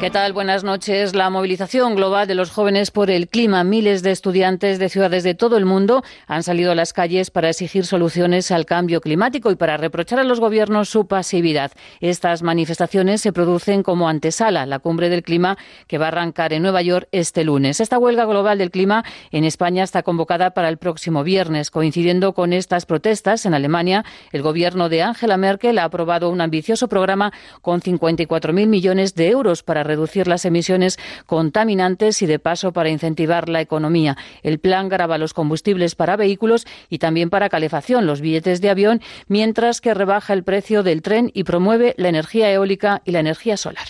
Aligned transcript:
¿Qué 0.00 0.10
tal? 0.10 0.32
Buenas 0.32 0.62
noches. 0.62 1.16
La 1.16 1.28
movilización 1.28 1.96
global 1.96 2.28
de 2.28 2.36
los 2.36 2.52
jóvenes 2.52 2.92
por 2.92 3.10
el 3.10 3.26
clima. 3.26 3.64
Miles 3.64 4.04
de 4.04 4.12
estudiantes 4.12 4.78
de 4.78 4.88
ciudades 4.88 5.24
de 5.24 5.34
todo 5.34 5.56
el 5.56 5.64
mundo 5.64 6.04
han 6.28 6.44
salido 6.44 6.70
a 6.70 6.76
las 6.76 6.92
calles 6.92 7.32
para 7.32 7.48
exigir 7.48 7.84
soluciones 7.84 8.52
al 8.52 8.64
cambio 8.64 9.00
climático 9.00 9.50
y 9.50 9.56
para 9.56 9.76
reprochar 9.76 10.20
a 10.20 10.24
los 10.24 10.38
gobiernos 10.38 10.88
su 10.88 11.08
pasividad. 11.08 11.72
Estas 11.98 12.44
manifestaciones 12.44 13.22
se 13.22 13.32
producen 13.32 13.82
como 13.82 14.08
antesala 14.08 14.66
la 14.66 14.78
cumbre 14.78 15.08
del 15.08 15.24
clima 15.24 15.58
que 15.88 15.98
va 15.98 16.04
a 16.04 16.08
arrancar 16.08 16.52
en 16.52 16.62
Nueva 16.62 16.80
York 16.80 17.08
este 17.10 17.42
lunes. 17.42 17.80
Esta 17.80 17.98
huelga 17.98 18.24
global 18.24 18.58
del 18.58 18.70
clima 18.70 19.04
en 19.32 19.42
España 19.42 19.82
está 19.82 20.04
convocada 20.04 20.52
para 20.52 20.68
el 20.68 20.78
próximo 20.78 21.24
viernes. 21.24 21.72
Coincidiendo 21.72 22.34
con 22.34 22.52
estas 22.52 22.86
protestas 22.86 23.46
en 23.46 23.54
Alemania, 23.54 24.04
el 24.30 24.42
gobierno 24.42 24.88
de 24.88 25.02
Angela 25.02 25.36
Merkel 25.36 25.76
ha 25.76 25.84
aprobado 25.84 26.30
un 26.30 26.40
ambicioso 26.40 26.86
programa 26.86 27.32
con 27.62 27.80
54.000 27.80 28.68
millones 28.68 29.16
de 29.16 29.30
euros 29.30 29.64
para 29.64 29.87
reducir 29.88 30.28
las 30.28 30.44
emisiones 30.44 30.98
contaminantes 31.26 32.22
y 32.22 32.26
de 32.26 32.38
paso 32.38 32.72
para 32.72 32.90
incentivar 32.90 33.48
la 33.48 33.60
economía. 33.60 34.16
El 34.44 34.60
plan 34.60 34.88
grava 34.88 35.18
los 35.18 35.34
combustibles 35.34 35.96
para 35.96 36.16
vehículos 36.16 36.66
y 36.88 36.98
también 36.98 37.30
para 37.30 37.48
calefacción, 37.48 38.06
los 38.06 38.20
billetes 38.20 38.60
de 38.60 38.70
avión, 38.70 39.00
mientras 39.26 39.80
que 39.80 39.94
rebaja 39.94 40.32
el 40.32 40.44
precio 40.44 40.82
del 40.82 41.02
tren 41.02 41.30
y 41.34 41.42
promueve 41.42 41.94
la 41.96 42.08
energía 42.08 42.52
eólica 42.52 43.02
y 43.04 43.10
la 43.10 43.20
energía 43.20 43.56
solar. 43.56 43.88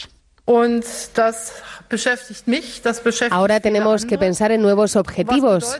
Ahora 3.30 3.60
tenemos 3.60 4.04
que 4.04 4.18
pensar 4.18 4.51
en 4.51 4.63
nuevos 4.63 4.96
objetivos. 4.96 5.79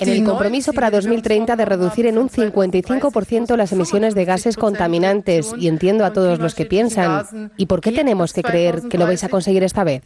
En 0.00 0.08
el 0.08 0.24
compromiso 0.24 0.72
para 0.72 0.90
2030 0.90 1.56
de 1.56 1.64
reducir 1.64 2.06
en 2.06 2.18
un 2.18 2.28
55% 2.28 3.56
las 3.56 3.72
emisiones 3.72 4.14
de 4.14 4.24
gases 4.24 4.56
contaminantes. 4.56 5.52
Y 5.58 5.68
entiendo 5.68 6.04
a 6.04 6.12
todos 6.12 6.38
los 6.38 6.54
que 6.54 6.66
piensan, 6.66 7.52
¿y 7.56 7.66
por 7.66 7.80
qué 7.80 7.92
tenemos 7.92 8.32
que 8.32 8.42
creer 8.42 8.82
que 8.88 8.98
lo 8.98 9.06
vais 9.06 9.22
a 9.24 9.28
conseguir 9.28 9.62
esta 9.62 9.84
vez? 9.84 10.02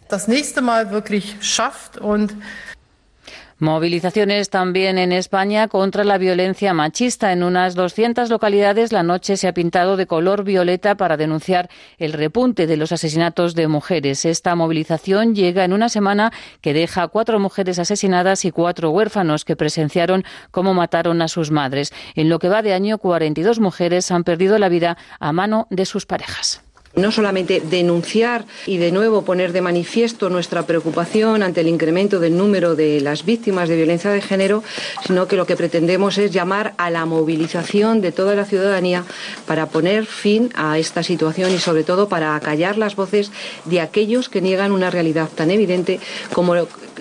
Movilizaciones 3.61 4.51
también 4.51 4.99
en 4.99 5.11
España 5.11 5.67
contra 5.67 6.05
la 6.05 6.17
violencia 6.17 6.73
machista. 6.75 7.33
En 7.33 7.43
unas 7.43 7.75
200 7.75 8.31
localidades 8.31 8.93
la 8.93 9.03
noche 9.03 9.37
se 9.37 9.49
ha 9.49 9.53
pintado 9.53 9.97
de 9.97 10.07
color 10.07 10.45
violeta 10.45 10.95
para 10.95 11.17
denunciar 11.17 11.69
el 11.99 12.13
repunte 12.13 12.69
de 12.69 12.77
los 12.77 12.93
asesinatos 12.93 13.57
de 13.57 13.67
mujeres. 13.67 14.25
Esta 14.25 14.55
movilización 14.55 15.35
llega 15.35 15.65
en 15.65 15.73
una 15.73 15.89
semana 15.89 16.33
que 16.61 16.73
deja 16.73 17.09
cuatro 17.09 17.41
mujeres 17.41 17.81
asesinadas 17.81 18.45
y 18.45 18.53
cuatro 18.53 18.91
huérfanos 18.91 19.45
que 19.45 19.57
presenciaron 19.57 20.23
cómo 20.53 20.73
mataron 20.73 21.21
a 21.21 21.27
sus 21.27 21.51
madres. 21.51 21.93
En 22.15 22.29
lo 22.29 22.39
que 22.39 22.49
va 22.49 22.63
de 22.63 22.75
año, 22.75 22.99
42 22.99 23.59
mujeres 23.59 24.13
han 24.13 24.23
perdido 24.23 24.57
la 24.59 24.69
vida 24.69 24.97
a 25.19 25.33
mano 25.33 25.67
de 25.71 25.85
sus 25.85 26.07
parejas. 26.07 26.63
No 26.95 27.13
solamente 27.13 27.61
denunciar 27.61 28.47
y 28.67 28.79
de 28.79 28.93
nuevo 28.93 29.23
poner 29.23 29.53
de 29.53 29.61
manifiesto 29.61 30.31
nuestra 30.31 30.67
preocupación 30.67 31.43
ante 31.43 31.61
el 31.61 31.69
incremento 31.69 32.19
del 32.19 32.37
número 32.37 32.75
de 32.75 33.01
las 33.01 33.25
víctimas 33.25 33.69
de 33.69 33.77
violencia 33.77 34.11
de 34.11 34.21
género, 34.21 34.63
sino 35.07 35.29
que 35.29 35.37
lo 35.37 35.47
que 35.47 35.57
pretendemos 35.57 36.19
es 36.19 36.33
llamar 36.33 36.75
a 36.79 36.91
la 36.91 37.05
movilización 37.05 38.01
de 38.01 38.13
toda 38.13 38.35
la 38.35 38.45
ciudadanía 38.45 39.05
para 39.47 39.67
poner 39.67 40.07
fin 40.07 40.51
a 40.55 40.79
esta 40.79 41.03
situación 41.03 41.53
y 41.53 41.59
sobre 41.59 41.85
todo 41.85 42.09
para 42.09 42.35
acallar 42.35 42.79
las 42.79 42.97
voces 42.97 43.31
de 43.65 43.81
aquellos 43.81 44.29
que 44.29 44.41
niegan 44.41 44.73
una 44.73 44.91
realidad 44.91 45.29
tan 45.35 45.51
evidente 45.51 46.01
como 46.33 46.55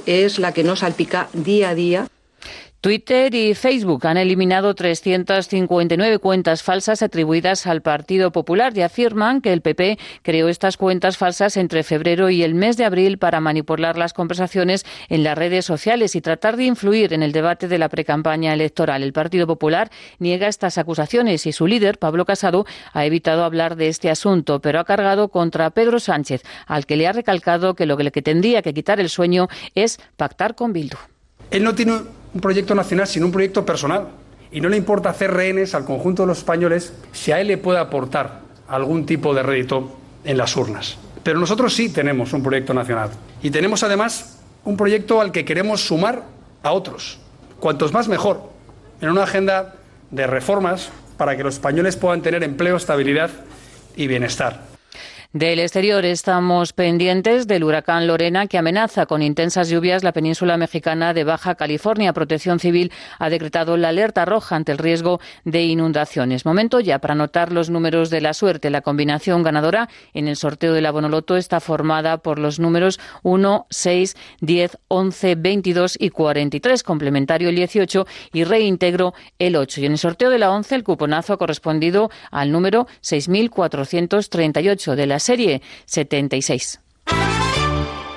es 0.05 0.39
la 0.39 0.53
que 0.53 0.63
nos 0.63 0.79
salpica 0.79 1.29
día 1.33 1.69
a 1.69 1.75
día. 1.75 2.07
Twitter 2.87 3.35
y 3.35 3.53
Facebook 3.53 4.07
han 4.07 4.15
eliminado 4.15 4.73
359 4.73 6.19
cuentas 6.19 6.63
falsas 6.63 7.01
atribuidas 7.01 7.67
al 7.67 7.81
Partido 7.81 8.31
Popular 8.31 8.71
y 8.77 8.81
afirman 8.81 9.41
que 9.41 9.51
el 9.51 9.59
PP 9.59 9.99
creó 10.21 10.47
estas 10.47 10.77
cuentas 10.77 11.17
falsas 11.17 11.57
entre 11.57 11.83
febrero 11.83 12.29
y 12.29 12.43
el 12.43 12.55
mes 12.55 12.77
de 12.77 12.85
abril 12.85 13.17
para 13.17 13.41
manipular 13.41 13.97
las 13.97 14.13
conversaciones 14.13 14.85
en 15.09 15.25
las 15.25 15.37
redes 15.37 15.65
sociales 15.65 16.15
y 16.15 16.21
tratar 16.21 16.55
de 16.55 16.63
influir 16.63 17.11
en 17.11 17.23
el 17.23 17.33
debate 17.33 17.67
de 17.67 17.77
la 17.77 17.89
precampaña 17.89 18.53
electoral. 18.53 19.03
El 19.03 19.11
Partido 19.11 19.47
Popular 19.47 19.91
niega 20.19 20.47
estas 20.47 20.77
acusaciones 20.77 21.45
y 21.45 21.51
su 21.51 21.67
líder, 21.67 21.99
Pablo 21.99 22.23
Casado, 22.23 22.65
ha 22.93 23.05
evitado 23.05 23.43
hablar 23.43 23.75
de 23.75 23.89
este 23.89 24.09
asunto, 24.09 24.61
pero 24.61 24.79
ha 24.79 24.85
cargado 24.85 25.27
contra 25.27 25.71
Pedro 25.71 25.99
Sánchez, 25.99 26.41
al 26.65 26.85
que 26.85 26.95
le 26.95 27.07
ha 27.07 27.11
recalcado 27.11 27.75
que 27.75 27.85
lo 27.85 27.97
que 27.97 28.21
tendría 28.21 28.61
que 28.61 28.73
quitar 28.73 29.01
el 29.01 29.09
sueño 29.09 29.49
es 29.75 29.99
pactar 30.15 30.55
con 30.55 30.71
Bildu. 30.71 30.95
Él 31.51 31.65
no 31.65 31.75
tiene 31.75 31.93
un 32.37 32.41
proyecto 32.41 32.75
nacional, 32.75 33.07
sino 33.07 33.25
un 33.25 33.31
proyecto 33.31 33.65
personal. 33.65 34.09
Y 34.51 34.61
no 34.61 34.69
le 34.69 34.77
importa 34.77 35.09
hacer 35.09 35.33
rehenes 35.33 35.73
al 35.73 35.85
conjunto 35.85 36.21
de 36.23 36.27
los 36.27 36.37
españoles 36.37 36.93
si 37.11 37.31
a 37.31 37.41
él 37.41 37.47
le 37.47 37.57
puede 37.57 37.79
aportar 37.79 38.41
algún 38.67 39.07
tipo 39.07 39.33
de 39.33 39.41
rédito 39.41 39.97
en 40.23 40.37
las 40.37 40.55
urnas. 40.55 40.97
Pero 41.23 41.39
nosotros 41.39 41.73
sí 41.73 41.89
tenemos 41.89 42.31
un 42.33 42.43
proyecto 42.43 42.75
nacional. 42.75 43.09
Y 43.41 43.49
tenemos 43.49 43.81
además 43.81 44.37
un 44.65 44.77
proyecto 44.77 45.19
al 45.19 45.31
que 45.31 45.45
queremos 45.45 45.81
sumar 45.81 46.23
a 46.61 46.71
otros. 46.71 47.17
Cuantos 47.59 47.91
más 47.91 48.07
mejor. 48.07 48.51
En 49.01 49.09
una 49.09 49.23
agenda 49.23 49.73
de 50.11 50.27
reformas 50.27 50.89
para 51.17 51.35
que 51.35 51.43
los 51.43 51.55
españoles 51.55 51.95
puedan 51.95 52.21
tener 52.21 52.43
empleo, 52.43 52.77
estabilidad 52.77 53.31
y 53.95 54.05
bienestar. 54.05 54.76
Del 55.33 55.59
exterior 55.59 56.05
estamos 56.05 56.71
pendientes 56.71 57.47
del 57.47 57.65
huracán 57.65 58.07
Lorena 58.07 58.47
que 58.47 58.57
amenaza 58.57 59.07
con 59.07 59.21
intensas 59.21 59.67
lluvias 59.67 60.01
la 60.01 60.13
península 60.13 60.55
mexicana 60.55 61.13
de 61.13 61.25
Baja 61.25 61.55
California. 61.55 62.13
Protección 62.13 62.61
Civil 62.61 62.93
ha 63.19 63.29
decretado 63.29 63.75
la 63.75 63.89
alerta 63.89 64.23
roja 64.23 64.55
ante 64.55 64.71
el 64.71 64.77
riesgo 64.77 65.19
de 65.43 65.63
inundaciones. 65.63 66.45
Momento 66.45 66.79
ya 66.79 66.99
para 66.99 67.11
anotar 67.11 67.51
los 67.51 67.69
números 67.69 68.09
de 68.09 68.21
la 68.21 68.33
suerte. 68.33 68.69
La 68.69 68.79
combinación 68.79 69.43
ganadora 69.43 69.89
en 70.13 70.29
el 70.29 70.37
sorteo 70.37 70.71
de 70.71 70.79
la 70.79 70.91
Bonoloto 70.91 71.35
está 71.35 71.59
formada 71.59 72.19
por 72.19 72.39
los 72.39 72.57
números 72.57 72.97
1, 73.23 73.67
6, 73.69 74.15
10, 74.39 74.77
11, 74.87 75.35
22 75.35 75.97
y 75.99 76.09
43, 76.09 76.83
complementario 76.83 77.49
el 77.49 77.55
18 77.57 78.07
y 78.31 78.45
reintegro 78.45 79.13
el 79.39 79.57
8. 79.57 79.81
Y 79.81 79.87
en 79.87 79.91
el 79.91 79.97
sorteo 79.97 80.29
de 80.29 80.39
la 80.39 80.51
11 80.51 80.73
el 80.73 80.85
cuponazo 80.85 81.33
ha 81.33 81.37
correspondido 81.37 82.09
al 82.31 82.53
número 82.53 82.87
6.438 83.01 84.95
de 84.95 85.05
la 85.05 85.16
serie 85.19 85.61
76. 85.85 86.79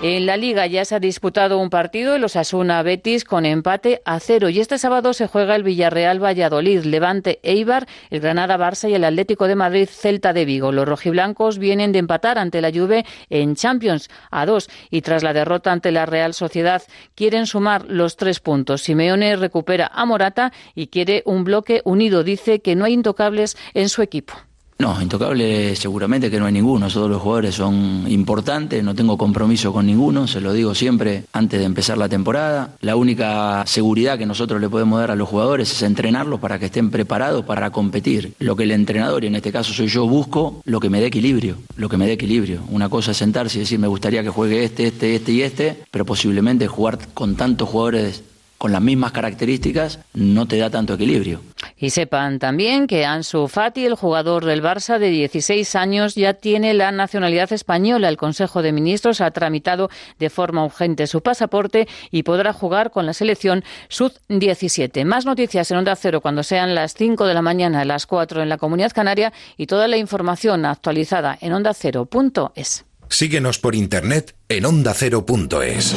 En 0.03 0.25
la 0.25 0.39
liga 0.39 0.67
ya 0.67 0.87
se 0.87 0.95
ha 0.95 0.99
disputado 0.99 1.59
un 1.59 1.69
partido, 1.69 2.15
el 2.15 2.25
Osasuna 2.25 2.83
Betis, 2.83 3.25
con 3.25 3.45
empate 3.45 4.01
a 4.07 4.19
cero. 4.19 4.49
Y 4.49 4.59
este 4.59 4.79
sábado 4.79 5.13
se 5.13 5.27
juega 5.27 5.55
el 5.55 5.63
Villarreal 5.63 6.25
Valladolid, 6.25 6.85
Levante 6.85 7.39
Eibar, 7.43 7.87
el 8.09 8.21
Granada 8.21 8.57
Barça 8.57 8.89
y 8.89 8.95
el 8.95 9.05
Atlético 9.05 9.47
de 9.47 9.57
Madrid 9.57 9.87
Celta 9.91 10.33
de 10.33 10.47
Vigo. 10.47 10.73
Los 10.73 10.89
rojiblancos 10.89 11.59
vienen 11.59 11.93
de 11.93 11.99
empatar 11.99 12.39
ante 12.39 12.63
la 12.63 12.73
Juve 12.73 13.05
en 13.29 13.57
Champions 13.57 14.09
a 14.31 14.47
dos 14.47 14.71
y 14.89 15.03
tras 15.03 15.23
la 15.23 15.35
derrota 15.35 15.71
ante 15.71 15.93
la 15.93 16.07
Real 16.07 16.33
Sociedad 16.33 16.83
quieren 17.15 17.47
sumar 17.47 17.85
los 17.87 18.17
tres 18.17 18.41
puntos. 18.41 18.81
Simeone 18.81 19.37
recupera 19.37 19.91
a 19.93 20.07
Morata 20.07 20.51
y 20.75 20.87
quiere 20.87 21.23
un 21.27 21.45
bloque 21.45 21.83
unido. 21.85 22.25
Dice 22.25 22.63
que 22.63 22.75
no 22.75 22.87
hay 22.87 22.95
intocables 22.95 23.55
en 23.75 23.91
su 23.91 24.01
equipo. 24.01 24.33
No, 24.81 25.01
intocable 25.03 25.77
seguramente 25.77 26.31
que 26.31 26.41
no 26.41 26.47
hay 26.47 26.55
ninguno, 26.55 26.89
todos 26.89 27.11
los 27.11 27.21
jugadores 27.21 27.55
son 27.55 28.07
importantes, 28.09 28.83
no 28.83 28.95
tengo 28.95 29.19
compromiso 29.19 29.75
con 29.75 29.85
ninguno, 29.85 30.27
se 30.27 30.41
lo 30.41 30.55
digo 30.55 30.75
siempre 30.75 31.25
antes 31.35 31.61
de 31.61 31.67
empezar 31.67 31.99
la 31.99 32.09
temporada. 32.09 32.77
La 32.81 32.97
única 32.97 33.63
seguridad 33.67 34.17
que 34.17 34.25
nosotros 34.25 34.59
le 34.59 34.71
podemos 34.71 34.99
dar 34.99 35.11
a 35.11 35.17
los 35.17 35.29
jugadores 35.29 35.71
es 35.71 35.83
entrenarlos 35.83 36.41
para 36.41 36.59
que 36.59 36.65
estén 36.65 36.89
preparados 36.91 37.45
para 37.45 37.71
competir. 37.71 38.33
Lo 38.39 38.57
que 38.57 38.63
el 38.63 38.71
entrenador, 38.71 39.23
y 39.23 39.27
en 39.27 39.35
este 39.35 39.53
caso 39.53 39.75
soy 39.75 39.89
yo, 39.89 40.09
busco 40.09 40.63
lo 40.65 40.81
que 40.81 40.89
me 40.89 40.99
dé 40.99 41.09
equilibrio, 41.09 41.59
lo 41.77 41.91
que 41.91 41.99
me 41.99 42.07
dé 42.07 42.13
equilibrio. 42.13 42.63
Una 42.71 42.89
cosa 42.89 43.11
es 43.11 43.19
sentarse 43.19 43.59
y 43.59 43.61
decir 43.61 43.79
me 43.79 43.87
gustaría 43.87 44.23
que 44.23 44.31
juegue 44.31 44.65
este, 44.65 44.87
este, 44.87 45.15
este 45.15 45.33
y 45.33 45.43
este, 45.43 45.77
pero 45.91 46.07
posiblemente 46.07 46.67
jugar 46.69 46.99
con 47.13 47.37
tantos 47.37 47.69
jugadores 47.69 48.23
con 48.61 48.73
las 48.73 48.83
mismas 48.83 49.13
características 49.13 50.01
no 50.13 50.47
te 50.47 50.59
da 50.59 50.69
tanto 50.69 50.93
equilibrio. 50.93 51.41
Y 51.79 51.89
sepan 51.89 52.39
también 52.39 52.87
que 52.87 53.07
Ansu 53.07 53.49
Fati, 53.49 53.87
el 53.87 53.95
jugador 53.95 54.45
del 54.45 54.63
Barça 54.63 54.99
de 54.99 55.09
16 55.09 55.75
años, 55.77 56.15
ya 56.15 56.35
tiene 56.35 56.75
la 56.75 56.93
nacionalidad 56.93 57.51
española. 57.55 58.11
El 58.11 58.19
Consejo 58.19 58.61
de 58.61 58.73
Ministros 58.73 59.23
ha 59.23 59.31
tramitado 59.31 59.89
de 60.19 60.29
forma 60.29 60.63
urgente 60.63 61.07
su 61.07 61.23
pasaporte 61.23 61.89
y 62.11 62.23
podrá 62.23 62.53
jugar 62.53 62.91
con 62.91 63.07
la 63.07 63.15
selección 63.15 63.65
Sud-17. 63.89 65.07
Más 65.07 65.25
noticias 65.25 65.71
en 65.71 65.79
Onda 65.79 65.97
Cero 65.97 66.21
cuando 66.21 66.43
sean 66.43 66.75
las 66.75 66.93
5 66.93 67.25
de 67.25 67.33
la 67.33 67.41
mañana, 67.41 67.87
las 67.87 68.07
4 68.07 68.43
en 68.43 68.51
la 68.51 68.59
Comunidad 68.59 68.93
Canaria 68.93 69.33
y 69.57 69.69
toda 69.69 69.89
la 69.89 69.97
información 69.97 70.67
actualizada 70.67 71.39
en 71.41 71.55
ondacero.es. 71.55 72.85
Síguenos 73.09 73.59
por 73.59 73.75
internet 73.75 74.35
en 74.51 74.67
ondacero.es. 74.67 75.97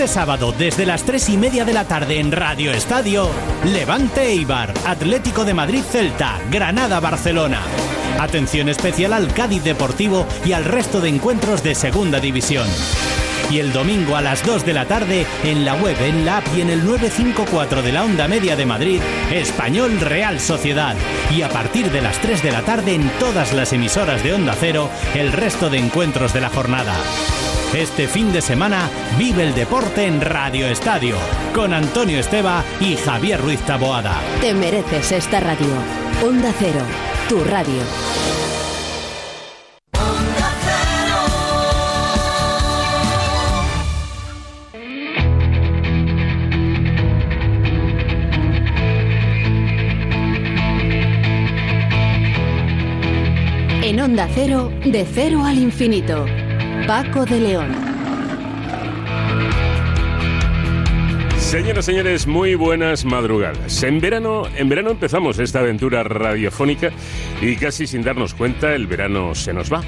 Este 0.00 0.14
sábado, 0.14 0.54
desde 0.56 0.86
las 0.86 1.02
3 1.02 1.28
y 1.28 1.36
media 1.36 1.66
de 1.66 1.74
la 1.74 1.84
tarde 1.84 2.20
en 2.20 2.32
Radio 2.32 2.72
Estadio, 2.72 3.28
Levante 3.66 4.28
Eibar, 4.28 4.72
Atlético 4.86 5.44
de 5.44 5.52
Madrid 5.52 5.82
Celta, 5.82 6.40
Granada 6.50 7.00
Barcelona. 7.00 7.60
Atención 8.18 8.70
especial 8.70 9.12
al 9.12 9.30
Cádiz 9.34 9.62
Deportivo 9.62 10.26
y 10.42 10.52
al 10.52 10.64
resto 10.64 11.02
de 11.02 11.10
encuentros 11.10 11.62
de 11.62 11.74
Segunda 11.74 12.18
División. 12.18 12.66
Y 13.50 13.58
el 13.58 13.72
domingo 13.72 14.14
a 14.14 14.22
las 14.22 14.44
2 14.46 14.64
de 14.64 14.72
la 14.72 14.86
tarde, 14.86 15.26
en 15.42 15.64
la 15.64 15.74
web, 15.74 15.96
en 16.00 16.24
la 16.24 16.38
app 16.38 16.46
y 16.56 16.60
en 16.60 16.70
el 16.70 16.84
954 16.84 17.82
de 17.82 17.92
la 17.92 18.04
Onda 18.04 18.28
Media 18.28 18.54
de 18.54 18.64
Madrid, 18.64 19.00
Español 19.32 19.98
Real 20.00 20.38
Sociedad. 20.38 20.94
Y 21.30 21.42
a 21.42 21.48
partir 21.48 21.90
de 21.90 22.00
las 22.00 22.20
3 22.20 22.42
de 22.44 22.52
la 22.52 22.62
tarde 22.62 22.94
en 22.94 23.10
todas 23.18 23.52
las 23.52 23.72
emisoras 23.72 24.22
de 24.22 24.34
Onda 24.34 24.54
Cero, 24.58 24.88
el 25.14 25.32
resto 25.32 25.68
de 25.68 25.78
encuentros 25.78 26.32
de 26.32 26.40
la 26.40 26.48
jornada. 26.48 26.94
Este 27.74 28.08
fin 28.08 28.32
de 28.32 28.40
semana 28.40 28.88
vive 29.18 29.44
el 29.44 29.54
deporte 29.54 30.04
en 30.04 30.20
Radio 30.20 30.66
Estadio, 30.66 31.16
con 31.54 31.72
Antonio 31.72 32.18
Esteba 32.18 32.64
y 32.80 32.96
Javier 32.96 33.40
Ruiz 33.40 33.60
Taboada. 33.60 34.20
Te 34.40 34.54
mereces 34.54 35.12
esta 35.12 35.40
radio. 35.40 35.74
Onda 36.24 36.52
Cero, 36.58 36.82
tu 37.28 37.42
radio. 37.44 37.82
Onda 54.10 54.28
Cero, 54.34 54.72
de 54.84 55.06
cero 55.08 55.44
al 55.44 55.56
infinito. 55.56 56.26
Paco 56.88 57.24
de 57.24 57.38
León. 57.38 57.68
Señoras 61.38 61.84
y 61.84 61.92
señores, 61.92 62.26
muy 62.26 62.56
buenas 62.56 63.04
madrugadas. 63.04 63.80
En 63.84 64.00
verano, 64.00 64.42
en 64.56 64.68
verano 64.68 64.90
empezamos 64.90 65.38
esta 65.38 65.60
aventura 65.60 66.02
radiofónica 66.02 66.90
y 67.40 67.54
casi 67.54 67.86
sin 67.86 68.02
darnos 68.02 68.34
cuenta 68.34 68.74
el 68.74 68.88
verano 68.88 69.32
se 69.36 69.52
nos 69.52 69.72
va. 69.72 69.80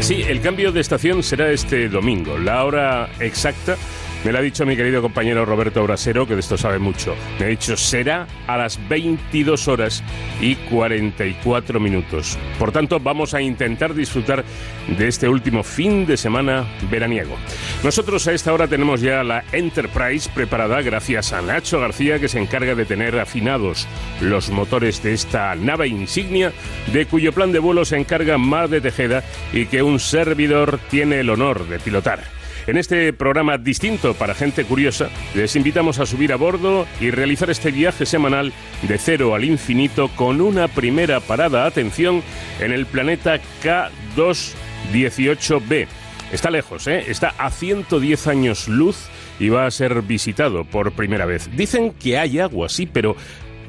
Sí, 0.00 0.22
el 0.26 0.40
cambio 0.40 0.72
de 0.72 0.80
estación 0.80 1.22
será 1.22 1.52
este 1.52 1.88
domingo. 1.88 2.38
La 2.38 2.64
hora 2.64 3.10
exacta 3.20 3.76
me 4.24 4.30
lo 4.30 4.38
ha 4.38 4.42
dicho 4.42 4.64
mi 4.64 4.76
querido 4.76 5.02
compañero 5.02 5.44
Roberto 5.44 5.82
Brasero, 5.82 6.26
que 6.26 6.34
de 6.34 6.40
esto 6.40 6.56
sabe 6.56 6.78
mucho. 6.78 7.14
Me 7.40 7.46
ha 7.46 7.48
dicho, 7.48 7.76
será 7.76 8.26
a 8.46 8.56
las 8.56 8.78
22 8.88 9.66
horas 9.66 10.02
y 10.40 10.54
44 10.54 11.80
minutos. 11.80 12.38
Por 12.58 12.70
tanto, 12.70 13.00
vamos 13.00 13.34
a 13.34 13.42
intentar 13.42 13.94
disfrutar 13.94 14.44
de 14.86 15.08
este 15.08 15.28
último 15.28 15.64
fin 15.64 16.06
de 16.06 16.16
semana 16.16 16.66
veraniego. 16.90 17.36
Nosotros 17.82 18.26
a 18.28 18.32
esta 18.32 18.52
hora 18.52 18.68
tenemos 18.68 19.00
ya 19.00 19.24
la 19.24 19.42
Enterprise 19.50 20.30
preparada 20.32 20.82
gracias 20.82 21.32
a 21.32 21.42
Nacho 21.42 21.80
García, 21.80 22.20
que 22.20 22.28
se 22.28 22.38
encarga 22.38 22.74
de 22.74 22.84
tener 22.84 23.18
afinados 23.18 23.88
los 24.20 24.50
motores 24.50 25.02
de 25.02 25.14
esta 25.14 25.54
nave 25.56 25.88
insignia, 25.88 26.52
de 26.92 27.06
cuyo 27.06 27.32
plan 27.32 27.50
de 27.50 27.58
vuelo 27.58 27.84
se 27.84 27.96
encarga 27.96 28.38
Mar 28.38 28.68
de 28.68 28.80
Tejeda 28.80 29.24
y 29.52 29.66
que 29.66 29.82
un 29.82 29.98
servidor 29.98 30.78
tiene 30.90 31.20
el 31.20 31.30
honor 31.30 31.66
de 31.66 31.80
pilotar. 31.80 32.41
En 32.66 32.76
este 32.76 33.12
programa 33.12 33.58
distinto 33.58 34.14
para 34.14 34.34
gente 34.34 34.64
curiosa, 34.64 35.08
les 35.34 35.56
invitamos 35.56 35.98
a 35.98 36.06
subir 36.06 36.32
a 36.32 36.36
bordo 36.36 36.86
y 37.00 37.10
realizar 37.10 37.50
este 37.50 37.72
viaje 37.72 38.06
semanal 38.06 38.52
de 38.82 38.98
cero 38.98 39.34
al 39.34 39.44
infinito 39.44 40.08
con 40.14 40.40
una 40.40 40.68
primera 40.68 41.18
parada, 41.18 41.66
atención, 41.66 42.22
en 42.60 42.70
el 42.70 42.86
planeta 42.86 43.40
K218b. 43.64 45.88
Está 46.30 46.50
lejos, 46.50 46.86
¿eh? 46.86 47.06
Está 47.08 47.34
a 47.36 47.50
110 47.50 48.28
años 48.28 48.68
luz 48.68 49.08
y 49.40 49.48
va 49.48 49.66
a 49.66 49.70
ser 49.70 50.02
visitado 50.02 50.64
por 50.64 50.92
primera 50.92 51.26
vez. 51.26 51.50
Dicen 51.56 51.92
que 51.92 52.16
hay 52.16 52.38
agua, 52.38 52.68
sí, 52.68 52.86
pero 52.86 53.16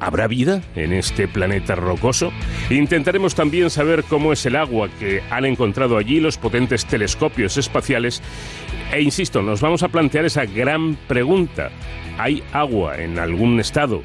¿Habrá 0.00 0.26
vida 0.26 0.62
en 0.76 0.92
este 0.92 1.28
planeta 1.28 1.74
rocoso? 1.74 2.32
Intentaremos 2.70 3.34
también 3.34 3.70
saber 3.70 4.04
cómo 4.04 4.32
es 4.32 4.44
el 4.46 4.56
agua 4.56 4.88
que 4.98 5.22
han 5.30 5.44
encontrado 5.44 5.96
allí 5.96 6.20
los 6.20 6.36
potentes 6.36 6.86
telescopios 6.86 7.56
espaciales 7.56 8.22
e 8.92 9.00
insisto, 9.00 9.42
nos 9.42 9.60
vamos 9.60 9.82
a 9.82 9.88
plantear 9.88 10.24
esa 10.24 10.44
gran 10.44 10.96
pregunta. 11.08 11.70
¿Hay 12.18 12.42
agua 12.52 13.00
en 13.00 13.18
algún 13.18 13.58
estado 13.58 14.02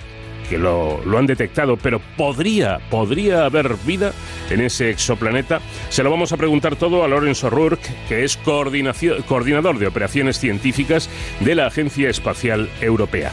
que 0.50 0.58
lo, 0.58 1.02
lo, 1.06 1.18
han 1.18 1.28
detectado, 1.28 1.78
pero 1.78 2.02
podría, 2.18 2.80
podría 2.90 3.46
haber 3.46 3.76
vida 3.86 4.14
en 4.50 4.62
ese 4.62 4.90
exoplaneta. 4.90 5.62
Se 5.90 6.04
lo 6.04 6.10
vamos 6.10 6.32
a 6.32 6.38
preguntar 6.38 6.76
todo 6.76 7.04
a 7.04 7.08
Lorenzo 7.08 7.50
Rourke, 7.50 7.90
que 8.08 8.24
es 8.24 8.38
coordinador 8.38 9.80
de 9.80 9.88
operaciones 9.88 10.40
científicas 10.40 11.10
de 11.40 11.56
la 11.56 11.68
Agencia 11.68 12.10
Espacial 12.10 12.70
Europea. 12.82 13.32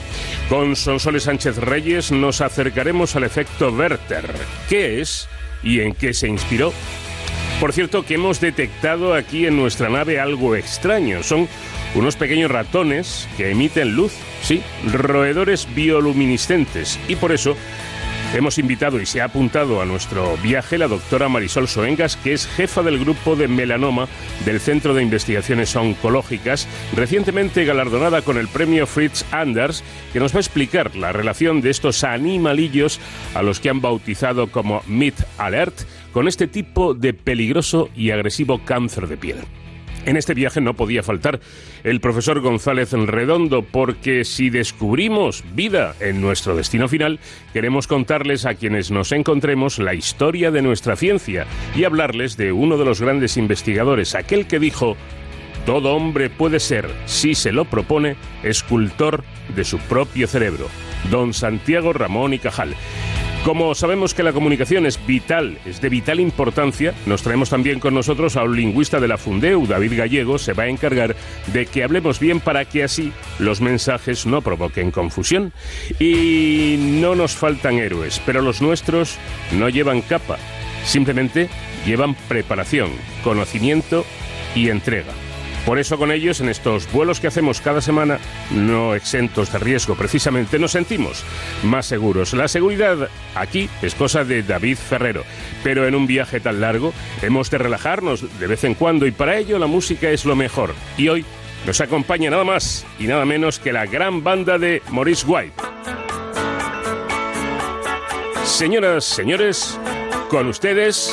Con 0.49 0.77
Sonsoles 0.77 1.25
Sánchez 1.25 1.59
Reyes 1.59 2.13
nos 2.13 2.41
acercaremos 2.41 3.17
al 3.17 3.25
efecto 3.25 3.71
Werther. 3.71 4.31
¿Qué 4.69 5.01
es 5.01 5.29
y 5.63 5.81
en 5.81 5.95
qué 5.95 6.13
se 6.13 6.29
inspiró? 6.29 6.73
Por 7.61 7.73
cierto, 7.73 8.05
que 8.05 8.15
hemos 8.15 8.39
detectado 8.41 9.15
aquí 9.15 9.47
en 9.47 9.57
nuestra 9.57 9.89
nave 9.89 10.21
algo 10.21 10.55
extraño. 10.57 11.23
Son 11.23 11.49
unos 11.97 12.17
pequeños 12.17 12.51
ratones 12.51 13.29
que 13.37 13.51
emiten 13.51 13.97
luz, 13.97 14.13
sí, 14.43 14.63
roedores 14.93 15.67
bioluminiscentes. 15.75 17.01
Y 17.09 17.17
por 17.17 17.33
eso 17.33 17.57
hemos 18.35 18.59
invitado 18.59 19.01
y 19.01 19.07
se 19.07 19.21
ha 19.21 19.25
apuntado 19.25 19.81
a 19.81 19.87
nuestro 19.87 20.37
viaje 20.39 20.77
la 20.77 20.89
doctora 20.89 21.29
Marisol 21.29 21.69
Soengas, 21.69 22.17
que 22.17 22.35
es 22.35 22.47
jefa 22.47 22.83
del 22.83 22.99
grupo 22.99 23.35
de 23.35 23.49
melanoma 23.49 24.09
del 24.45 24.61
Centro 24.61 24.93
de 24.93 25.03
Investigaciones 25.03 25.75
Oncológicas, 25.75 26.69
recientemente 26.95 27.65
galardonada 27.65 28.21
con 28.23 28.37
el 28.37 28.49
premio 28.49 28.87
Fritz 28.87 29.25
Anders, 29.33 29.83
que 30.13 30.21
nos 30.21 30.35
va 30.35 30.39
a 30.39 30.41
explicar 30.41 30.97
la 30.97 31.13
relación 31.13 31.63
de 31.63 31.71
estos 31.71 32.05
animalillos 32.05 33.01
a 33.35 33.43
los 33.43 33.59
que 33.59 33.71
han 33.71 33.81
bautizado 33.81 34.51
como 34.51 34.83
Meat 34.87 35.15
Alert 35.39 35.81
con 36.13 36.29
este 36.29 36.47
tipo 36.47 36.93
de 36.93 37.15
peligroso 37.15 37.89
y 37.97 38.11
agresivo 38.11 38.63
cáncer 38.65 39.07
de 39.09 39.17
piel. 39.17 39.37
En 40.07 40.17
este 40.17 40.35
viaje 40.35 40.61
no 40.61 40.75
podía 40.75 41.03
faltar 41.03 41.41
el 41.83 42.01
profesor 42.01 42.41
González 42.41 42.93
Redondo, 42.93 43.63
porque 43.63 44.25
si 44.25 44.51
descubrimos 44.51 45.43
vida 45.55 45.97
en 45.99 46.21
nuestro 46.21 46.55
destino 46.55 46.87
final, 46.87 47.19
queremos 47.53 47.89
contarles 47.89 48.47
a 48.47 48.55
quienes 48.55 48.93
nos 48.93 49.11
encontremos 49.11 49.81
la 49.81 49.95
historia 49.95 50.53
de 50.53 50.63
nuestra 50.63 50.95
ciencia 50.95 51.45
y 51.75 51.83
hablarles 51.83 52.37
de 52.37 52.53
uno 52.53 52.79
de 52.79 52.85
los 52.85 53.01
grandes 53.01 53.37
investigadores, 53.37 54.15
aquel 54.15 54.47
que 54.47 54.61
dijo, 54.61 54.97
todo 55.67 55.97
hombre 55.97 56.31
puede 56.31 56.61
ser, 56.61 56.89
si 57.07 57.35
se 57.35 57.51
lo 57.51 57.65
propone, 57.65 58.15
escultor 58.45 59.25
de 59.57 59.65
su 59.65 59.79
propio 59.79 60.29
cerebro, 60.29 60.69
don 61.11 61.35
Santiago 61.35 61.93
Ramón 61.93 62.33
y 62.33 62.39
Cajal. 62.39 62.77
Como 63.47 63.77
sabemos 63.77 64.13
que 64.13 64.25
la 64.25 64.33
comunicación 64.33 64.87
es 64.87 65.07
vital, 65.07 65.61
es 65.65 65.81
de 65.81 65.89
vital 65.89 66.19
importancia, 66.19 66.95
nos 67.07 67.23
traemos 67.23 67.49
también 67.49 67.79
con 67.79 67.95
nosotros 67.95 68.37
a 68.37 68.43
un 68.43 68.57
lingüista 68.57 68.99
de 68.99 69.07
la 69.07 69.19
Fundeu, 69.19 69.69
David 69.69 69.97
Gallego, 69.97 70.37
se 70.37 70.53
va 70.53 70.65
a 70.65 70.69
encargar 70.69 71.15
de 71.53 71.67
que 71.67 71.85
hablemos 71.85 72.19
bien 72.19 72.41
para 72.41 72.65
que 72.65 72.83
así 72.83 73.13
los 73.39 73.61
mensajes 73.61 74.27
no 74.27 74.43
provoquen 74.43 74.91
confusión. 74.91 75.53
Y 76.01 76.75
no 77.01 77.15
nos 77.15 77.37
faltan 77.37 77.77
héroes, 77.77 78.21
pero 78.27 78.43
los 78.43 78.61
nuestros 78.61 79.17
no 79.53 79.69
llevan 79.69 80.01
capa, 80.01 80.39
simplemente 80.85 81.49
llevan 81.87 82.17
preparación, 82.27 82.91
conocimiento 83.23 84.05
y 84.57 84.71
entrega. 84.71 85.13
Por 85.67 85.81
eso 85.81 85.99
con 85.99 86.13
ellos, 86.13 86.41
en 86.41 86.49
estos 86.49 86.91
vuelos 86.93 87.19
que 87.19 87.27
hacemos 87.27 87.61
cada 87.61 87.81
semana, 87.81 88.21
no 88.53 88.95
exentos 88.95 89.53
de 89.53 89.59
riesgo 89.59 89.97
precisamente, 89.97 90.61
nos 90.61 90.71
sentimos 90.71 91.25
más 91.65 91.87
seguros. 91.87 92.35
La 92.35 92.47
seguridad 92.47 93.09
aquí 93.35 93.69
es 93.83 93.97
cosa 93.97 94.23
de 94.23 94.45
David 94.45 94.77
Ferrero, 94.77 95.25
pero 95.65 95.89
en 95.89 95.97
un 95.97 96.07
viaje 96.07 96.39
tan 96.39 96.61
largo 96.61 96.95
hemos 97.21 97.51
de 97.51 97.59
relajarnos 97.59 98.39
de 98.39 98.47
vez 98.47 98.63
en 98.63 98.75
cuando 98.75 99.09
y 99.09 99.11
para 99.11 99.39
ello 99.39 99.59
la 99.59 99.67
música 99.67 100.09
es 100.09 100.25
lo 100.25 100.37
mejor. 100.37 100.73
Y 100.97 101.09
hoy 101.09 101.25
nos 101.67 101.81
acompaña 101.81 102.31
nada 102.31 102.45
más 102.45 102.87
y 103.01 103.09
nada 103.09 103.25
menos 103.25 103.59
que 103.59 103.73
la 103.73 103.87
gran 103.87 104.23
banda 104.23 104.59
de 104.59 104.83
Maurice 104.91 105.27
White. 105.27 105.55
Señoras, 108.45 109.05
señores, 109.05 109.81
con 110.31 110.47
ustedes, 110.47 111.13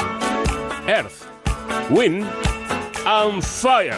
Earth, 0.88 1.24
Wind 1.90 2.24
and 3.08 3.42
Fire. 3.42 3.98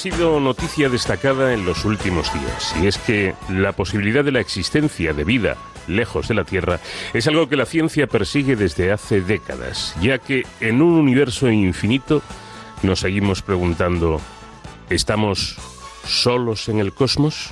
Sido 0.00 0.40
noticia 0.40 0.88
destacada 0.88 1.52
en 1.52 1.66
los 1.66 1.84
últimos 1.84 2.32
días, 2.32 2.74
y 2.80 2.86
es 2.86 2.96
que 2.96 3.34
la 3.50 3.72
posibilidad 3.72 4.24
de 4.24 4.32
la 4.32 4.40
existencia 4.40 5.12
de 5.12 5.24
vida 5.24 5.58
lejos 5.88 6.26
de 6.26 6.34
la 6.34 6.44
Tierra 6.44 6.80
es 7.12 7.26
algo 7.26 7.50
que 7.50 7.56
la 7.56 7.66
ciencia 7.66 8.06
persigue 8.06 8.56
desde 8.56 8.92
hace 8.92 9.20
décadas, 9.20 9.94
ya 10.00 10.16
que 10.16 10.44
en 10.60 10.80
un 10.80 10.94
universo 10.94 11.50
infinito 11.50 12.22
nos 12.82 13.00
seguimos 13.00 13.42
preguntando, 13.42 14.22
¿estamos 14.88 15.58
solos 16.06 16.70
en 16.70 16.78
el 16.78 16.94
cosmos? 16.94 17.50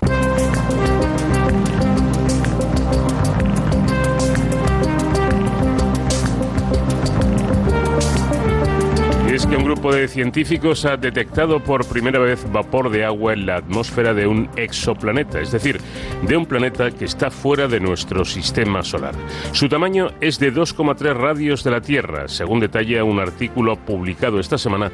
Un 9.57 9.65
grupo 9.65 9.95
de 9.95 10.09
científicos 10.09 10.85
ha 10.85 10.97
detectado 10.97 11.61
por 11.61 11.87
primera 11.87 12.19
vez 12.19 12.45
vapor 12.53 12.91
de 12.91 13.05
agua 13.05 13.33
en 13.33 13.47
la 13.47 13.57
atmósfera 13.57 14.13
de 14.13 14.27
un 14.27 14.49
exoplaneta, 14.57 15.41
es 15.41 15.53
decir, 15.53 15.81
de 16.23 16.37
un 16.37 16.45
planeta 16.45 16.91
que 16.91 17.07
está 17.07 17.31
fuera 17.31 17.67
de 17.67 17.81
nuestro 17.81 18.25
sistema 18.25 18.83
solar. 18.83 19.15
Su 19.53 19.69
tamaño 19.69 20.11
es 20.21 20.39
de 20.39 20.53
2,3 20.53 21.15
radios 21.15 21.65
de 21.65 21.71
la 21.71 21.81
Tierra, 21.81 22.29
según 22.29 22.61
detalla 22.61 23.05
un 23.05 23.21
artículo 23.21 23.77
publicado 23.77 24.39
esta 24.39 24.59
semana, 24.59 24.93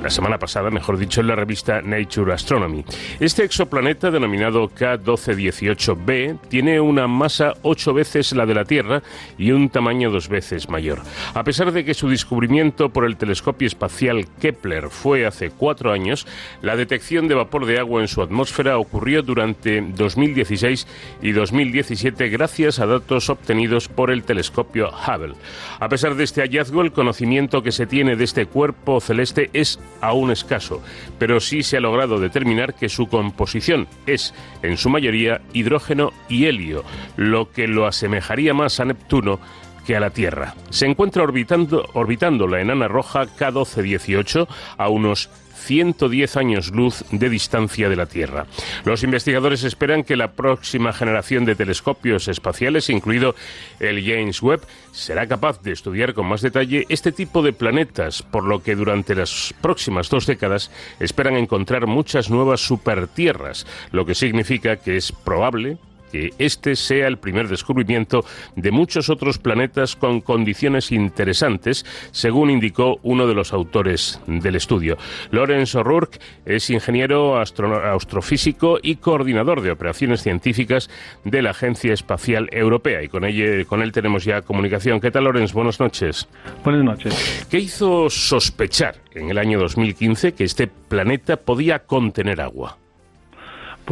la 0.00 0.10
semana 0.10 0.38
pasada, 0.38 0.70
mejor 0.70 0.98
dicho, 0.98 1.20
en 1.20 1.26
la 1.26 1.36
revista 1.36 1.82
Nature 1.82 2.32
Astronomy. 2.32 2.84
Este 3.20 3.44
exoplaneta, 3.44 4.10
denominado 4.10 4.68
K1218b, 4.70 6.38
tiene 6.48 6.80
una 6.80 7.06
masa 7.06 7.54
ocho 7.62 7.92
veces 7.92 8.32
la 8.32 8.46
de 8.46 8.54
la 8.54 8.64
Tierra 8.64 9.02
y 9.38 9.52
un 9.52 9.68
tamaño 9.68 10.10
dos 10.10 10.28
veces 10.28 10.68
mayor. 10.68 11.00
A 11.34 11.44
pesar 11.44 11.72
de 11.72 11.84
que 11.84 11.94
su 11.94 12.08
descubrimiento 12.08 12.90
por 12.90 13.04
el 13.04 13.16
telescopio 13.16 13.66
espacial 13.66 14.26
Kepler 14.40 14.88
fue 14.88 15.26
hace 15.26 15.50
cuatro 15.50 15.92
años, 15.92 16.26
la 16.62 16.76
detección 16.76 17.28
de 17.28 17.34
vapor 17.34 17.66
de 17.66 17.78
agua 17.78 18.00
en 18.00 18.08
su 18.08 18.22
atmósfera 18.22 18.78
ocurrió 18.78 19.22
durante 19.22 19.80
2016 19.80 20.86
y 21.22 21.32
2017 21.32 22.28
gracias 22.28 22.78
a 22.78 22.86
datos 22.86 23.30
obtenidos 23.30 23.88
por 23.88 24.10
el 24.10 24.24
telescopio 24.24 24.90
Hubble. 24.90 25.34
A 25.80 25.88
pesar 25.88 26.14
de 26.14 26.24
este 26.24 26.42
hallazgo, 26.42 26.82
el 26.82 26.92
conocimiento 26.92 27.62
que 27.62 27.72
se 27.72 27.86
tiene 27.86 28.16
de 28.16 28.24
este 28.24 28.46
cuerpo 28.46 29.00
celeste 29.00 29.50
es 29.52 29.78
aún 30.00 30.30
escaso, 30.30 30.82
pero 31.18 31.40
sí 31.40 31.62
se 31.62 31.78
ha 31.78 31.80
logrado 31.80 32.18
determinar 32.18 32.74
que 32.74 32.88
su 32.88 33.06
composición 33.06 33.86
es, 34.06 34.34
en 34.62 34.76
su 34.76 34.90
mayoría, 34.90 35.40
hidrógeno 35.52 36.12
y 36.28 36.46
helio, 36.46 36.84
lo 37.16 37.50
que 37.52 37.68
lo 37.68 37.86
asemejaría 37.86 38.52
más 38.52 38.80
a 38.80 38.84
Neptuno 38.84 39.38
que 39.86 39.96
a 39.96 40.00
la 40.00 40.10
Tierra. 40.10 40.54
Se 40.70 40.86
encuentra 40.86 41.22
orbitando, 41.22 41.88
orbitando 41.94 42.46
la 42.46 42.60
enana 42.60 42.88
roja 42.88 43.24
K1218 43.24 44.46
a 44.78 44.88
unos 44.88 45.30
110 45.62 46.36
años 46.36 46.70
luz 46.72 47.04
de 47.10 47.28
distancia 47.28 47.88
de 47.88 47.96
la 47.96 48.06
Tierra. 48.06 48.46
Los 48.84 49.02
investigadores 49.02 49.64
esperan 49.64 50.04
que 50.04 50.16
la 50.16 50.32
próxima 50.32 50.92
generación 50.92 51.44
de 51.44 51.54
telescopios 51.54 52.28
espaciales, 52.28 52.90
incluido 52.90 53.34
el 53.80 54.04
James 54.04 54.42
Webb, 54.42 54.62
será 54.92 55.26
capaz 55.26 55.62
de 55.62 55.72
estudiar 55.72 56.14
con 56.14 56.26
más 56.26 56.42
detalle 56.42 56.86
este 56.88 57.12
tipo 57.12 57.42
de 57.42 57.52
planetas, 57.52 58.22
por 58.22 58.44
lo 58.44 58.62
que 58.62 58.74
durante 58.74 59.14
las 59.14 59.54
próximas 59.60 60.10
dos 60.10 60.26
décadas 60.26 60.70
esperan 61.00 61.36
encontrar 61.36 61.86
muchas 61.86 62.30
nuevas 62.30 62.60
supertierras, 62.60 63.66
lo 63.90 64.04
que 64.04 64.14
significa 64.14 64.76
que 64.76 64.96
es 64.96 65.12
probable 65.12 65.78
que 66.12 66.30
este 66.38 66.76
sea 66.76 67.08
el 67.08 67.18
primer 67.18 67.48
descubrimiento 67.48 68.24
de 68.54 68.70
muchos 68.70 69.08
otros 69.08 69.38
planetas 69.38 69.96
con 69.96 70.20
condiciones 70.20 70.92
interesantes, 70.92 71.86
según 72.10 72.50
indicó 72.50 72.98
uno 73.02 73.26
de 73.26 73.34
los 73.34 73.52
autores 73.52 74.20
del 74.26 74.56
estudio. 74.56 74.98
Lawrence 75.30 75.76
O'Rourke 75.78 76.20
es 76.44 76.68
ingeniero 76.70 77.40
astrofísico 77.40 78.78
y 78.82 78.96
coordinador 78.96 79.62
de 79.62 79.70
operaciones 79.70 80.22
científicas 80.22 80.90
de 81.24 81.42
la 81.42 81.50
Agencia 81.50 81.94
Espacial 81.94 82.48
Europea 82.52 83.02
y 83.02 83.08
con, 83.08 83.22
con 83.66 83.82
él 83.82 83.92
tenemos 83.92 84.24
ya 84.24 84.42
comunicación. 84.42 85.00
¿Qué 85.00 85.10
tal, 85.10 85.24
Lawrence? 85.24 85.54
Buenas 85.54 85.80
noches. 85.80 86.28
Buenas 86.62 86.84
noches. 86.84 87.46
¿Qué 87.50 87.58
hizo 87.58 88.10
sospechar 88.10 88.96
en 89.14 89.30
el 89.30 89.38
año 89.38 89.58
2015 89.58 90.34
que 90.34 90.44
este 90.44 90.66
planeta 90.66 91.36
podía 91.38 91.80
contener 91.80 92.40
agua? 92.40 92.81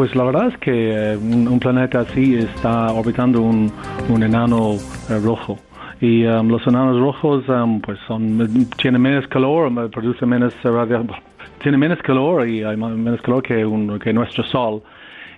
Pues 0.00 0.16
la 0.16 0.24
verdad 0.24 0.46
es 0.48 0.56
que 0.56 1.12
eh, 1.12 1.16
un, 1.18 1.60
planeta 1.60 2.00
así 2.00 2.34
está 2.34 2.90
orbitando 2.90 3.42
un, 3.42 3.70
enano 4.22 4.76
eh, 5.10 5.20
rojo. 5.22 5.58
Y 6.00 6.24
um, 6.24 6.48
los 6.48 6.66
enanos 6.66 6.98
rojos 6.98 7.46
um, 7.50 7.82
pues 7.82 7.98
son, 8.08 8.66
tienen 8.78 9.02
menos 9.02 9.26
calor, 9.28 9.70
producen 9.90 10.30
menos 10.30 10.54
tienen 11.62 11.78
menos 11.78 11.98
calor 11.98 12.48
y 12.48 12.64
hay 12.64 12.78
menos 12.78 13.20
calor 13.20 13.42
que, 13.42 13.62
un, 13.62 14.00
nuestro 14.14 14.42
Sol. 14.44 14.82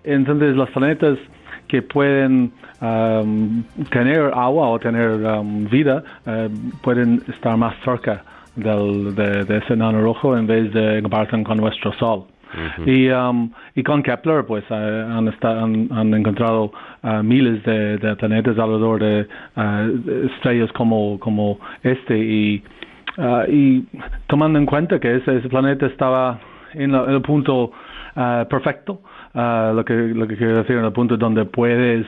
Entonces 0.05 0.55
los 0.55 0.71
planetas 0.71 1.19
que 1.67 1.83
pueden 1.83 2.53
um, 2.81 3.65
tener 3.91 4.31
agua 4.33 4.69
o 4.69 4.79
tener 4.79 5.19
vida 5.73 6.05
eh, 6.25 6.49
pueden 6.85 7.21
estar 7.27 7.57
más 7.57 7.75
cerca 7.85 8.23
del, 8.55 9.13
de, 9.17 9.57
ese 9.59 9.73
enano 9.73 10.01
rojo 10.03 10.37
en 10.39 10.47
vez 10.47 10.73
de 10.73 11.03
compartir 11.03 11.43
con 11.43 11.57
nuestro 11.57 11.93
Sol 11.95 12.27
y, 12.87 13.09
um, 13.09 13.51
y 13.75 13.83
con 13.83 14.03
Kepler, 14.03 14.45
pues 14.47 14.65
eh, 14.71 15.07
han, 15.09 15.89
han, 15.91 16.15
encontrado 16.15 16.73
uh, 17.03 17.23
miles 17.23 17.63
de, 17.65 18.17
planetas 18.17 18.59
alrededor 18.59 19.01
de 19.01 19.27
uh, 19.57 20.27
estrellas 20.35 20.71
como, 20.73 21.19
como 21.19 21.59
este. 21.83 22.19
Y, 22.19 22.63
y 23.49 23.85
tomando 24.27 24.59
en 24.59 24.67
cuenta 24.67 24.99
que 24.99 25.17
ese, 25.17 25.41
planeta 25.49 25.87
estaba 25.87 26.41
en, 26.75 26.95
en 26.95 27.11
el 27.11 27.23
punto 27.23 27.73
perfecto, 28.15 29.01
lo 29.35 29.85
que 29.85 29.95
lo 29.95 30.27
que 30.29 30.37
quiero 30.37 30.59
decir 30.59 30.77
en 30.77 30.85
el 30.85 30.93
punto 30.93 31.17
donde 31.17 31.45
puedes 31.45 32.07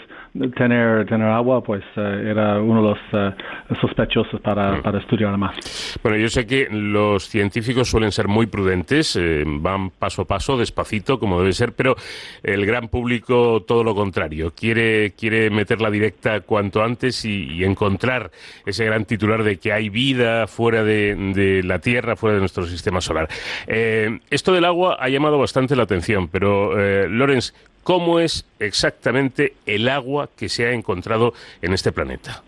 tener 0.56 1.06
tener 1.06 1.28
agua 1.28 1.62
pues 1.62 1.84
eh, 1.96 2.28
era 2.30 2.60
uno 2.60 2.82
de 2.82 2.88
los 2.88 2.98
eh, 3.12 3.76
sospechosos 3.80 4.40
para, 4.40 4.72
mm. 4.72 4.82
para 4.82 4.98
estudiar 4.98 5.36
más 5.38 5.56
bueno 6.02 6.18
yo 6.18 6.28
sé 6.28 6.44
que 6.44 6.66
los 6.70 7.28
científicos 7.28 7.88
suelen 7.88 8.10
ser 8.10 8.26
muy 8.26 8.46
prudentes 8.46 9.14
eh, 9.14 9.44
van 9.46 9.90
paso 9.90 10.22
a 10.22 10.24
paso 10.24 10.56
despacito 10.56 11.20
como 11.20 11.40
debe 11.40 11.52
ser 11.52 11.72
pero 11.74 11.94
el 12.42 12.66
gran 12.66 12.88
público 12.88 13.62
todo 13.66 13.84
lo 13.84 13.94
contrario. 13.94 14.52
Quiere 14.54 15.12
quiere 15.12 15.50
meter 15.50 15.80
la 15.80 15.90
directa 15.90 16.40
cuanto 16.40 16.82
antes 16.82 17.24
y, 17.24 17.64
encontrar 17.64 18.30
ese 18.66 18.84
gran 18.84 19.04
titular 19.04 19.42
de 19.42 19.56
que 19.58 19.72
hay 19.72 19.88
vida 19.88 20.46
fuera 20.46 20.82
de, 20.82 21.14
de 21.34 21.62
la 21.62 21.78
Tierra 21.78 22.16
fuera 22.16 22.34
de 22.34 22.40
nuestro 22.40 22.66
sistema 22.66 23.00
solar. 23.00 23.28
Esto 23.66 24.52
del 24.52 24.64
agua 24.64 24.96
ha 25.00 25.08
llamado 25.08 25.38
bastante 25.38 25.76
la 25.76 25.84
atención 25.84 26.28
pero 26.28 26.74
Lorenz, 27.08 27.54
¿cómo 27.84 28.18
es 28.18 28.44
exactamente 28.58 29.52
el 29.66 29.88
agua 29.88 30.28
que 30.36 30.48
se 30.48 30.66
ha 30.66 30.72
encontrado 30.72 31.32
en 31.62 31.72
este 31.72 31.92
planeta? 31.92 32.42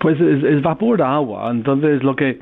Pues 0.00 0.20
es, 0.20 0.60
vapor 0.60 0.98
de 0.98 1.04
agua, 1.04 1.50
entonces 1.50 2.02
lo 2.02 2.14
que 2.14 2.38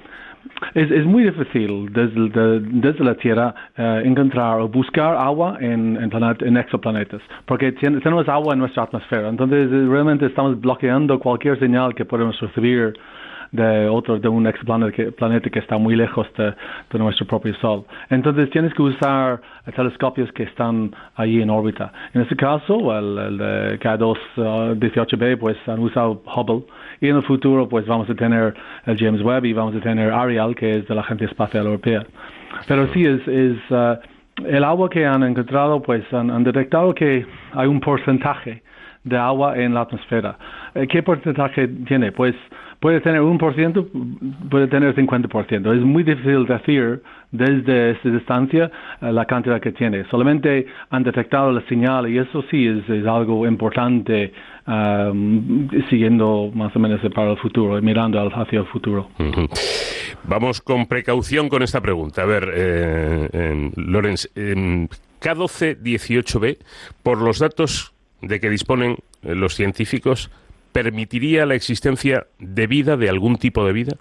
es, 0.75 0.91
es 0.91 1.05
muy 1.05 1.25
difícil 1.25 1.93
desde, 1.93 2.61
desde 2.61 3.05
la 3.05 3.15
Tierra 3.15 3.55
eh, 3.77 4.03
encontrar 4.05 4.61
o 4.61 4.69
buscar 4.69 5.17
agua 5.17 5.59
en, 5.61 5.97
en, 5.97 6.57
exoplanetas, 6.57 7.23
porque 7.47 7.71
tenemos 7.73 8.29
agua 8.29 8.55
en 8.55 8.61
nuestra 8.61 8.85
atmósfera, 8.85 9.29
entonces 9.29 9.71
realmente 9.71 10.27
estamos 10.27 10.61
bloqueando 10.61 11.21
cualquier 11.21 11.59
señal 11.61 11.95
que 11.95 12.05
podemos 12.05 12.41
recibir 12.41 12.95
de 13.53 13.87
otro, 13.89 14.19
de 14.19 14.29
un 14.29 14.47
exoplaneta 14.47 14.93
que, 14.93 15.13
planeta 15.13 15.51
que 15.51 15.59
está 15.59 15.77
muy 15.77 15.95
lejos 15.95 16.27
de, 16.37 16.55
nuestro 16.99 17.27
propio 17.27 17.55
Sol. 17.57 17.85
Entonces 18.09 18.51
tienes 18.51 18.73
que 18.75 18.83
usar 18.83 19.41
telescopios 19.77 20.33
que 20.33 20.45
están 20.45 20.95
allí 21.17 21.43
en 21.43 21.51
órbita. 21.51 21.93
En 22.15 22.23
este 22.23 22.35
caso, 22.35 22.97
el, 22.99 23.39
de 23.39 23.79
K2-18b, 23.79 25.39
pues 25.39 25.57
han 25.69 25.81
usado 25.81 26.23
Hubble 26.35 26.65
y 27.01 27.09
en 27.09 27.17
el 27.17 27.23
futuro 27.23 27.69
pues 27.69 27.87
vamos 27.87 28.09
a 28.09 28.15
tener 28.15 28.55
el 28.87 28.99
James 28.99 29.23
Webb 29.23 29.45
y 29.45 29.53
vamos 29.53 29.77
a 29.77 29.81
tener 29.81 30.11
Ariel, 30.11 30.55
que 30.55 30.79
es 30.79 30.89
de 30.89 30.95
la 30.95 31.03
Agencia 31.03 31.27
Espacial 31.27 31.67
Europea. 31.67 32.05
Pero 32.67 32.87
sí 32.93 33.05
es, 33.05 33.27
es 33.29 33.59
uh, 33.71 33.97
el 34.47 34.65
agua 34.65 34.89
que 34.89 35.05
han 35.05 35.23
encontrado, 35.23 35.83
pues 35.83 36.11
han, 36.13 36.31
han 36.31 36.43
detectado 36.43 36.95
que 36.95 37.27
hay 37.53 37.67
un 37.67 37.81
porcentaje 37.81 38.63
de 39.05 39.17
agua 39.17 39.57
en 39.59 39.75
la 39.75 39.83
atmósfera. 39.83 40.37
Eh, 40.75 40.87
¿Qué 40.87 41.03
porcentaje 41.03 41.69
tiene? 41.87 42.13
Pues 42.13 42.35
puede 42.83 43.01
tener 43.01 43.21
un 43.21 43.39
por 43.39 43.55
ciento, 43.55 43.87
puede 44.51 44.67
tener 44.67 44.93
50%. 44.95 45.73
Es 45.73 45.81
muy 45.83 46.03
difícil 46.03 46.45
decir 46.47 47.01
desde 47.31 47.93
esta 47.93 48.09
distancia 48.09 48.73
eh, 49.01 49.13
la 49.13 49.25
cantidad 49.25 49.61
que 49.61 49.71
tiene. 49.71 50.05
Solamente 50.11 50.67
han 50.91 51.05
detectado 51.05 51.53
la 51.53 51.65
señal 51.69 52.11
y 52.11 52.19
eso 52.19 52.43
sí 52.51 52.67
es, 52.67 52.83
algo 53.07 53.47
importante 53.47 54.33
um, 54.67 55.69
siguiendo 55.89 56.51
más 56.55 56.75
o 56.75 56.81
menos 56.81 57.01
para 57.15 57.31
el 57.31 57.39
futuro, 57.39 57.81
mirando 57.81 58.21
hacia 58.21 58.59
el 58.59 58.67
futuro. 58.67 59.11
Vamos 60.25 60.61
con 60.61 60.87
precaución 60.87 61.49
con 61.49 61.63
esta 61.63 61.81
pregunta. 61.81 62.23
A 62.23 62.27
ver, 62.27 62.51
eh, 62.53 63.71
Lorenz, 63.77 64.29
K12-18b, 64.35 66.59
por 67.05 67.23
los 67.23 67.39
datos 67.39 67.95
de 68.23 68.41
que 68.41 68.51
disponen 68.51 68.97
eh, 69.23 69.35
los 69.35 69.55
científicos, 69.55 70.31
permitiría 70.73 71.47
la 71.47 71.55
existencia 71.55 72.27
de 72.39 72.67
vida, 72.67 72.97
de 72.97 73.09
algún 73.09 73.37
tipo 73.37 73.65
de 73.65 73.73
vida? 73.73 73.93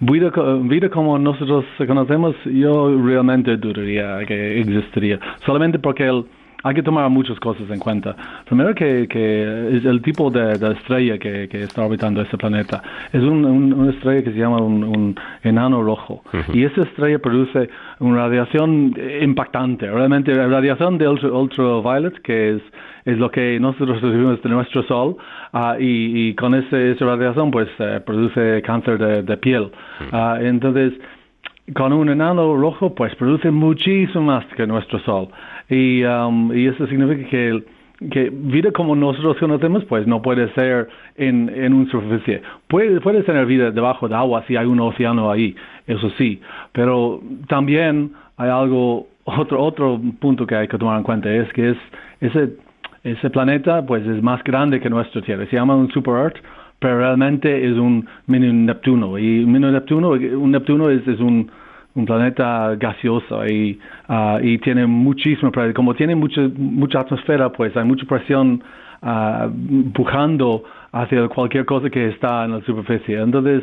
vida, 0.00 0.30
vida 0.62 0.88
como 0.90 1.18
nosotros 1.18 1.64
conocemos, 1.86 2.36
yo 2.44 2.96
realmente 3.02 3.56
dudaría 3.56 4.24
que 4.26 4.60
existiría. 4.60 5.18
Solamente 5.44 5.78
porque 5.78 6.04
el 6.04 6.24
hay 6.64 6.74
que 6.74 6.82
tomar 6.82 7.08
muchas 7.08 7.38
cosas 7.38 7.70
en 7.70 7.78
cuenta. 7.78 8.16
Primero 8.46 8.74
que, 8.74 9.06
que 9.08 9.76
es 9.76 9.84
el 9.84 10.02
tipo 10.02 10.30
de, 10.30 10.54
estrella 10.72 11.18
que, 11.18 11.48
que, 11.48 11.62
está 11.62 11.84
orbitando 11.84 12.20
este 12.20 12.36
planeta. 12.36 12.82
Es 13.12 13.22
un, 13.22 13.44
una 13.44 13.92
estrella 13.92 14.22
que 14.22 14.32
se 14.32 14.38
llama 14.38 14.58
un, 14.58 15.14
enano 15.44 15.82
rojo. 15.82 16.22
Y 16.52 16.64
esa 16.64 16.82
estrella 16.82 17.18
produce 17.20 17.70
una 18.00 18.26
radiación 18.26 18.94
impactante. 19.22 19.88
Realmente 19.88 20.34
radiación 20.34 20.98
de 20.98 21.08
ultraviolet, 21.08 22.20
que 22.22 22.56
es, 22.56 22.62
es 23.08 23.16
lo 23.18 23.30
que 23.30 23.58
nosotros 23.58 24.02
recibimos 24.02 24.42
de 24.42 24.50
nuestro 24.50 24.82
Sol, 24.82 25.16
uh, 25.54 25.80
y, 25.80 26.28
y, 26.28 26.34
con 26.34 26.54
ese, 26.54 26.92
esa 26.92 27.06
radiación 27.06 27.50
pues 27.50 27.68
uh, 27.80 28.04
produce 28.04 28.60
cáncer 28.62 28.98
de, 28.98 29.22
de 29.22 29.36
piel. 29.38 29.70
Uh, 30.12 30.36
entonces, 30.40 30.92
con 31.74 31.92
un 31.92 32.10
enano 32.10 32.54
rojo 32.54 32.94
pues 32.94 33.14
produce 33.14 33.50
muchísimo 33.50 34.24
más 34.24 34.44
que 34.56 34.66
nuestro 34.66 34.98
Sol. 35.00 35.28
Y, 35.70 36.04
um, 36.04 36.52
y 36.54 36.66
eso 36.66 36.86
significa 36.86 37.28
que, 37.30 37.64
que 38.10 38.30
vida 38.30 38.72
como 38.72 38.94
nosotros 38.94 39.38
conocemos, 39.38 39.84
pues 39.86 40.06
no 40.06 40.20
puede 40.20 40.52
ser 40.52 40.88
en, 41.16 41.48
en 41.54 41.72
una 41.72 41.90
superficie. 41.90 42.42
Puede, 42.68 43.00
puede 43.00 43.22
tener 43.22 43.46
vida 43.46 43.70
debajo 43.70 44.06
de 44.06 44.16
agua 44.16 44.44
si 44.46 44.56
hay 44.56 44.66
un 44.66 44.80
océano 44.80 45.30
ahí, 45.30 45.56
eso 45.86 46.10
sí. 46.18 46.40
Pero 46.72 47.22
también 47.48 48.12
hay 48.36 48.50
algo, 48.50 49.06
otro, 49.24 49.62
otro 49.62 49.98
punto 50.20 50.46
que 50.46 50.56
hay 50.56 50.68
que 50.68 50.76
tomar 50.76 50.98
en 50.98 51.04
cuenta 51.04 51.30
es 51.32 51.50
que 51.54 51.70
es, 51.70 51.78
ese, 52.20 52.67
ese 53.04 53.30
planeta 53.30 53.84
pues 53.86 54.06
es 54.06 54.22
más 54.22 54.42
grande 54.44 54.80
que 54.80 54.90
nuestra 54.90 55.22
Tierra. 55.22 55.46
Se 55.46 55.56
llama 55.56 55.76
un 55.76 55.90
super 55.90 56.14
Earth 56.14 56.38
pero 56.80 56.98
realmente 56.98 57.68
es 57.68 57.76
un 57.76 58.06
mini 58.28 58.52
Neptuno. 58.52 59.18
Y 59.18 59.42
un 59.42 59.50
mini 59.50 59.68
Neptuno, 59.72 60.10
un 60.10 60.50
Neptuno 60.52 60.90
es, 60.90 61.06
es 61.08 61.18
un 61.18 61.50
un 61.98 62.06
planeta 62.06 62.76
gaseoso 62.76 63.44
y, 63.46 63.78
uh, 64.08 64.38
y 64.40 64.58
tiene 64.58 64.86
muchísima 64.86 65.50
presión. 65.50 65.74
Como 65.74 65.94
tiene 65.94 66.14
mucha, 66.14 66.42
mucha 66.56 67.00
atmósfera, 67.00 67.50
pues 67.50 67.76
hay 67.76 67.84
mucha 67.84 68.06
presión 68.06 68.62
uh, 69.02 69.44
empujando 69.70 70.62
hacia 70.92 71.28
cualquier 71.28 71.64
cosa 71.64 71.90
que 71.90 72.08
está 72.08 72.44
en 72.44 72.52
la 72.52 72.60
superficie. 72.62 73.20
Entonces, 73.20 73.62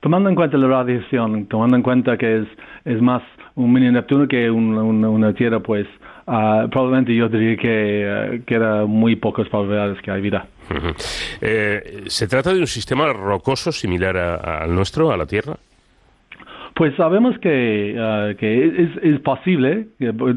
tomando 0.00 0.28
en 0.28 0.36
cuenta 0.36 0.56
la 0.56 0.68
radiación, 0.68 1.46
tomando 1.46 1.76
en 1.76 1.82
cuenta 1.82 2.16
que 2.16 2.38
es, 2.38 2.46
es 2.84 3.02
más 3.02 3.22
un 3.56 3.72
mini 3.72 3.90
Neptuno 3.90 4.28
que 4.28 4.48
una 4.50 5.32
Tierra, 5.32 5.60
pues 5.60 5.86
uh, 6.26 6.68
probablemente 6.68 7.14
yo 7.14 7.28
diría 7.28 7.56
que 7.56 8.42
queda 8.46 8.86
muy 8.86 9.16
pocas 9.16 9.48
probabilidades 9.48 10.00
que 10.02 10.10
hay 10.10 10.20
vida. 10.20 10.46
eh, 11.40 12.04
¿Se 12.06 12.26
trata 12.26 12.52
de 12.52 12.60
un 12.60 12.66
sistema 12.66 13.12
rocoso 13.12 13.72
similar 13.72 14.16
al 14.16 14.74
nuestro, 14.74 15.12
a 15.12 15.16
la 15.16 15.26
Tierra? 15.26 15.56
Pues 16.76 16.94
sabemos 16.96 17.38
que, 17.38 17.96
uh, 17.96 18.36
que 18.36 18.90
es, 19.02 19.20
posible, 19.20 19.88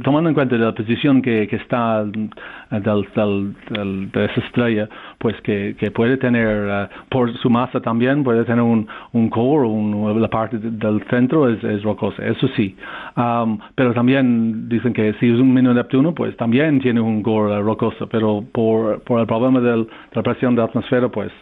tomando 0.06 0.30
en 0.30 0.34
cuenta 0.34 0.56
la 0.56 0.74
posición 0.74 1.22
que, 1.22 1.44
está 1.44 2.06
del, 2.06 2.30
del, 2.72 4.12
de 4.14 4.26
esa 4.26 4.40
estrella, 4.46 4.88
pues 5.18 5.36
que, 5.42 5.76
puede 5.94 6.16
tener, 6.16 6.66
uh, 6.66 7.10
por 7.10 7.38
su 7.40 7.50
masa 7.50 7.82
también, 7.82 8.24
puede 8.24 8.46
tener 8.46 8.62
un, 8.62 8.88
un 9.12 9.30
core, 9.30 9.68
un, 9.68 10.22
la 10.22 10.30
parte 10.30 10.60
del 10.60 11.04
centro 11.10 11.50
es, 11.50 11.62
es 11.62 11.84
rocosa, 11.84 12.26
eso 12.26 12.48
sí. 12.56 12.74
Um, 13.18 13.60
pero 13.76 13.94
también 13.94 14.70
dicen 14.70 14.94
que 14.94 15.12
si 15.20 15.30
es 15.30 15.42
un 15.42 15.54
mini 15.54 15.74
Neptuno, 15.74 16.16
pues 16.16 16.38
también 16.38 16.80
tiene 16.80 17.02
un 17.02 17.22
core 17.22 17.62
rocoso, 17.62 18.08
pero 18.08 18.46
por, 18.54 19.02
por 19.02 19.20
el 19.20 19.28
problema 19.28 19.60
del, 19.60 19.84
de 19.84 20.16
la 20.16 20.24
presión 20.24 20.56
de 20.56 20.62
la 20.62 20.68
atmósfera, 20.68 21.10
pues 21.10 21.34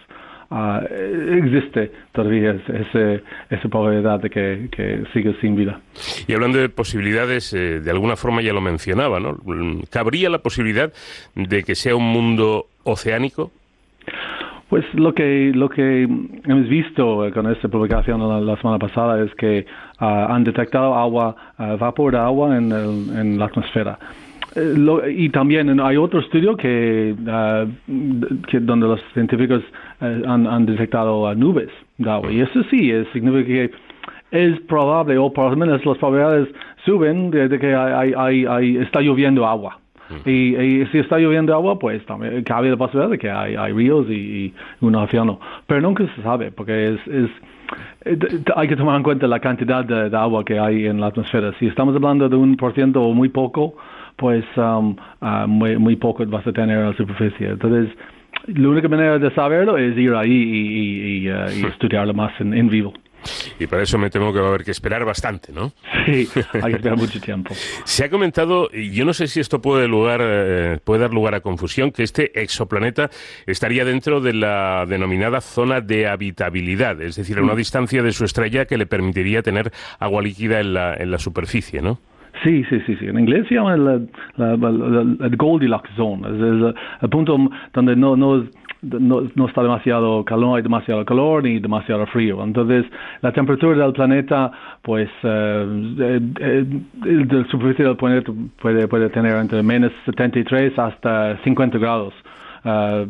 uh, 0.50 0.80
existe 1.34 1.92
todavía 2.12 2.52
ese, 2.68 3.24
esa 3.50 3.70
probabilidad 3.70 4.20
de 4.20 4.30
que, 4.30 4.70
que 4.72 5.04
siga 5.14 5.34
sin 5.42 5.56
vida. 5.56 5.80
Y 6.28 6.34
hablando 6.34 6.58
de 6.58 6.70
posibilidades, 6.70 7.54
eh, 7.54 7.80
de 7.80 7.92
alguna 7.92 8.16
forma 8.16 8.42
ya 8.42 8.54
lo 8.54 8.62
mencionaba, 8.62 9.20
¿no? 9.20 9.38
¿Cabría 9.90 10.30
la 10.30 10.40
posibilidad 10.40 10.92
de 11.36 11.64
que 11.64 11.76
sea 11.76 11.96
un 11.96 12.12
mundo 12.12 12.68
oceánico? 12.84 13.52
Pues 14.70 14.84
lo 14.94 15.14
que 15.14 15.52
lo 15.56 15.70
que 15.70 16.04
hemos 16.04 16.68
visto 16.68 17.26
con 17.34 17.50
esta 17.50 17.70
publicación 17.70 18.20
la, 18.46 18.58
semana 18.58 18.78
pasada 18.78 19.24
es 19.24 19.34
que 19.36 19.66
uh, 20.02 20.06
han 20.06 20.44
detectado 20.44 20.94
agua, 20.94 21.54
uh, 21.58 21.78
vapor 21.78 22.12
de 22.12 22.18
agua 22.18 22.58
en, 22.58 22.72
el, 22.74 23.18
en 23.18 23.40
la 23.40 23.46
atmósfera. 23.46 23.98
Eh, 24.58 25.14
y 25.16 25.30
también 25.30 25.80
hay 25.80 25.98
otro 25.98 26.20
estudio 26.20 26.58
que, 26.58 27.16
ah, 27.28 27.66
que 28.50 28.60
donde 28.60 28.88
los 28.88 29.00
científicos 29.14 29.64
eh, 30.02 30.24
han, 30.26 30.66
detectado 30.66 31.34
nubes 31.36 31.70
de 31.98 32.10
agua. 32.10 32.32
Y 32.32 32.42
eso 32.42 32.64
sí, 32.70 32.92
es, 32.92 33.08
significa 33.14 33.46
que 33.46 33.72
es 34.32 34.60
probable, 34.62 35.18
o 35.18 35.32
por 35.32 35.52
lo 35.52 35.58
menos 35.58 35.86
las 35.86 35.98
probabilidades 35.98 36.50
suben 36.86 37.32
de, 37.32 37.60
que 37.60 37.74
hay, 37.74 38.14
hay, 38.16 38.46
hay, 38.46 38.78
está 38.78 39.02
lloviendo 39.02 39.46
agua. 39.46 39.80
Y, 40.26 40.86
si 40.92 41.00
está 41.00 41.18
lloviendo 41.18 41.54
agua, 41.54 41.78
pues 41.78 42.06
también 42.06 42.42
cabe 42.44 42.70
la 42.70 42.78
posibilidad 42.78 43.10
de 43.10 43.18
que 43.18 43.30
hay, 43.30 43.56
hay 43.56 43.74
ríos 43.74 44.10
y, 44.10 44.54
un 44.80 44.96
océano. 44.96 45.40
Pero 45.66 45.82
nunca 45.82 46.06
se 46.16 46.22
sabe, 46.22 46.52
porque 46.52 46.94
es, 46.94 47.08
es 47.08 47.30
eh, 48.06 48.18
hay 48.56 48.68
que 48.70 48.78
tomar 48.78 48.96
en 48.96 49.04
cuenta 49.04 49.28
la 49.28 49.40
cantidad 49.40 49.84
de, 49.84 50.10
de, 50.10 50.18
agua 50.18 50.46
que 50.46 50.58
hay 50.58 50.86
en 50.86 51.02
la 51.02 51.08
atmósfera. 51.08 51.54
Si 51.60 51.68
estamos 51.68 51.96
hablando 51.96 52.30
de 52.30 52.38
un 52.38 52.56
por 52.56 52.74
ciento 52.74 53.02
o 53.02 53.14
muy 53.14 53.28
poco, 53.28 53.76
pues 54.18 54.46
um, 54.58 54.96
uh, 55.22 55.48
muy, 55.48 55.78
muy 55.78 55.96
poco 55.96 56.26
vas 56.26 56.46
a 56.46 56.52
tener 56.52 56.78
a 56.78 56.90
la 56.90 56.98
superficie. 56.98 57.50
Entonces, 57.50 57.90
la 58.48 58.70
única 58.70 58.88
manera 58.88 59.20
de 59.20 59.34
saberlo 59.34 59.78
es 59.78 59.98
ir 59.98 60.14
ahí 60.14 60.32
y, 60.32 61.26
y, 61.26 61.32
uh, 61.32 61.50
y 61.52 61.66
estudiarlo 61.66 62.14
más 62.14 62.40
en, 62.40 62.54
en, 62.54 62.70
vivo. 62.70 62.94
Y 63.60 63.68
para 63.68 63.84
eso 63.84 63.98
me 63.98 64.10
temo 64.10 64.32
que 64.32 64.40
va 64.40 64.46
a 64.46 64.50
haber 64.50 64.64
que 64.64 64.72
esperar 64.72 65.04
bastante, 65.04 65.52
¿no? 65.52 65.74
Sí, 66.06 66.30
hay 66.54 66.62
que 66.62 66.70
esperar 66.78 66.98
mucho 66.98 67.20
tiempo. 67.20 67.54
Se 67.84 68.06
ha 68.06 68.10
comentado, 68.10 68.70
y 68.72 68.92
yo 68.92 69.04
no 69.04 69.14
sé 69.14 69.28
si 69.28 69.40
esto 69.40 69.62
puede, 69.62 69.88
lugar, 69.88 70.22
eh, 70.24 70.80
puede 70.84 71.02
dar 71.02 71.14
lugar 71.14 71.36
a 71.36 71.42
confusión, 71.42 71.92
que 71.92 72.04
este 72.04 72.42
exoplaneta 72.42 73.10
estaría 73.46 73.84
dentro 73.84 74.22
de 74.22 74.34
la 74.34 74.86
denominada 74.88 75.42
zona 75.42 75.82
de 75.82 76.08
habitabilidad, 76.08 77.02
es 77.02 77.18
decir, 77.18 77.38
a 77.38 77.44
una 77.44 77.54
mm. 77.54 77.58
distancia 77.58 78.04
de 78.04 78.14
su 78.14 78.24
estrella 78.24 78.66
que 78.66 78.78
le 78.78 78.86
permitiría 78.86 79.42
tener 79.42 79.72
agua 80.00 80.22
líquida 80.22 80.62
en 80.62 80.74
la, 80.74 80.94
en 80.94 81.12
la 81.12 81.20
superficie, 81.20 81.82
¿no? 81.82 82.00
Sí, 82.44 82.64
sí, 82.70 82.80
sí, 82.86 82.96
sí. 82.98 83.06
En 83.06 83.20
inglés 83.20 83.48
se 83.48 83.56
llama 83.56 83.76
el, 83.76 85.38
Goldilocks 85.38 85.90
Zone. 85.96 86.28
Es, 86.28 86.76
el 87.02 87.10
punto 87.10 87.38
donde 87.74 87.96
no, 87.96 88.16
no, 88.16 88.44
no, 88.82 89.48
está 89.48 89.64
demasiado 89.64 90.24
calor, 90.24 90.58
hay 90.58 90.64
demasiado 90.64 91.04
calor 91.06 91.44
ni 91.44 91.60
demasiado 91.60 92.06
frío. 92.08 92.44
Entonces, 92.44 92.86
la 93.22 93.32
temperatura 93.32 93.78
del 93.78 93.94
planeta, 93.94 94.52
pues, 94.82 95.10
eh, 95.24 95.94
eh, 96.00 96.22
eh 96.42 96.66
la 97.30 97.48
superficie 97.50 97.86
del 97.86 97.98
planeta 97.98 98.32
puede, 98.62 98.88
puede 98.88 99.10
tener 99.10 99.36
entre 99.38 99.64
menos 99.64 99.92
73 100.06 100.78
hasta 100.78 101.38
50 101.44 101.78
grados. 101.78 102.14
Uh, 102.66 103.08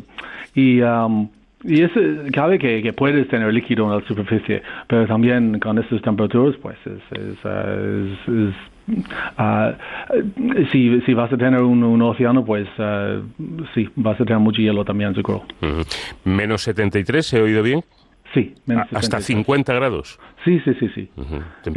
y 0.54 0.80
um, 0.82 1.28
y 1.64 1.82
eso 1.82 2.00
cabe 2.32 2.58
que, 2.58 2.82
que, 2.82 2.92
puedes 2.92 3.26
tener 3.28 3.52
líquido 3.52 3.84
en 3.86 3.98
la 3.98 4.06
superficie, 4.06 4.62
pero 4.86 5.06
también 5.06 5.58
con 5.58 5.78
estas 5.78 6.00
temperaturas, 6.02 6.56
pues 6.62 6.76
es, 6.86 7.18
es, 7.18 8.28
es, 8.28 8.54
Uh, 8.88 9.74
si, 10.72 11.14
vas 11.14 11.32
a 11.32 11.36
tener 11.36 11.60
un, 11.60 11.82
un 11.84 12.00
océano, 12.02 12.44
pues 12.44 12.66
uh, 12.78 13.22
sí, 13.74 13.88
vas 13.96 14.20
a 14.20 14.24
tener 14.24 14.40
mucho 14.40 14.62
hielo 14.62 14.84
también, 14.84 15.14
seguro. 15.14 15.44
Uh 15.60 15.66
-huh. 15.66 15.86
¿Menos 16.24 16.62
73, 16.62 17.34
he 17.34 17.42
oído 17.42 17.62
bien? 17.62 17.84
Sí, 18.34 18.54
menos 18.66 18.86
hasta 18.92 19.20
50 19.20 19.72
grados. 19.74 20.18
Sí, 20.44 20.60
sí, 20.64 20.72
sí, 20.78 20.88
sí. 20.94 21.10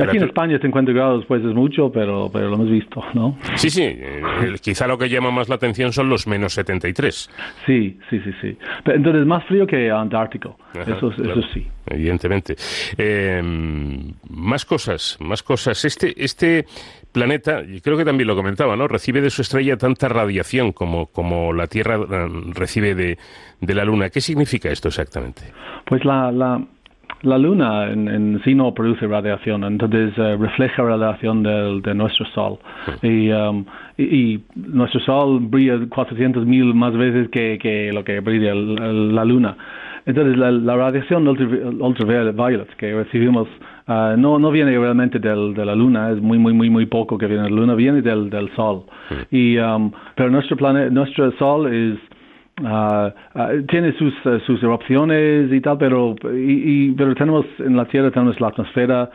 Aquí 0.01 0.17
en 0.17 0.23
España 0.23 0.59
50 0.59 0.91
grados 0.91 1.25
pues 1.25 1.43
es 1.43 1.53
mucho, 1.53 1.91
pero, 1.91 2.29
pero 2.31 2.49
lo 2.49 2.55
hemos 2.55 2.69
visto, 2.69 3.03
¿no? 3.13 3.37
Sí, 3.55 3.69
sí. 3.69 3.83
Eh, 3.83 4.21
quizá 4.61 4.87
lo 4.87 4.97
que 4.97 5.09
llama 5.09 5.31
más 5.31 5.49
la 5.49 5.55
atención 5.55 5.93
son 5.93 6.09
los 6.09 6.27
menos 6.27 6.53
73. 6.53 7.29
Sí, 7.65 7.97
sí, 8.09 8.19
sí, 8.19 8.31
sí. 8.41 8.57
Pero, 8.83 8.97
entonces 8.97 9.25
más 9.25 9.45
frío 9.45 9.65
que 9.65 9.89
Antártico. 9.89 10.57
eso, 10.73 11.11
eso 11.11 11.41
sí. 11.53 11.67
Evidentemente. 11.85 12.55
Eh, 12.97 13.41
más 14.29 14.65
cosas, 14.65 15.17
más 15.19 15.43
cosas. 15.43 15.83
Este, 15.83 16.13
este 16.23 16.65
planeta, 17.11 17.61
y 17.63 17.81
creo 17.81 17.97
que 17.97 18.05
también 18.05 18.27
lo 18.27 18.35
comentaba, 18.35 18.75
¿no? 18.75 18.87
Recibe 18.87 19.21
de 19.21 19.29
su 19.29 19.41
estrella 19.41 19.77
tanta 19.77 20.07
radiación 20.07 20.71
como, 20.71 21.07
como 21.07 21.53
la 21.53 21.67
Tierra 21.67 21.95
eh, 21.95 22.27
recibe 22.53 22.95
de, 22.95 23.17
de 23.61 23.75
la 23.75 23.85
Luna. 23.85 24.09
¿Qué 24.09 24.19
significa 24.19 24.69
esto 24.69 24.89
exactamente? 24.89 25.43
Pues 25.85 26.03
la, 26.03 26.31
la, 26.31 26.61
la 27.21 27.37
Luna 27.37 27.91
en, 27.91 28.41
sí 28.43 28.55
no 28.55 28.73
produce 28.73 29.07
radiación, 29.07 29.63
entonces 29.63 30.17
uh, 30.17 30.41
refleja 30.41 30.83
radiación 30.83 31.43
del, 31.43 31.81
de 31.81 31.93
nuestro 31.93 32.25
Sol. 32.33 32.57
Y, 33.03 33.31
um, 33.31 33.65
y, 33.97 34.41
nuestro 34.55 34.99
Sol 35.01 35.39
brilla 35.39 35.79
400 35.87 36.45
mil 36.45 36.73
más 36.73 36.93
veces 36.93 37.29
que, 37.29 37.59
que 37.59 37.91
lo 37.93 38.03
que 38.03 38.19
brilla 38.19 38.53
la 38.55 39.23
Luna. 39.23 39.55
Entonces 40.05 40.35
la, 40.35 40.49
la 40.49 40.75
radiación 40.75 41.27
ultraviolet 41.27 42.75
que 42.75 42.91
recibimos 42.91 43.47
uh, 43.87 44.17
no, 44.17 44.39
no 44.39 44.49
viene 44.49 44.71
realmente 44.79 45.19
del, 45.19 45.53
de 45.53 45.63
la 45.63 45.75
Luna, 45.75 46.09
es 46.09 46.19
muy, 46.19 46.39
muy, 46.39 46.53
muy, 46.53 46.71
muy 46.71 46.87
poco 46.87 47.19
que 47.19 47.27
viene 47.27 47.43
de 47.43 47.49
la 47.51 47.55
Luna, 47.55 47.75
viene 47.75 48.01
del, 48.01 48.31
del 48.31 48.49
Sol. 48.55 48.85
Y, 49.29 49.57
um, 49.59 49.91
pero 50.15 50.31
nuestro, 50.31 50.57
planeta, 50.57 50.89
nuestro 50.89 51.31
Sol 51.33 51.71
es 51.71 51.99
tiene 53.67 53.93
sus, 53.93 54.13
sus 54.45 54.61
erupciones 54.61 55.51
y 55.51 55.61
tal, 55.61 55.77
pero, 55.77 56.15
y, 56.33 56.91
pero 56.91 57.15
tenemos 57.15 57.45
en 57.59 57.75
la 57.75 57.85
Tierra 57.85 58.11
tenemos 58.11 58.39
la 58.39 58.47
atmósfera 58.47 59.09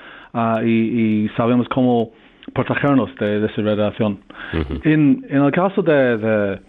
y, 0.64 1.28
sabemos 1.36 1.68
cómo 1.68 2.10
protegernos 2.52 3.14
de, 3.16 3.44
esa 3.44 3.62
radiación. 3.62 4.18
en, 4.84 5.24
en 5.28 5.42
el 5.42 5.50
caso 5.52 5.82
de, 5.82 6.18
de, 6.18 6.60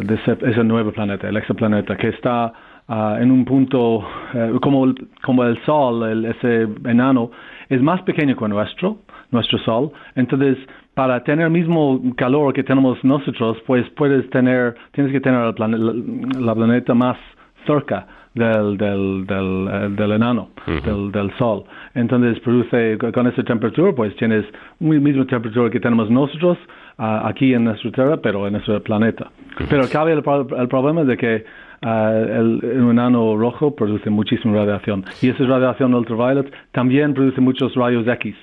de, 0.00 0.18
ese, 0.24 0.64
nuevo 0.64 0.92
planeta, 0.92 1.28
el 1.28 1.36
exoplaneta, 1.36 1.96
que 1.96 2.08
está 2.08 2.52
en 2.88 3.30
un 3.30 3.44
punto 3.44 4.06
eh, 4.34 4.52
como, 4.62 4.94
como 5.22 5.44
el 5.44 5.62
Sol, 5.64 6.08
el, 6.08 6.24
ese 6.24 6.68
enano, 6.84 7.30
es 7.68 7.82
más 7.82 8.00
pequeño 8.02 8.36
que 8.36 8.48
nuestro, 8.48 8.98
nuestro 9.30 9.58
Sol. 9.58 9.92
Entonces, 10.14 10.56
para 10.98 11.22
tener 11.22 11.44
el 11.44 11.52
mismo 11.52 12.02
calor 12.16 12.52
que 12.52 12.64
tenemos 12.64 12.98
nosotros, 13.04 13.56
pues 13.68 13.88
puedes 13.90 14.28
tener, 14.30 14.74
tienes 14.90 15.12
que 15.12 15.20
tener 15.20 15.54
el 15.56 16.44
la 16.44 16.54
planeta 16.56 16.92
más 16.92 17.16
cerca 17.64 18.04
del, 18.34 18.76
del, 18.76 19.24
del, 19.24 19.68
eh, 19.70 19.88
del 19.90 20.10
enano, 20.10 20.48
del, 20.66 21.12
del, 21.12 21.30
sol. 21.38 21.62
Entonces 21.94 22.40
produce, 22.40 22.98
con 23.14 23.28
esa 23.28 23.44
temperatura, 23.44 23.92
pues 23.94 24.16
tienes 24.16 24.44
la 24.80 24.98
misma 24.98 25.24
temperatura 25.24 25.70
que 25.70 25.78
tenemos 25.78 26.10
nosotros 26.10 26.58
uh, 26.98 27.28
aquí 27.28 27.54
en 27.54 27.62
nuestra 27.62 27.92
Tierra, 27.92 28.16
pero 28.16 28.48
en 28.48 28.54
nuestro 28.54 28.82
planeta. 28.82 29.30
Pero 29.70 29.84
cabe 29.92 30.14
el, 30.14 30.24
el 30.58 30.66
problema 30.66 31.04
de 31.04 31.16
que 31.16 31.44
uh, 31.80 31.88
el, 31.88 32.60
el, 32.60 32.90
enano 32.90 33.36
rojo 33.36 33.72
produce 33.72 34.10
muchísima 34.10 34.52
radiación 34.56 35.04
y 35.22 35.28
esa 35.28 35.44
radiación 35.44 35.94
ultraviolet 35.94 36.52
también 36.72 37.14
produce 37.14 37.40
muchos 37.40 37.72
rayos 37.76 38.04
X. 38.04 38.34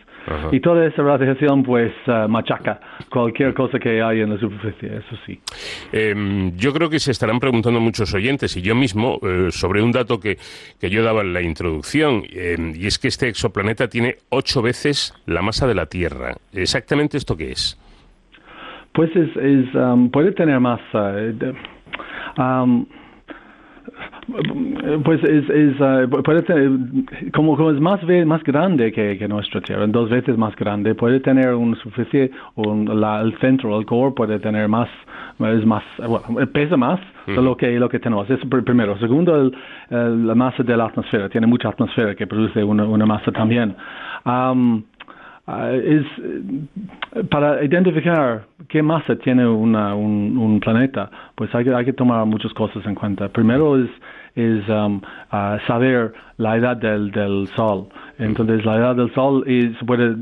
Y 0.52 0.60
toda 0.60 0.88
esa 0.88 1.04
radiación 1.04 1.64
pues 1.64 1.94
eh, 2.08 2.26
machaca 2.28 2.80
cualquier 3.10 3.54
cosa 3.54 3.78
que 3.78 4.02
hay 4.02 4.22
en 4.22 4.32
la 4.32 4.40
superficie, 4.40 4.98
eso 4.98 5.16
sí. 5.26 5.40
Em, 5.92 6.56
yo 6.58 6.74
creo 6.74 6.90
que 6.90 7.00
se 7.00 7.12
estarán 7.12 7.40
preguntando 7.40 7.80
muchos 7.80 8.14
oyentes 8.14 8.58
y 8.58 8.62
yo 8.62 8.74
mismo 8.76 9.20
eh, 9.22 9.48
sobre 9.52 9.84
un 9.84 9.92
dato 9.92 10.20
que, 10.20 10.38
que, 10.80 10.90
yo 10.90 11.04
daba 11.04 11.22
en 11.22 11.34
la 11.34 11.42
introducción 11.42 12.24
em, 12.32 12.74
y 12.76 12.88
es 12.88 12.98
que 12.98 13.08
este 13.08 13.28
exoplaneta 13.28 13.88
tiene 13.88 14.16
ocho 14.30 14.62
veces 14.62 15.14
la 15.28 15.42
masa 15.42 15.68
de 15.68 15.76
la 15.76 15.86
Tierra. 15.86 16.36
¿Exactamente 16.54 17.18
esto 17.18 17.38
qué 17.38 17.52
es? 17.52 17.80
Pues 18.94 19.12
es, 19.16 19.76
um, 19.76 20.10
puede 20.10 20.32
tener 20.32 20.60
masa. 20.60 21.20
Eh, 21.20 21.54
um, 22.38 22.86
pues 25.04 25.24
es, 25.24 25.50
es 25.50 25.80
uh, 25.80 26.10
puede 26.24 26.42
tener, 26.42 26.70
como, 27.34 27.56
como, 27.56 27.72
es 27.72 27.80
más 27.80 28.02
más 28.26 28.44
grande 28.44 28.92
que, 28.92 29.18
que, 29.18 29.28
nuestra 29.28 29.62
Tierra, 29.62 29.86
dos 29.88 30.10
veces 30.10 30.38
más 30.38 30.56
grande, 30.56 30.96
puede 30.96 31.20
tener 31.20 31.54
una 31.54 31.76
superficie, 31.78 32.32
un, 32.56 33.00
la, 33.00 33.22
el 33.22 33.38
centro, 33.40 33.78
el 33.80 33.86
core 33.86 34.14
puede 34.16 34.40
tener 34.40 34.68
más, 34.68 34.90
es 35.40 35.66
más, 35.66 35.84
bueno, 35.98 36.52
pesa 36.52 36.78
más 36.78 37.00
de 37.28 37.42
lo 37.42 37.56
que 37.58 37.80
lo 37.80 37.90
que 37.90 38.00
tenemos. 38.00 38.30
Eso 38.30 38.48
primero. 38.48 38.98
Segundo, 39.00 39.36
el, 39.90 40.28
la 40.28 40.36
masa 40.36 40.64
de 40.64 40.78
la 40.78 40.86
atmósfera, 40.86 41.30
tiene 41.30 41.48
mucha 41.48 41.70
atmósfera 41.70 42.16
que 42.16 42.28
produce 42.28 42.64
una, 42.64 42.86
una 42.86 43.06
masa 43.06 43.32
también. 43.32 43.76
Um, 44.26 44.84
uh, 45.48 45.74
es 45.74 46.06
para 47.30 47.64
identificar 47.64 48.46
qué 48.68 48.82
masa 48.82 49.16
tiene 49.16 49.48
una, 49.48 49.96
un, 49.96 50.38
un, 50.38 50.60
planeta, 50.60 51.10
pues 51.36 51.54
hay 51.56 51.64
que, 51.64 51.74
hay 51.74 51.86
que 51.86 51.94
tomar 51.94 52.26
muchas 52.26 52.54
cosas 52.54 52.86
en 52.86 52.96
cuenta. 52.96 53.30
Primero 53.30 53.78
es 53.78 53.90
es 54.36 54.68
um, 54.68 55.02
uh, 55.32 55.58
saber 55.66 56.14
la 56.38 56.58
edad 56.58 56.76
del, 56.76 57.12
del 57.12 57.48
Sol. 57.56 57.88
Entonces, 58.20 58.66
la 58.66 58.76
edad 58.76 58.96
del 58.96 59.14
Sol 59.14 59.44
es, 59.48 59.72
puede 59.86 60.18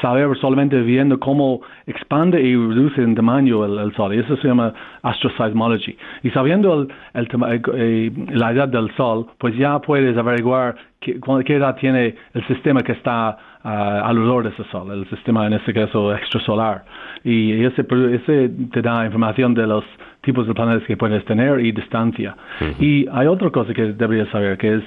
saber 0.00 0.34
solamente 0.38 0.80
viendo 0.80 1.20
cómo 1.20 1.60
expande 1.86 2.40
y 2.40 2.56
reduce 2.56 3.02
en 3.02 3.14
tamaño 3.14 3.64
el, 3.64 3.94
Sol. 3.94 4.14
Y 4.14 4.20
eso 4.20 4.36
se 4.38 4.48
llama 4.48 4.72
astroseismology. 5.02 5.96
Y 6.22 6.30
sabiendo 6.30 6.82
el, 6.82 6.88
el, 7.12 7.62
eh, 7.74 8.12
la 8.30 8.52
edad 8.52 8.68
del 8.68 8.90
Sol, 8.96 9.26
pues 9.38 9.54
ya 9.56 9.78
puedes 9.80 10.16
averiguar 10.16 10.76
qué 11.00 11.54
edad 11.54 11.76
tiene 11.76 12.14
el 12.32 12.46
sistema 12.46 12.80
que 12.82 12.92
está 12.92 13.36
uh, 13.64 13.68
alrededor 13.68 14.44
de 14.44 14.50
ese 14.50 14.64
Sol, 14.70 14.90
el 14.92 15.08
sistema 15.08 15.46
en 15.46 15.54
este 15.54 15.72
caso 15.72 16.14
extrasolar. 16.14 16.84
Y 17.24 17.64
ese, 17.64 17.86
ese 18.12 18.50
te 18.72 18.82
da 18.82 19.04
información 19.04 19.54
de 19.54 19.66
los 19.66 19.84
tipos 20.22 20.46
de 20.46 20.54
planetas 20.54 20.86
que 20.86 20.96
puedes 20.96 21.24
tener 21.24 21.60
y 21.60 21.72
distancia. 21.72 22.36
Y 22.78 23.06
hay 23.10 23.26
otra 23.26 23.50
cosa 23.50 23.72
que 23.72 23.92
deberías 23.92 24.28
saber, 24.30 24.58
que 24.58 24.74
es 24.74 24.82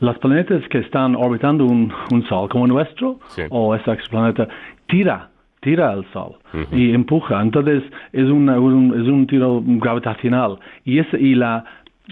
los 0.00 0.18
planetas 0.18 0.62
que 0.68 0.78
están 0.78 1.14
orbitando 1.16 1.64
un, 1.64 1.92
un 2.12 2.22
Sol 2.24 2.48
como 2.48 2.66
nuestro 2.66 3.18
o 3.50 3.74
este 3.74 3.92
exoplaneta 3.92 4.48
tira 4.88 5.30
tira 5.60 5.90
al 5.90 6.04
Sol 6.12 6.36
y 6.70 6.92
empuja. 6.92 7.40
Entonces 7.42 7.82
es, 8.12 8.28
una, 8.28 8.58
un, 8.58 9.00
es 9.00 9.08
un 9.08 9.26
tiro 9.26 9.62
gravitacional 9.64 10.58
y, 10.84 10.98
es, 10.98 11.06
y 11.14 11.34
la, 11.34 11.64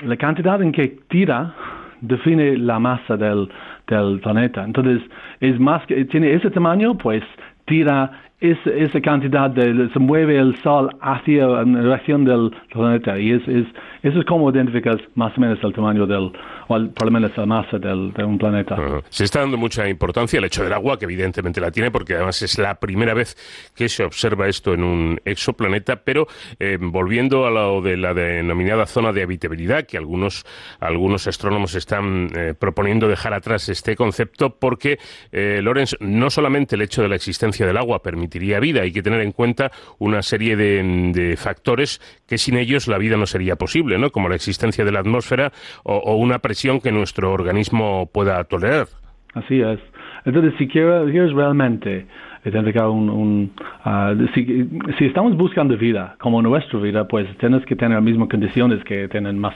la 0.02 0.16
cantidad 0.16 0.60
en 0.60 0.72
que 0.72 0.98
tira 1.08 1.54
define 2.00 2.56
la 2.56 2.78
masa 2.78 3.16
del, 3.16 3.48
del 3.86 4.20
planeta. 4.20 4.64
Entonces 4.64 5.02
es 5.40 5.58
más 5.60 5.84
que 5.86 6.04
tiene 6.06 6.34
ese 6.34 6.50
tamaño, 6.50 6.96
pues 6.96 7.22
tira 7.66 8.23
esa, 8.50 8.70
esa 8.70 9.00
cantidad 9.00 9.50
de, 9.50 9.88
se 9.92 9.98
mueve 9.98 10.38
el 10.38 10.54
Sol 10.62 10.90
hacia 11.00 11.46
la 11.46 11.64
dirección 11.64 12.24
del 12.24 12.50
planeta 12.70 13.18
y 13.18 13.32
es, 13.32 13.42
es, 13.48 13.66
eso 14.02 14.18
es 14.18 14.26
como 14.26 14.50
identificas 14.50 14.96
más 15.14 15.36
o 15.36 15.40
menos 15.40 15.58
el 15.62 15.72
tamaño 15.72 16.06
del, 16.06 16.30
o 16.68 16.88
por 16.94 17.04
lo 17.06 17.10
menos 17.10 17.36
la 17.36 17.46
masa 17.46 17.78
del, 17.78 18.12
de 18.12 18.24
un 18.24 18.38
planeta. 18.38 18.76
Se 19.08 19.24
está 19.24 19.40
dando 19.40 19.56
mucha 19.56 19.88
importancia 19.88 20.38
al 20.38 20.44
hecho 20.44 20.62
del 20.62 20.72
agua, 20.72 20.98
que 20.98 21.06
evidentemente 21.06 21.60
la 21.60 21.70
tiene, 21.70 21.90
porque 21.90 22.14
además 22.14 22.42
es 22.42 22.58
la 22.58 22.74
primera 22.74 23.14
vez 23.14 23.36
que 23.74 23.88
se 23.88 24.04
observa 24.04 24.46
esto 24.46 24.74
en 24.74 24.84
un 24.84 25.20
exoplaneta, 25.24 25.96
pero 25.96 26.26
eh, 26.58 26.76
volviendo 26.78 27.46
a 27.46 27.50
lo 27.50 27.80
de 27.80 27.96
la 27.96 28.12
denominada 28.12 28.86
zona 28.86 29.12
de 29.12 29.22
habitabilidad, 29.22 29.86
que 29.86 29.96
algunos, 29.96 30.44
algunos 30.80 31.26
astrónomos 31.26 31.74
están 31.74 32.28
eh, 32.36 32.54
proponiendo 32.58 33.08
dejar 33.08 33.32
atrás 33.32 33.68
este 33.68 33.96
concepto, 33.96 34.50
porque, 34.50 34.98
eh, 35.32 35.60
Lorenz, 35.62 35.96
no 36.00 36.28
solamente 36.28 36.76
el 36.76 36.82
hecho 36.82 37.02
de 37.02 37.08
la 37.08 37.16
existencia 37.16 37.66
del 37.66 37.78
agua 37.78 38.02
permitiría 38.34 38.60
vida, 38.60 38.82
hay 38.82 38.92
que 38.92 39.02
tener 39.02 39.20
en 39.20 39.32
cuenta 39.32 39.70
una 39.98 40.22
serie 40.22 40.56
de, 40.56 41.36
factores 41.36 42.00
que 42.28 42.38
sin 42.38 42.56
ellos 42.56 42.88
la 42.88 42.98
vida 42.98 43.16
no 43.16 43.26
sería 43.26 43.56
posible, 43.56 43.98
¿no? 43.98 44.10
como 44.10 44.28
la 44.28 44.34
existencia 44.34 44.84
de 44.84 44.92
la 44.92 45.00
atmósfera 45.00 45.52
o, 45.84 46.16
una 46.16 46.38
que 46.82 46.92
nuestro 46.92 47.32
organismo 47.32 48.08
pueda 48.12 48.42
tolerar. 48.44 48.86
Así 49.34 49.60
es. 49.60 49.78
Entonces, 50.24 50.54
si 50.58 50.68
quieres, 50.68 51.32
realmente 51.32 52.06
identificar 52.44 52.88
un... 52.88 53.10
un 53.10 53.50
ah, 53.84 54.14
si, 54.34 55.04
estamos 55.04 55.36
buscando 55.36 55.76
vida, 55.76 56.16
como 56.18 56.40
nuestra 56.42 56.78
vida, 56.80 57.06
pues 57.06 57.26
tienes 57.38 57.64
que 57.66 57.76
tener 57.76 57.96
las 57.96 58.04
mismas 58.04 58.28
condiciones 58.28 58.82
que, 58.84 59.08
tienen 59.08 59.38
más, 59.38 59.54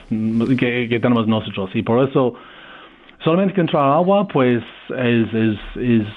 que 0.57 0.99
tenemos 1.01 1.27
nosotros. 1.27 1.69
Y 1.73 1.81
por 1.81 2.07
eso 2.07 2.35
solamente 3.23 3.53
encontrar 3.53 3.91
agua, 3.91 4.27
pues 4.27 4.63
es, 4.89 5.33
es, 5.33 5.57
es, 5.75 6.07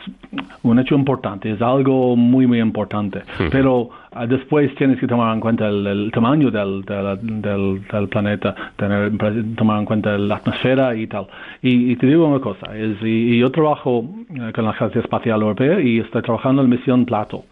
un 0.62 0.78
hecho 0.78 0.94
importante, 0.94 1.50
es 1.50 1.60
algo 1.60 2.16
muy, 2.16 2.46
muy 2.46 2.60
importante. 2.60 3.22
Pero 3.50 3.90
uh, 4.14 4.26
después 4.28 4.74
tienes 4.76 4.98
que 4.98 5.06
tomar 5.06 5.34
en 5.34 5.40
cuenta 5.40 5.68
el, 5.68 6.10
tamaño 6.12 6.50
del, 6.50 6.82
del, 6.82 7.82
del, 7.90 8.08
planeta, 8.08 8.54
tener, 8.76 9.12
tomar 9.56 9.80
en 9.80 9.84
cuenta 9.84 10.16
la 10.16 10.36
atmósfera 10.36 10.94
y 10.94 11.06
tal. 11.06 11.26
Y, 11.62 11.96
te 11.96 12.06
digo 12.06 12.26
una 12.26 12.40
cosa, 12.40 12.76
es, 12.76 12.96
y, 13.02 13.38
yo 13.38 13.50
trabajo 13.50 13.98
uh, 13.98 14.52
con 14.54 14.64
la 14.64 14.70
Agencia 14.70 15.00
Espacial 15.00 15.42
Europea 15.42 15.80
y 15.80 15.98
estoy 15.98 16.22
trabajando 16.22 16.62
en 16.62 16.70
la 16.70 16.76
misión 16.76 17.04
Plato. 17.04 17.44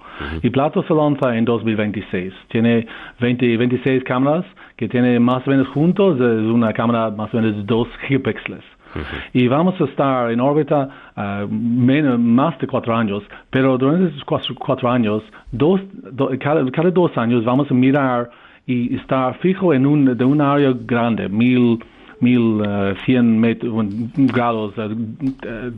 Y 0.42 0.50
Plato 0.50 0.82
se 0.82 0.92
lanza 0.92 1.34
en 1.34 1.46
2026. 1.46 2.34
Tiene 2.48 2.86
20, 3.20 3.56
26 3.56 4.04
cámaras 4.04 4.44
que 4.76 4.86
tiene 4.86 5.18
más 5.18 5.46
o 5.46 5.50
menos 5.50 5.66
juntos, 5.68 6.16
es 6.16 6.46
una 6.46 6.74
cámara 6.74 7.10
más 7.10 7.32
o 7.32 7.38
menos 7.38 7.56
de 7.56 7.62
2 7.62 7.88
gigapíxeles. 8.06 8.62
Y 9.32 9.48
vamos 9.48 9.80
a 9.80 9.84
estar 9.84 10.30
en 10.30 10.40
órbita 10.40 10.88
uh, 11.16 11.46
menos, 11.48 12.18
más 12.18 12.58
de 12.58 12.66
cuatro 12.66 12.94
años, 12.94 13.22
pero 13.50 13.78
durante 13.78 14.08
esos 14.08 14.24
cuatro, 14.58 14.90
años, 14.90 15.22
dos, 15.52 15.80
cada, 16.40 16.62
dos 16.90 17.16
años 17.16 17.44
vamos 17.44 17.70
a 17.70 17.74
mirar 17.74 18.30
y 18.66 18.96
estar 18.96 19.38
fijo 19.38 19.72
en 19.72 19.86
un, 19.86 20.16
de 20.16 20.24
un 20.24 20.40
área 20.40 20.72
grande, 20.86 21.28
mil, 21.28 21.78
mil 22.20 22.60
uh, 22.60 22.94
cien 23.04 23.40
grados, 24.32 24.76
uh, 24.78 24.90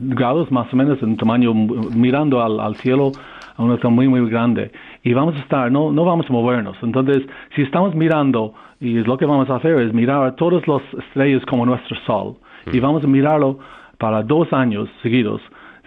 grados 0.01 0.51
más 0.51 0.71
o 0.73 0.75
menos 0.75 1.01
en 1.01 1.15
tamaño, 1.17 1.53
mirando 1.53 2.41
al, 2.41 2.59
al 2.59 2.75
cielo 2.77 3.11
a 3.55 3.63
una 3.63 3.77
zona 3.77 3.95
muy, 3.95 4.07
muy 4.07 4.29
grande. 4.29 4.71
Y 5.03 5.13
vamos 5.13 5.35
a 5.35 5.39
estar, 5.39 5.71
no, 5.71 5.91
no 5.91 6.05
vamos 6.05 6.25
a 6.29 6.33
movernos. 6.33 6.77
Entonces, 6.81 7.23
si 7.55 7.61
estamos 7.61 7.93
mirando, 7.93 8.53
y 8.79 8.95
lo 9.03 9.17
que 9.17 9.25
vamos 9.25 9.49
a 9.49 9.55
hacer 9.55 9.79
es 9.79 9.93
mirar 9.93 10.25
a 10.25 10.35
todas 10.35 10.67
las 10.67 10.81
estrellas 11.05 11.45
como 11.45 11.65
nuestro 11.65 11.95
Sol, 12.05 12.35
y 12.71 12.79
vamos 12.79 13.03
a 13.03 13.07
mirarlo 13.07 13.59
para 13.97 14.21
dos 14.23 14.51
años 14.53 14.89
seguidos, 15.01 15.41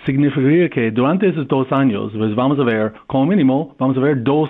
significaría 0.04 0.68
que 0.68 0.90
durante 0.90 1.28
esos 1.28 1.46
dos 1.48 1.70
años 1.72 2.12
pues 2.16 2.34
vamos 2.34 2.58
a 2.58 2.64
ver, 2.64 2.92
como 3.06 3.26
mínimo, 3.26 3.74
vamos 3.78 3.96
a 3.96 4.00
ver 4.00 4.22
dos, 4.22 4.48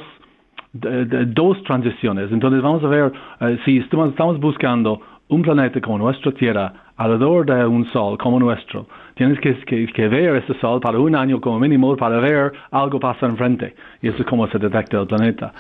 dos 0.73 1.63
transiciones. 1.65 2.31
Entonces 2.31 2.63
vamos 2.63 2.85
a 2.85 2.89
ver 2.89 3.13
eh, 3.41 3.59
si 3.65 3.79
estamos, 3.79 4.11
estamos 4.11 4.39
buscando 4.39 5.01
un 5.29 5.43
planeta 5.43 5.81
como 5.81 5.99
nuestra 5.99 6.33
Tierra 6.33 6.73
alrededor 6.97 7.45
de 7.47 7.67
un 7.67 7.85
Sol 7.93 8.17
como 8.17 8.39
nuestro, 8.39 8.87
tienes 9.15 9.39
que, 9.41 9.55
que, 9.65 10.09
ver 10.09 10.37
ese 10.37 10.59
Sol 10.61 10.81
para 10.81 10.99
un 10.99 11.15
año 11.15 11.41
como 11.41 11.59
mínimo 11.59 11.97
para 11.97 12.19
ver 12.21 12.53
algo 12.71 12.99
pasar 12.99 13.31
enfrente. 13.31 13.75
Y 14.01 14.09
eso 14.09 14.19
es 14.19 14.27
como 14.27 14.47
se 14.49 14.59
detecta 14.59 15.01
el 15.01 15.07
planeta. 15.07 15.53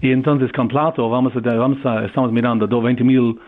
Y 0.00 0.10
entonces 0.10 0.50
con 0.52 0.68
Plato 0.68 1.08
vamos 1.08 1.32
a, 1.36 1.40
vamos 1.40 1.84
a, 1.84 2.04
estamos 2.06 2.32
mirando 2.32 2.66
20 2.66 3.04
mil 3.04 3.38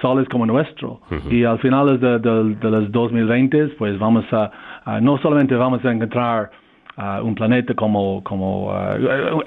soles 0.00 0.28
como 0.28 0.46
nuestro. 0.46 1.00
Y 1.30 1.44
al 1.44 1.58
final 1.58 2.00
de, 2.00 2.18
de, 2.18 2.70
los 2.70 2.92
2020, 2.92 3.68
pues 3.78 3.98
vamos 3.98 4.24
a, 4.32 4.50
no 5.00 5.18
solamente 5.18 5.54
vamos 5.54 5.84
a 5.84 5.92
encontrar 5.92 6.50
uh, 6.96 7.24
un 7.24 7.34
planeta 7.34 7.74
como, 7.74 8.22
como 8.24 8.72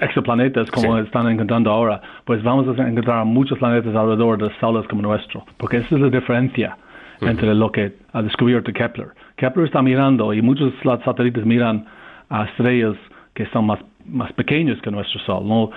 exoplanetas 0.00 0.70
como 0.70 0.98
están 0.98 1.28
encontrando 1.28 1.70
ahora, 1.70 2.00
pues 2.24 2.42
vamos 2.42 2.66
a 2.78 2.88
encontrar 2.88 3.24
muchos 3.24 3.58
planetas 3.58 3.94
alrededor 3.94 4.42
de 4.42 4.50
soles 4.58 4.86
como 4.88 5.02
nuestro, 5.02 5.44
porque 5.58 5.78
esa 5.78 5.94
es 5.94 6.00
la 6.00 6.08
diferencia 6.08 6.76
entre 7.20 7.54
lo 7.54 7.70
que 7.70 7.92
ha 8.12 8.22
descubierto 8.22 8.72
Kepler. 8.72 9.08
Kepler 9.36 9.66
está 9.66 9.80
mirando 9.80 10.32
y 10.34 10.42
muchos 10.42 10.72
satélites 11.04 11.44
miran 11.46 11.86
a 12.30 12.46
estrellas 12.46 12.96
que 13.34 13.46
son 13.46 13.66
más, 13.66 13.78
más 14.06 14.32
pequeños 14.32 14.80
que 14.82 14.90
nuestro 14.90 15.20
Sol. 15.20 15.46
¿no? 15.46 15.70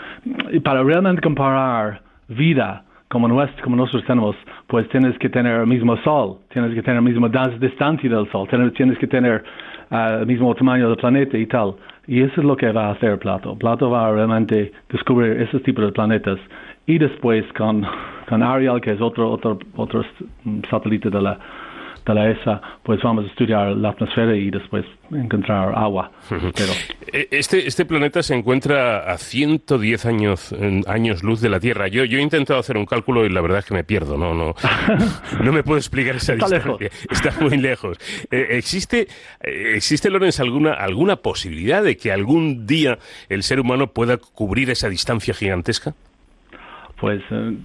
Y 0.52 0.60
para 0.60 0.82
realmente 0.82 1.22
comparar 1.22 2.02
vida 2.30 2.85
como, 3.10 3.28
nuestro, 3.28 3.64
como 3.64 3.76
nosotros 3.76 4.04
tenemos, 4.06 4.36
pues 4.68 4.88
tienes 4.90 5.18
que 5.20 5.30
tener 5.30 5.62
el 5.62 5.68
mismo 5.68 5.96
Sol, 5.98 6.38
tienes 6.52 6.74
que 6.74 6.82
tener 6.82 6.96
la 6.96 7.10
misma 7.10 7.30
distancia 7.60 8.10
del 8.10 8.30
Sol, 8.32 8.48
tienes 8.76 8.98
que 8.98 9.08
tener 9.08 9.44
uh, 9.92 10.22
el 10.22 10.28
mismo 10.28 10.54
tamaño 10.56 10.88
del 10.88 10.98
planeta 10.98 11.38
y 11.38 11.46
tal. 11.46 11.76
Y 12.08 12.22
eso 12.22 12.42
es 12.42 12.46
lo 12.46 12.56
que 12.56 12.72
va 12.72 12.88
a 12.88 12.92
hacer 12.92 13.18
Plato. 13.20 13.56
Plato 13.58 13.90
va 13.90 14.08
a 14.08 14.12
realmente 14.12 14.72
descubrir 14.90 15.42
esos 15.42 15.62
tipos 15.64 15.86
de 15.86 15.92
planetas 15.92 16.40
y 16.86 16.98
después 16.98 17.44
con, 17.54 17.86
con 18.28 18.44
Ariel, 18.44 18.80
que 18.80 18.92
es 18.92 19.02
otro, 19.02 19.32
otro, 19.32 19.58
otro 19.76 20.04
satélite 20.70 21.10
de 21.10 21.22
la 21.22 21.40
de 22.06 22.14
la 22.14 22.30
ESA, 22.30 22.62
pues 22.84 23.02
vamos 23.04 23.26
a 23.26 23.28
estudiar 23.28 23.76
la 23.76 23.90
atmósfera 23.90 24.36
y 24.36 24.52
después 24.52 24.86
encontrar 25.12 25.74
agua. 25.76 26.12
Pero... 26.30 26.72
E, 27.12 27.28
este, 27.32 27.68
este 27.68 27.86
planeta 27.86 28.22
se 28.24 28.36
encuentra 28.36 29.12
a 29.12 29.18
110 29.18 30.06
años, 30.06 30.56
años 30.88 31.24
luz 31.24 31.42
de 31.42 31.50
la 31.50 31.60
Tierra. 31.60 31.88
Yo, 31.88 32.06
yo 32.06 32.20
he 32.20 32.22
intentado 32.22 32.60
hacer 32.60 32.78
un 32.78 32.86
cálculo 32.86 33.26
y 33.26 33.30
la 33.30 33.42
verdad 33.42 33.60
es 33.60 33.66
que 33.66 33.74
me 33.74 33.84
pierdo. 33.84 34.18
No, 34.18 34.34
no, 34.34 34.54
no 35.44 35.52
me 35.52 35.64
puedo 35.64 35.78
explicar 35.78 36.16
esa 36.16 36.34
Está 36.34 36.48
distancia. 36.48 36.90
Está 37.10 37.34
muy 37.42 37.58
lejos. 37.58 37.98
Eh, 38.32 38.48
¿Existe, 38.52 39.08
eh, 39.42 39.74
existe 39.76 40.10
Lorenz, 40.10 40.40
alguna, 40.40 40.74
alguna 40.74 41.18
posibilidad 41.18 41.84
de 41.84 41.98
que 41.98 42.12
algún 42.12 42.68
día 42.68 43.00
el 43.30 43.44
ser 43.44 43.60
humano 43.60 43.88
pueda 43.88 44.18
cubrir 44.18 44.70
esa 44.70 44.90
distancia 44.90 45.34
gigantesca? 45.34 45.96
Pues 47.00 47.22
eh, 47.30 47.58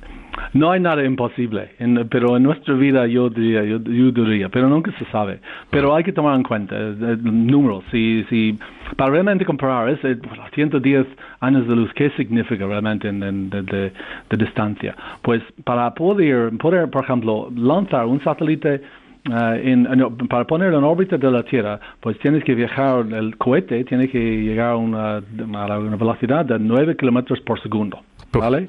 no 0.54 0.72
hay 0.72 0.80
nada 0.80 1.04
imposible, 1.04 1.70
pero 2.10 2.36
en 2.36 2.42
nuestra 2.42 2.74
vida 2.74 3.06
yo 3.06 3.30
diría, 3.30 3.62
yo, 3.62 3.78
diría, 3.78 4.48
pero 4.48 4.68
nunca 4.68 4.90
se 4.98 5.04
sabe. 5.06 5.40
Pero 5.70 5.94
hay 5.94 6.02
que 6.02 6.12
tomar 6.12 6.34
en 6.34 6.42
cuenta 6.42 6.76
el, 6.76 7.22
número. 7.22 7.82
Si, 7.92 8.24
si, 8.28 8.58
para 8.96 9.12
realmente 9.12 9.44
comparar 9.44 9.88
ese 9.90 10.18
110 10.54 11.06
años 11.40 11.68
de 11.68 11.76
luz, 11.76 11.92
¿qué 11.94 12.10
significa 12.10 12.66
realmente 12.66 13.08
en, 13.08 13.50
de, 13.50 13.92
distancia? 14.36 14.96
Pues 15.22 15.42
para 15.64 15.94
poder, 15.94 16.50
poder, 16.58 16.90
por 16.90 17.04
ejemplo, 17.04 17.48
lanzar 17.54 18.06
un 18.06 18.20
satélite 18.24 18.82
eh, 19.30 20.06
para 20.28 20.44
ponerlo 20.46 20.78
en 20.78 20.84
órbita 20.84 21.18
de 21.18 21.30
la 21.30 21.44
Tierra, 21.44 21.78
pues 22.00 22.18
tienes 22.18 22.42
que 22.42 22.54
viajar, 22.54 23.06
el 23.12 23.36
cohete 23.36 23.84
tiene 23.84 24.08
que 24.08 24.18
llegar 24.18 24.72
a 24.72 24.76
una, 24.76 25.16
a 25.18 25.78
una 25.78 25.96
velocidad 25.96 26.44
de 26.44 26.58
9 26.58 26.96
kilómetros 26.96 27.40
por 27.42 27.60
segundo. 27.62 28.00
¿Vale? 28.32 28.68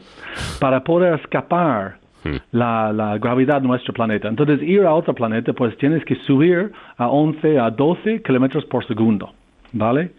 Para 0.59 0.83
poder 0.83 1.19
escapar 1.19 1.97
hmm. 2.23 2.35
la, 2.51 2.91
la, 2.93 3.17
gravedad 3.17 3.61
de 3.61 3.67
nuestro 3.67 3.93
planeta. 3.93 4.27
Entonces, 4.27 4.61
ir 4.61 4.83
a 4.83 4.93
otro 4.93 5.13
planeta, 5.13 5.53
pues 5.53 5.77
tienes 5.77 6.03
que 6.05 6.15
subir 6.27 6.71
a 6.97 7.07
11 7.07 7.59
a 7.59 7.69
12 7.69 8.21
kilómetros 8.23 8.65
por 8.65 8.85
segundo, 8.87 9.33
¿vale? 9.73 10.11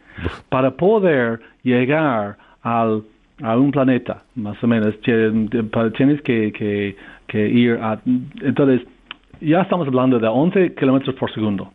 Para 0.49 0.71
poder 0.73 1.41
llegar 1.63 2.37
al, 2.63 3.03
a 3.43 3.57
un 3.57 3.71
planeta, 3.71 4.23
más 4.35 4.63
o 4.63 4.67
menos, 4.67 4.95
tienes 5.01 6.23
que, 6.23 6.53
que, 6.53 6.97
que 7.27 7.49
ir 7.49 7.79
a... 7.81 7.99
Entonces, 8.43 8.87
ya 9.41 9.63
estamos 9.63 9.89
hablando 9.89 10.19
de 10.19 10.29
11 10.29 10.75
kilómetros 10.75 11.15
por 11.17 11.33
segundo. 11.33 11.73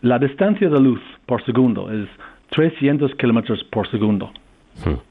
La 0.00 0.18
distancia 0.18 0.68
de 0.68 0.80
luz 0.80 1.00
por 1.26 1.44
segundo 1.44 1.90
es 1.90 2.08
300 2.50 3.14
kilómetros 3.16 3.62
por 3.64 3.88
segundo. 3.90 4.30
Hmm. 4.84 5.09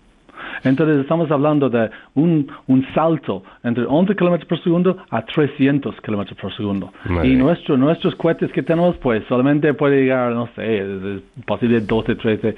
Entonces 0.64 1.00
estamos 1.00 1.30
hablando 1.32 1.70
de 1.70 1.90
un, 2.16 2.48
un 2.68 2.86
salto 2.94 3.44
entre 3.64 3.86
11 3.86 4.16
kilómetros 4.16 4.48
por 4.48 4.64
segundo 4.64 4.98
a 5.10 5.22
300 5.24 5.96
kilómetros 6.02 6.38
por 6.40 6.56
segundo. 6.56 6.92
y 7.24 7.36
nuestro, 7.36 7.78
nuestros 7.78 8.16
cohetes 8.16 8.52
que 8.52 8.64
tenemos, 8.64 8.98
pues 8.98 9.24
solamente 9.28 9.74
puede 9.74 10.02
llegar, 10.02 10.32
no 10.34 10.48
sé, 10.56 10.80
es 10.80 11.22
posible 11.46 11.82
12, 11.82 12.16
13 12.16 12.56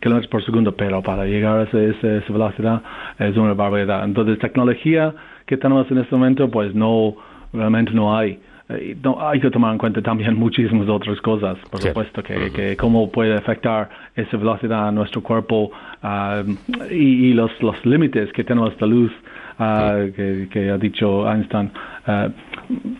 kilómetros 0.00 0.30
por 0.30 0.44
segundo, 0.44 0.72
pero 0.72 1.02
para 1.02 1.24
llegar 1.24 1.58
a 1.58 1.62
esa, 1.64 1.78
esa 1.80 2.32
velocidad 2.32 2.82
es 3.18 3.36
una 3.36 3.54
barbaridad. 3.54 4.04
Entonces, 4.04 4.38
tecnología 4.38 5.14
que 5.46 5.56
tenemos 5.56 5.90
en 5.90 5.98
este 5.98 6.14
momento, 6.14 6.50
pues 6.50 6.74
no, 6.74 7.14
realmente 7.52 7.92
no 7.92 8.16
hay. 8.16 8.38
Eh, 8.78 8.96
hay 9.18 9.40
que 9.40 9.50
tomar 9.50 9.72
en 9.72 9.78
cuenta 9.78 10.02
también 10.02 10.34
muchísimas 10.38 10.88
otras 10.88 11.20
cosas, 11.20 11.58
por 11.70 11.80
supuesto, 11.80 12.22
que, 12.22 12.76
cómo 12.78 13.10
puede 13.10 13.34
afectar 13.34 13.88
esa 14.14 14.36
velocidad 14.36 14.88
a 14.88 14.92
nuestro 14.92 15.22
cuerpo 15.22 15.70
ah, 16.02 16.42
y, 16.90 17.32
los, 17.32 17.50
los 17.60 17.84
límites 17.84 18.32
que 18.32 18.44
tenemos 18.44 18.76
de 18.78 18.86
luz 18.86 19.12
ah, 19.58 20.04
que, 20.14 20.70
ha 20.70 20.78
dicho 20.78 21.30
Einstein. 21.30 21.70
Ah, 22.06 22.28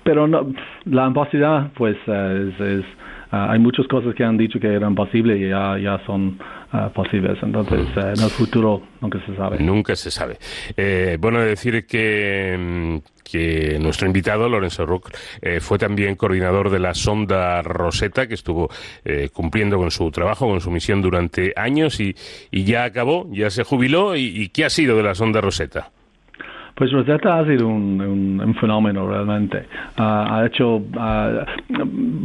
pero 0.04 0.26
no, 0.26 0.52
la 0.85 1.06
imposibilidad, 1.06 1.70
pues, 1.74 1.96
es, 2.06 2.85
hay 3.30 3.58
muchas 3.58 3.87
cosas 3.87 4.14
que 4.14 4.24
han 4.24 4.37
dicho 4.37 4.61
que 4.61 4.68
eran 4.68 4.94
posibles 4.94 5.40
y 5.40 5.48
ya, 5.48 5.78
ya 5.78 5.98
son 6.04 6.38
posibles. 6.94 7.38
Entonces, 7.42 7.87
eh, 7.96 8.12
en 8.16 8.22
el 8.22 8.30
futuro 8.30 8.82
nunca 9.00 9.18
se 9.26 9.37
sabe. 9.37 9.58
Nunca 9.58 9.96
se 9.96 10.11
sabe. 10.11 10.38
Eh, 10.76 11.16
bueno, 11.20 11.40
decir 11.40 11.87
que 11.87 12.56
mm, 12.58 13.22
que 13.32 13.78
nuestro 13.80 14.06
invitado, 14.06 14.48
Lorenzo 14.48 14.85
Rook, 14.85 15.11
eh, 15.40 15.61
fue 15.61 15.78
también 15.78 16.16
coordinador 16.16 16.70
de 16.70 16.78
la 16.78 16.92
sonda 16.92 17.62
Rosetta, 17.62 18.26
que 18.26 18.35
estuvo 18.35 18.68
eh, 19.04 19.30
cumpliendo 19.32 19.78
con 19.78 19.90
su 19.90 20.11
trabajo, 20.11 20.46
con 20.46 20.61
su 20.61 20.70
misión 20.70 21.00
durante 21.00 21.54
años 21.56 21.98
y, 22.00 22.14
ya 22.50 22.85
acabó, 22.85 23.28
ya 23.32 23.50
se 23.50 23.64
jubiló. 23.64 24.16
¿Y, 24.16 24.48
qué 24.50 24.66
ha 24.66 24.70
sido 24.70 24.96
de 24.96 25.02
la 25.02 25.14
sonda 25.14 25.40
Rosetta? 25.40 25.90
Pues 26.74 26.90
Rosetta 26.92 27.38
ha 27.38 27.46
sido 27.46 27.68
un, 27.68 28.54
fenómeno 28.61 29.08
realmente. 29.08 29.66
Ah, 29.96 30.38
ha 30.38 30.46
hecho, 30.46 30.82
ah, 30.96 31.44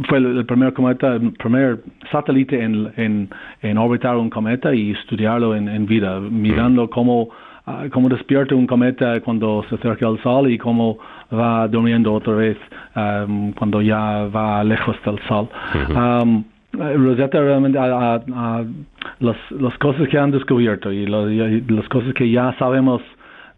fue 0.08 0.18
el 0.18 0.44
primer 0.46 0.72
cometa, 0.72 1.14
el 1.14 1.32
primer 1.32 1.80
satélite 2.10 2.62
en, 2.62 3.28
en, 3.62 3.78
orbitar 3.78 4.16
un 4.16 4.30
cometa 4.30 4.74
y 4.74 4.92
estudiarlo 4.92 5.54
en, 5.54 5.86
vida, 5.86 6.20
mirando 6.20 6.84
mm. 6.84 6.88
cómo 6.88 7.28
Ah, 7.70 7.84
cómo 7.92 8.08
despierta 8.08 8.54
un 8.54 8.66
cometa 8.66 9.20
cuando 9.20 9.62
se 9.68 9.74
acerca 9.74 10.06
al 10.06 10.18
Sol 10.22 10.50
y 10.50 10.56
cómo 10.56 10.96
va 11.30 11.68
durmiendo 11.68 12.14
otra 12.14 12.32
vez 12.32 12.56
um, 12.96 13.52
cuando 13.52 13.82
ya 13.82 14.26
va 14.34 14.64
lejos 14.64 14.96
del 15.04 15.18
Sol. 15.28 15.50
Um, 15.94 16.44
Rosetta 16.72 17.40
realmente 17.40 17.78
las, 17.78 19.76
cosas 19.78 20.08
que 20.08 20.16
han 20.16 20.30
descubierto 20.30 20.90
y, 20.90 21.06
las 21.06 21.88
cosas 21.90 22.14
que 22.14 22.30
ya 22.30 22.56
sabemos 22.58 23.02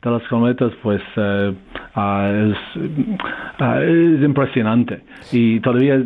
de 0.02 0.10
los 0.10 0.22
cometas 0.28 0.72
pues 0.82 1.02
uh, 1.16 1.52
uh, 1.96 2.52
es, 2.52 4.22
impresionante. 4.22 5.02
Y 5.32 5.60
todavía 5.60 6.02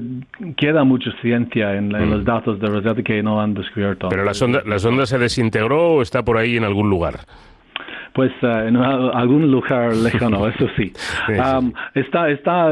queda 0.56 0.84
mucha 0.84 1.10
ciencia 1.20 1.74
en, 1.74 1.94
en, 1.94 2.10
los 2.10 2.24
datos 2.24 2.60
de 2.60 2.66
Rosetta 2.66 3.02
que 3.02 3.22
no 3.22 3.40
han 3.40 3.54
descubierto. 3.54 4.08
Pero 4.08 4.24
la 4.24 4.34
sonda, 4.34 4.62
la 4.66 4.78
sonda 4.78 5.06
se 5.06 5.18
desintegró 5.18 5.94
o 5.94 6.02
está 6.02 6.24
por 6.24 6.36
ahí 6.36 6.56
en 6.56 6.64
algún 6.64 6.90
lugar 6.90 7.20
pues 8.14 8.30
uh, 8.42 8.46
en 8.46 8.76
algún 8.76 9.50
lugar 9.50 9.94
lejano, 9.94 10.46
eso 10.48 10.68
sí. 10.76 10.92
Um, 11.28 11.72
está, 11.94 12.30
está, 12.30 12.70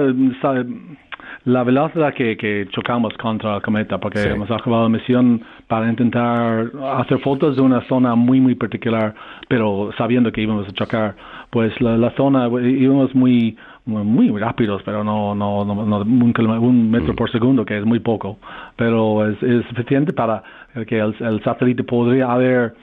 la 1.45 1.65
velocidad 1.65 2.15
que, 2.15 2.37
que, 2.37 2.69
chocamos 2.71 3.13
contra 3.15 3.57
el 3.57 3.63
cometa, 3.63 3.99
porque 3.99 4.23
hemos 4.23 4.49
acabado 4.51 4.85
la 4.85 4.89
misión 4.89 5.43
para 5.73 5.89
intentar 5.89 6.71
hacer 6.99 7.19
fotos 7.21 7.57
de 7.57 7.63
una 7.63 7.81
zona 7.89 8.15
muy, 8.15 8.43
muy 8.43 8.55
particular, 8.55 9.15
pero 9.49 9.89
sabiendo 9.97 10.31
que 10.31 10.43
íbamos 10.43 10.69
a 10.69 10.73
chocar, 10.73 11.15
pues 11.49 11.73
la, 11.81 11.97
la 11.97 12.11
zona 12.11 12.47
íbamos 12.61 13.15
muy 13.15 13.57
muy 13.87 14.29
rápidos, 14.39 14.83
pero 14.85 15.03
no, 15.03 15.35
no, 15.35 15.65
no, 15.65 16.03
un, 16.03 16.91
metro 16.91 17.15
mm. 17.15 17.17
por 17.17 17.31
segundo, 17.33 17.65
que 17.65 17.79
es 17.79 17.87
muy 17.87 18.01
poco, 18.01 18.37
pero 18.77 19.27
es, 19.27 19.43
es 19.43 19.65
suficiente 19.69 20.13
para 20.13 20.43
que 20.87 20.99
el, 20.99 21.15
el 21.21 21.43
satélite 21.43 21.85
podría 21.85 22.31
haber 22.31 22.75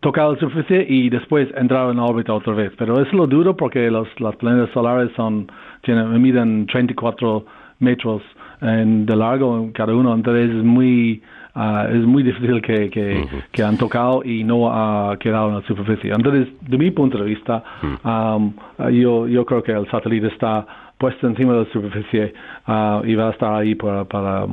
tocado 0.00 0.32
el 0.32 0.40
superficie 0.40 0.86
y 0.88 1.10
después 1.10 1.46
entrar 1.58 1.90
en 1.90 1.98
órbita 1.98 2.32
otra 2.32 2.54
vez. 2.54 2.72
Pero 2.78 3.02
es 3.02 3.12
lo 3.12 3.26
duro 3.26 3.54
porque 3.54 3.90
los, 3.90 4.08
los 4.18 4.34
planetas 4.36 4.70
solares 4.72 5.10
son, 5.14 5.46
tienen, 5.82 6.22
miden 6.22 6.66
34 6.68 7.44
metros 7.80 8.22
en, 8.62 9.04
de 9.04 9.14
largo 9.14 9.70
cada 9.74 9.94
uno, 9.94 10.14
entonces 10.14 10.48
es 10.56 10.64
muy, 10.64 11.22
uh, 11.58 11.94
es 11.94 12.04
muy 12.06 12.22
difícil 12.22 12.62
que, 12.62 12.88
que, 12.88 13.26
que, 13.50 13.62
han 13.62 13.76
tocado 13.76 14.22
y 14.24 14.44
no 14.44 14.70
ha 14.72 15.16
quedado 15.18 15.48
en 15.48 15.54
la 15.56 15.62
superficie. 15.62 16.12
Entonces, 16.12 16.48
de 16.60 16.78
mi 16.78 16.90
punto 16.90 17.18
de 17.18 17.24
vista, 17.24 17.62
um, 18.04 18.52
yo, 18.92 19.26
yo 19.26 19.44
creo 19.44 19.62
que 19.62 19.72
el 19.72 19.90
satélite 19.90 20.28
está 20.28 20.66
puesto 20.98 21.26
encima 21.26 21.54
de 21.54 21.64
la 21.64 21.72
superficie 21.72 22.34
ah, 22.66 23.00
y 23.04 23.14
va 23.14 23.28
a 23.28 23.30
estar 23.30 23.54
ahí 23.54 23.74
para, 23.74 24.46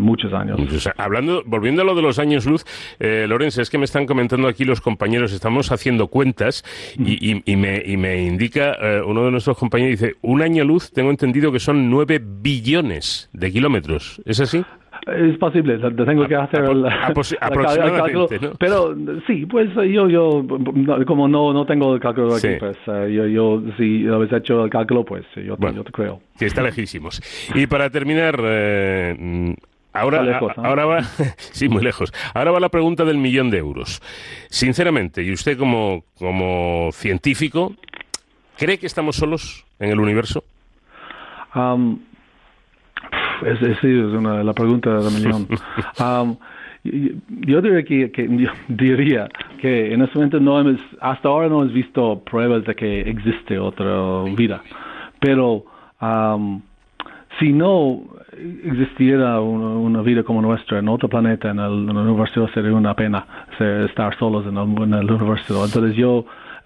muchos 0.00 0.32
años. 0.32 0.88
hablando, 0.96 1.42
volviendo 1.46 1.82
a 1.82 1.84
lo 1.84 1.94
de 1.94 2.02
los 2.02 2.18
años 2.18 2.46
luz, 2.46 2.64
eh, 2.98 3.26
Lorenzo, 3.28 3.62
es 3.62 3.70
que 3.70 3.78
me 3.78 3.84
están 3.84 4.06
comentando 4.06 4.48
aquí 4.48 4.64
los 4.64 4.80
compañeros, 4.80 5.32
estamos 5.32 5.70
haciendo 5.70 6.08
cuentas 6.08 6.64
y, 6.98 7.40
y, 7.50 7.56
me, 7.56 7.82
y 7.86 7.96
me, 7.96 8.22
indica 8.22 8.76
eh, 8.80 9.00
uno 9.06 9.24
de 9.24 9.30
nuestros 9.30 9.56
compañeros, 9.56 10.00
dice, 10.00 10.16
un 10.20 10.42
año 10.42 10.64
luz, 10.64 10.90
tengo 10.90 11.10
entendido 11.10 11.52
que 11.52 11.60
son 11.60 11.88
nueve 11.90 12.20
billones 12.20 13.30
de 13.32 13.52
kilómetros, 13.52 14.20
¿es 14.24 14.40
así? 14.40 14.64
Es 15.16 15.38
posible, 15.38 15.78
tengo 15.78 16.26
que 16.26 16.34
hacer 16.34 16.64
el, 16.64 16.84
aproximadamente, 16.86 18.50
Pero 18.58 18.94
sí, 19.26 19.46
pues 19.46 19.68
yo, 19.74 20.08
yo 20.08 20.44
como 21.06 21.28
no, 21.28 21.52
no 21.52 21.64
tengo 21.66 21.94
el 21.94 22.00
cálculo 22.00 22.34
aquí, 22.34 22.48
pues 22.58 22.76
eh, 22.86 23.12
yo, 23.12 23.26
yo, 23.26 23.62
si 23.76 24.06
habéis 24.06 24.32
hecho 24.32 24.64
el 24.64 24.70
cálculo, 24.70 25.04
pues 25.04 25.24
yo, 25.34 25.56
yo 25.56 25.84
te 25.84 25.92
creo. 25.92 26.20
Que 26.38 26.46
está 26.46 26.62
lejísimos. 26.62 27.22
Y 27.54 27.66
para 27.66 27.90
terminar, 27.90 28.38
eh, 28.42 29.54
Ahora, 29.92 30.40
ahora 30.56 30.84
va, 30.84 31.02
sí, 31.38 31.68
muy 31.68 31.82
lejos. 31.82 32.12
Ahora 32.34 32.50
va 32.52 32.60
la 32.60 32.68
pregunta 32.68 33.04
del 33.04 33.18
millón 33.18 33.50
de 33.50 33.58
euros. 33.58 34.00
Sinceramente, 34.48 35.22
y 35.22 35.32
usted 35.32 35.58
como, 35.58 36.04
como 36.18 36.90
científico, 36.92 37.74
¿cree 38.56 38.78
que 38.78 38.86
estamos 38.86 39.16
solos 39.16 39.64
en 39.78 39.90
el 39.90 40.00
universo? 40.00 40.44
Es, 43.46 43.62
es, 43.62 43.84
es 43.84 44.12
una, 44.12 44.42
la 44.42 44.52
pregunta 44.52 44.90
de 45.00 45.10
millón. 45.10 45.46
Um, 46.00 46.36
yo 46.84 47.60
diría 47.60 47.82
que, 47.84 48.28
diría 48.68 49.28
que 49.60 49.92
en 49.92 50.02
este 50.02 50.14
momento 50.16 50.40
no 50.40 50.60
hemos, 50.60 50.80
hasta 51.00 51.28
ahora 51.28 51.48
no 51.48 51.62
hemos 51.62 51.72
visto 51.72 52.20
pruebas 52.20 52.64
de 52.64 52.74
que 52.74 53.00
existe 53.00 53.58
otra 53.58 54.22
vida, 54.36 54.62
pero 55.20 55.64
um, 56.00 56.62
si 57.38 57.52
no 57.52 58.02
existiera 58.64 59.40
una, 59.40 60.02
vida 60.02 60.22
como 60.22 60.40
nuestra 60.40 60.78
en 60.78 60.88
otro 60.88 61.08
planeta, 61.08 61.50
en 61.50 61.58
el, 61.58 61.90
universo, 61.90 62.48
sería 62.48 62.72
una 62.72 62.94
pena 62.94 63.26
estar 63.58 64.16
solos 64.18 64.46
en 64.46 64.56
el, 64.56 65.10
universo. 65.10 65.64
Entonces 65.64 65.96
yo, 65.96 66.24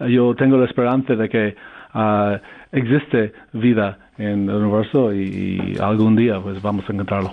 yo 0.08 0.34
tengo 0.34 0.56
la 0.58 0.66
esperanza 0.66 1.14
de 1.14 1.28
que 1.28 1.56
uh, 1.94 2.36
existe 2.72 3.32
vida 3.52 3.98
en 4.18 4.48
el 4.48 4.56
universo 4.56 5.12
y, 5.14 5.76
algún 5.80 6.16
día 6.16 6.40
pues 6.40 6.60
vamos 6.60 6.88
a 6.88 6.92
encontrarlo. 6.92 7.30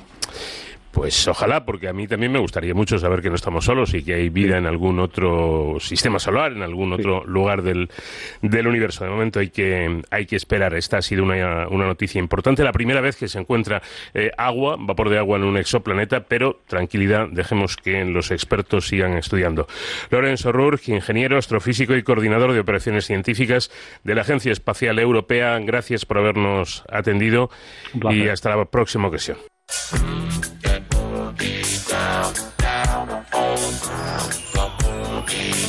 Pues 0.92 1.28
ojalá, 1.28 1.66
porque 1.66 1.88
a 1.88 1.94
mí 1.94 2.08
también 2.08 2.32
me 2.32 2.40
gustaría 2.40 2.74
mucho 2.74 2.98
saber 2.98 3.22
que 3.22 3.30
no 3.30 3.36
estamos 3.36 3.66
solos 3.66 3.94
y 3.94 4.04
que 4.04 4.16
hay 4.16 4.30
vida 4.30 4.58
en 4.58 4.66
algún 4.66 5.00
otro 5.00 5.78
sistema 5.80 6.18
solar, 6.18 6.52
en 6.52 6.64
algún 6.64 6.94
otro 6.94 7.24
lugar 7.26 7.62
del, 7.62 7.90
del, 8.42 8.68
universo. 8.68 9.04
De 9.04 9.12
momento 9.12 9.40
hay 9.40 9.50
que, 9.50 10.02
hay 10.10 10.26
que 10.26 10.36
esperar. 10.36 10.74
Esta 10.74 10.98
ha 10.98 11.02
sido 11.04 11.24
una, 11.24 11.68
una 11.68 11.86
noticia 11.86 12.18
importante. 12.18 12.64
La 12.64 12.72
primera 12.72 13.02
vez 13.02 13.18
que 13.18 13.28
se 13.28 13.40
encuentra 13.40 13.84
eh, 14.16 14.32
agua, 14.36 14.78
vapor 14.80 15.10
de 15.10 15.20
agua 15.20 15.38
en 15.38 15.44
un 15.44 15.58
exoplaneta, 15.58 16.22
pero 16.22 16.60
tranquilidad, 16.68 17.28
dejemos 17.32 17.78
que 17.78 18.04
los 18.06 18.32
expertos 18.32 18.88
sigan 18.88 19.14
estudiando. 19.14 19.68
Lorenzo 20.10 20.52
Rurg, 20.52 20.82
ingeniero, 20.88 21.38
astrofísico 21.38 21.96
y 21.96 22.04
coordinador 22.04 22.54
de 22.54 22.60
operaciones 22.60 23.06
científicas 23.06 23.72
de 24.04 24.16
la 24.16 24.22
Agencia 24.22 24.52
Espacial 24.52 24.98
Europea, 24.98 25.58
gracias 25.60 26.06
por 26.06 26.18
habernos 26.18 26.84
atendido 26.90 27.50
y 28.10 28.28
hasta 28.28 28.56
la 28.56 28.66
próxima 28.66 29.08
ocasión. 29.08 29.38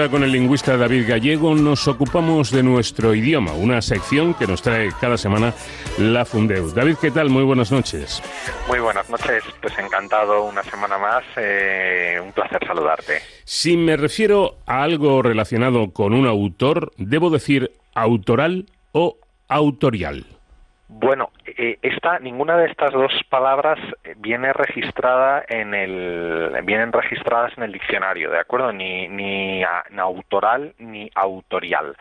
Ahora 0.00 0.10
con 0.10 0.24
el 0.24 0.32
lingüista 0.32 0.78
David 0.78 1.06
Gallego 1.06 1.54
nos 1.54 1.86
ocupamos 1.86 2.50
de 2.50 2.62
nuestro 2.62 3.14
idioma, 3.14 3.52
una 3.52 3.82
sección 3.82 4.32
que 4.32 4.46
nos 4.46 4.62
trae 4.62 4.88
cada 4.98 5.18
semana 5.18 5.52
la 5.98 6.24
Fundeu. 6.24 6.72
David, 6.72 6.96
¿qué 6.98 7.10
tal? 7.10 7.28
Muy 7.28 7.42
buenas 7.42 7.70
noches. 7.70 8.22
Muy 8.66 8.78
buenas 8.78 9.10
noches, 9.10 9.44
pues 9.60 9.78
encantado 9.78 10.44
una 10.44 10.62
semana 10.62 10.96
más, 10.96 11.22
eh, 11.36 12.18
un 12.24 12.32
placer 12.32 12.66
saludarte. 12.66 13.20
Si 13.44 13.76
me 13.76 13.98
refiero 13.98 14.56
a 14.64 14.82
algo 14.84 15.20
relacionado 15.20 15.90
con 15.92 16.14
un 16.14 16.26
autor, 16.26 16.92
¿debo 16.96 17.28
decir 17.28 17.70
autoral 17.94 18.64
o 18.92 19.18
autorial? 19.48 20.24
Bueno, 20.92 21.30
eh, 21.46 21.78
esta, 21.82 22.18
ninguna 22.18 22.56
de 22.56 22.66
estas 22.66 22.92
dos 22.92 23.12
palabras 23.28 23.78
viene 24.16 24.52
registrada 24.52 25.44
en 25.48 25.72
el, 25.72 26.50
vienen 26.64 26.92
registradas 26.92 27.56
en 27.56 27.62
el 27.62 27.72
diccionario, 27.72 28.28
¿de 28.28 28.40
acuerdo? 28.40 28.72
Ni, 28.72 29.06
ni, 29.06 29.62
autoral 29.96 30.74
ni 30.78 31.08
autorial. 31.14 31.96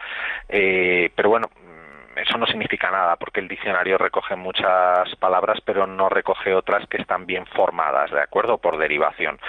Eh, 0.49 1.11
pero 1.15 1.29
bueno, 1.29 1.51
mm, 1.55 2.17
eso 2.17 2.39
no 2.39 2.47
significa 2.47 2.89
nada 2.89 3.15
porque 3.17 3.39
el 3.41 3.47
diccionario 3.47 3.99
recoge 3.99 4.35
muchas 4.35 5.15
palabras 5.19 5.59
pero 5.63 5.85
no 5.85 6.09
recoge 6.09 6.55
otras 6.55 6.87
que 6.87 6.97
están 6.97 7.27
bien 7.27 7.45
formadas, 7.45 8.09
¿de 8.09 8.21
acuerdo? 8.21 8.57
Por 8.57 8.79
derivación. 8.79 9.39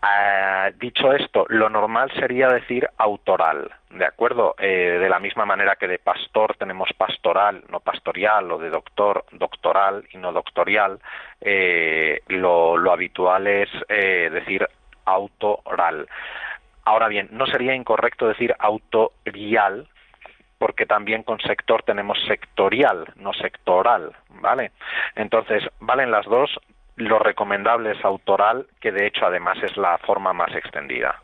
Ah, 0.00 0.70
dicho 0.78 1.12
esto, 1.12 1.44
lo 1.48 1.68
normal 1.68 2.12
sería 2.12 2.46
decir 2.46 2.88
autoral, 2.98 3.68
¿de 3.90 4.04
acuerdo? 4.04 4.54
Eh, 4.56 4.96
de 5.00 5.08
la 5.08 5.18
misma 5.18 5.44
manera 5.44 5.74
que 5.74 5.88
de 5.88 5.98
pastor 5.98 6.56
tenemos 6.56 6.88
pastoral, 6.96 7.64
no 7.68 7.80
pastorial, 7.80 8.52
o 8.52 8.58
de 8.58 8.70
doctor, 8.70 9.24
doctoral 9.32 10.06
y 10.12 10.18
no 10.18 10.32
doctorial, 10.32 11.00
eh, 11.40 12.22
lo, 12.28 12.92
habitual 12.92 13.48
es 13.48 13.68
eh, 13.88 14.30
decir 14.32 14.68
autoral. 15.04 16.08
Ahora 16.84 17.08
bien, 17.08 17.28
no 17.32 17.46
sería 17.46 17.74
incorrecto 17.74 18.28
decir 18.28 18.54
autorial, 18.56 19.88
porque 20.58 20.86
también 20.86 21.24
con 21.24 21.40
sector 21.40 21.82
tenemos 21.82 22.18
sectorial, 22.28 23.04
no 23.16 23.32
sectoral, 23.32 24.12
¿vale? 24.28 24.70
Entonces, 25.16 25.64
valen 25.80 26.12
las 26.12 26.26
dos, 26.26 26.56
lo 26.98 27.18
recomendable 27.18 27.92
es 27.92 28.04
autoral, 28.04 28.66
que 28.80 28.92
de 28.92 29.06
hecho 29.06 29.26
además 29.26 29.58
es 29.62 29.76
la 29.76 29.98
forma 29.98 30.32
más 30.32 30.54
extendida. 30.54 31.16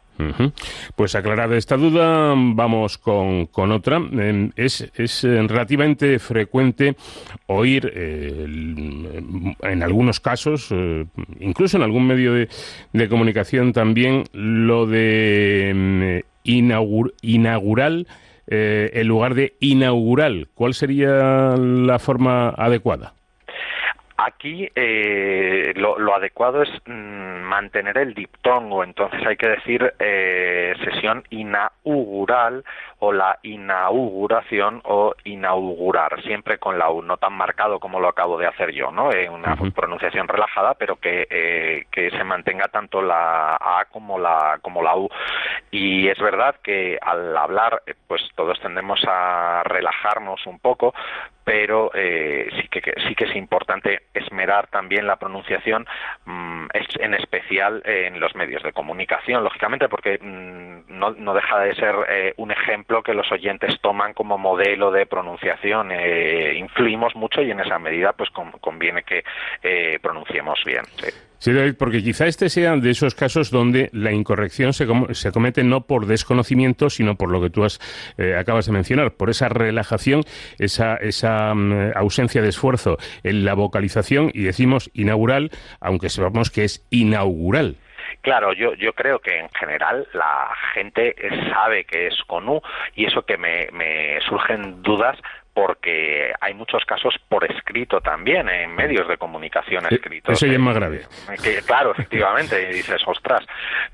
Pues 0.95 1.15
aclarada 1.17 1.57
esta 1.57 1.77
duda, 1.77 2.35
vamos 2.37 2.99
con, 2.99 3.47
con 3.47 3.73
otra. 3.73 3.97
Em, 3.97 4.53
es, 4.55 4.91
es, 4.95 5.25
eh, 5.25 5.43
relativamente 5.49 6.19
frecuente 6.21 6.95
oír, 7.49 7.93
eh, 7.95 8.47
en 9.63 9.83
algunos 9.83 10.21
casos, 10.21 10.69
eh, 10.71 11.05
incluso 11.41 11.77
en 11.77 11.83
algún 11.83 12.07
medio 12.07 12.33
de, 12.33 12.49
de 12.93 13.09
comunicación 13.09 13.73
también, 13.73 14.25
lo 14.33 14.87
de 14.87 15.71
em, 15.71 16.23
inaugural 16.45 18.07
en 18.47 19.09
lugar 19.09 19.35
de 19.35 19.55
inaugural. 19.59 20.49
¿Cuál 20.55 20.75
sería 20.75 21.57
la 21.57 21.99
forma 21.99 22.51
adecuada? 22.51 23.15
Aquí 24.17 24.71
eh, 24.77 25.73
lo, 25.75 26.15
adecuado 26.15 26.63
es 26.63 26.71
mm, 26.87 27.43
mantener 27.43 27.99
el 27.99 28.15
diptongo, 28.15 28.85
entonces 28.85 29.27
hay 29.27 29.37
que 29.37 29.49
decir 29.49 29.93
eh, 29.99 30.73
sesión 30.85 31.25
inaugural 31.31 32.65
o 33.01 33.13
la 33.13 33.41
inauguración 33.43 34.81
o 34.85 35.15
inaugurar, 35.25 36.23
siempre 36.23 36.59
con 36.59 36.79
la 36.79 36.91
U, 36.91 37.03
no 37.03 37.17
tan 37.17 37.33
marcado 37.33 37.81
como 37.81 37.99
lo 37.99 38.09
acabo 38.09 38.39
de 38.39 38.47
hacer 38.47 38.73
yo, 38.73 38.93
¿no? 38.93 39.11
Eh, 39.13 39.29
una 39.29 39.57
pronunciación 39.75 40.29
relajada, 40.29 40.75
pero 40.75 40.95
que, 40.97 41.27
eh, 41.29 41.87
que 41.91 42.11
se 42.11 42.23
mantenga 42.23 42.69
tanto 42.69 43.03
la 43.03 43.57
A 43.57 43.87
como 43.91 44.17
la, 44.19 44.59
como 44.63 44.81
la 44.81 44.97
U. 44.97 45.09
Y 45.73 46.07
es 46.07 46.19
verdad 46.21 46.55
que 46.63 46.99
al 47.03 47.37
hablar, 47.37 47.83
pues 48.07 48.23
todos 48.37 48.61
tendemos 48.61 49.05
a 49.09 49.63
relajarnos 49.65 50.47
un 50.47 50.61
poco, 50.61 50.95
pero 51.45 51.91
eh, 51.95 52.49
sí 52.61 52.69
que, 52.69 52.81
sí 53.07 53.15
que 53.15 53.25
es 53.25 53.37
importante 53.37 54.03
esmerar 54.15 54.69
también 54.69 55.07
la 55.07 55.17
pronunciación 55.17 55.87
mm, 56.25 56.67
en 57.01 57.15
especial 57.15 57.83
en 57.85 58.19
los 58.19 58.35
medios 58.35 58.63
de 58.63 58.73
comunicación 58.73 59.45
lógicamente 59.45 59.89
porque 59.89 60.19
mm, 60.21 60.99
no, 60.99 61.11
no, 61.11 61.35
deja 61.35 61.61
de 61.61 61.75
ser 61.75 61.95
eh, 62.09 62.35
un 62.39 62.51
ejemplo 62.51 63.03
que 63.03 63.15
los 63.15 63.31
oyentes 63.31 63.79
toman 63.81 64.15
como 64.15 64.39
modelo 64.39 64.91
de 64.91 65.07
pronunciación. 65.07 65.91
Eh, 65.93 66.55
influimos 66.57 67.15
mucho 67.15 67.43
y 67.43 67.51
en 67.51 67.61
esa 67.61 67.79
medida 67.79 68.13
pues 68.13 68.31
conviene 68.31 69.03
que 69.03 69.23
pronunciemos 70.01 70.63
bien 70.65 70.85
Sí, 70.97 71.11
David, 71.53 71.75
porque 71.79 72.03
quizá 72.03 72.27
este 72.27 72.49
sea 72.49 72.77
de 72.77 72.91
esos 72.91 73.15
casos 73.15 73.51
donde 73.51 73.91
la 73.93 74.13
incorrección 74.13 74.73
se, 74.73 74.87
se 75.15 75.33
comete 75.33 75.65
no 75.65 75.83
por 75.83 76.07
desconocimiento, 76.07 76.91
sino 76.91 77.17
por 77.17 77.31
lo 77.31 77.41
que 77.41 77.51
tú 77.51 77.65
has, 77.65 77.81
eh, 78.19 78.37
acabas 78.37 78.67
de 78.67 78.73
mencionar, 78.73 79.13
por 79.13 79.31
esa 79.31 79.49
relajación, 79.49 80.23
esa, 80.59 80.97
esa 80.97 81.55
mm, 81.55 81.93
ausencia 81.97 82.43
de 82.43 82.49
esfuerzo 82.49 82.97
en 83.23 83.45
la 83.45 83.55
vocalización 83.55 84.31
y 84.33 84.43
decimos 84.43 84.91
inaugural, 84.95 85.51
aunque 85.81 86.09
sepamos 86.09 86.51
que 86.51 86.65
es 86.65 86.87
inaugural. 86.91 87.77
Claro, 88.21 88.55
yo, 88.55 88.75
yo 88.75 88.95
creo 88.95 89.19
que 89.19 89.39
en 89.39 89.51
general 89.51 90.09
la 90.15 90.49
gente 90.73 91.15
sabe 91.53 91.85
que 91.85 92.07
es 92.07 92.15
con 92.27 92.49
U 92.49 92.63
y 92.95 93.05
eso 93.05 93.23
que 93.23 93.37
me, 93.37 93.69
me 93.73 94.19
surgen 94.23 94.83
dudas 94.83 95.19
porque 95.55 96.33
hay 96.41 96.53
muchos 96.53 96.85
casos 96.85 97.15
por 97.29 97.51
escrito 97.51 98.01
también, 98.01 98.49
en 98.49 98.75
medios 98.75 99.07
de 99.07 99.17
comunicación 99.17 99.87
escritos. 99.89 100.35
Eso 100.35 100.47
ya 100.47 100.55
es 100.55 100.59
más 100.59 100.75
grave. 100.75 101.03
claro, 101.65 101.93
efectivamente, 101.93 102.73
dices, 102.73 103.01
ostras, 103.07 103.47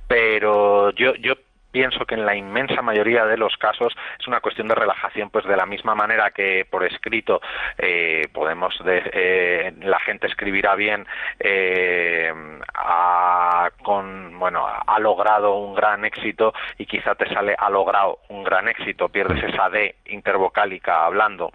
pero 0.09 0.91
yo, 0.93 1.15
yo 1.17 1.35
pienso 1.71 2.05
que 2.05 2.15
en 2.15 2.27
la 2.27 2.37
inmensa 2.37 2.83
mayoría 2.83 3.25
de 3.27 3.37
los 3.37 3.57
casos 3.57 3.97
es 4.19 4.27
una 4.27 4.41
cuestión 4.41 4.69
de 4.69 4.75
relajación, 4.75 5.31
pues 5.31 5.45
de 5.47 5.57
la 5.57 5.67
misma 5.67 5.95
manera 5.95 6.31
que 6.31 6.67
por 6.69 6.85
escrito 6.85 7.41
eh, 7.79 8.29
podemos, 8.33 8.75
eh, 8.87 9.73
la 9.81 10.01
gente 10.01 10.27
escribirá 10.27 10.75
bien, 10.75 11.07
eh, 11.39 12.33
ha, 12.75 13.71
con, 13.83 14.39
bueno, 14.39 14.67
ha 14.67 14.99
logrado 14.99 15.57
un 15.57 15.75
gran 15.75 16.05
éxito 16.05 16.53
y 16.79 16.87
quizá 16.87 17.15
te 17.15 17.29
sale 17.33 17.55
ha 17.59 17.71
logrado 17.71 18.19
un 18.29 18.45
gran 18.45 18.69
éxito, 18.69 19.09
pierdes 19.09 19.43
esa 19.45 19.69
D 19.69 19.97
intervocálica 20.07 21.05
hablando, 21.05 21.53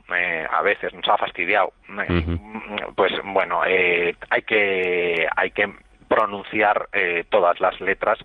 a 0.50 0.62
veces 0.62 0.94
nos 0.94 1.08
ha 1.08 1.18
fastidiado, 1.18 1.74
pues 2.96 3.14
bueno, 3.24 3.62
hay 3.62 4.42
que 4.46 5.28
hay 5.36 5.52
que 5.52 5.85
pronunciar 6.08 6.88
eh, 6.94 7.26
todas 7.30 7.60
las 7.60 7.80
letras 7.82 8.18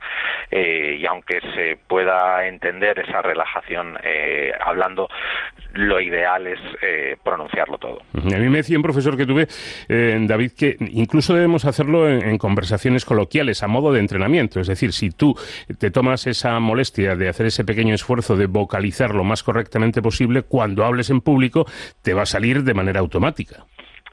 eh, 0.50 0.98
y 1.00 1.06
aunque 1.06 1.40
se 1.54 1.78
pueda 1.88 2.46
entender 2.46 2.98
esa 2.98 3.22
relajación 3.22 3.96
eh, 4.02 4.52
hablando, 4.60 5.08
lo 5.72 6.00
ideal 6.00 6.46
es 6.46 6.58
pronunciarlo 7.22 7.78
todo. 7.78 8.00
A 8.14 8.38
mí 8.38 8.48
me 8.48 8.58
decía 8.58 8.76
un 8.76 8.82
profesor 8.82 9.16
que 9.16 9.26
tuve, 9.26 9.46
David, 9.88 10.52
que 10.56 10.76
incluso 10.80 11.34
debemos 11.34 11.64
hacerlo 11.64 12.08
en, 12.08 12.38
conversaciones 12.38 13.04
coloquiales 13.04 13.62
a 13.62 13.68
modo 13.68 13.92
de 13.92 14.00
entrenamiento. 14.00 14.60
Es 14.60 14.66
decir, 14.66 14.92
si 14.92 15.10
tú 15.10 15.34
te 15.78 15.90
tomas 15.90 16.26
esa 16.26 16.58
molestia 16.58 17.14
de 17.14 17.28
hacer 17.28 17.46
ese 17.46 17.64
pequeño 17.64 17.94
esfuerzo 17.94 18.36
de 18.36 18.46
vocalizar 18.46 19.14
lo 19.14 19.22
más 19.22 19.42
correctamente 19.44 20.02
posible, 20.02 20.42
cuando 20.42 20.84
hables 20.84 21.10
en 21.10 21.20
público 21.20 21.66
te 22.02 22.14
va 22.14 22.22
a 22.22 22.26
salir 22.26 22.64
de 22.64 22.74
manera 22.74 23.00
automática. 23.00 23.64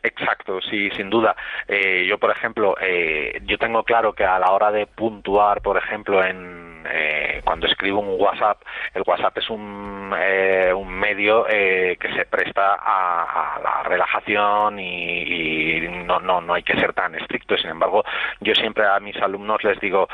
Exacto, 0.03 0.61
sí, 0.61 0.89
sin 0.91 1.09
duda. 1.09 1.35
Eh, 1.67 2.05
yo, 2.07 2.17
por 2.17 2.31
ejemplo, 2.31 2.75
eh, 2.79 3.41
yo 3.45 3.57
tengo 3.57 3.83
claro 3.83 4.13
que 4.13 4.23
a 4.23 4.39
la 4.39 4.51
hora 4.51 4.71
de 4.71 4.85
puntuar, 4.85 5.61
por 5.61 5.77
ejemplo, 5.77 6.23
en 6.23 6.76
eh, 6.91 7.41
cuando 7.43 7.67
escribo 7.67 7.99
un 7.99 8.19
WhatsApp, 8.19 8.61
el 8.93 9.03
WhatsApp 9.05 9.37
es 9.37 9.49
un, 9.49 10.13
un 10.13 10.89
medio 10.93 11.45
que 11.45 12.09
se 12.15 12.25
presta 12.25 12.75
a, 12.79 13.59
la 13.63 13.83
relajación 13.83 14.79
y, 14.79 15.81
no, 16.05 16.19
no, 16.19 16.41
no 16.41 16.53
hay 16.53 16.63
que 16.63 16.79
ser 16.79 16.93
tan 16.93 17.15
estricto. 17.15 17.57
Sin 17.57 17.69
embargo, 17.69 18.03
yo 18.41 18.53
siempre 18.55 18.85
a 18.87 18.99
mis 18.99 19.15
alumnos 19.17 19.63
les 19.63 19.79
digo, 19.79 20.07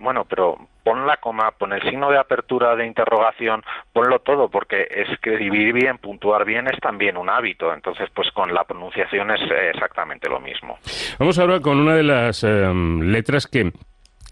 bueno, 0.00 0.24
pero 0.24 0.58
pon 0.82 1.06
la 1.06 1.16
coma, 1.18 1.50
pon 1.52 1.72
el 1.72 1.82
signo 1.82 2.10
de 2.10 2.18
apertura 2.18 2.74
de 2.76 2.86
interrogación, 2.86 3.62
ponlo 3.92 4.20
todo, 4.20 4.48
porque 4.48 4.86
escribir 4.90 5.72
bien, 5.72 5.98
puntuar 5.98 6.44
bien 6.44 6.68
es 6.68 6.78
también 6.80 7.16
un 7.16 7.28
hábito. 7.28 7.72
Entonces, 7.72 8.08
pues 8.14 8.30
con 8.32 8.52
la 8.52 8.64
pronunciación 8.64 9.30
es 9.30 9.40
exactamente 9.74 10.28
lo 10.28 10.40
mismo. 10.40 10.78
Vamos 11.18 11.38
ahora 11.38 11.60
con 11.60 11.78
una 11.78 11.94
de 11.94 12.02
las 12.02 12.44
em, 12.44 13.00
letras 13.02 13.46
que 13.46 13.72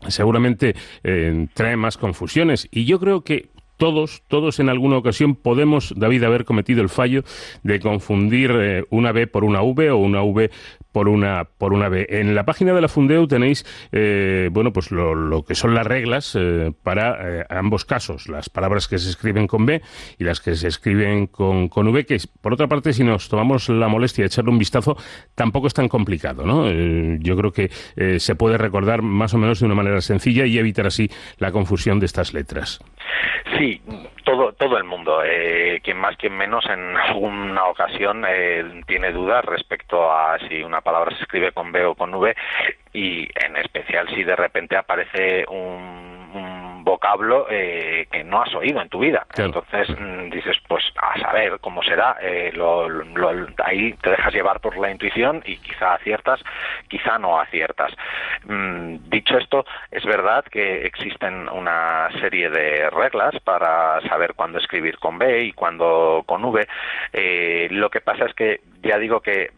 seguramente 0.07 0.74
eh, 1.03 1.46
trae 1.55 1.76
más 1.76 1.96
confusiones. 1.96 2.68
Y 2.70 2.84
yo 2.84 3.01
creo 3.01 3.22
que 3.22 3.49
todos, 3.79 4.22
todos 4.29 4.61
en 4.61 4.68
alguna 4.68 4.99
ocasión 4.99 5.35
podemos, 5.35 5.95
David, 5.97 6.24
haber 6.24 6.45
cometido 6.45 6.83
el 6.83 6.89
fallo 6.89 7.22
de 7.62 7.81
confundir 7.81 8.51
eh, 8.55 8.85
una 8.91 9.12
B 9.12 9.26
por 9.26 9.45
una 9.45 9.62
V 9.62 9.91
o 9.91 9.97
una 9.97 10.22
V 10.22 10.51
por 10.93 11.09
una, 11.09 11.45
por 11.45 11.72
una 11.72 11.89
B. 11.89 12.07
En 12.11 12.35
la 12.35 12.45
página 12.45 12.74
de 12.74 12.81
la 12.81 12.89
Fundeu 12.89 13.29
tenéis, 13.29 13.64
eh, 13.93 14.49
bueno, 14.51 14.72
pues 14.72 14.91
lo, 14.91 15.45
que 15.45 15.55
son 15.55 15.74
las 15.74 15.87
reglas 15.87 16.37
eh, 16.37 16.72
para 16.83 17.47
ambos 17.51 17.85
casos, 17.85 18.29
las 18.29 18.49
palabras 18.49 18.89
que 18.89 18.99
se 18.99 19.09
escriben 19.11 19.47
con 19.47 19.64
B 19.64 19.81
y 20.18 20.24
las 20.24 20.41
que 20.41 20.57
se 20.57 20.66
escriben 20.66 21.29
con, 21.29 21.68
con 21.68 21.87
V, 21.89 22.05
que 22.05 22.18
por 22.41 22.53
otra 22.53 22.66
parte, 22.66 22.93
si 22.93 23.05
nos 23.05 23.29
tomamos 23.29 23.68
la 23.68 23.87
molestia 23.87 24.24
de 24.24 24.26
echarle 24.26 24.51
un 24.51 24.59
vistazo, 24.59 24.97
tampoco 25.37 25.68
es 25.68 25.74
tan 25.74 25.89
complicado, 25.89 26.45
¿no? 26.45 26.68
yo 27.20 27.37
creo 27.37 27.53
que 27.53 27.70
se 28.18 28.35
puede 28.35 28.59
recordar 28.59 29.03
más 29.03 29.35
o 29.35 29.39
menos 29.39 29.61
de 29.61 29.66
una 29.66 29.74
manera 29.76 30.01
sencilla 30.01 30.47
y 30.47 30.59
evitar 30.59 30.87
así 30.87 31.09
la 31.37 31.53
confusión 31.53 32.01
de 32.01 32.07
estas 32.07 32.35
letras. 32.35 32.81
Sí, 33.56 33.80
todo, 34.24 34.52
todo 34.52 34.76
el 34.76 34.84
mundo, 34.84 35.22
eh, 35.24 35.80
quien 35.82 35.98
más, 35.98 36.16
quien 36.16 36.36
menos, 36.36 36.64
en 36.66 36.96
alguna 36.96 37.64
ocasión 37.64 38.24
eh, 38.28 38.82
tiene 38.86 39.12
dudas 39.12 39.44
respecto 39.44 40.12
a 40.12 40.38
si 40.48 40.62
una 40.62 40.80
palabra 40.80 41.16
se 41.16 41.22
escribe 41.22 41.52
con 41.52 41.72
B 41.72 41.84
o 41.84 41.94
con 41.94 42.14
V 42.14 42.34
y 42.92 43.28
en 43.44 43.56
especial 43.56 44.09
si 44.11 44.24
de 44.24 44.36
repente 44.36 44.76
aparece 44.76 45.44
un 45.48 46.18
vocablo 46.89 47.47
eh, 47.51 48.09
que 48.11 48.24
no 48.24 48.41
has 48.41 48.55
oído 48.55 48.80
en 48.80 48.89
tu 48.89 48.99
vida. 48.99 49.26
Entonces 49.36 49.89
mm, 49.91 50.30
dices, 50.30 50.57
pues 50.66 50.84
a 50.97 51.20
saber 51.20 51.59
cómo 51.61 51.82
será, 51.82 52.16
eh, 52.20 52.51
lo, 52.55 52.89
ahí 53.64 53.93
te 53.95 54.11
dejas 54.11 54.32
llevar 54.32 54.61
por 54.61 54.76
la 54.78 54.91
intuición 54.91 55.43
y 55.45 55.59
quizá 55.59 55.95
aciertas, 55.95 56.41
quizá 56.89 57.18
no 57.18 57.39
aciertas. 57.39 57.93
Mm, 58.45 59.11
dicho 59.11 59.36
esto, 59.36 59.66
es 59.91 60.05
verdad 60.05 60.45
que 60.45 60.86
existen 60.86 61.49
una 61.51 62.09
serie 62.20 62.49
de 62.49 62.89
reglas 62.91 63.39
para 63.45 64.01
saber 64.09 64.34
cuándo 64.34 64.59
escribir 64.59 64.99
con 64.99 65.18
B 65.18 65.45
y 65.45 65.53
cuándo 65.53 66.24
con 66.26 66.43
V. 66.45 66.66
Eh, 67.12 67.68
lo 67.70 67.91
que 67.91 68.01
pasa 68.01 68.24
es 68.24 68.34
que 68.34 68.61
ya 68.82 68.99
digo 68.99 69.20
que 69.20 69.51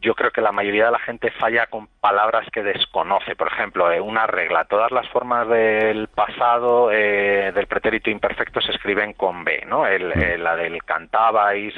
yo 0.00 0.14
creo 0.14 0.30
que 0.30 0.40
la 0.40 0.52
mayoría 0.52 0.86
de 0.86 0.92
la 0.92 0.98
gente 0.98 1.30
falla 1.32 1.66
con 1.66 1.88
palabras 2.02 2.48
que 2.52 2.64
desconoce. 2.64 3.36
Por 3.36 3.46
ejemplo, 3.46 3.90
eh, 3.90 4.00
una 4.00 4.26
regla. 4.26 4.64
Todas 4.64 4.90
las 4.90 5.08
formas 5.10 5.48
del 5.48 6.08
pasado 6.08 6.90
eh, 6.90 7.52
del 7.54 7.68
pretérito 7.68 8.10
imperfecto 8.10 8.60
se 8.60 8.72
escriben 8.72 9.12
con 9.12 9.44
B, 9.44 9.64
¿no? 9.68 9.86
El, 9.86 10.08
mm. 10.08 10.20
eh, 10.20 10.36
la 10.36 10.56
del 10.56 10.82
cantabais, 10.82 11.74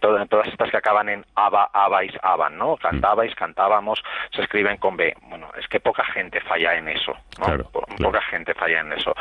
todas 0.00 0.48
estas 0.48 0.70
que 0.70 0.76
acaban 0.76 1.08
en 1.08 1.24
aba, 1.36 1.70
abais, 1.72 2.12
aban, 2.20 2.58
¿no? 2.58 2.76
Cantabais, 2.76 3.34
cantábamos, 3.36 4.02
se 4.34 4.42
escriben 4.42 4.76
con 4.78 4.96
B. 4.96 5.14
Bueno, 5.28 5.50
es 5.56 5.68
que 5.68 5.78
poca 5.78 6.04
gente 6.06 6.40
falla 6.40 6.74
en 6.74 6.88
eso, 6.88 7.16
¿no? 7.38 7.56
Poca 8.02 8.20
gente 8.22 8.54
falla 8.54 8.80
en 8.80 8.92
eso. 8.92 9.14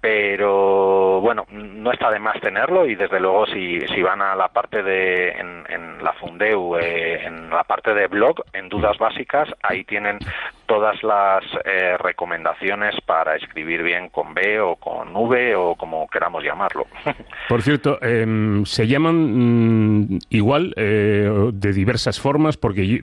pero, 0.00 1.20
bueno, 1.20 1.46
no 1.50 1.92
está 1.92 2.10
de 2.10 2.18
más 2.18 2.40
tenerlo 2.40 2.86
y 2.86 2.96
desde 2.96 3.20
luego 3.20 3.46
si, 3.46 3.80
si 3.86 4.02
van 4.02 4.20
a 4.20 4.34
la 4.34 4.48
parte 4.48 4.82
de... 4.82 5.30
en 5.30 5.60
la 6.02 6.12
Fundeu, 6.14 6.76
eh, 6.76 7.24
en 7.24 7.50
la 7.50 7.64
parte 7.64 7.94
de 7.94 7.99
blog, 8.06 8.42
en 8.52 8.68
dudas 8.68 8.96
básicas, 8.98 9.48
ahí 9.62 9.84
tienen 9.84 10.18
todas 10.66 11.02
las 11.02 11.42
eh, 11.64 11.96
recomendaciones 11.98 12.94
para 13.04 13.36
escribir 13.36 13.82
bien 13.82 14.08
con 14.08 14.34
B 14.34 14.60
o 14.60 14.76
con 14.76 15.14
V 15.14 15.56
o 15.56 15.74
como 15.74 16.06
queramos 16.08 16.44
llamarlo. 16.44 16.86
Por 17.48 17.62
cierto, 17.62 18.00
em, 18.02 18.64
se 18.64 18.86
llaman 18.86 20.04
mm, 20.04 20.18
igual 20.30 20.72
eh, 20.76 21.50
de 21.52 21.72
diversas 21.72 22.20
formas 22.20 22.56
porque 22.56 23.00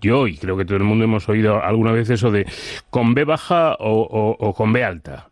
yo, 0.00 0.26
y 0.26 0.36
creo 0.36 0.56
que 0.56 0.64
todo 0.64 0.76
el 0.76 0.84
mundo 0.84 1.04
hemos 1.04 1.28
oído 1.28 1.62
alguna 1.62 1.92
vez 1.92 2.10
eso 2.10 2.30
de 2.30 2.46
con 2.90 3.14
B 3.14 3.24
baja 3.24 3.76
o 3.78 4.54
con 4.54 4.72
B 4.72 4.84
alta. 4.84 5.31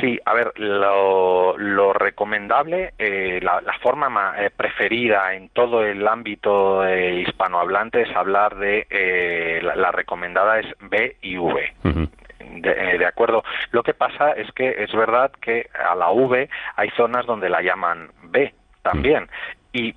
Sí, 0.00 0.18
a 0.24 0.34
ver, 0.34 0.52
lo, 0.58 1.56
lo 1.56 1.92
recomendable, 1.92 2.94
eh, 2.98 3.40
la, 3.42 3.60
forma 3.80 4.34
eh, 4.38 4.50
preferida 4.50 5.34
en 5.34 5.48
todo 5.50 5.84
el 5.84 6.06
ámbito 6.06 6.84
eh, 6.84 7.20
hispanohablante 7.20 8.02
es 8.02 8.16
hablar 8.16 8.56
de, 8.56 9.60
la, 9.62 9.92
recomendada 9.92 10.58
es 10.58 10.66
B 10.80 11.16
y 11.22 11.38
V. 11.38 11.72
de, 12.40 13.06
acuerdo. 13.06 13.44
Lo 13.70 13.82
que 13.82 13.94
pasa 13.94 14.32
es 14.32 14.50
que 14.52 14.82
es 14.82 14.92
verdad 14.92 15.30
que 15.40 15.68
a 15.72 15.94
la 15.94 16.10
V 16.10 16.48
hay 16.74 16.90
zonas 16.90 17.26
donde 17.26 17.48
la 17.48 17.62
llaman 17.62 18.10
B 18.24 18.52
también. 18.82 19.28
Y 19.72 19.92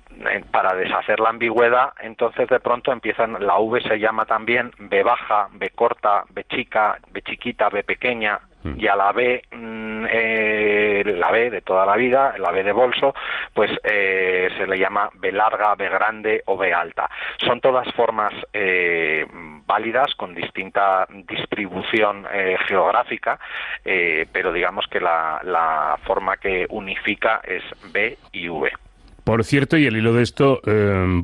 para 0.50 0.74
deshacer 0.74 1.20
la 1.20 1.30
ambigüedad, 1.30 1.94
entonces 2.00 2.48
de 2.48 2.60
pronto 2.60 2.92
empiezan, 2.92 3.44
la 3.44 3.58
V 3.58 3.80
se 3.80 3.98
llama 3.98 4.26
también 4.26 4.70
B 4.78 5.02
baja, 5.02 5.48
B 5.52 5.70
corta, 5.70 6.24
B 6.28 6.44
chica, 6.44 6.98
B 7.10 7.22
chiquita, 7.22 7.70
B 7.70 7.82
pequeña. 7.82 8.40
Y 8.64 8.86
a 8.86 8.96
la 8.96 9.12
B, 9.12 9.42
mm, 9.50 10.04
eh, 10.10 11.02
la 11.16 11.30
B 11.30 11.50
de 11.50 11.62
toda 11.62 11.86
la 11.86 11.96
vida, 11.96 12.34
la 12.38 12.50
B 12.50 12.62
de 12.62 12.72
bolso, 12.72 13.14
pues 13.54 13.70
eh, 13.84 14.48
se 14.56 14.66
le 14.66 14.78
llama 14.78 15.10
B 15.14 15.32
larga, 15.32 15.74
B 15.74 15.88
grande 15.88 16.42
o 16.46 16.56
B 16.56 16.72
alta. 16.72 17.08
Son 17.38 17.60
todas 17.60 17.90
formas 17.94 18.32
eh, 18.52 19.26
válidas 19.66 20.14
con 20.14 20.34
distinta 20.34 21.06
distribución 21.28 22.26
geográfica, 22.66 23.38
pero 23.84 24.52
digamos 24.52 24.86
que 24.90 24.98
la, 24.98 25.40
la 25.44 25.96
forma 26.04 26.38
que 26.38 26.66
unifica 26.70 27.40
es 27.44 27.62
B 27.92 28.18
y 28.32 28.48
V. 28.48 28.70
Por 29.22 29.44
cierto, 29.44 29.76
y 29.76 29.86
el 29.86 29.96
hilo 29.96 30.12
de 30.12 30.24
esto, 30.24 30.60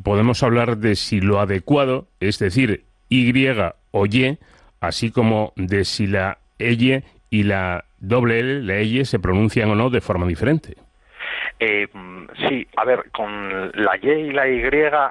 podemos 0.04 0.44
hablar 0.44 0.76
de 0.76 0.94
si 0.94 1.20
lo 1.20 1.40
adecuado, 1.40 2.06
es 2.20 2.38
decir, 2.38 2.84
Y 3.08 3.32
o 3.90 4.06
Y, 4.06 4.38
así 4.80 5.10
como 5.10 5.52
de 5.56 5.84
si 5.84 6.06
la 6.06 6.38
Y 6.58 7.02
y 7.30 7.42
la 7.44 7.84
doble 7.98 8.40
L, 8.40 8.62
la 8.62 8.76
L, 8.76 9.04
se 9.04 9.18
pronuncian 9.18 9.70
o 9.70 9.74
no 9.74 9.90
de 9.90 10.00
forma 10.00 10.26
diferente. 10.26 10.76
Eh, 11.58 11.88
sí, 12.48 12.66
a 12.76 12.84
ver, 12.84 13.10
con 13.12 13.72
la 13.74 13.96
Y 13.96 14.10
y 14.10 14.30
la 14.32 14.48
Y 14.48 14.62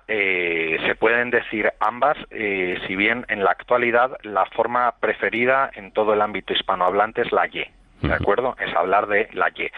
eh, 0.07 0.77
se 0.85 0.95
pueden 0.95 1.31
decir 1.31 1.71
ambas, 1.79 2.17
eh, 2.29 2.77
si 2.87 2.95
bien 2.95 3.25
en 3.29 3.43
la 3.43 3.51
actualidad 3.51 4.17
la 4.23 4.45
forma 4.45 4.93
preferida 4.99 5.71
en 5.73 5.91
todo 5.91 6.13
el 6.13 6.21
ámbito 6.21 6.53
hispanohablante 6.53 7.21
es 7.21 7.31
la 7.31 7.47
Y. 7.47 7.65
¿De 8.07 8.13
acuerdo? 8.13 8.55
Es 8.59 8.73
hablar 8.75 9.07
de 9.07 9.29
la 9.33 9.49
Y. 9.49 9.69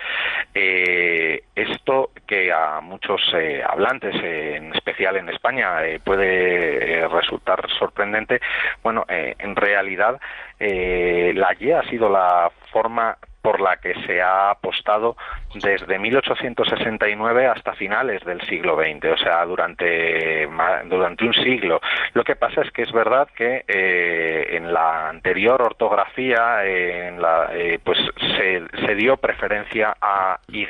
Eh, 0.54 1.44
esto 1.56 2.12
que 2.26 2.52
a 2.52 2.82
muchos 2.82 3.22
eh, 3.34 3.64
hablantes, 3.68 4.16
en 4.24 4.74
especial 4.74 5.18
en 5.18 5.30
España, 5.30 5.86
eh, 5.86 6.00
puede 6.04 7.08
resultar 7.08 7.68
sorprendente, 7.78 8.42
bueno, 8.84 9.06
en 9.08 9.56
realidad 9.56 10.20
la 10.60 11.56
Y 11.60 11.72
ha 11.72 11.84
sido 11.84 12.10
la 12.10 12.52
forma 12.72 13.18
por 13.48 13.62
la 13.62 13.78
que 13.78 13.94
se 14.06 14.22
ha 14.22 14.50
apostado 14.50 15.16
desde 15.54 15.98
1869 15.98 17.48
hasta 17.48 17.72
finales 17.76 18.22
del 18.26 18.42
siglo 18.42 18.76
XX, 18.76 19.06
o 19.06 19.18
sea, 19.18 19.46
durante, 19.46 20.46
durante 20.90 21.24
un 21.24 21.34
siglo. 21.34 21.80
Lo 22.14 22.26
que 22.26 22.36
pasa 22.36 22.60
es 22.64 22.72
que 22.72 22.82
es 22.82 22.92
verdad 22.92 23.30
que 23.34 23.64
eh, 23.66 24.48
en 24.58 24.74
la 24.74 25.08
anterior 25.08 25.62
ortografía 25.62 26.66
en 26.66 27.22
la, 27.22 27.48
eh, 27.54 27.80
pues 27.82 27.98
se, 28.36 28.64
se, 28.86 28.96
dio 28.96 29.16
preferencia 29.16 29.96
a 30.02 30.42
Y. 30.50 30.68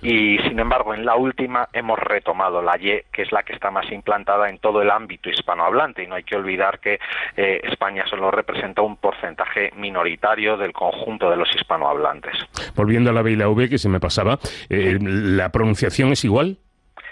Y 0.00 0.38
sin 0.38 0.60
embargo 0.60 0.94
en 0.94 1.04
la 1.04 1.16
última 1.16 1.68
hemos 1.74 1.98
retomado 1.98 2.62
la 2.62 2.78
Y, 2.78 3.02
que 3.12 3.20
es 3.20 3.32
la 3.32 3.42
que 3.42 3.52
está 3.52 3.70
más 3.70 3.92
implantada 3.92 4.48
en 4.48 4.60
todo 4.60 4.80
el 4.80 4.90
ámbito 4.90 5.28
hispanohablante. 5.28 6.04
Y 6.04 6.06
no 6.06 6.14
hay 6.14 6.24
que 6.24 6.36
olvidar 6.36 6.78
que 6.78 6.98
eh, 7.36 7.60
España 7.64 8.06
solo 8.08 8.30
representa 8.30 8.80
un 8.80 8.96
porcentaje 8.96 9.72
minoritario 9.76 10.56
del 10.56 10.72
conjunto 10.72 11.28
de 11.28 11.36
los 11.36 11.54
hispanos 11.54 11.81
hablantes. 11.88 12.34
Volviendo 12.74 13.10
a 13.10 13.12
la 13.12 13.22
B 13.22 13.32
y 13.32 13.36
la 13.36 13.48
V, 13.48 13.68
que 13.68 13.78
se 13.78 13.88
me 13.88 14.00
pasaba, 14.00 14.38
eh, 14.68 14.98
¿la 15.00 15.50
pronunciación 15.50 16.12
es 16.12 16.24
igual? 16.24 16.58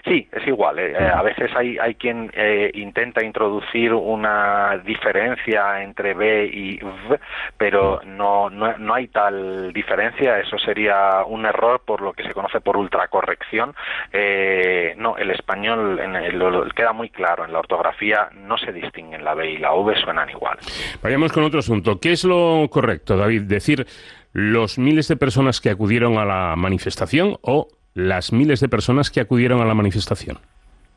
Sí, 0.05 0.27
es 0.33 0.47
igual. 0.47 0.79
Eh. 0.79 0.97
A 0.97 1.23
veces 1.23 1.51
hay, 1.55 1.77
hay 1.79 1.95
quien 1.95 2.31
eh, 2.35 2.71
intenta 2.75 3.23
introducir 3.23 3.93
una 3.93 4.79
diferencia 4.79 5.83
entre 5.83 6.15
B 6.15 6.47
y 6.47 6.83
V, 6.83 7.21
pero 7.59 8.01
no, 8.07 8.49
no, 8.49 8.95
hay 8.95 9.09
tal 9.09 9.73
diferencia. 9.73 10.39
Eso 10.39 10.59
sería 10.59 11.25
un 11.27 11.45
error 11.45 11.83
por 11.85 12.01
lo 12.01 12.13
que 12.13 12.23
se 12.23 12.33
conoce 12.33 12.61
por 12.61 12.77
ultracorrección. 12.77 13.75
Eh, 14.13 14.95
no, 14.97 15.17
el 15.17 15.31
español 15.31 16.01
queda 16.75 16.93
muy 16.93 17.11
claro. 17.11 17.45
En 17.45 17.53
la 17.53 17.59
ortografía 17.59 18.31
no 18.35 18.57
se 18.57 18.73
distinguen 18.73 19.25
la 19.25 19.35
B 19.35 19.51
y 19.51 19.59
la 19.59 19.75
V, 19.75 19.95
suenan 20.03 20.31
igual. 20.31 20.59
Vayamos 21.03 21.33
con 21.33 21.45
otro 21.45 21.59
asunto. 21.59 22.01
¿Qué 22.01 22.13
es 22.13 22.25
lo 22.25 22.69
correcto, 22.71 23.17
David? 23.17 23.43
¿Decir 23.43 23.87
los 24.33 24.79
miles 24.79 25.09
de 25.09 25.17
personas 25.17 25.61
que 25.61 25.71
acudieron 25.71 26.17
a 26.17 26.25
la 26.25 26.55
manifestación 26.57 27.37
o 27.43 27.69
las 28.09 28.33
miles 28.33 28.61
de 28.61 28.69
personas 28.69 29.11
que 29.11 29.21
acudieron 29.21 29.61
a 29.61 29.65
la 29.65 29.75
manifestación? 29.75 30.39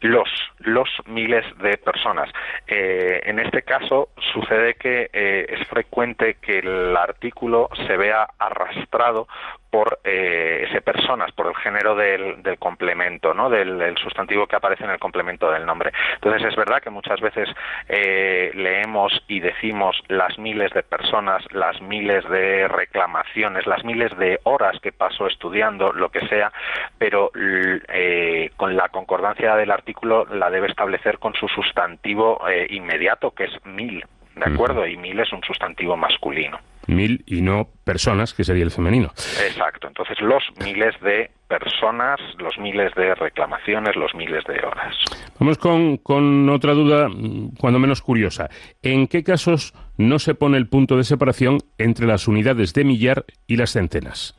Los, 0.02 0.30
los 0.60 0.90
miles 1.06 1.46
de 1.60 1.78
personas. 1.78 2.30
Eh, 2.68 3.22
en 3.24 3.40
este 3.40 3.62
caso 3.62 4.10
sucede 4.34 4.76
que 4.76 5.10
eh, 5.14 5.46
es 5.50 5.68
frecuente 5.68 6.38
que 6.42 6.60
el 6.60 6.98
artículo 6.98 7.70
se 7.88 7.96
vea 7.96 8.28
arrastrado 8.38 9.28
por 9.74 9.98
eh, 10.04 10.68
ese 10.70 10.82
personas, 10.82 11.32
por 11.32 11.48
el 11.48 11.56
género 11.56 11.96
del, 11.96 12.44
del 12.44 12.60
complemento, 12.60 13.34
¿no? 13.34 13.50
Del, 13.50 13.98
sustantivo 13.98 14.46
que 14.46 14.56
aparece 14.56 14.84
en 14.84 14.92
el 14.92 15.00
complemento 15.00 15.50
del 15.50 15.66
nombre. 15.66 15.92
Entonces 16.14 16.48
es 16.48 16.56
verdad 16.56 16.80
que 16.80 16.92
muchas 16.92 17.20
veces 17.22 17.50
eh, 17.90 18.52
leemos 18.54 19.12
y 19.28 19.40
decimos 19.40 20.00
las 20.10 20.38
miles 20.38 20.72
de 20.74 20.84
personas, 20.84 21.44
las 21.54 21.82
miles 21.82 22.24
de 22.30 22.68
reclamaciones, 22.68 23.66
las 23.66 23.84
miles 23.84 24.16
de 24.20 24.40
horas 24.44 24.80
que 24.80 24.92
pasó 24.92 25.26
estudiando, 25.26 25.92
lo 25.92 26.10
que 26.10 26.28
sea, 26.28 26.54
pero 27.00 27.32
eh, 27.36 28.52
con 28.56 28.76
la 28.76 28.90
concordancia 28.90 29.56
del 29.56 29.72
artículo 29.72 30.26
la 30.26 30.52
debe 30.52 30.68
establecer 30.68 31.18
con 31.18 31.34
su 31.34 31.48
sustantivo 31.48 32.48
eh, 32.48 32.68
inmediato, 32.70 33.32
que 33.32 33.46
es 33.46 33.66
mil, 33.66 34.06
¿de 34.36 34.54
acuerdo? 34.54 34.86
Y 34.86 34.98
mil 34.98 35.20
es 35.20 35.34
un 35.34 35.42
sustantivo 35.42 35.98
masculino 35.98 36.60
mil 36.88 37.24
y 37.26 37.42
no 37.42 37.70
personas, 37.84 38.34
que 38.34 38.44
sería 38.44 38.64
el 38.64 38.72
femenino. 38.72 39.10
Exacto, 39.46 39.88
entonces 39.88 40.20
los 40.22 40.44
miles 40.64 40.94
de 41.02 41.30
personas, 41.48 42.20
los 42.40 42.58
miles 42.58 42.94
de 42.96 43.14
reclamaciones, 43.16 43.96
los 43.96 44.14
miles 44.16 44.44
de 44.46 44.66
horas. 44.66 44.96
Vamos 45.40 45.58
con, 45.58 45.98
con 45.98 46.50
otra 46.50 46.74
duda, 46.74 47.10
cuando 47.60 47.80
menos 47.80 48.02
curiosa. 48.02 48.50
¿En 48.82 49.08
qué 49.08 49.24
casos 49.24 49.74
no 49.98 50.20
se 50.20 50.36
pone 50.36 50.58
el 50.58 50.68
punto 50.68 50.98
de 50.98 51.04
separación 51.04 51.60
entre 51.78 52.08
las 52.08 52.28
unidades 52.28 52.74
de 52.74 52.84
millar 52.84 53.26
y 53.48 53.58
las 53.58 53.72
centenas? 53.72 54.36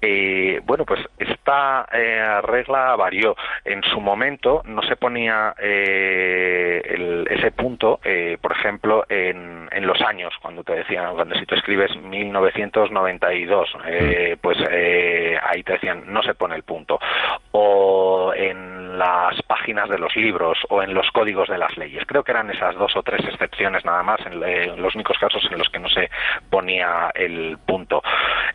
Eh, 0.00 0.60
bueno, 0.64 0.84
pues 0.84 1.00
esta 1.18 1.86
eh, 1.92 2.40
regla 2.42 2.94
varió. 2.96 3.36
En 3.64 3.82
su 3.82 4.00
momento 4.00 4.62
no 4.66 4.82
se 4.82 4.96
ponía 4.96 5.54
eh, 5.58 7.24
ese 7.30 7.50
punto, 7.52 8.00
por 8.40 8.52
ejemplo, 8.52 9.04
en, 9.08 9.68
en, 9.72 9.86
los 9.86 10.00
años, 10.02 10.34
cuando 10.42 10.62
te 10.62 10.74
decían, 10.74 11.14
cuando 11.14 11.34
si 11.36 11.46
tú 11.46 11.54
escribes 11.54 11.96
1992, 11.96 13.76
pues 14.40 14.58
ahí 15.42 15.62
te 15.62 15.72
decían 15.72 16.04
no 16.06 16.22
se 16.22 16.34
pone 16.34 16.54
el 16.54 16.62
punto. 16.64 16.98
O 17.52 18.32
en 18.34 18.98
las 18.98 19.40
páginas 19.42 19.88
de 19.88 19.98
los 19.98 20.14
libros 20.16 20.58
o 20.68 20.82
en 20.82 20.94
los 20.94 21.10
códigos 21.10 21.48
de 21.48 21.58
las 21.58 21.76
leyes. 21.76 22.04
Creo 22.06 22.22
que 22.22 22.32
eran 22.32 22.50
esas 22.50 22.74
dos 22.76 22.94
o 22.96 23.02
tres 23.02 23.24
excepciones 23.26 23.84
nada 23.84 24.02
más 24.02 24.20
en, 24.26 24.40
los 24.80 24.94
únicos 24.94 25.18
casos 25.18 25.46
en 25.50 25.58
los 25.58 25.68
que 25.68 25.78
no 25.78 25.88
se 25.88 26.10
ponía 26.50 27.10
el 27.14 27.58
punto. 27.66 28.02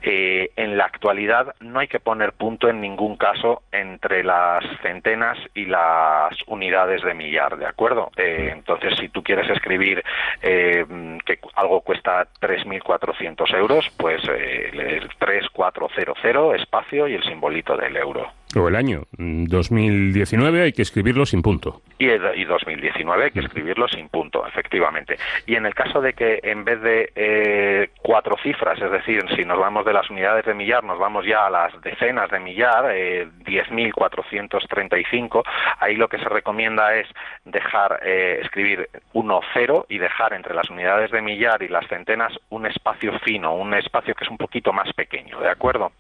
en 0.02 0.78
la 0.78 0.86
actualidad 1.00 1.56
no 1.62 1.80
hay 1.80 1.88
que 1.88 2.02
poner 2.02 2.34
punto 2.34 2.68
en 2.68 2.82
ningún 2.82 3.16
caso 3.16 3.62
entre 3.72 4.22
las 4.22 4.66
centenas 4.82 5.38
y 5.56 5.66
las 5.66 6.36
unidades 6.48 7.02
de 7.04 7.14
millar, 7.14 7.58
¿de 7.58 7.66
acuerdo? 7.66 8.12
Eh, 8.18 8.50
entonces, 8.52 8.98
si 9.00 9.08
tú 9.08 9.24
quieres 9.24 9.50
escribir 9.50 10.04
eh, 10.42 10.86
que 11.26 11.40
algo 11.56 11.80
cuesta 11.82 12.28
3.400 12.42 13.56
euros, 13.56 13.90
pues 13.96 14.22
eh, 14.28 14.72
el 14.74 15.10
3400 15.18 16.60
espacio 16.60 17.08
y 17.08 17.14
el 17.14 17.24
simbolito 17.24 17.78
del 17.78 17.96
euro 17.96 18.30
o 18.56 18.68
el 18.68 18.76
año 18.76 19.04
2019 19.18 20.64
hay 20.64 20.72
que 20.74 20.82
escribirlo 20.82 21.26
sin 21.26 21.42
punto. 21.42 21.82
Y, 22.00 22.08
y 22.08 22.46
2019 22.46 23.26
hay 23.26 23.32
que 23.32 23.42
escribirlo 23.42 23.88
sin 23.88 24.10
punto, 24.10 24.46
efectivamente. 24.48 25.18
Y 25.46 25.56
en 25.56 25.66
el 25.66 25.76
caso 25.76 26.02
de 26.02 26.14
que 26.14 26.40
en 26.44 26.64
vez 26.64 26.82
de 26.82 27.12
eh, 27.16 27.90
cuatro 28.02 28.36
cifras, 28.42 28.82
es 28.82 28.92
decir, 28.92 29.24
si 29.36 29.46
nos 29.46 29.60
vamos 29.60 29.86
de 29.86 29.94
las 29.94 30.10
unidades 30.10 30.46
de 30.46 30.54
millar, 30.54 30.84
nos 30.84 30.98
vamos 30.98 31.26
ya 31.26 31.46
a 31.46 31.50
las 31.50 31.80
decenas 31.82 32.32
de 32.32 32.40
millar, 32.40 32.86
eh, 32.92 33.28
10.435, 33.46 35.44
ahí 35.80 35.96
lo 35.96 36.08
que 36.08 36.18
se 36.18 36.30
recomienda 36.30 36.96
es 36.96 37.08
dejar 37.46 38.00
eh, 38.04 38.40
escribir 38.42 38.90
1-0 39.14 39.86
y 39.90 39.98
dejar 40.00 40.34
entre 40.34 40.56
las 40.56 40.70
unidades 40.70 41.12
de 41.12 41.22
millar 41.22 41.62
y 41.62 41.68
las 41.68 41.88
centenas 41.88 42.34
un 42.50 42.66
espacio 42.66 43.18
fino, 43.20 43.54
un 43.54 43.74
espacio 43.74 44.16
que 44.16 44.24
es 44.24 44.30
un 44.30 44.38
poquito 44.38 44.74
más 44.74 44.92
pequeño, 44.94 45.40
¿de 45.40 45.50
acuerdo? 45.50 45.92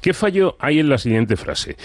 ¿Qué 0.00 0.12
fallo 0.12 0.56
hay 0.60 0.80
en 0.80 0.88
la 0.88 0.98
siguiente 0.98 1.36
frase? 1.36 1.76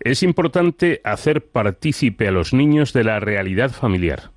Es 0.00 0.22
importante 0.22 1.00
hacer 1.04 1.42
partícipe 1.50 2.28
a 2.28 2.32
los 2.32 2.52
niños 2.52 2.92
de 2.92 3.04
la 3.04 3.20
realidad 3.20 3.70
familiar. 3.70 4.30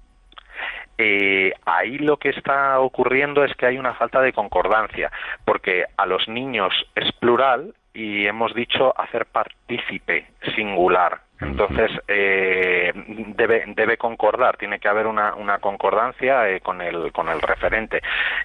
Eh, 0.97 1.53
ahí 1.65 1.99
lo 1.99 2.17
que 2.17 2.29
está 2.29 2.79
ocurriendo 2.79 3.43
es 3.43 3.55
que 3.55 3.67
hay 3.67 3.77
una 3.77 3.93
falta 3.93 4.19
de 4.19 4.33
concordancia, 4.33 5.11
porque 5.45 5.85
a 5.95 6.05
los 6.07 6.27
niños 6.27 6.73
es 6.95 7.11
plural 7.13 7.75
y 7.97 8.27
hemos 8.27 8.53
dicho 8.53 8.93
hacer 8.95 9.25
partícipe 9.25 10.27
singular. 10.55 11.21
Entonces, 11.39 11.91
eh, 12.07 12.91
debe, 12.95 13.63
debe 13.67 13.97
concordar, 13.97 14.57
tiene 14.57 14.79
que 14.79 14.87
haber 14.87 15.05
una, 15.05 15.35
una 15.35 15.59
concordancia 15.59 16.49
eh, 16.49 16.61
con, 16.61 16.81
el, 16.81 17.11
con 17.11 17.29
el 17.29 17.39
referente. 17.41 18.01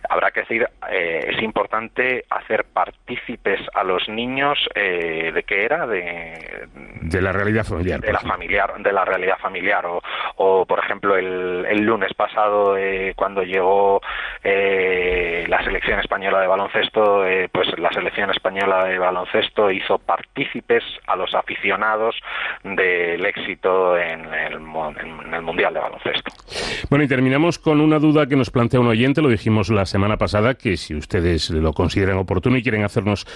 Habrá 0.08 0.30
que 0.30 0.40
decir, 0.40 0.68
eh, 0.90 1.20
es 1.28 1.42
importante 1.42 2.24
hacer 2.28 2.64
partícipes 2.64 3.60
a 3.74 3.82
los 3.82 4.08
niños 4.08 4.58
de 4.74 5.44
qué 5.46 5.64
era, 5.64 5.86
de, 5.86 6.68
de 7.00 7.22
la 7.22 7.32
realidad 7.32 7.64
familiar. 7.64 8.00
De 8.00 8.12
la, 8.12 8.20
familiar, 8.20 8.74
de 8.78 8.92
la 8.92 9.04
realidad 9.06 9.38
familiar. 9.38 9.86
O, 9.86 10.02
o 10.36 10.66
por 10.66 10.78
ejemplo, 10.80 11.16
el, 11.16 11.64
el 11.66 11.80
lunes 11.82 12.12
pasado, 12.12 12.76
cuando 13.16 13.42
llegó 13.42 14.02
la 14.44 15.64
selección 15.64 15.98
española 15.98 16.40
de 16.40 16.46
baloncesto, 16.46 17.24
pues 17.50 17.78
la 17.78 17.90
selección 17.92 18.30
española 18.30 18.84
de 18.84 18.98
baloncesto 18.98 19.41
hizo 19.72 19.98
partícipes 19.98 20.82
a 21.06 21.16
los 21.16 21.34
aficionados 21.34 22.16
de 22.64 23.14
el 23.14 23.26
éxito 23.26 23.96
en 23.96 24.24
el, 24.32 24.60
Mundial 25.42 25.74
de 25.74 25.80
Baloncesto. 25.80 26.32
Bueno, 26.88 27.04
y 27.04 27.08
terminamos 27.08 27.58
con 27.58 27.80
una 27.80 27.98
duda 27.98 28.26
que 28.26 28.36
nos 28.36 28.50
plantea 28.50 28.80
un 28.80 28.86
oyente, 28.86 29.22
lo 29.22 29.28
dijimos 29.28 29.70
la 29.70 29.86
semana 29.86 30.16
pasada, 30.16 30.54
que 30.54 30.76
si 30.76 30.94
ustedes 30.94 31.50
lo 31.50 31.72
consideran 31.72 32.18
oportuno 32.18 32.56
y 32.56 32.62
quieren 32.62 32.84
hacernos 32.84 33.26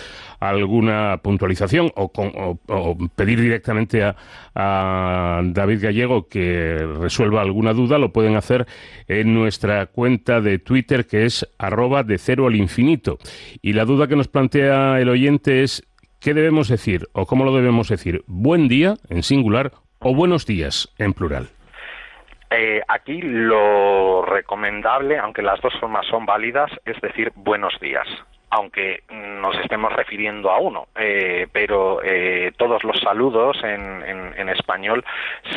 alguna 0.40 1.18
puntualización 1.22 1.90
o, 1.96 2.98
pedir 3.14 3.40
directamente 3.40 4.04
a, 4.04 4.16
a, 4.54 5.40
David 5.44 5.82
Gallego 5.82 6.28
que 6.28 6.86
resuelva 7.00 7.40
alguna 7.40 7.72
duda, 7.72 7.98
lo 7.98 8.12
pueden 8.12 8.36
hacer 8.36 8.66
en 9.08 9.34
nuestra 9.34 9.86
cuenta 9.86 10.40
de 10.40 10.58
Twitter 10.58 11.06
que 11.06 11.24
es 11.24 11.46
arroba 11.58 12.02
de 12.02 12.18
cero 12.18 12.46
al 12.46 12.56
infinito. 12.56 13.18
Y 13.62 13.72
la 13.72 13.84
duda 13.84 14.06
que 14.06 14.16
nos 14.16 14.28
plantea 14.28 15.00
el 15.00 15.08
oyente 15.08 15.62
es 15.62 15.82
¿Qué 16.20 16.34
debemos 16.34 16.68
decir 16.68 17.06
o 17.12 17.26
cómo 17.26 17.44
lo 17.44 17.54
debemos 17.54 17.88
decir? 17.88 18.22
¿Buen 18.26 18.68
día 18.68 18.94
en 19.08 19.22
singular 19.22 19.72
o 20.00 20.14
buenos 20.14 20.46
días 20.46 20.92
en 20.98 21.12
plural? 21.12 21.48
Eh, 22.50 22.80
aquí 22.88 23.20
lo 23.22 24.22
recomendable, 24.24 25.18
aunque 25.18 25.42
las 25.42 25.60
dos 25.60 25.74
formas 25.80 26.06
son 26.06 26.26
válidas, 26.26 26.70
es 26.84 27.00
decir 27.00 27.32
buenos 27.34 27.78
días 27.80 28.06
aunque 28.50 29.02
nos 29.10 29.56
estemos 29.58 29.92
refiriendo 29.92 30.50
a 30.50 30.58
uno, 30.58 30.86
eh, 30.96 31.46
pero 31.52 32.00
eh, 32.02 32.52
todos 32.56 32.84
los 32.84 32.98
saludos 33.00 33.62
en, 33.64 33.86
español 34.48 35.04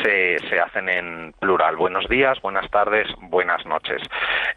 se, 0.02 0.38
se, 0.48 0.58
hacen 0.58 0.88
en 0.88 1.32
plural. 1.38 1.76
Buenos 1.76 2.08
días, 2.08 2.40
buenas 2.42 2.68
tardes, 2.70 3.06
buenas 3.20 3.64
noches. 3.66 4.02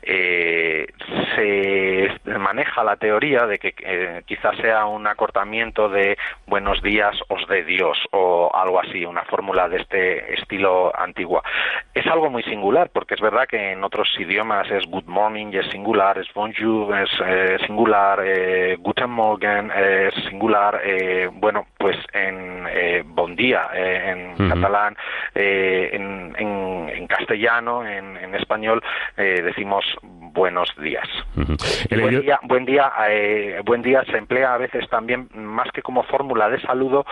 Eh, 0.01 0.87
se 1.35 2.09
maneja 2.39 2.83
la 2.83 2.95
teoría 2.95 3.45
de 3.45 3.59
que 3.59 4.23
quizás 4.25 4.57
sea 4.57 4.85
un 4.85 5.05
acortamiento 5.05 5.87
de 5.87 6.17
buenos 6.47 6.81
días 6.81 7.15
os 7.29 7.47
de 7.47 7.63
Dios 7.63 7.97
o 8.11 8.51
algo 8.53 8.81
así, 8.81 9.05
una 9.05 9.23
fórmula 9.25 9.69
de 9.69 9.77
este 9.77 10.33
estilo 10.33 10.91
antigua. 10.97 11.43
Es 11.93 12.07
algo 12.07 12.29
muy 12.31 12.43
singular 12.43 12.89
porque 12.91 13.13
es 13.13 13.21
verdad 13.21 13.47
que 13.47 13.71
en 13.71 13.83
otros 13.83 14.09
idiomas 14.17 14.69
es 14.71 14.85
good 14.87 15.05
morning 15.05 15.53
es 15.53 15.69
singular, 15.71 16.17
es 16.17 16.27
bonjour, 16.33 16.97
es 16.97 17.61
singular, 17.61 18.22
eh, 18.23 18.77
Guten 18.79 19.09
Morgen 19.09 19.71
es 19.71 20.13
singular, 20.29 20.81
eh, 20.83 21.29
bueno, 21.31 21.67
pues 21.77 21.97
en 22.13 22.65
eh, 22.69 23.03
Bon 23.05 23.35
día 23.35 23.69
en 23.73 24.35
catalán, 24.49 24.95
en, 25.35 26.35
en, 26.37 27.07
castellano, 27.07 27.85
en, 27.85 28.17
en 28.17 28.35
español 28.35 28.81
decimos 29.15 29.85
buenos 30.33 30.69
días. 30.81 31.07
buen, 31.35 32.21
día, 32.21 32.39
buen 32.43 32.65
día, 32.65 32.91
buen 33.65 33.81
día 33.81 34.03
se 34.05 34.17
emplea 34.17 34.53
a 34.53 34.57
veces 34.57 34.89
también 34.89 35.29
más 35.33 35.67
que 35.73 35.81
como 35.81 36.03
fórmula 36.03 36.49
de 36.49 36.59
saludo, 36.61 37.05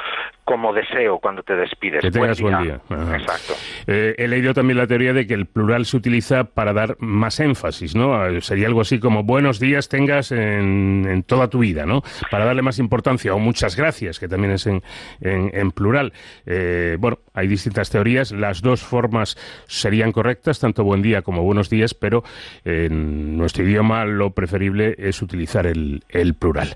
como 0.43 0.73
deseo 0.73 1.19
cuando 1.19 1.43
te 1.43 1.55
despides. 1.55 2.01
Que 2.01 2.11
tengas 2.11 2.41
buen 2.41 2.61
día. 2.63 2.79
Exacto. 2.89 3.53
he 3.87 4.27
leído 4.27 4.53
también 4.53 4.77
la 4.77 4.87
teoría 4.87 5.13
de 5.13 5.27
que 5.27 5.33
el 5.33 5.45
plural 5.45 5.85
se 5.85 5.97
utiliza 5.97 6.43
para 6.43 6.73
dar 6.73 6.95
más 6.99 7.39
énfasis, 7.39 7.95
¿no? 7.95 8.41
Sería 8.41 8.67
algo 8.67 8.81
así 8.81 8.99
como 8.99 9.23
buenos 9.23 9.59
días 9.59 9.87
tengas 9.87 10.31
en 10.31 11.11
en 11.11 11.23
toda 11.23 11.49
tu 11.49 11.59
vida, 11.59 11.85
¿no? 11.85 12.01
Para 12.29 12.45
darle 12.45 12.61
más 12.61 12.79
importancia, 12.79 13.33
o 13.33 13.39
muchas 13.39 13.75
gracias, 13.75 14.19
que 14.19 14.27
también 14.27 14.53
es 14.53 14.67
en, 14.67 14.81
en, 15.21 15.71
plural. 15.71 16.13
Eh, 16.45 16.97
bueno, 16.99 17.19
hay 17.33 17.47
distintas 17.47 17.89
teorías, 17.89 18.31
las 18.31 18.61
dos 18.61 18.81
formas 18.81 19.35
serían 19.67 20.11
correctas, 20.11 20.59
tanto 20.59 20.83
buen 20.83 21.01
día 21.01 21.21
como 21.21 21.43
buenos 21.43 21.69
días, 21.69 21.93
pero 21.93 22.23
en 22.65 23.37
nuestro 23.37 23.63
idioma 23.63 24.05
lo 24.05 24.31
preferible 24.31 24.95
es 24.97 25.21
utilizar 25.21 25.65
el, 25.65 26.03
el 26.09 26.35
plural. 26.35 26.73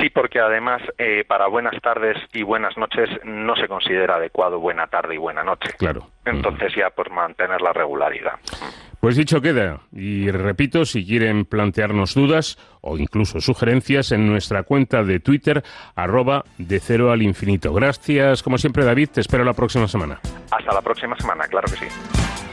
Sí, 0.00 0.10
porque 0.10 0.40
además 0.40 0.82
eh, 0.98 1.24
para 1.26 1.48
buenas 1.48 1.80
tardes 1.82 2.16
y 2.32 2.42
buenas 2.42 2.76
noches 2.76 3.08
no 3.24 3.56
se 3.56 3.68
considera 3.68 4.16
adecuado 4.16 4.58
buena 4.58 4.86
tarde 4.86 5.14
y 5.14 5.18
buena 5.18 5.42
noche. 5.42 5.70
Claro. 5.78 6.08
Entonces 6.24 6.72
ya 6.76 6.90
por 6.90 7.10
mantener 7.10 7.60
la 7.60 7.72
regularidad. 7.72 8.34
Pues 9.06 9.14
dicho 9.14 9.40
queda, 9.40 9.82
y 9.92 10.32
repito, 10.32 10.84
si 10.84 11.06
quieren 11.06 11.44
plantearnos 11.44 12.12
dudas 12.14 12.58
o 12.80 12.98
incluso 12.98 13.40
sugerencias 13.40 14.10
en 14.10 14.26
nuestra 14.26 14.64
cuenta 14.64 15.04
de 15.04 15.20
Twitter, 15.20 15.62
arroba 15.94 16.42
de 16.58 16.80
cero 16.80 17.12
al 17.12 17.22
infinito. 17.22 17.72
Gracias, 17.72 18.42
como 18.42 18.58
siempre, 18.58 18.84
David, 18.84 19.10
te 19.10 19.20
espero 19.20 19.44
la 19.44 19.52
próxima 19.52 19.86
semana. 19.86 20.18
Hasta 20.50 20.74
la 20.74 20.82
próxima 20.82 21.16
semana, 21.20 21.46
claro 21.46 21.68
que 21.70 21.76
sí. 21.76 22.45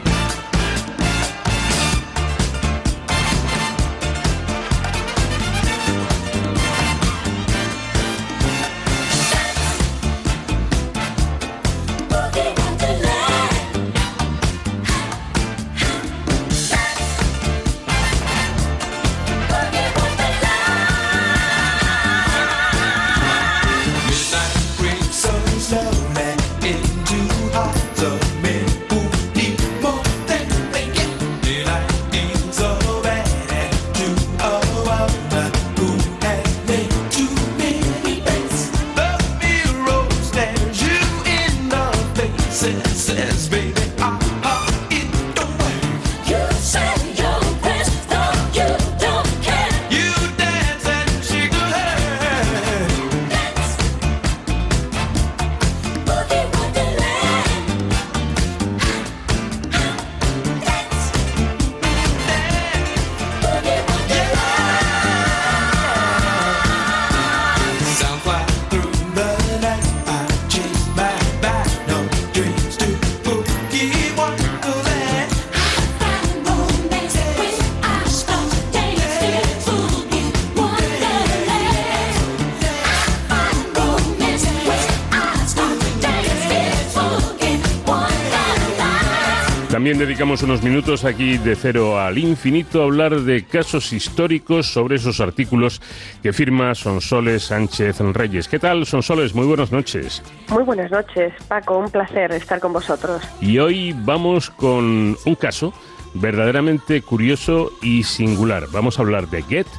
Dedicamos 90.14 90.44
unos 90.44 90.62
minutos 90.62 91.06
aquí 91.06 91.40
de 91.40 91.56
cero 91.56 92.00
al 92.00 92.20
infinito 92.20 92.82
a 92.82 92.84
hablar 92.84 93.22
de 93.22 93.46
casos 93.46 93.92
históricos 93.94 94.68
sobre 94.68 94.98
esos 94.98 95.20
artículos 95.20 95.82
que 96.22 96.34
firma 96.34 96.76
Sonsoles 96.76 97.46
Sánchez 97.46 98.00
Reyes. 98.00 98.48
¿Qué 98.48 98.60
tal, 98.60 98.86
Sonsoles? 98.86 99.34
Muy 99.34 99.48
buenas 99.48 99.72
noches. 99.72 100.22
Muy 100.50 100.62
buenas 100.62 100.92
noches, 100.92 101.34
Paco. 101.48 101.80
Un 101.80 101.90
placer 101.90 102.32
estar 102.32 102.60
con 102.60 102.74
vosotros. 102.74 103.24
Y 103.42 103.58
hoy 103.58 103.96
vamos 104.06 104.52
con 104.52 105.18
un 105.26 105.36
caso 105.36 105.74
verdaderamente 106.14 107.02
curioso 107.02 107.72
y 107.82 108.04
singular. 108.04 108.66
Vamos 108.72 109.00
a 109.00 109.02
hablar 109.02 109.30
de 109.30 109.42
Goethe 109.42 109.72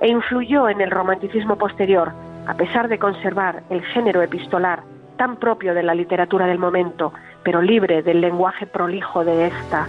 e 0.00 0.08
influyó 0.08 0.68
en 0.68 0.80
el 0.80 0.90
romanticismo 0.90 1.56
posterior, 1.56 2.12
a 2.46 2.54
pesar 2.54 2.88
de 2.88 2.98
conservar 2.98 3.62
el 3.70 3.82
género 3.82 4.22
epistolar 4.22 4.82
tan 5.16 5.36
propio 5.36 5.74
de 5.74 5.82
la 5.82 5.94
literatura 5.94 6.46
del 6.46 6.58
momento, 6.58 7.12
pero 7.44 7.62
libre 7.62 8.02
del 8.02 8.20
lenguaje 8.20 8.66
prolijo 8.66 9.24
de 9.24 9.46
esta. 9.46 9.86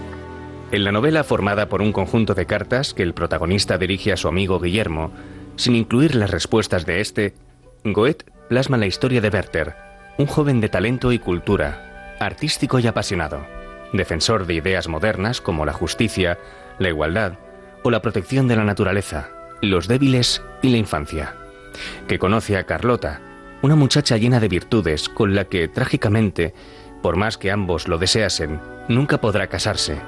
En 0.70 0.84
la 0.84 0.92
novela 0.92 1.24
formada 1.24 1.68
por 1.68 1.80
un 1.80 1.92
conjunto 1.92 2.34
de 2.34 2.46
cartas 2.46 2.94
que 2.94 3.02
el 3.02 3.14
protagonista 3.14 3.78
dirige 3.78 4.12
a 4.12 4.16
su 4.16 4.28
amigo 4.28 4.60
Guillermo, 4.60 5.10
sin 5.56 5.74
incluir 5.74 6.14
las 6.14 6.30
respuestas 6.30 6.86
de 6.86 7.00
este, 7.00 7.34
Goethe 7.84 8.24
plasma 8.48 8.76
la 8.76 8.86
historia 8.86 9.20
de 9.20 9.28
Werther, 9.28 9.74
un 10.18 10.26
joven 10.26 10.60
de 10.60 10.68
talento 10.68 11.12
y 11.12 11.18
cultura, 11.18 12.14
artístico 12.20 12.78
y 12.78 12.86
apasionado, 12.86 13.46
defensor 13.92 14.46
de 14.46 14.54
ideas 14.54 14.88
modernas 14.88 15.40
como 15.40 15.66
la 15.66 15.72
justicia, 15.72 16.38
la 16.78 16.88
igualdad 16.88 17.34
o 17.82 17.90
la 17.90 18.02
protección 18.02 18.48
de 18.48 18.56
la 18.56 18.64
naturaleza, 18.64 19.28
los 19.62 19.88
débiles 19.88 20.42
y 20.62 20.70
la 20.70 20.76
infancia, 20.76 21.34
que 22.08 22.18
conoce 22.18 22.56
a 22.56 22.64
Carlota, 22.64 23.20
una 23.62 23.76
muchacha 23.76 24.16
llena 24.16 24.40
de 24.40 24.48
virtudes 24.48 25.08
con 25.08 25.34
la 25.34 25.46
que, 25.46 25.68
trágicamente, 25.68 26.54
por 27.02 27.16
más 27.16 27.38
que 27.38 27.50
ambos 27.50 27.88
lo 27.88 27.98
deseasen, 27.98 28.60
nunca 28.88 29.20
podrá 29.20 29.46
casarse 29.48 29.98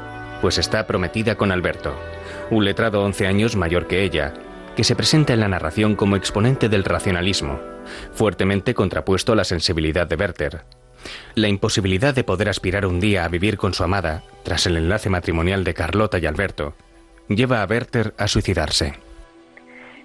pues 0.40 0.59
está 0.59 0.86
prometida 0.86 1.36
con 1.36 1.53
Alberto, 1.53 1.94
un 2.51 2.64
letrado 2.64 3.03
11 3.03 3.26
años 3.26 3.57
mayor 3.57 3.86
que 3.86 4.05
ella, 4.05 4.34
que 4.79 4.85
se 4.85 4.95
presenta 4.95 5.33
en 5.33 5.41
la 5.41 5.49
narración 5.49 5.97
como 5.97 6.14
exponente 6.14 6.68
del 6.68 6.85
racionalismo, 6.85 7.59
fuertemente 8.12 8.74
contrapuesto 8.74 9.33
a 9.33 9.35
la 9.35 9.43
sensibilidad 9.43 10.07
de 10.07 10.14
Werther. 10.14 10.61
La 11.35 11.49
imposibilidad 11.49 12.14
de 12.14 12.22
poder 12.22 12.49
aspirar 12.49 12.87
un 12.87 13.01
día 13.01 13.24
a 13.24 13.29
vivir 13.29 13.59
con 13.59 13.74
su 13.74 13.83
amada, 13.83 14.22
tras 14.45 14.66
el 14.66 14.76
enlace 14.76 15.11
matrimonial 15.11 15.64
de 15.64 15.74
Carlota 15.74 16.20
y 16.20 16.26
Alberto, 16.26 16.74
lleva 17.26 17.61
a 17.61 17.66
Werther 17.66 18.14
a 18.18 18.29
suicidarse. 18.29 18.95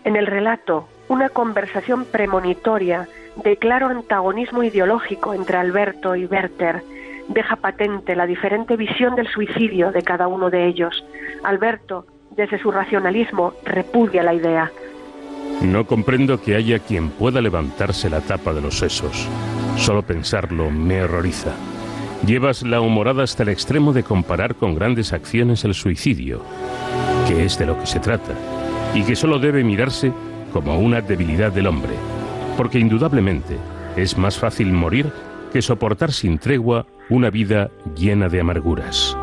En 0.06 0.16
el 0.16 0.26
relato, 0.26 0.88
una 1.08 1.30
conversación 1.30 2.06
premonitoria 2.06 3.08
de 3.44 3.58
claro 3.58 3.90
antagonismo 3.90 4.64
ideológico 4.64 5.36
entre 5.36 5.58
Alberto 5.58 6.16
y 6.16 6.26
Werther 6.26 6.82
deja 7.28 7.58
patente 7.58 8.16
la 8.16 8.26
diferente 8.26 8.76
visión 8.76 9.14
del 9.14 9.28
suicidio 9.28 9.92
de 9.92 10.02
cada 10.02 10.28
uno 10.28 10.50
de 10.50 10.66
ellos. 10.66 11.06
Alberto, 11.44 12.08
desde 12.36 12.60
su 12.60 12.72
racionalismo, 12.72 13.54
repudia 13.66 14.24
la 14.24 14.34
idea. 14.34 14.72
No 15.62 15.86
comprendo 15.86 16.42
que 16.42 16.56
haya 16.56 16.80
quien 16.80 17.10
pueda 17.10 17.42
levantarse 17.42 18.10
la 18.10 18.22
tapa 18.22 18.54
de 18.54 18.62
los 18.62 18.80
sesos. 18.80 19.28
Solo 19.78 20.02
pensarlo 20.02 20.70
me 20.72 21.04
horroriza. 21.04 21.52
Llevas 22.26 22.64
la 22.64 22.82
humorada 22.82 23.24
hasta 23.24 23.44
el 23.44 23.50
extremo 23.50 23.94
de 23.94 24.04
comparar 24.04 24.56
con 24.56 24.76
grandes 24.76 25.14
acciones 25.14 25.64
el 25.66 25.74
suicidio, 25.74 26.42
que 27.28 27.44
es 27.44 27.58
de 27.58 27.66
lo 27.66 27.80
que 27.80 27.86
se 27.86 28.00
trata, 28.00 28.34
y 28.94 29.04
que 29.04 29.16
solo 29.16 29.40
debe 29.40 29.64
mirarse 29.64 30.12
como 30.54 30.80
una 30.80 31.02
debilidad 31.02 31.52
del 31.52 31.68
hombre, 31.68 31.94
porque 32.56 32.80
indudablemente 32.80 33.58
es 33.98 34.18
más 34.18 34.38
fácil 34.38 34.72
morir 34.72 35.12
que 35.52 35.62
soportar 35.62 36.12
sin 36.12 36.40
tregua 36.40 36.86
una 37.10 37.30
vida 37.30 37.70
llena 37.96 38.30
de 38.30 38.40
amarguras. 38.40 39.18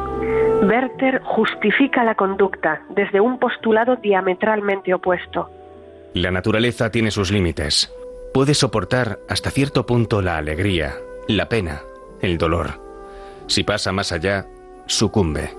Werther 0.63 1.23
justifica 1.23 2.05
la 2.05 2.15
conducta 2.15 2.83
desde 2.91 3.21
un 3.21 3.39
postulado 3.39 3.97
diametralmente 3.97 4.93
opuesto. 4.93 5.51
La 6.15 6.31
naturaleza 6.31 6.91
tiene 6.91 7.11
sus 7.11 7.31
límites. 7.31 7.93
Puede 8.35 8.55
soportar 8.55 9.19
hasta 9.29 9.51
cierto 9.51 9.87
punto 9.87 10.23
la 10.23 10.37
alegría, 10.37 10.95
la 11.29 11.49
pena, 11.49 11.81
el 12.21 12.37
dolor. 12.37 12.81
Si 13.47 13.65
pasa 13.65 13.93
más 13.93 14.13
allá, 14.13 14.47
sucumbe. 14.87 15.51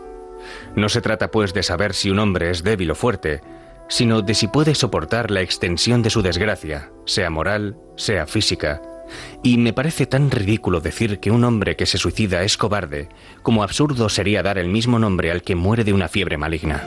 No 0.75 0.87
se 0.89 1.01
trata 1.01 1.31
pues 1.31 1.53
de 1.53 1.63
saber 1.63 1.93
si 1.93 2.09
un 2.09 2.19
hombre 2.19 2.49
es 2.49 2.63
débil 2.63 2.91
o 2.91 2.95
fuerte, 2.95 3.41
sino 3.87 4.21
de 4.21 4.33
si 4.33 4.47
puede 4.47 4.75
soportar 4.75 5.31
la 5.31 5.41
extensión 5.41 6.01
de 6.01 6.09
su 6.09 6.21
desgracia, 6.21 6.91
sea 7.05 7.29
moral, 7.29 7.75
sea 7.97 8.25
física, 8.25 8.81
y 9.43 9.57
me 9.57 9.73
parece 9.73 10.05
tan 10.05 10.31
ridículo 10.31 10.81
decir 10.81 11.19
que 11.19 11.31
un 11.31 11.43
hombre 11.43 11.75
que 11.75 11.85
se 11.85 11.97
suicida 11.97 12.41
es 12.43 12.57
cobarde, 12.57 13.09
como 13.41 13.63
absurdo 13.63 14.09
sería 14.09 14.43
dar 14.43 14.57
el 14.57 14.67
mismo 14.67 14.99
nombre 14.99 15.31
al 15.31 15.41
que 15.41 15.55
muere 15.55 15.83
de 15.83 15.93
una 15.93 16.07
fiebre 16.07 16.37
maligna. 16.37 16.83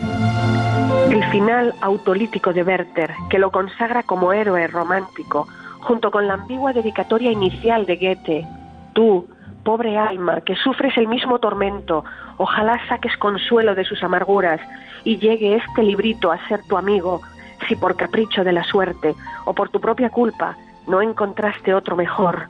El 1.11 1.25
final 1.31 1.75
autolítico 1.81 2.53
de 2.53 2.63
Werther, 2.63 3.13
que 3.29 3.39
lo 3.39 3.51
consagra 3.51 4.03
como 4.03 4.33
héroe 4.33 4.67
romántico, 4.67 5.49
junto 5.81 6.11
con 6.11 6.27
la 6.27 6.35
ambigua 6.35 6.73
dedicatoria 6.73 7.31
inicial 7.31 7.87
de 7.87 7.97
Goethe, 7.97 8.47
tú, 8.95 9.29
pobre 9.65 9.99
alma, 9.99 10.41
que 10.41 10.57
sufres 10.57 10.97
el 10.97 11.09
mismo 11.09 11.39
tormento, 11.39 12.05
ojalá 12.37 12.81
saques 12.89 13.17
consuelo 13.17 13.75
de 13.75 13.85
sus 13.85 14.03
amarguras 14.03 14.61
y 15.05 15.19
llegue 15.19 15.57
este 15.57 15.83
librito 15.83 16.33
a 16.33 16.49
ser 16.49 16.63
tu 16.69 16.77
amigo, 16.77 17.21
si 17.69 17.77
por 17.77 17.97
capricho 17.97 18.45
de 18.45 18.53
la 18.53 18.65
suerte 18.65 19.15
o 19.45 19.55
por 19.55 19.69
tu 19.69 19.81
propia 19.81 20.11
culpa 20.11 20.57
no 20.87 21.03
encontraste 21.03 21.75
otro 21.75 21.97
mejor. 21.97 22.49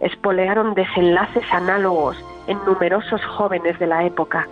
Espolearon 0.00 0.74
desenlaces 0.74 1.44
análogos 1.52 2.16
en 2.46 2.58
numerosos 2.66 3.24
jóvenes 3.24 3.78
de 3.78 3.86
la 3.86 4.04
época. 4.04 4.48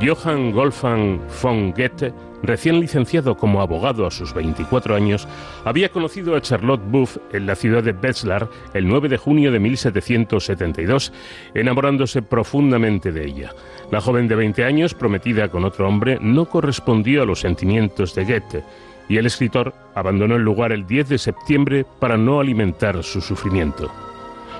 Johann 0.00 0.52
Wolfgang 0.52 1.20
von 1.42 1.70
Goethe, 1.70 2.12
recién 2.42 2.80
licenciado 2.80 3.34
como 3.34 3.62
abogado 3.62 4.06
a 4.06 4.10
sus 4.10 4.34
24 4.34 4.94
años, 4.94 5.26
había 5.64 5.88
conocido 5.88 6.36
a 6.36 6.42
Charlotte 6.42 6.82
Buff 6.84 7.16
en 7.32 7.46
la 7.46 7.54
ciudad 7.54 7.82
de 7.82 7.92
Wetzlar 7.92 8.48
el 8.74 8.86
9 8.86 9.08
de 9.08 9.16
junio 9.16 9.50
de 9.50 9.58
1772, 9.58 11.12
enamorándose 11.54 12.20
profundamente 12.20 13.10
de 13.10 13.24
ella. 13.24 13.50
La 13.90 14.02
joven 14.02 14.28
de 14.28 14.34
20 14.34 14.64
años, 14.64 14.92
prometida 14.92 15.48
con 15.48 15.64
otro 15.64 15.88
hombre, 15.88 16.18
no 16.20 16.44
correspondió 16.44 17.22
a 17.22 17.26
los 17.26 17.40
sentimientos 17.40 18.14
de 18.14 18.24
Goethe 18.24 18.64
y 19.08 19.18
el 19.18 19.26
escritor 19.26 19.74
abandonó 19.94 20.36
el 20.36 20.42
lugar 20.42 20.72
el 20.72 20.86
10 20.86 21.08
de 21.08 21.18
septiembre 21.18 21.86
para 22.00 22.16
no 22.16 22.40
alimentar 22.40 23.02
su 23.02 23.20
sufrimiento. 23.20 23.90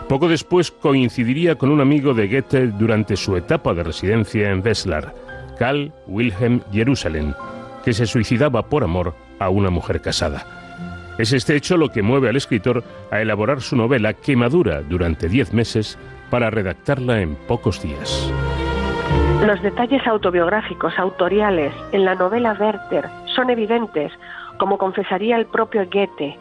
Poco 0.09 0.29
después 0.29 0.71
coincidiría 0.71 1.57
con 1.57 1.71
un 1.71 1.81
amigo 1.81 2.15
de 2.15 2.29
Goethe 2.29 2.69
durante 2.69 3.17
su 3.17 3.37
etapa 3.37 3.75
de 3.75 3.83
residencia 3.83 4.51
en 4.51 4.65
Wetzlar, 4.65 5.13
Karl 5.59 5.93
Wilhelm 6.07 6.61
Jerusalem, 6.73 7.35
que 7.85 7.93
se 7.93 8.07
suicidaba 8.07 8.69
por 8.69 8.85
amor 8.85 9.15
a 9.41 9.49
una 9.49 9.71
mujer 9.71 10.01
casada. 10.01 10.47
Es 11.19 11.33
este 11.33 11.57
hecho 11.57 11.77
lo 11.77 11.89
que 11.89 12.03
mueve 12.03 12.29
al 12.29 12.37
escritor 12.37 12.85
a 13.11 13.21
elaborar 13.21 13.61
su 13.63 13.75
novela 13.75 14.13
que 14.13 14.37
madura 14.37 14.83
durante 14.83 15.29
diez 15.29 15.53
meses 15.53 15.99
para 16.31 16.51
redactarla 16.51 17.21
en 17.21 17.35
pocos 17.35 17.83
días. 17.83 18.31
Los 19.45 19.63
detalles 19.63 20.07
autobiográficos, 20.07 20.99
autoriales, 20.99 21.73
en 21.93 22.05
la 22.05 22.15
novela 22.15 22.57
Werther 22.59 23.09
son 23.37 23.51
evidentes, 23.51 24.13
como 24.59 24.79
confesaría 24.79 25.37
el 25.37 25.47
propio 25.47 25.87
Goethe. 25.87 26.37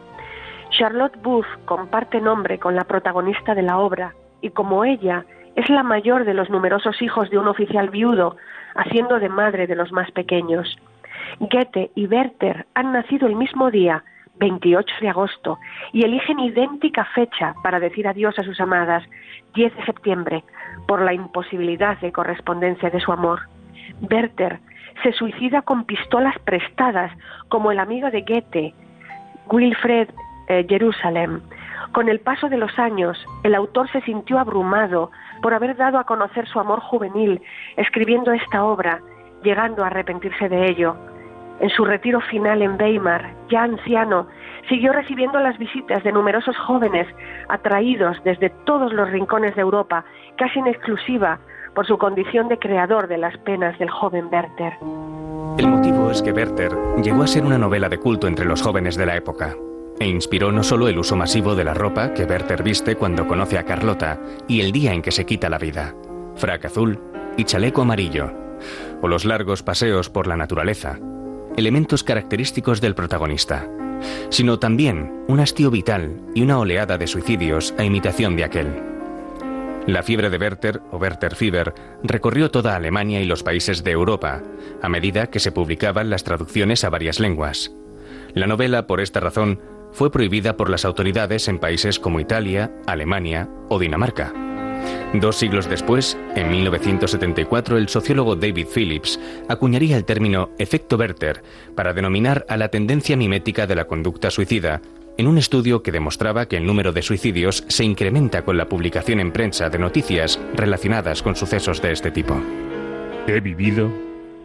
Charlotte 0.71 1.21
Booth 1.21 1.45
comparte 1.65 2.19
nombre 2.19 2.57
con 2.57 2.75
la 2.75 2.85
protagonista 2.85 3.53
de 3.53 3.61
la 3.61 3.77
obra 3.77 4.15
y 4.41 4.49
como 4.49 4.83
ella 4.85 5.25
es 5.55 5.69
la 5.69 5.83
mayor 5.83 6.25
de 6.25 6.33
los 6.33 6.49
numerosos 6.49 7.01
hijos 7.01 7.29
de 7.29 7.37
un 7.37 7.47
oficial 7.47 7.89
viudo, 7.89 8.37
haciendo 8.75 9.19
de 9.19 9.29
madre 9.29 9.67
de 9.67 9.75
los 9.75 9.91
más 9.91 10.09
pequeños. 10.11 10.77
Goethe 11.39 11.91
y 11.95 12.07
Werther 12.07 12.65
han 12.73 12.91
nacido 12.91 13.27
el 13.27 13.35
mismo 13.35 13.71
día, 13.71 14.03
28 14.37 14.95
de 15.01 15.09
agosto, 15.09 15.59
y 15.93 16.03
eligen 16.03 16.39
idéntica 16.39 17.05
fecha 17.15 17.55
para 17.63 17.79
decir 17.79 18.07
adiós 18.07 18.37
a 18.37 18.43
sus 18.43 18.59
amadas, 18.59 19.03
10 19.53 19.75
de 19.75 19.85
septiembre, 19.85 20.43
por 20.87 21.01
la 21.01 21.13
imposibilidad 21.13 21.97
de 21.99 22.11
correspondencia 22.11 22.89
de 22.89 22.99
su 22.99 23.11
amor. 23.11 23.39
Werther 24.09 24.59
se 25.03 25.11
suicida 25.13 25.61
con 25.61 25.85
pistolas 25.85 26.37
prestadas, 26.39 27.11
como 27.49 27.71
el 27.71 27.79
amigo 27.79 28.09
de 28.11 28.21
Goethe, 28.21 28.73
Wilfred 29.49 30.09
eh, 30.47 30.65
Jerusalem. 30.67 31.41
Con 31.91 32.09
el 32.09 32.19
paso 32.19 32.49
de 32.49 32.57
los 32.57 32.77
años, 32.77 33.17
el 33.43 33.55
autor 33.55 33.89
se 33.91 34.01
sintió 34.01 34.39
abrumado 34.39 35.11
por 35.41 35.53
haber 35.53 35.75
dado 35.75 35.97
a 35.97 36.03
conocer 36.03 36.47
su 36.47 36.59
amor 36.59 36.79
juvenil, 36.81 37.41
escribiendo 37.77 38.31
esta 38.31 38.63
obra, 38.63 38.99
llegando 39.43 39.83
a 39.83 39.87
arrepentirse 39.87 40.49
de 40.49 40.69
ello. 40.69 40.95
En 41.59 41.69
su 41.69 41.85
retiro 41.85 42.19
final 42.19 42.61
en 42.61 42.75
Weimar, 42.79 43.31
ya 43.49 43.63
anciano, 43.63 44.27
siguió 44.67 44.91
recibiendo 44.91 45.39
las 45.39 45.57
visitas 45.57 46.03
de 46.03 46.11
numerosos 46.11 46.57
jóvenes 46.57 47.07
atraídos 47.47 48.21
desde 48.23 48.49
todos 48.65 48.91
los 48.91 49.09
rincones 49.09 49.55
de 49.55 49.61
Europa, 49.61 50.03
casi 50.37 50.59
en 50.59 50.67
exclusiva 50.67 51.39
por 51.76 51.86
su 51.86 51.97
condición 51.97 52.47
de 52.47 52.57
creador 52.57 53.07
de 53.07 53.17
las 53.17 53.38
penas 53.39 53.78
del 53.78 53.89
joven 53.89 54.30
Werther. 54.32 54.73
El 55.57 55.67
motivo 55.67 56.09
es 56.09 56.21
que 56.21 56.32
Werther 56.32 56.76
llegó 57.03 57.23
a 57.23 57.28
ser 57.28 57.45
una 57.45 57.57
novela 57.57 57.89
de 57.89 57.99
culto 57.99 58.28
entre 58.28 58.45
los 58.45 58.61
jóvenes 58.61 58.95
de 58.95 59.05
la 59.05 59.15
época 59.15 59.55
e 59.99 60.07
inspiró 60.07 60.51
no 60.51 60.63
solo 60.63 60.88
el 60.88 60.97
uso 60.97 61.15
masivo 61.15 61.55
de 61.55 61.63
la 61.63 61.73
ropa 61.73 62.13
que 62.13 62.23
Werther 62.23 62.63
viste 62.63 62.95
cuando 62.95 63.28
conoce 63.28 63.57
a 63.57 63.63
Carlota 63.63 64.19
y 64.47 64.61
el 64.61 64.71
día 64.71 64.93
en 64.93 65.01
que 65.01 65.11
se 65.11 65.26
quita 65.26 65.49
la 65.49 65.57
vida, 65.57 65.93
frac 66.36 66.65
azul 66.65 66.99
y 67.38 67.43
chaleco 67.43 67.82
amarillo, 67.82 68.32
o 69.01 69.07
los 69.07 69.26
largos 69.26 69.63
paseos 69.63 70.09
por 70.09 70.28
la 70.28 70.36
naturaleza, 70.36 70.99
elementos 71.55 72.03
característicos 72.03 72.82
del 72.82 72.95
protagonista, 72.95 73.69
sino 74.30 74.59
también 74.59 75.23
un 75.28 75.39
hastío 75.39 75.71
vital 75.71 76.21
y 76.34 76.41
una 76.41 76.59
oleada 76.59 76.97
de 76.97 77.07
suicidios 77.07 77.73
a 77.78 77.86
imitación 77.86 78.36
de 78.36 78.43
aquel. 78.43 78.94
La 79.88 80.01
fiebre 80.01 80.31
de 80.31 80.38
Werther, 80.38 80.81
o 80.91 80.97
Werther 80.97 81.36
Fever, 81.36 81.73
recorrió 82.01 82.49
toda 82.49 82.75
Alemania 82.75 83.21
y 83.21 83.25
los 83.25 83.43
países 83.43 83.83
de 83.83 83.91
Europa, 83.91 84.41
a 84.81 84.89
medida 84.89 85.27
que 85.27 85.39
se 85.39 85.51
publicaban 85.51 86.09
las 86.09 86.23
traducciones 86.23 86.83
a 86.83 86.89
varias 86.89 87.19
lenguas. 87.19 87.71
La 88.33 88.47
novela, 88.47 88.88
por 88.88 88.99
esta 88.99 89.19
razón, 89.19 89.61
fue 89.91 90.11
prohibida 90.11 90.57
por 90.57 90.71
las 90.71 90.86
autoridades 90.86 91.47
en 91.47 91.59
países 91.59 91.99
como 91.99 92.19
Italia, 92.19 92.71
Alemania 92.88 93.47
o 93.69 93.77
Dinamarca. 93.77 94.33
Dos 95.13 95.38
siglos 95.38 95.69
después, 95.69 96.17
en 96.36 96.51
1974, 96.51 97.77
el 97.77 97.88
sociólogo 97.88 98.36
David 98.36 98.67
Phillips 98.73 99.19
acuñaría 99.47 99.97
el 99.97 100.03
término 100.03 100.49
efecto 100.57 100.97
Werther 100.97 101.43
para 101.75 101.93
denominar 101.93 102.45
a 102.49 102.57
la 102.57 102.69
tendencia 102.69 103.15
mimética 103.15 103.67
de 103.67 103.75
la 103.75 103.86
conducta 103.86 104.31
suicida, 104.31 104.81
en 105.18 105.28
un 105.28 105.38
estudio 105.38 105.82
que 105.82 105.91
demostraba 105.91 106.45
que 106.47 106.57
el 106.57 106.66
número 106.66 106.91
de 106.91 107.01
suicidios 107.01 107.63
se 107.68 107.84
incrementa 107.84 108.43
con 108.43 108.57
la 108.57 108.66
publicación 108.66 109.20
en 109.20 109.32
prensa 109.32 109.70
de 109.70 109.80
noticias 109.80 110.39
relacionadas 110.53 111.22
con 111.22 111.36
sucesos 111.36 111.82
de 111.82 111.91
este 111.91 112.11
tipo. 112.11 112.36
He 113.28 113.39
vivido, 113.39 113.89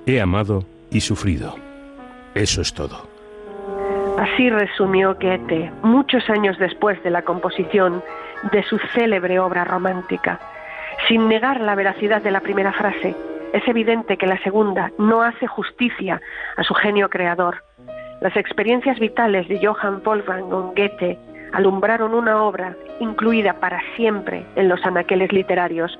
he 0.06 0.20
amado 0.20 0.64
y 0.90 1.00
sufrido. 1.00 1.56
Eso 2.34 2.60
es 2.60 2.72
todo. 2.72 3.08
Así 4.18 4.50
resumió 4.50 5.14
Goethe 5.14 5.72
muchos 5.82 6.28
años 6.28 6.58
después 6.58 7.02
de 7.02 7.10
la 7.10 7.22
composición 7.22 8.02
de 8.52 8.62
su 8.64 8.78
célebre 8.94 9.38
obra 9.38 9.64
romántica. 9.64 10.38
Sin 11.08 11.28
negar 11.28 11.60
la 11.60 11.74
veracidad 11.74 12.22
de 12.22 12.30
la 12.30 12.40
primera 12.40 12.72
frase, 12.72 13.16
es 13.52 13.66
evidente 13.66 14.16
que 14.16 14.26
la 14.26 14.38
segunda 14.42 14.92
no 14.98 15.22
hace 15.22 15.46
justicia 15.46 16.20
a 16.56 16.62
su 16.62 16.74
genio 16.74 17.08
creador. 17.08 17.64
Las 18.20 18.36
experiencias 18.36 18.98
vitales 18.98 19.48
de 19.48 19.66
Johann 19.66 20.02
Wolfgang 20.04 20.50
Goethe 20.50 21.18
alumbraron 21.52 22.14
una 22.14 22.42
obra 22.44 22.76
incluida 23.00 23.54
para 23.54 23.80
siempre 23.96 24.44
en 24.56 24.68
los 24.68 24.84
anaqueles 24.84 25.32
literarios, 25.32 25.98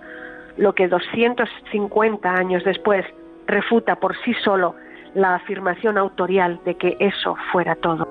lo 0.59 0.75
que 0.75 0.87
250 0.87 2.31
años 2.31 2.63
después 2.65 3.07
refuta 3.47 3.97
por 3.97 4.15
sí 4.23 4.35
solo 4.45 4.75
la 5.15 5.37
afirmación 5.37 5.97
autorial 5.97 6.61
de 6.67 6.75
que 6.77 6.97
eso 7.01 7.37
fuera 7.53 7.75
todo. 7.77 8.07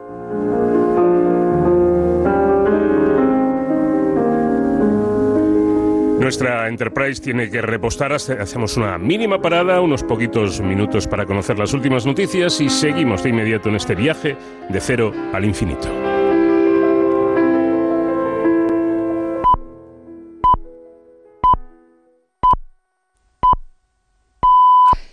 Nuestra 6.20 6.67
Enterprise 6.67 7.22
tiene 7.22 7.49
que 7.49 7.61
repostar, 7.61 8.11
hacemos 8.11 8.76
una 8.76 8.97
mínima 8.97 9.41
parada, 9.41 9.80
unos 9.80 10.03
poquitos 10.03 10.59
minutos 10.59 11.07
para 11.07 11.26
conocer 11.26 11.57
las 11.57 11.74
últimas 11.74 12.05
noticias 12.05 12.59
y 12.59 12.70
seguimos 12.70 13.24
de 13.24 13.30
inmediato 13.30 13.70
en 13.70 13.76
este 13.76 13.95
viaje 13.95 14.36
de 14.67 14.82
cero 14.82 15.13
al 15.32 15.45
infinito. 15.45 15.88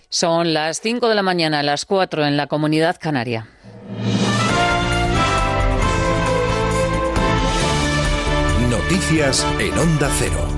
Son 0.09 0.53
las 0.55 0.81
5 0.81 1.09
de 1.09 1.15
la 1.15 1.23
mañana, 1.23 1.63
las 1.63 1.85
4 1.85 2.27
en 2.27 2.37
la 2.37 2.49
comunidad 2.49 2.97
canaria. 3.01 3.49
Noticias 8.69 9.47
en 9.61 9.79
Onda 9.79 10.11
Cero. 10.19 10.56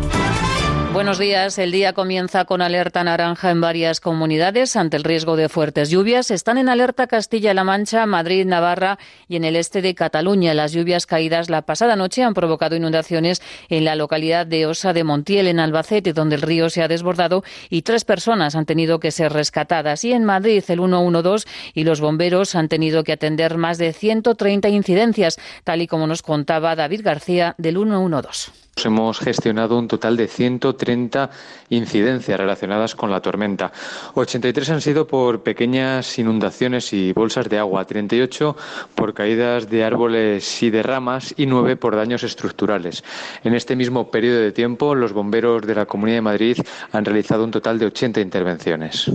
Buenos 0.98 1.20
días. 1.20 1.58
El 1.58 1.70
día 1.70 1.92
comienza 1.92 2.44
con 2.44 2.60
alerta 2.60 3.04
naranja 3.04 3.52
en 3.52 3.60
varias 3.60 4.00
comunidades 4.00 4.74
ante 4.74 4.96
el 4.96 5.04
riesgo 5.04 5.36
de 5.36 5.48
fuertes 5.48 5.90
lluvias. 5.90 6.32
Están 6.32 6.58
en 6.58 6.68
alerta 6.68 7.06
Castilla-La 7.06 7.62
Mancha, 7.62 8.04
Madrid, 8.04 8.44
Navarra 8.44 8.98
y 9.28 9.36
en 9.36 9.44
el 9.44 9.54
este 9.54 9.80
de 9.80 9.94
Cataluña. 9.94 10.54
Las 10.54 10.72
lluvias 10.72 11.06
caídas 11.06 11.50
la 11.50 11.62
pasada 11.62 11.94
noche 11.94 12.24
han 12.24 12.34
provocado 12.34 12.74
inundaciones 12.74 13.40
en 13.68 13.84
la 13.84 13.94
localidad 13.94 14.44
de 14.44 14.66
Osa 14.66 14.92
de 14.92 15.04
Montiel, 15.04 15.46
en 15.46 15.60
Albacete, 15.60 16.12
donde 16.12 16.34
el 16.34 16.42
río 16.42 16.68
se 16.68 16.82
ha 16.82 16.88
desbordado 16.88 17.44
y 17.70 17.82
tres 17.82 18.04
personas 18.04 18.56
han 18.56 18.66
tenido 18.66 18.98
que 18.98 19.12
ser 19.12 19.32
rescatadas. 19.32 20.02
Y 20.02 20.12
en 20.12 20.24
Madrid, 20.24 20.64
el 20.66 20.80
112 20.80 21.46
y 21.74 21.84
los 21.84 22.00
bomberos 22.00 22.56
han 22.56 22.68
tenido 22.68 23.04
que 23.04 23.12
atender 23.12 23.56
más 23.56 23.78
de 23.78 23.92
130 23.92 24.68
incidencias, 24.70 25.38
tal 25.62 25.80
y 25.80 25.86
como 25.86 26.08
nos 26.08 26.22
contaba 26.22 26.74
David 26.74 27.02
García 27.04 27.54
del 27.56 27.76
112. 27.76 28.67
Hemos 28.86 29.18
gestionado 29.18 29.78
un 29.78 29.88
total 29.88 30.16
de 30.16 30.28
130 30.28 31.30
incidencias 31.70 32.38
relacionadas 32.38 32.94
con 32.94 33.10
la 33.10 33.20
tormenta. 33.20 33.72
83 34.14 34.70
han 34.70 34.80
sido 34.80 35.06
por 35.06 35.42
pequeñas 35.42 36.18
inundaciones 36.18 36.92
y 36.92 37.12
bolsas 37.12 37.48
de 37.48 37.58
agua, 37.58 37.84
38 37.84 38.56
por 38.94 39.14
caídas 39.14 39.68
de 39.68 39.84
árboles 39.84 40.62
y 40.62 40.70
de 40.70 40.82
ramas 40.82 41.34
y 41.36 41.46
9 41.46 41.76
por 41.76 41.96
daños 41.96 42.22
estructurales. 42.22 43.04
En 43.44 43.54
este 43.54 43.76
mismo 43.76 44.10
periodo 44.10 44.40
de 44.40 44.52
tiempo, 44.52 44.94
los 44.94 45.12
bomberos 45.12 45.66
de 45.66 45.74
la 45.74 45.86
Comunidad 45.86 46.18
de 46.18 46.22
Madrid 46.22 46.58
han 46.92 47.04
realizado 47.04 47.44
un 47.44 47.50
total 47.50 47.78
de 47.78 47.86
80 47.86 48.20
intervenciones. 48.20 49.10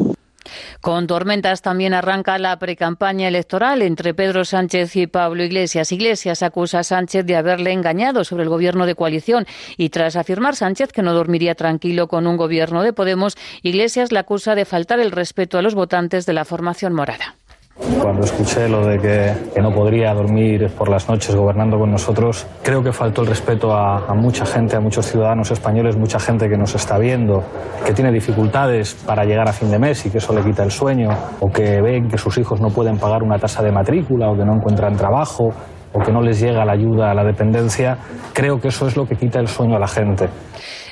Con 0.82 1.08
tormentas 1.08 1.62
también 1.62 1.94
arranca 1.94 2.38
la 2.38 2.58
precampaña 2.60 3.28
electoral 3.28 3.82
entre 3.82 4.14
Pedro 4.14 4.46
Sánchez 4.46 4.96
y 4.96 5.08
Pablo 5.08 5.44
Iglesias. 5.44 5.92
Iglesias 5.92 6.44
acusa 6.44 6.80
a 6.80 6.84
Sánchez 6.84 7.26
de 7.26 7.36
haberle 7.36 7.72
engañado 7.72 8.24
sobre 8.24 8.44
el 8.44 8.50
gobierno 8.50 8.86
de 8.86 8.96
coalición 8.96 9.46
y 9.78 9.90
tras 9.90 10.16
afirmar 10.16 10.56
Sánchez 10.56 10.92
que 10.92 11.02
no 11.02 11.14
dormiría 11.14 11.56
tranquilo 11.56 12.08
con 12.08 12.28
un 12.28 12.38
gobierno 12.38 12.84
de 12.84 12.94
Podemos, 12.94 13.38
Iglesias 13.62 14.12
le 14.12 14.20
acusa 14.20 14.56
de 14.56 14.66
faltar 14.66 15.00
el 15.00 15.12
respeto 15.12 15.58
a 15.58 15.62
los 15.62 15.76
votantes 15.76 16.26
de 16.26 16.34
la 16.34 16.46
formación 16.46 16.94
morada. 16.94 17.36
Cuando 17.76 18.24
escuché 18.24 18.70
lo 18.70 18.86
de 18.86 19.00
que, 19.00 19.62
no 19.62 19.72
podría 19.72 20.14
dormir 20.14 20.70
por 20.78 20.90
las 20.90 21.10
noches 21.10 21.36
gobernando 21.36 21.80
con 21.80 21.90
nosotros, 21.90 22.46
creo 22.62 22.84
que 22.84 22.92
faltó 22.92 23.22
el 23.22 23.28
respeto 23.28 23.74
a, 23.74 24.06
a, 24.06 24.14
mucha 24.14 24.46
gente, 24.46 24.76
a 24.76 24.80
muchos 24.80 25.08
ciudadanos 25.08 25.50
españoles, 25.50 25.98
mucha 25.98 26.20
gente 26.20 26.48
que 26.48 26.56
nos 26.56 26.76
está 26.76 27.00
viendo, 27.00 27.44
que 27.84 27.94
tiene 27.94 28.12
dificultades 28.12 28.94
para 28.94 29.26
llegar 29.26 29.50
a 29.50 29.54
fin 29.54 29.72
de 29.72 29.80
mes 29.80 30.06
y 30.06 30.12
que 30.12 30.20
eso 30.20 30.36
le 30.36 30.44
quita 30.44 30.64
el 30.64 30.70
sueño, 30.70 31.10
o 31.40 31.50
que 31.50 31.82
ven 31.82 32.08
que 32.08 32.18
sus 32.20 32.38
hijos 32.38 32.62
no 32.62 32.70
pueden 32.70 33.00
pagar 33.00 33.24
una 33.24 33.40
tasa 33.40 33.64
de 33.64 33.72
matrícula 33.72 34.30
o 34.30 34.38
que 34.38 34.46
no 34.46 34.54
encuentran 34.54 34.96
trabajo 34.96 35.50
o 35.94 36.00
que 36.00 36.12
no 36.12 36.22
les 36.22 36.40
llega 36.40 36.66
la 36.66 36.74
ayuda 36.74 37.12
a 37.12 37.14
la 37.14 37.24
dependencia, 37.24 37.98
creo 38.34 38.60
que 38.60 38.68
eso 38.68 38.88
es 38.88 38.98
lo 38.98 39.06
que 39.06 39.16
quita 39.16 39.40
el 39.40 39.48
sueño 39.48 39.76
a 39.76 39.80
la 39.80 39.88
gente. 39.88 40.28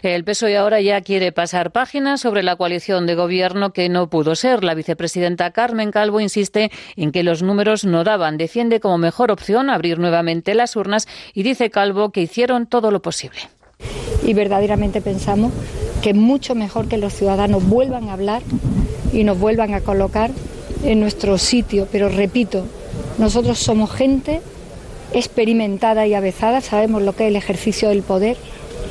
El 0.02 0.24
PSOE 0.24 0.58
ahora 0.58 0.82
ya 0.82 0.99
quiere 1.02 1.32
pasar 1.32 1.72
páginas 1.72 2.22
sobre 2.22 2.41
la 2.41 2.56
coalición 2.56 3.06
de 3.06 3.14
gobierno 3.14 3.72
que 3.72 3.88
no 3.88 4.10
pudo 4.10 4.34
ser. 4.34 4.64
La 4.64 4.74
vicepresidenta 4.74 5.52
Carmen 5.52 5.91
Calvo 5.91 6.20
insiste 6.20 6.72
en 6.95 7.12
que 7.12 7.22
los 7.22 7.43
números 7.43 7.86
no 7.86 8.04
daban. 8.04 8.39
Defiende 8.39 8.80
como 8.80 8.97
mejor 8.97 9.30
opción 9.30 9.70
abrir 9.70 9.99
nuevamente 9.99 10.56
las 10.56 10.76
urnas 10.76 11.08
y 11.36 11.43
dice 11.43 11.70
Calvo 11.70 12.10
que 12.10 12.22
hicieron 12.22 12.66
todo 12.66 12.89
lo 12.89 13.04
posible. 13.04 13.41
Y 14.26 14.34
verdaderamente 14.34 15.02
pensamos 15.02 15.54
que 16.02 16.10
es 16.10 16.16
mucho 16.16 16.56
mejor 16.56 16.88
que 16.88 16.97
los 16.97 17.14
ciudadanos 17.14 17.64
vuelvan 17.64 18.10
a 18.10 18.14
hablar 18.14 18.41
y 19.14 19.24
nos 19.24 19.38
vuelvan 19.39 19.76
a 19.76 19.82
colocar 19.82 20.32
en 20.84 20.99
nuestro 20.99 21.38
sitio. 21.38 21.88
Pero 21.91 22.10
repito, 22.10 22.66
nosotros 23.20 23.60
somos 23.60 23.91
gente 23.91 24.41
experimentada 25.14 26.08
y 26.08 26.16
avezada, 26.16 26.62
sabemos 26.62 27.04
lo 27.04 27.14
que 27.16 27.26
es 27.26 27.30
el 27.30 27.36
ejercicio 27.36 27.89
del 27.89 28.02
poder 28.02 28.38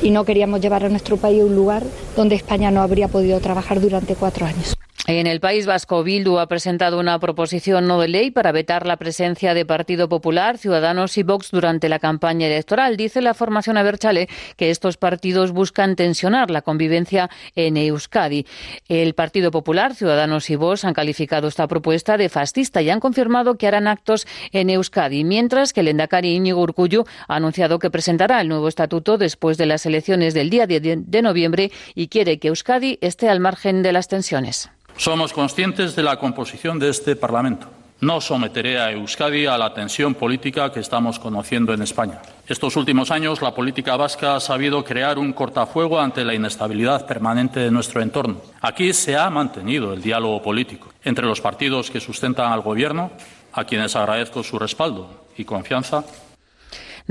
y 0.01 0.11
no 0.11 0.25
queríamos 0.25 0.61
llevar 0.61 0.85
a 0.85 0.89
nuestro 0.89 1.17
país 1.17 1.41
a 1.41 1.45
un 1.45 1.55
lugar 1.55 1.83
donde 2.15 2.35
España 2.35 2.71
no 2.71 2.81
habría 2.81 3.07
podido 3.07 3.39
trabajar 3.39 3.79
durante 3.79 4.15
cuatro 4.15 4.45
años. 4.45 4.75
En 5.07 5.25
el 5.25 5.39
País 5.39 5.65
Vasco, 5.65 6.03
Bildu 6.03 6.37
ha 6.37 6.47
presentado 6.47 6.99
una 6.99 7.17
proposición 7.17 7.87
no 7.87 7.99
de 7.99 8.07
ley 8.07 8.29
para 8.29 8.51
vetar 8.51 8.85
la 8.85 8.97
presencia 8.97 9.55
de 9.55 9.65
Partido 9.65 10.07
Popular, 10.07 10.59
Ciudadanos 10.59 11.17
y 11.17 11.23
Vox 11.23 11.49
durante 11.49 11.89
la 11.89 11.97
campaña 11.97 12.45
electoral. 12.45 12.97
Dice 12.97 13.19
la 13.19 13.33
formación 13.33 13.77
Aberchale 13.77 14.29
que 14.57 14.69
estos 14.69 14.97
partidos 14.97 15.51
buscan 15.51 15.95
tensionar 15.95 16.51
la 16.51 16.61
convivencia 16.61 17.31
en 17.55 17.77
Euskadi. 17.77 18.45
El 18.87 19.15
Partido 19.15 19.49
Popular, 19.49 19.95
Ciudadanos 19.95 20.49
y 20.51 20.55
Vox 20.55 20.85
han 20.85 20.93
calificado 20.93 21.47
esta 21.47 21.67
propuesta 21.67 22.15
de 22.15 22.29
fascista 22.29 22.83
y 22.83 22.91
han 22.91 22.99
confirmado 22.99 23.55
que 23.55 23.67
harán 23.67 23.87
actos 23.87 24.27
en 24.51 24.69
Euskadi, 24.69 25.23
mientras 25.23 25.73
que 25.73 25.79
el 25.79 25.87
Endacari 25.87 26.35
Íñigo 26.35 26.61
Urcullu 26.61 27.05
ha 27.27 27.35
anunciado 27.35 27.79
que 27.79 27.89
presentará 27.89 28.39
el 28.39 28.47
nuevo 28.47 28.67
estatuto 28.67 29.17
después 29.17 29.57
de 29.57 29.65
las 29.65 29.85
elecciones 29.87 30.35
del 30.35 30.51
día 30.51 30.67
de 30.67 31.21
noviembre 31.23 31.71
y 31.95 32.07
quiere 32.07 32.37
que 32.37 32.49
Euskadi 32.49 32.99
esté 33.01 33.29
al 33.29 33.39
margen 33.39 33.81
de 33.81 33.93
las 33.93 34.07
tensiones. 34.07 34.69
Somos 34.97 35.33
conscientes 35.33 35.95
de 35.95 36.03
la 36.03 36.17
composición 36.17 36.77
de 36.79 36.89
este 36.89 37.15
Parlamento. 37.15 37.67
No 38.01 38.19
someteré 38.19 38.79
a 38.79 38.91
Euskadi 38.91 39.45
a 39.45 39.59
la 39.59 39.75
tensión 39.75 40.15
política 40.15 40.71
que 40.71 40.79
estamos 40.79 41.19
conociendo 41.19 41.71
en 41.71 41.83
España. 41.83 42.19
Estos 42.47 42.75
últimos 42.75 43.11
años, 43.11 43.43
la 43.43 43.53
política 43.53 43.95
vasca 43.95 44.35
ha 44.35 44.39
sabido 44.39 44.83
crear 44.83 45.19
un 45.19 45.33
cortafuego 45.33 45.99
ante 45.99 46.25
la 46.25 46.33
inestabilidad 46.33 47.05
permanente 47.05 47.59
de 47.59 47.69
nuestro 47.69 48.01
entorno. 48.01 48.41
Aquí 48.61 48.91
se 48.93 49.15
ha 49.15 49.29
mantenido 49.29 49.93
el 49.93 50.01
diálogo 50.01 50.41
político 50.41 50.89
entre 51.03 51.27
los 51.27 51.41
partidos 51.41 51.91
que 51.91 51.99
sustentan 51.99 52.51
al 52.51 52.61
Gobierno, 52.61 53.11
a 53.53 53.65
quienes 53.65 53.95
agradezco 53.95 54.41
su 54.41 54.57
respaldo 54.57 55.25
y 55.37 55.45
confianza, 55.45 56.03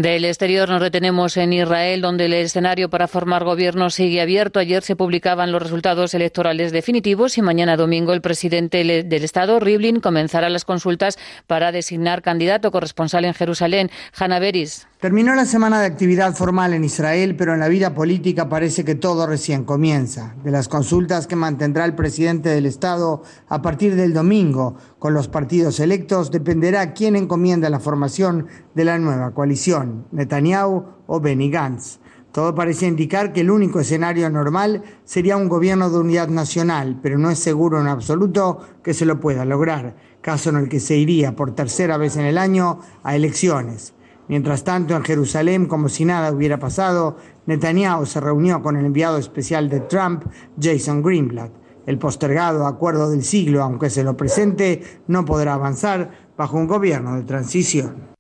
del 0.02 0.24
exterior 0.24 0.68
nos 0.68 0.80
retenemos 0.80 1.36
en 1.36 1.52
Israel, 1.52 2.00
donde 2.00 2.24
el 2.24 2.32
escenario 2.32 2.88
para 2.88 3.06
formar 3.06 3.44
gobierno 3.44 3.90
sigue 3.90 4.20
abierto. 4.20 4.58
Ayer 4.58 4.82
se 4.82 4.96
publicaban 4.96 5.52
los 5.52 5.62
resultados 5.62 6.14
electorales 6.14 6.72
definitivos 6.72 7.36
y 7.36 7.42
mañana 7.42 7.76
domingo 7.76 8.12
el 8.12 8.20
presidente 8.20 8.82
del 8.82 9.24
Estado, 9.24 9.60
Rivlin, 9.60 10.00
comenzará 10.00 10.48
las 10.48 10.64
consultas 10.64 11.18
para 11.46 11.70
designar 11.70 12.22
candidato 12.22 12.70
corresponsal 12.70 13.24
en 13.24 13.34
Jerusalén. 13.34 13.90
Hanna 14.16 14.38
Beris. 14.38 14.89
Terminó 15.00 15.34
la 15.34 15.46
semana 15.46 15.80
de 15.80 15.86
actividad 15.86 16.34
formal 16.34 16.74
en 16.74 16.84
Israel, 16.84 17.34
pero 17.34 17.54
en 17.54 17.60
la 17.60 17.68
vida 17.68 17.94
política 17.94 18.50
parece 18.50 18.84
que 18.84 18.94
todo 18.94 19.26
recién 19.26 19.64
comienza. 19.64 20.34
De 20.44 20.50
las 20.50 20.68
consultas 20.68 21.26
que 21.26 21.36
mantendrá 21.36 21.86
el 21.86 21.94
presidente 21.94 22.50
del 22.50 22.66
Estado 22.66 23.22
a 23.48 23.62
partir 23.62 23.96
del 23.96 24.12
domingo 24.12 24.76
con 24.98 25.14
los 25.14 25.26
partidos 25.26 25.80
electos 25.80 26.30
dependerá 26.30 26.92
quién 26.92 27.16
encomienda 27.16 27.70
la 27.70 27.80
formación 27.80 28.48
de 28.74 28.84
la 28.84 28.98
nueva 28.98 29.30
coalición, 29.30 30.04
Netanyahu 30.12 30.84
o 31.06 31.18
Benny 31.18 31.50
Gantz. 31.50 31.98
Todo 32.30 32.54
parece 32.54 32.86
indicar 32.86 33.32
que 33.32 33.40
el 33.40 33.50
único 33.50 33.80
escenario 33.80 34.28
normal 34.28 34.82
sería 35.04 35.38
un 35.38 35.48
gobierno 35.48 35.88
de 35.88 35.98
unidad 35.98 36.28
nacional, 36.28 37.00
pero 37.02 37.16
no 37.16 37.30
es 37.30 37.38
seguro 37.38 37.80
en 37.80 37.86
absoluto 37.86 38.60
que 38.84 38.92
se 38.92 39.06
lo 39.06 39.18
pueda 39.18 39.46
lograr, 39.46 39.96
caso 40.20 40.50
en 40.50 40.56
el 40.56 40.68
que 40.68 40.78
se 40.78 40.98
iría 40.98 41.34
por 41.34 41.54
tercera 41.54 41.96
vez 41.96 42.18
en 42.18 42.26
el 42.26 42.36
año 42.36 42.80
a 43.02 43.16
elecciones. 43.16 43.94
Mientras 44.30 44.62
tanto, 44.62 44.94
en 44.94 45.02
Jerusalén, 45.02 45.66
como 45.66 45.88
si 45.88 46.04
nada 46.04 46.30
hubiera 46.30 46.60
pasado, 46.60 47.16
Netanyahu 47.46 48.06
se 48.06 48.20
reunió 48.20 48.62
con 48.62 48.76
el 48.76 48.86
enviado 48.86 49.18
especial 49.18 49.68
de 49.68 49.80
Trump, 49.80 50.22
Jason 50.56 51.02
Greenblatt. 51.02 51.50
El 51.84 51.98
postergado 51.98 52.64
acuerdo 52.64 53.10
del 53.10 53.24
siglo, 53.24 53.60
aunque 53.60 53.90
se 53.90 54.04
lo 54.04 54.16
presente, 54.16 54.84
no 55.08 55.24
podrá 55.24 55.54
avanzar 55.54 56.30
bajo 56.36 56.58
un 56.58 56.68
gobierno 56.68 57.16
de 57.16 57.24
transición. 57.24 58.19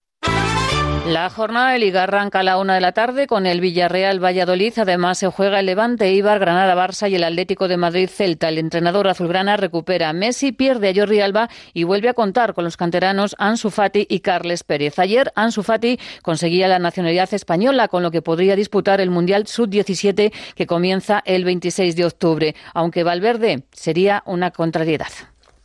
La 1.10 1.28
jornada 1.28 1.72
de 1.72 1.80
Liga 1.80 2.04
arranca 2.04 2.38
a 2.38 2.42
la 2.44 2.56
una 2.56 2.76
de 2.76 2.80
la 2.80 2.92
tarde 2.92 3.26
con 3.26 3.44
el 3.44 3.60
Villarreal 3.60 4.22
Valladolid. 4.22 4.74
Además, 4.78 5.18
se 5.18 5.26
juega 5.26 5.58
el 5.58 5.66
Levante, 5.66 6.12
Ibar, 6.12 6.38
Granada, 6.38 6.76
Barça 6.76 7.10
y 7.10 7.16
el 7.16 7.24
Atlético 7.24 7.66
de 7.66 7.76
Madrid 7.76 8.08
Celta. 8.08 8.48
El 8.48 8.58
entrenador 8.58 9.08
azulgrana 9.08 9.56
recupera 9.56 10.10
a 10.10 10.12
Messi, 10.12 10.52
pierde 10.52 10.90
a 10.90 10.94
Jordi 10.94 11.20
Alba 11.20 11.50
y 11.74 11.82
vuelve 11.82 12.10
a 12.10 12.14
contar 12.14 12.54
con 12.54 12.62
los 12.62 12.76
canteranos 12.76 13.34
Ansu 13.40 13.70
Fati 13.70 14.06
y 14.08 14.20
Carles 14.20 14.62
Pérez. 14.62 15.00
Ayer, 15.00 15.32
Ansu 15.34 15.64
Fati 15.64 15.98
conseguía 16.22 16.68
la 16.68 16.78
nacionalidad 16.78 17.34
española, 17.34 17.88
con 17.88 18.04
lo 18.04 18.12
que 18.12 18.22
podría 18.22 18.54
disputar 18.54 19.00
el 19.00 19.10
Mundial 19.10 19.48
Sub-17 19.48 20.32
que 20.54 20.66
comienza 20.68 21.24
el 21.26 21.44
26 21.44 21.96
de 21.96 22.04
octubre, 22.04 22.54
aunque 22.72 23.02
Valverde 23.02 23.64
sería 23.72 24.22
una 24.26 24.52
contrariedad. 24.52 25.10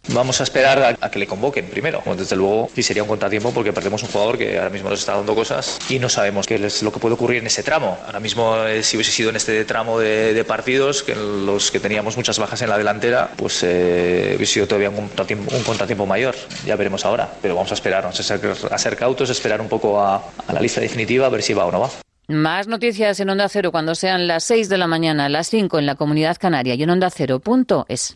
Vamos 0.10 0.40
a 0.40 0.44
esperar 0.44 0.98
a, 1.00 1.10
que 1.10 1.20
le 1.20 1.28
convoquen 1.28 1.66
primero. 1.66 2.04
desde 2.16 2.36
luego, 2.36 2.70
sí 2.74 2.84
sería 2.84 3.04
un 3.04 3.10
contratiempo 3.10 3.52
porque 3.52 3.74
perdemos 3.74 4.04
un 4.04 4.10
jugador 4.10 4.38
que 4.38 4.58
ahora 4.58 4.70
mismo 4.70 4.90
nos 4.90 5.00
está 5.00 5.16
dando 5.16 5.34
cosas 5.34 5.80
y 5.90 6.00
no 6.00 6.10
sabemos 6.10 6.46
qué 6.46 6.56
es 6.56 6.84
lo 6.84 6.92
que 6.92 7.00
puede 7.00 7.16
ocurrir 7.16 7.40
en 7.40 7.48
ese 7.48 7.64
tramo. 7.64 7.98
Ahora 8.06 8.20
mismo, 8.20 8.58
eh, 8.66 8.84
si 8.84 8.98
hubiese 8.98 9.12
sido 9.12 9.30
en 9.30 9.36
este 9.36 9.66
tramo 9.66 10.00
de, 10.00 10.44
partidos, 10.46 11.02
que 11.02 11.14
en 11.14 11.46
los 11.46 11.72
que 11.72 11.80
teníamos 11.80 12.18
muchas 12.18 12.38
bajas 12.38 12.62
en 12.62 12.70
la 12.70 12.78
delantera, 12.78 13.32
pues 13.36 13.64
eh, 13.64 14.34
hubiese 14.38 14.54
sido 14.54 14.68
todavía 14.68 14.90
un 14.90 15.10
contratiempo, 15.10 16.06
mayor. 16.06 16.36
Ya 16.66 16.76
veremos 16.76 17.04
ahora, 17.06 17.30
pero 17.42 17.56
vamos 17.56 17.72
a 17.72 17.74
esperar, 17.74 18.04
vamos 18.04 18.20
a 18.20 18.78
ser, 18.78 18.94
a 18.94 18.96
cautos, 18.96 19.30
esperar 19.30 19.60
un 19.60 19.70
poco 19.70 20.00
a, 20.00 20.18
a 20.48 20.54
la 20.54 20.62
lista 20.62 20.82
definitiva, 20.82 21.26
a 21.26 21.30
ver 21.30 21.42
si 21.42 21.54
va 21.54 21.66
o 21.66 21.72
no 21.72 21.80
va. 21.80 21.90
Más 22.28 22.68
noticias 22.68 23.20
en 23.20 23.30
Onda 23.30 23.48
Cero 23.50 23.72
cuando 23.72 23.94
sean 23.94 24.28
las 24.28 24.44
6 24.46 24.68
de 24.68 24.78
la 24.78 24.88
mañana, 24.88 25.30
las 25.30 25.48
5 25.50 25.78
en 25.78 25.86
la 25.86 25.96
Comunidad 25.96 26.38
Canaria 26.40 26.74
y 26.74 26.82
en 26.82 26.90
Onda 26.90 27.10
Cero.es. 27.12 28.16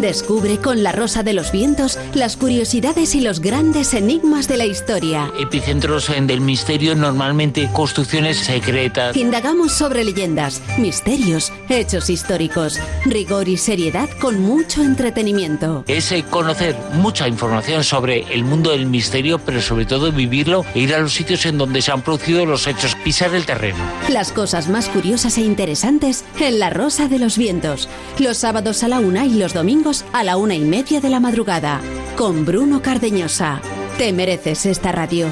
Descubre 0.00 0.58
con 0.58 0.84
La 0.84 0.92
Rosa 0.92 1.24
de 1.24 1.32
los 1.32 1.50
Vientos 1.50 1.98
las 2.14 2.36
curiosidades 2.36 3.16
y 3.16 3.20
los 3.20 3.40
grandes 3.40 3.94
enigmas 3.94 4.46
de 4.46 4.56
la 4.56 4.64
historia. 4.64 5.32
Epicentros 5.40 6.08
del 6.08 6.40
misterio, 6.40 6.94
normalmente 6.94 7.68
construcciones 7.72 8.36
secretas. 8.36 9.16
Indagamos 9.16 9.72
sobre 9.72 10.04
leyendas, 10.04 10.62
misterios, 10.78 11.52
hechos 11.68 12.10
históricos, 12.10 12.78
rigor 13.06 13.48
y 13.48 13.56
seriedad 13.56 14.08
con 14.20 14.40
mucho 14.40 14.82
entretenimiento. 14.82 15.82
Es 15.88 16.12
eh, 16.12 16.24
conocer 16.30 16.76
mucha 16.94 17.26
información 17.26 17.82
sobre 17.82 18.20
el 18.32 18.44
mundo 18.44 18.70
del 18.70 18.86
misterio, 18.86 19.40
pero 19.40 19.60
sobre 19.60 19.84
todo 19.84 20.12
vivirlo 20.12 20.64
e 20.74 20.80
ir 20.80 20.94
a 20.94 21.00
los 21.00 21.12
sitios 21.12 21.44
en 21.46 21.58
donde 21.58 21.82
se 21.82 21.90
han 21.90 22.02
producido 22.02 22.46
los 22.46 22.68
hechos, 22.68 22.94
pisar 23.02 23.34
el 23.34 23.44
terreno. 23.44 23.78
Las 24.08 24.30
cosas 24.30 24.68
más 24.68 24.88
curiosas 24.88 25.38
e 25.38 25.40
interesantes 25.40 26.24
en 26.38 26.60
La 26.60 26.70
Rosa 26.70 27.08
de 27.08 27.18
los 27.18 27.36
Vientos. 27.36 27.88
Los 28.20 28.36
sábados 28.38 28.84
a 28.84 28.88
la 28.88 29.00
una 29.00 29.26
y 29.26 29.34
los 29.34 29.54
domingos 29.54 29.87
a 30.12 30.22
la 30.22 30.36
una 30.36 30.54
y 30.54 30.60
media 30.60 31.00
de 31.00 31.08
la 31.08 31.18
madrugada 31.18 31.80
con 32.18 32.44
Bruno 32.44 32.82
Cardeñosa. 32.82 33.62
Te 33.96 34.12
mereces 34.12 34.66
esta 34.66 34.92
radio. 34.92 35.28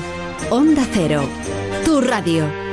Onda 0.49 0.87
Cero, 0.95 1.29
tu 1.85 2.01
radio. 2.01 2.66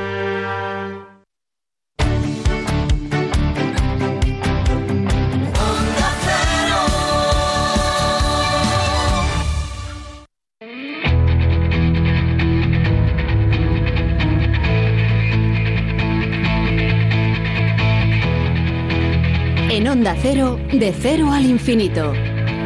Onda 20.03 20.19
Cero, 20.21 20.59
de 20.69 20.91
cero 20.91 21.31
al 21.31 21.45
infinito. 21.45 22.11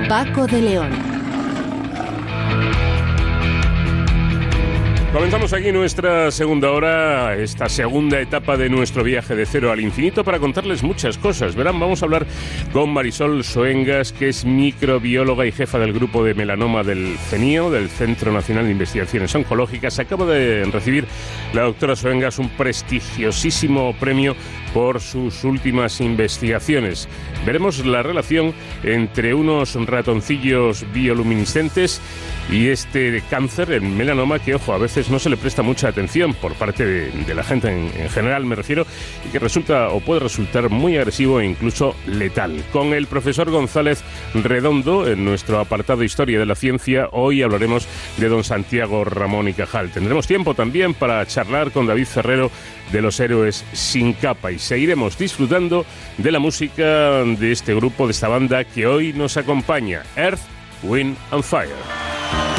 Paco 0.09 0.47
de 0.47 0.59
León. 0.59 0.89
Comenzamos 5.13 5.53
aquí 5.53 5.71
nuestra 5.71 6.31
segunda 6.31 6.71
hora, 6.71 7.35
esta 7.35 7.69
segunda 7.69 8.19
etapa 8.19 8.57
de 8.57 8.69
nuestro 8.69 9.03
viaje 9.03 9.35
de 9.35 9.45
cero 9.45 9.71
al 9.71 9.79
infinito 9.79 10.23
para 10.23 10.38
contarles 10.38 10.83
muchas 10.83 11.17
cosas. 11.17 11.55
Verán, 11.55 11.79
vamos 11.79 12.01
a 12.01 12.05
hablar 12.05 12.27
con 12.73 12.91
Marisol 12.91 13.43
Soengas, 13.43 14.11
que 14.11 14.29
es 14.29 14.43
microbióloga 14.43 15.45
y 15.45 15.51
jefa 15.51 15.79
del 15.79 15.93
grupo 15.93 16.23
de 16.23 16.33
melanoma 16.33 16.83
del 16.83 17.17
CENIO, 17.29 17.71
del 17.71 17.89
Centro 17.89 18.31
Nacional 18.31 18.65
de 18.65 18.71
Investigaciones 18.71 19.33
Oncológicas. 19.33 19.97
Acaba 19.99 20.25
de 20.25 20.65
recibir 20.65 21.05
la 21.53 21.63
doctora 21.63 21.95
Soengas 21.95 22.38
un 22.38 22.49
prestigiosísimo 22.49 23.95
premio 23.99 24.35
por 24.78 25.01
sus 25.01 25.43
últimas 25.43 25.99
investigaciones. 26.01 27.09
Veremos 27.47 27.84
la 27.84 28.03
relación 28.03 28.53
entre 28.84 29.34
unos 29.34 29.73
ratoncillos 29.73 30.86
bioluminiscentes 30.93 31.99
y 32.51 32.67
este 32.67 33.23
cáncer, 33.28 33.71
el 33.71 33.82
melanoma, 33.82 34.38
que, 34.38 34.53
ojo, 34.53 34.73
a 34.73 34.78
veces 34.78 35.09
no 35.09 35.17
se 35.17 35.32
le 35.32 35.38
presta 35.38 35.63
mucha 35.63 35.88
atención 35.88 36.36
por 36.36 36.53
parte 36.53 36.86
de, 36.86 37.34
la 37.34 37.43
gente 37.43 37.69
en, 37.69 38.09
general, 38.11 38.45
me 38.45 38.53
refiero, 38.53 38.86
y 39.28 39.32
que 39.32 39.39
resulta 39.39 39.89
o 39.89 39.99
puede 39.99 40.19
resultar 40.19 40.69
muy 40.69 40.95
agresivo 40.95 41.39
e 41.39 41.45
incluso 41.47 41.95
letal. 42.05 42.63
Con 42.71 42.93
el 42.93 43.07
profesor 43.07 43.49
González 43.49 44.03
Redondo, 44.36 45.07
en 45.07 45.25
nuestro 45.25 45.59
apartado 45.59 46.03
Historia 46.03 46.38
de 46.38 46.45
la 46.45 46.55
Ciencia, 46.55 47.09
hoy 47.13 47.41
hablaremos 47.41 47.88
de 48.17 48.30
don 48.30 48.43
Santiago 48.43 49.03
Ramón 49.03 49.47
y 49.47 49.53
Cajal. 49.53 49.89
Tendremos 49.89 50.28
tiempo 50.28 50.53
también 50.53 50.93
para 50.93 51.25
charlar 51.25 51.71
con 51.71 51.88
David 51.88 52.05
Ferrero 52.05 52.51
de 52.91 53.01
los 53.01 53.19
héroes 53.19 53.65
sin 53.73 54.13
capa 54.13 54.51
y 54.51 54.59
seguiremos 54.59 55.17
disfrutando 55.17 55.85
de 56.17 56.31
la 56.31 56.39
música 56.39 57.23
de 57.23 57.51
este 57.51 57.75
grupo, 57.75 58.07
de 58.07 58.11
esta 58.11 58.27
banda 58.27 58.63
que 58.63 58.88
hoy 58.88 59.13
nos 59.13 59.38
acompaña, 59.38 60.03
Earth, 60.15 60.41
Wind 60.83 61.17
and 61.31 61.43
Fire. 61.43 62.56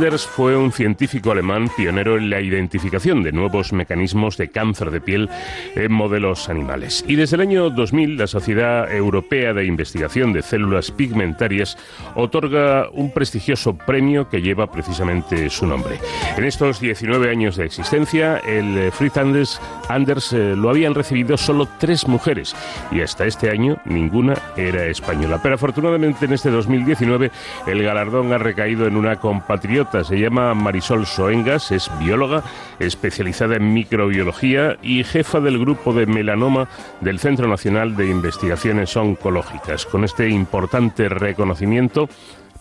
Anders 0.00 0.26
fue 0.26 0.56
un 0.56 0.72
científico 0.72 1.30
alemán 1.30 1.68
pionero 1.76 2.16
en 2.16 2.30
la 2.30 2.40
identificación 2.40 3.22
de 3.22 3.32
nuevos 3.32 3.74
mecanismos 3.74 4.38
de 4.38 4.48
cáncer 4.48 4.90
de 4.90 5.02
piel 5.02 5.28
en 5.76 5.92
modelos 5.92 6.48
animales. 6.48 7.04
Y 7.06 7.16
desde 7.16 7.36
el 7.36 7.42
año 7.42 7.68
2000, 7.68 8.16
la 8.16 8.26
Sociedad 8.26 8.90
Europea 8.90 9.52
de 9.52 9.66
Investigación 9.66 10.32
de 10.32 10.40
Células 10.40 10.90
Pigmentarias 10.90 11.76
otorga 12.14 12.88
un 12.94 13.12
prestigioso 13.12 13.76
premio 13.76 14.26
que 14.30 14.40
lleva 14.40 14.72
precisamente 14.72 15.50
su 15.50 15.66
nombre. 15.66 15.98
En 16.34 16.44
estos 16.44 16.80
19 16.80 17.28
años 17.30 17.56
de 17.56 17.66
existencia, 17.66 18.38
el 18.38 18.90
Fritz 18.92 19.18
Anders, 19.18 19.60
Anders 19.90 20.32
eh, 20.32 20.54
lo 20.56 20.70
habían 20.70 20.94
recibido 20.94 21.36
solo 21.36 21.68
tres 21.78 22.08
mujeres 22.08 22.56
y 22.90 23.02
hasta 23.02 23.26
este 23.26 23.50
año 23.50 23.76
ninguna 23.84 24.34
era 24.56 24.86
española. 24.86 25.40
Pero 25.42 25.56
afortunadamente 25.56 26.24
en 26.24 26.32
este 26.32 26.48
2019 26.48 27.30
el 27.66 27.82
galardón 27.82 28.32
ha 28.32 28.38
recaído 28.38 28.86
en 28.86 28.96
una 28.96 29.16
compatriota. 29.16 29.89
Se 29.90 30.20
llama 30.20 30.54
Marisol 30.54 31.04
Soengas, 31.04 31.72
es 31.72 31.90
bióloga 31.98 32.44
especializada 32.78 33.56
en 33.56 33.72
microbiología 33.72 34.78
y 34.82 35.02
jefa 35.02 35.40
del 35.40 35.58
grupo 35.58 35.92
de 35.92 36.06
melanoma 36.06 36.68
del 37.00 37.18
Centro 37.18 37.48
Nacional 37.48 37.96
de 37.96 38.06
Investigaciones 38.06 38.96
Oncológicas. 38.96 39.86
Con 39.86 40.04
este 40.04 40.28
importante 40.28 41.08
reconocimiento, 41.08 42.08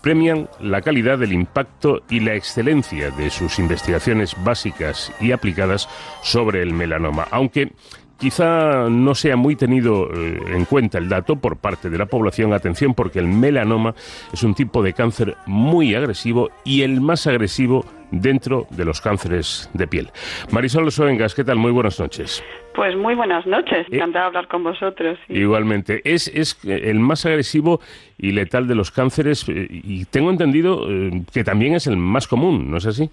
premian 0.02 0.50
la 0.60 0.82
calidad 0.82 1.20
del 1.20 1.34
impacto 1.34 2.02
y 2.10 2.20
la 2.20 2.34
excelencia 2.34 3.12
de 3.12 3.30
sus 3.30 3.60
investigaciones 3.60 4.36
básicas 4.44 5.12
y 5.22 5.32
aplicadas 5.32 5.88
sobre 6.24 6.64
el 6.64 6.74
melanoma, 6.74 7.28
aunque 7.32 7.74
Quizá 8.20 8.90
no 8.90 9.16
sea 9.16 9.38
muy 9.38 9.56
tenido 9.56 10.10
eh, 10.14 10.40
en 10.48 10.66
cuenta 10.66 10.98
el 10.98 11.08
dato 11.08 11.38
por 11.38 11.58
parte 11.58 11.90
de 11.90 11.98
la 11.98 12.06
población. 12.06 12.52
Atención, 12.52 12.94
porque 12.94 13.20
el 13.20 13.28
melanoma 13.28 13.96
es 14.34 14.44
un 14.44 14.54
tipo 14.54 14.84
de 14.84 14.94
cáncer 14.94 15.38
muy 15.46 15.96
agresivo 15.96 16.50
y 16.66 16.82
el 16.82 17.00
más 17.00 17.28
agresivo 17.28 17.86
dentro 18.12 18.68
de 18.72 18.84
los 18.84 19.00
cánceres 19.00 19.70
de 19.74 19.88
piel. 19.88 20.10
Marisol 20.52 20.92
Soengas, 20.92 21.34
¿qué 21.34 21.46
tal? 21.46 21.58
Muy 21.58 21.72
buenas 21.72 22.00
noches. 22.00 22.44
Pues 22.76 22.96
muy 22.98 23.16
buenas 23.16 23.46
noches, 23.46 23.88
eh, 23.90 23.96
encantada 23.96 24.26
de 24.26 24.28
hablar 24.28 24.48
con 24.48 24.64
vosotros. 24.64 25.18
Igualmente, 25.30 26.02
es, 26.04 26.28
es 26.28 26.60
el 26.66 27.00
más 27.00 27.26
agresivo 27.26 27.80
y 28.18 28.32
letal 28.32 28.68
de 28.68 28.76
los 28.76 28.92
cánceres 28.92 29.48
eh, 29.48 29.68
y 29.70 30.06
tengo 30.06 30.30
entendido 30.30 30.88
que 31.32 31.44
también 31.46 31.76
es 31.76 31.88
el 31.88 31.96
más 31.96 32.28
común, 32.28 32.70
¿no 32.70 32.78
es 32.78 32.86
así? 32.86 33.10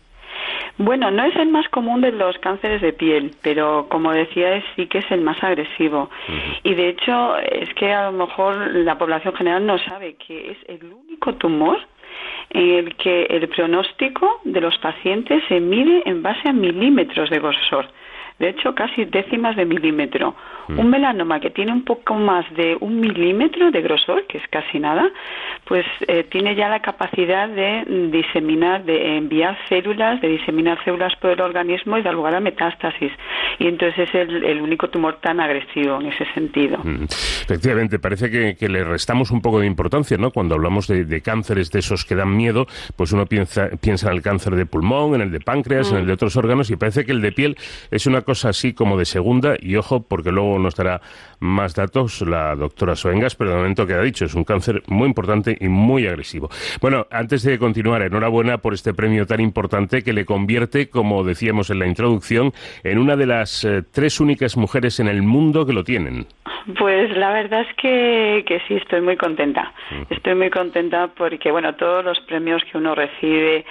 Bueno, 0.79 1.11
no 1.11 1.25
es 1.25 1.35
el 1.37 1.49
más 1.49 1.69
común 1.71 2.03
de 2.03 2.13
los 2.13 2.39
cánceres 2.39 2.83
de 2.83 2.93
piel, 2.93 3.33
pero 3.43 3.87
como 3.89 4.13
decía, 4.13 4.63
sí 4.75 4.87
que 4.87 4.99
es 4.99 5.11
el 5.11 5.23
más 5.23 5.43
agresivo. 5.43 6.11
Y 6.63 6.75
de 6.75 6.89
hecho, 6.91 7.39
es 7.39 7.73
que 7.75 7.93
a 7.93 8.11
lo 8.11 8.27
mejor 8.27 8.75
la 8.75 8.99
población 8.99 9.35
general 9.35 9.65
no 9.65 9.79
sabe 9.79 10.17
que 10.17 10.51
es 10.51 10.59
el 10.69 10.93
único 10.93 11.35
tumor 11.35 11.79
en 12.51 12.71
el 12.71 12.97
que 12.97 13.25
el 13.25 13.49
pronóstico 13.49 14.41
de 14.45 14.61
los 14.61 14.77
pacientes 14.79 15.43
se 15.49 15.61
mide 15.61 16.03
en 16.05 16.23
base 16.23 16.49
a 16.49 16.53
milímetros 16.53 17.31
de 17.31 17.39
grosor 17.39 17.87
de 18.39 18.51
hecho 18.51 18.75
casi 18.75 19.05
décimas 19.05 19.57
de 19.57 19.65
milímetro. 19.65 20.35
Mm. 20.69 20.79
Un 20.79 20.91
melanoma 20.91 21.41
que 21.41 21.51
tiene 21.51 21.73
un 21.73 21.85
poco 21.85 22.15
más 22.15 22.45
de 22.55 22.77
un 22.81 23.01
milímetro 23.01 23.71
de 23.71 23.81
grosor, 23.83 24.27
que 24.27 24.39
es 24.39 24.49
casi 24.49 24.79
nada, 24.79 25.11
pues 25.67 25.85
eh, 26.07 26.25
tiene 26.31 26.55
ya 26.55 26.69
la 26.69 26.81
capacidad 26.81 27.49
de 27.49 27.85
diseminar, 28.13 28.85
de 28.85 29.17
enviar 29.17 29.59
células, 29.69 30.21
de 30.21 30.29
diseminar 30.29 30.83
células 30.85 31.13
por 31.17 31.31
el 31.31 31.41
organismo 31.41 31.99
y 31.99 32.03
dar 32.03 32.15
lugar 32.15 32.37
a 32.37 32.41
metástasis. 32.41 33.11
Y 33.59 33.67
entonces 33.67 34.09
es 34.15 34.15
el, 34.15 34.61
único 34.61 34.89
tumor 34.89 35.19
tan 35.21 35.41
agresivo 35.41 36.01
en 36.01 36.07
ese 36.07 36.25
sentido. 36.35 36.79
Efectivamente, 37.43 37.99
parece 37.99 38.31
que, 38.31 38.69
le 38.69 38.85
restamos 38.85 39.31
un 39.31 39.41
poco 39.41 39.61
de 39.61 39.67
importancia, 39.67 40.17
¿no? 40.17 40.31
Cuando 40.31 40.55
hablamos 40.55 40.87
de, 40.87 41.21
cánceres 41.21 41.71
de 41.71 41.81
esos 41.81 42.05
que 42.05 42.15
dan 42.15 42.37
miedo, 42.37 42.67
pues 42.97 43.13
uno 43.13 43.27
piensa, 43.27 43.69
piensa 43.81 44.09
en 44.09 44.17
el 44.17 44.23
cáncer 44.23 44.55
de 44.55 44.67
pulmón, 44.67 45.15
en 45.15 45.21
el 45.23 45.31
de 45.33 45.41
páncreas, 45.41 45.91
en 45.91 45.99
el 45.99 46.07
de 46.07 46.13
otros 46.13 46.37
órganos, 46.37 46.71
y 46.71 46.77
parece 46.77 47.05
que 47.05 47.13
el 47.13 47.21
de 47.21 47.33
piel 47.33 47.57
es 47.91 48.07
una 48.07 48.23
cosa 48.23 48.51
así 48.51 48.73
como 48.73 48.97
de 48.97 49.05
segunda, 49.05 49.57
y 49.61 49.77
ojo, 49.77 50.03
porque 50.03 50.31
luego 50.31 50.59
nos 50.59 50.75
dará 50.75 51.01
más 51.41 51.75
datos 51.75 52.23
la 52.23 52.55
doctora 52.55 52.97
Soengas, 52.97 53.37
pero 53.37 53.51
de 53.51 53.57
momento 53.57 53.87
queda 53.87 54.03
dicho, 54.03 54.25
es 54.25 54.35
un 54.35 54.45
cáncer 54.45 54.83
muy 54.89 55.09
importante 55.09 55.57
y 55.61 55.69
muy 55.69 56.07
agresivo. 56.07 56.49
Bueno, 56.81 57.07
antes 57.11 57.43
de 57.43 57.59
continuar, 57.59 58.03
enhorabuena 58.03 58.59
por 58.59 58.75
este 58.75 58.95
premio 58.95 59.27
tan 59.27 59.41
importante 59.41 60.03
que 60.03 60.13
le 60.13 60.25
convierte, 60.25 60.89
como 60.89 61.25
decíamos 61.25 61.71
en 61.71 61.79
la 61.79 61.87
introducción, 61.87 62.53
en 62.85 62.99
una 62.99 63.17
de 63.17 63.27
las 63.27 63.65
eh, 63.65 63.83
tres 63.91 64.21
únicas 64.21 64.57
mujeres 64.57 65.01
en 65.01 65.09
el 65.09 65.23
mundo 65.23 65.67
que 65.67 65.73
lo 65.73 65.85
tienen. 65.85 66.27
Pues 66.79 67.17
la 67.17 67.33
verdad 67.33 67.61
es 67.61 67.77
que, 67.77 68.45
que 68.45 68.61
sí, 68.67 68.75
estoy 68.75 69.01
muy 69.01 69.17
contenta. 69.17 69.73
Estoy 70.11 70.35
muy 70.35 70.51
contenta 70.51 71.09
porque, 71.17 71.53
bueno, 71.53 71.77
todos 71.77 72.05
los 72.05 72.19
premios 72.21 72.61
que 72.65 72.77
uno 72.77 72.95
recibe 72.95 73.65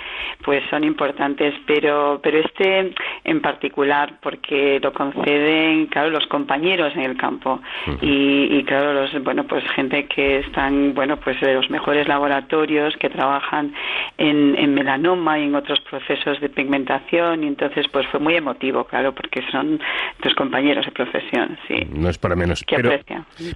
pues 0.43 0.63
son 0.69 0.85
importantes, 0.85 1.53
pero, 1.67 2.21
pero 2.23 2.39
este 2.39 2.93
en 3.25 3.41
particular 3.41 4.13
porque 4.21 4.79
lo 4.81 4.93
conceden, 4.93 5.87
claro, 5.87 6.09
los 6.09 6.25
compañeros 6.27 6.93
en 6.95 7.01
el 7.01 7.17
campo 7.17 7.54
y, 8.01 8.57
y, 8.57 8.63
claro, 8.63 8.93
los, 8.93 9.23
bueno, 9.23 9.45
pues 9.45 9.63
gente 9.75 10.05
que 10.07 10.39
están, 10.39 10.93
bueno, 10.93 11.17
pues 11.17 11.39
de 11.41 11.53
los 11.53 11.69
mejores 11.69 12.07
laboratorios 12.07 12.95
que 12.97 13.09
trabajan 13.09 13.73
en, 14.17 14.55
en 14.57 14.73
melanoma 14.73 15.39
y 15.39 15.43
en 15.43 15.55
otros 15.55 15.79
procesos 15.81 16.39
de 16.41 16.49
pigmentación 16.49 17.43
y 17.43 17.47
entonces 17.47 17.87
pues 17.91 18.07
fue 18.07 18.19
muy 18.19 18.35
emotivo, 18.35 18.83
claro, 18.85 19.13
porque 19.13 19.41
son 19.51 19.79
tus 20.21 20.33
compañeros 20.35 20.85
de 20.85 20.91
profesión, 20.91 21.57
sí. 21.67 21.75
No 21.91 22.09
es 22.09 22.17
para 22.17 22.35
menos. 22.35 22.63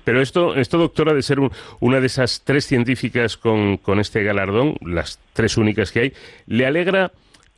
Pero, 0.04 0.22
esto, 0.22 0.56
esto, 0.56 0.78
doctora, 0.78 1.14
de 1.14 1.22
ser 1.22 1.40
una 1.80 2.00
de 2.00 2.06
esas 2.06 2.44
tres 2.46 2.66
científicas 2.66 3.38
con, 3.38 3.78
con 3.78 4.00
este 4.00 4.24
galardón, 4.24 4.76
las 4.82 5.20
tres 5.34 5.58
únicas 5.58 5.92
que 5.92 6.00
hay, 6.00 6.14
¿le 6.48 6.66
alegra? 6.66 7.12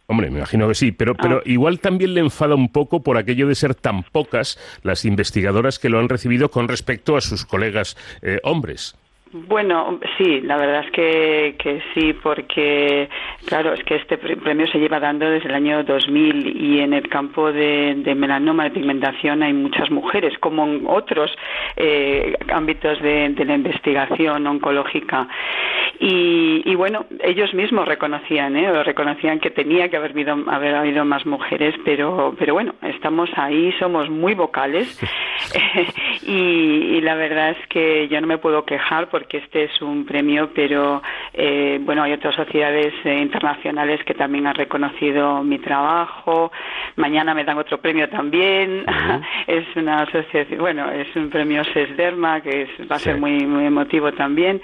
Hombre, 0.07 0.29
me 0.29 0.39
imagino 0.39 0.67
que 0.67 0.75
sí, 0.75 0.91
pero, 0.91 1.15
pero 1.15 1.37
ah. 1.37 1.41
igual 1.45 1.79
también 1.79 2.13
le 2.13 2.19
enfada 2.19 2.55
un 2.55 2.69
poco 2.69 3.01
por 3.01 3.17
aquello 3.17 3.47
de 3.47 3.55
ser 3.55 3.75
tan 3.75 4.03
pocas 4.03 4.59
las 4.83 5.05
investigadoras 5.05 5.79
que 5.79 5.89
lo 5.89 5.99
han 5.99 6.09
recibido 6.09 6.51
con 6.51 6.67
respecto 6.67 7.15
a 7.15 7.21
sus 7.21 7.45
colegas 7.45 7.95
eh, 8.21 8.39
hombres. 8.43 8.95
Bueno, 9.33 9.97
sí, 10.17 10.41
la 10.41 10.57
verdad 10.57 10.83
es 10.83 10.91
que, 10.91 11.81
sí, 11.93 12.11
porque, 12.21 13.07
claro, 13.45 13.71
es 13.71 13.81
que 13.85 13.95
este 13.95 14.17
premio 14.17 14.67
se 14.67 14.77
lleva 14.77 14.99
dando 14.99 15.29
desde 15.29 15.47
el 15.47 15.55
año 15.55 15.85
2000 15.85 16.61
y 16.61 16.81
en 16.81 16.91
el 16.91 17.07
campo 17.07 17.49
de, 17.49 18.13
melanoma 18.13 18.65
de 18.65 18.71
pigmentación 18.71 19.41
hay 19.41 19.53
muchas 19.53 19.89
mujeres, 19.89 20.37
como 20.39 20.65
en 20.65 20.83
otros 20.85 21.33
eh, 21.77 22.35
ámbitos 22.51 23.01
de, 23.01 23.33
la 23.45 23.55
investigación 23.55 24.45
oncológica. 24.47 25.29
Y, 26.03 26.75
bueno, 26.75 27.05
ellos 27.23 27.53
mismos 27.53 27.87
reconocían, 27.87 28.57
¿eh? 28.57 28.83
reconocían 28.83 29.39
que 29.39 29.51
tenía 29.51 29.87
que 29.87 29.97
haber 29.97 30.75
habido, 30.75 31.05
más 31.05 31.25
mujeres, 31.25 31.75
pero, 31.85 32.35
pero 32.37 32.53
bueno, 32.53 32.73
estamos 32.81 33.29
ahí, 33.35 33.71
somos 33.79 34.09
muy 34.09 34.33
vocales 34.33 34.99
y, 36.25 36.33
y 36.33 37.01
la 37.01 37.15
verdad 37.15 37.51
es 37.51 37.67
que 37.67 38.07
yo 38.07 38.19
no 38.19 38.27
me 38.27 38.39
puedo 38.39 38.65
quejar 38.65 39.09
porque 39.09 39.20
este 39.29 39.63
es 39.63 39.81
un 39.81 40.05
premio, 40.05 40.49
pero 40.53 41.01
eh, 41.33 41.79
bueno, 41.81 42.03
hay 42.03 42.13
otras 42.13 42.35
sociedades 42.35 42.93
eh, 43.03 43.19
internacionales 43.21 44.01
que 44.05 44.13
también 44.13 44.47
han 44.47 44.55
reconocido 44.55 45.43
mi 45.43 45.59
trabajo. 45.59 46.51
Mañana 46.95 47.33
me 47.33 47.43
dan 47.43 47.57
otro 47.57 47.79
premio 47.79 48.09
también. 48.09 48.85
es 49.47 49.65
una 49.75 50.03
asociación, 50.03 50.59
bueno, 50.59 50.91
es 50.91 51.15
un 51.15 51.29
premio 51.29 51.63
SESDERMA 51.63 52.41
que 52.41 52.67
va 52.89 52.95
a 52.95 52.99
ser 52.99 53.17
muy, 53.17 53.45
muy 53.45 53.65
emotivo 53.65 54.11
también. 54.13 54.61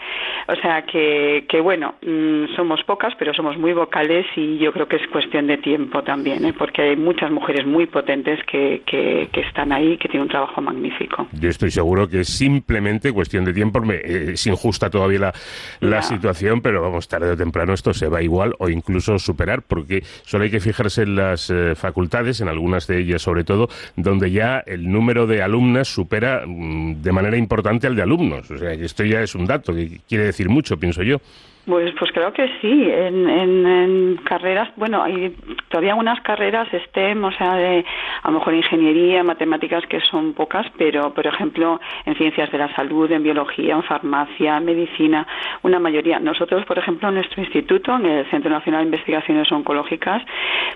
O 0.48 0.56
sea 0.56 0.84
que, 0.84 1.46
que 1.48 1.62
bueno, 1.62 1.96
mm, 2.02 2.56
somos 2.56 2.84
pocas, 2.84 3.14
pero 3.18 3.34
somos 3.34 3.58
muy 3.58 3.74
vocales 3.74 4.26
y 4.36 4.58
yo 4.58 4.72
creo 4.72 4.88
que 4.88 4.98
es 4.98 5.08
cuestión 5.08 5.48
de 5.48 5.58
tiempo 5.58 6.04
también, 6.04 6.46
¿eh? 6.46 6.54
porque 6.58 6.82
hay 6.82 6.96
muchas 6.96 7.32
mujeres 7.32 7.66
muy 7.66 7.86
potentes 7.86 8.40
que, 8.46 8.82
que, 8.86 9.28
están 9.34 9.72
ahí, 9.72 9.98
que 9.98 10.08
tienen 10.08 10.24
un 10.24 10.30
trabajo 10.30 10.62
magnífico. 10.62 11.28
Yo 11.34 11.50
estoy 11.50 11.72
seguro 11.72 12.08
que 12.08 12.22
es 12.22 12.30
simplemente 12.30 13.14
cuestión 13.14 13.46
de 13.46 13.54
tiempo. 13.54 13.82
Me, 13.82 14.36
injusta 14.48 14.90
todavía 14.90 15.34
la, 15.80 16.02
situación, 16.02 16.61
pero 16.61 16.82
vamos, 16.82 17.07
tarde 17.07 17.32
o 17.32 17.38
temprano 17.38 17.74
esto 17.74 17.94
se 17.94 18.07
va 18.07 18.22
igual 18.22 18.56
o 18.60 18.69
incluso 18.69 19.19
superar, 19.19 19.61
porque 19.61 20.03
solo 20.24 20.44
hay 20.44 20.52
que 20.52 20.60
fijarse 20.60 21.03
en 21.03 21.15
las 21.15 21.49
eh, 21.49 21.76
facultades, 21.76 22.41
en 22.41 22.48
algunas 22.48 22.88
de 22.88 22.99
ellas 22.99 23.22
sobre 23.22 23.44
todo, 23.44 23.69
donde 23.95 24.32
ya 24.32 24.60
el 24.65 24.90
número 24.90 25.28
de 25.28 25.41
alumnas 25.41 25.88
supera 25.88 26.44
mm, 26.45 27.02
de 27.02 27.11
manera 27.11 27.38
importante 27.38 27.88
al 27.88 27.95
de 27.95 28.02
alumnos. 28.03 28.49
O 28.52 28.57
sea, 28.57 28.74
esto 28.74 29.03
ya 29.03 29.22
es 29.22 29.36
un 29.36 29.45
dato 29.45 29.74
que 29.74 29.99
quiere 30.07 30.26
decir 30.26 30.49
mucho, 30.49 30.78
pienso 30.78 31.03
yo. 31.03 31.19
Pues, 31.68 31.94
pues 31.99 32.14
creo 32.14 32.31
que 32.31 32.48
sí. 32.61 32.89
En, 32.89 33.27
en, 33.27 34.18
carreras, 34.23 34.69
bueno, 34.77 35.03
hay 35.03 35.35
todavía 35.68 35.95
unas 35.95 36.22
carreras 36.22 36.69
STEM, 36.72 37.26
o 37.26 37.31
sea, 37.34 37.56
de 37.56 37.84
a 38.23 38.31
lo 38.31 38.39
mejor 38.39 38.53
ingeniería, 38.53 39.22
matemáticas, 39.22 39.85
que 39.88 39.99
son 39.99 40.34
pocas, 40.34 40.65
pero, 40.77 41.14
por 41.14 41.27
ejemplo, 41.27 41.81
en 42.06 42.15
ciencias 42.15 42.49
de 42.53 42.57
la 42.57 42.73
salud, 42.73 43.11
en 43.11 43.22
biología, 43.22 43.76
en 43.76 43.84
farmacia, 43.84 44.56
en 44.57 44.65
medicina, 44.65 45.27
una 45.64 45.77
mayoría. 45.77 46.19
Nosotros, 46.19 46.64
por 46.65 46.80
ejemplo, 46.80 47.10
en 47.10 47.15
nuestro 47.15 47.44
instituto, 47.44 47.98
en 47.98 48.06
el 48.06 48.30
Centro 48.30 48.49
Nacional 48.49 48.81
de 48.81 48.85
Investigaciones 48.85 49.52
Oncológicas, 49.52 50.23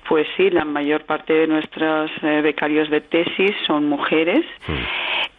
pues 0.09 0.27
sí, 0.35 0.49
la 0.49 0.65
mayor 0.65 1.05
parte 1.05 1.31
de 1.31 1.47
nuestros 1.47 2.11
eh, 2.21 2.41
becarios 2.41 2.89
de 2.89 2.99
tesis 2.99 3.55
son 3.65 3.87
mujeres. 3.87 4.43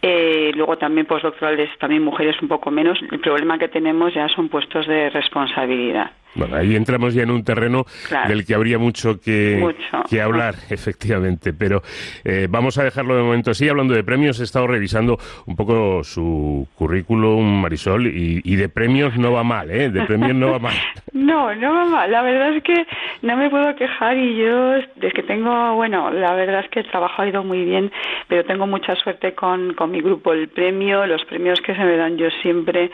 Eh, 0.01 0.51
luego 0.55 0.77
también 0.77 1.05
postdoctorales, 1.05 1.69
también 1.77 2.03
mujeres 2.03 2.35
un 2.41 2.47
poco 2.47 2.71
menos. 2.71 2.99
El 3.11 3.19
problema 3.19 3.57
que 3.57 3.67
tenemos 3.67 4.13
ya 4.13 4.27
son 4.29 4.49
puestos 4.49 4.87
de 4.87 5.09
responsabilidad 5.11 5.42
responsabilidad. 5.43 6.11
Bueno, 6.35 6.55
ahí 6.55 6.75
entramos 6.75 7.13
ya 7.13 7.23
en 7.23 7.31
un 7.31 7.43
terreno 7.43 7.85
del 8.27 8.45
que 8.45 8.55
habría 8.55 8.77
mucho 8.77 9.19
que, 9.19 9.75
que 10.09 10.21
hablar, 10.21 10.55
efectivamente. 10.69 11.53
Pero 11.53 11.81
eh, 12.23 12.47
vamos 12.49 12.77
a 12.77 12.83
dejarlo 12.83 13.15
de 13.15 13.23
momento 13.23 13.51
así. 13.51 13.67
Hablando 13.69 13.93
de 13.93 14.03
premios, 14.03 14.39
he 14.39 14.43
estado 14.43 14.67
revisando 14.67 15.17
un 15.45 15.55
poco 15.55 16.03
su 16.03 16.67
currículum, 16.75 17.61
Marisol, 17.61 18.07
y, 18.07 18.41
y 18.43 18.55
de 18.55 18.69
premios 18.69 19.17
no 19.17 19.31
va 19.31 19.43
mal, 19.43 19.69
¿eh? 19.71 19.89
De 19.89 20.03
premios 20.03 20.35
no 20.35 20.51
va 20.51 20.59
mal. 20.59 20.73
No, 21.13 21.53
no 21.53 21.73
va 21.73 21.85
mal. 21.85 22.11
La 22.11 22.23
verdad 22.23 22.55
es 22.55 22.63
que 22.63 22.87
no 23.21 23.37
me 23.37 23.49
puedo 23.49 23.75
quejar 23.75 24.17
y 24.17 24.35
yo, 24.35 24.71
desde 24.95 25.11
que 25.11 25.21
tengo, 25.23 25.75
bueno, 25.75 26.09
la 26.09 26.33
verdad 26.33 26.61
es 26.65 26.69
que 26.71 26.79
el 26.79 26.89
trabajo 26.89 27.21
ha 27.21 27.27
ido 27.27 27.43
muy 27.43 27.63
bien, 27.63 27.91
pero 28.27 28.43
tengo 28.43 28.65
mucha 28.65 28.95
suerte 28.95 29.33
con, 29.33 29.73
con 29.75 29.91
mi 29.91 30.01
grupo. 30.01 30.33
El 30.33 30.49
premio, 30.49 31.05
los 31.05 31.23
premios 31.25 31.61
que 31.61 31.75
se 31.75 31.83
me 31.83 31.97
dan, 31.97 32.17
yo 32.17 32.29
siempre, 32.41 32.89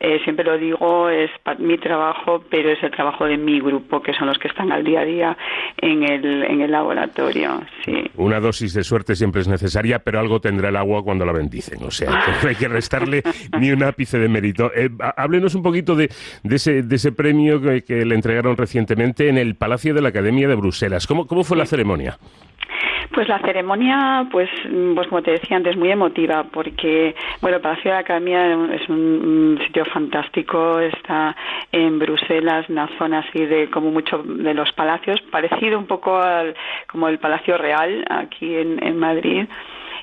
eh, 0.00 0.20
siempre 0.22 0.44
lo 0.44 0.58
digo, 0.58 1.08
es 1.08 1.30
mi 1.58 1.78
trabajo, 1.78 2.44
pero 2.50 2.70
es 2.70 2.81
el 2.82 2.90
trabajo 2.90 3.24
de 3.24 3.36
mi 3.36 3.60
grupo, 3.60 4.02
que 4.02 4.12
son 4.12 4.28
los 4.28 4.38
que 4.38 4.48
están 4.48 4.72
al 4.72 4.84
día 4.84 5.00
a 5.00 5.04
día 5.04 5.36
en 5.78 6.02
el, 6.02 6.44
en 6.44 6.60
el 6.60 6.70
laboratorio. 6.70 7.62
Sí. 7.84 8.04
Una 8.16 8.40
dosis 8.40 8.74
de 8.74 8.84
suerte 8.84 9.14
siempre 9.14 9.40
es 9.40 9.48
necesaria, 9.48 10.00
pero 10.00 10.20
algo 10.20 10.40
tendrá 10.40 10.68
el 10.68 10.76
agua 10.76 11.02
cuando 11.02 11.24
la 11.24 11.32
bendicen. 11.32 11.82
O 11.84 11.90
sea, 11.90 12.10
no 12.42 12.48
hay 12.48 12.54
que 12.54 12.68
restarle 12.68 13.22
ni 13.58 13.70
un 13.70 13.82
ápice 13.82 14.18
de 14.18 14.28
mérito. 14.28 14.70
Eh, 14.74 14.90
háblenos 15.16 15.54
un 15.54 15.62
poquito 15.62 15.94
de, 15.94 16.10
de, 16.42 16.56
ese, 16.56 16.82
de 16.82 16.96
ese 16.96 17.12
premio 17.12 17.60
que, 17.60 18.02
le 18.04 18.14
entregaron 18.14 18.56
recientemente 18.56 19.28
en 19.28 19.38
el 19.38 19.54
Palacio 19.54 19.94
de 19.94 20.02
la 20.02 20.08
Academia 20.08 20.48
de 20.48 20.54
Bruselas. 20.54 21.06
¿Cómo, 21.06 21.26
cómo 21.26 21.44
fue 21.44 21.56
la 21.56 21.66
ceremonia? 21.66 22.18
Pues 23.12 23.28
la 23.28 23.38
ceremonia, 23.40 24.26
pues, 24.30 24.48
pues 24.94 25.06
como 25.08 25.22
te 25.22 25.32
decía 25.32 25.58
antes, 25.58 25.76
muy 25.76 25.90
emotiva, 25.90 26.44
porque, 26.44 27.14
bueno, 27.42 27.56
el 27.56 27.62
Palacio 27.62 27.90
de 27.90 27.94
la 27.94 28.00
Academia 28.00 28.74
es 28.74 28.88
un, 28.88 29.60
sitio 29.66 29.84
fantástico, 29.84 30.80
está 30.80 31.36
en 31.70 31.98
Bruselas, 31.98 32.68
una 32.70 32.88
zona 32.96 33.18
así 33.18 33.44
de 33.44 33.68
como 33.70 33.90
mucho 33.90 34.22
de 34.22 34.54
los 34.54 34.72
palacios, 34.72 35.20
parecido 35.30 35.78
un 35.78 35.86
poco 35.86 36.16
al, 36.16 36.54
como 36.90 37.08
el 37.08 37.18
Palacio 37.18 37.58
Real 37.58 38.04
aquí 38.08 38.54
en 38.56 38.98
Madrid 38.98 39.46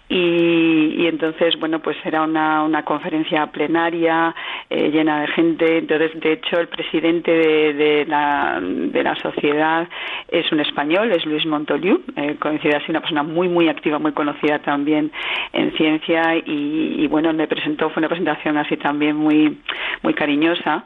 y, 0.10 1.06
entonces 1.06 1.58
bueno 1.60 1.80
pues 1.80 1.96
era 2.04 2.24
una, 2.24 2.64
una 2.64 2.84
conferencia 2.84 3.46
plenaria 3.48 4.34
eh, 4.70 4.90
llena 4.90 5.22
de 5.22 5.28
gente. 5.28 5.78
Entonces 5.78 6.20
de 6.20 6.34
hecho 6.34 6.60
el 6.60 6.68
presidente 6.68 7.32
de, 7.32 7.74
de, 7.74 8.06
la, 8.06 8.60
de 8.62 9.04
la 9.04 9.16
sociedad 9.16 9.88
es 10.28 10.52
un 10.52 10.62
español 10.62 11.12
es 11.12 11.26
Luis 11.26 11.46
Montoliu 11.46 12.02
eh, 12.16 12.38
así 12.44 12.90
una 12.90 13.02
persona 13.02 13.24
muy 13.24 13.48
muy 13.48 13.70
activa 13.70 14.00
muy 14.00 14.12
conocida 14.14 14.60
también 14.60 15.12
en 15.54 15.72
ciencia. 15.74 16.36
Y, 16.44 17.06
bueno 17.08 17.32
me 17.32 17.48
presentó 17.48 17.90
fue 17.92 18.02
una 18.02 18.10
presentación 18.10 18.58
así 18.58 18.78
también 18.78 19.16
muy 19.16 19.60
muy 20.02 20.16
cariñosa 20.16 20.86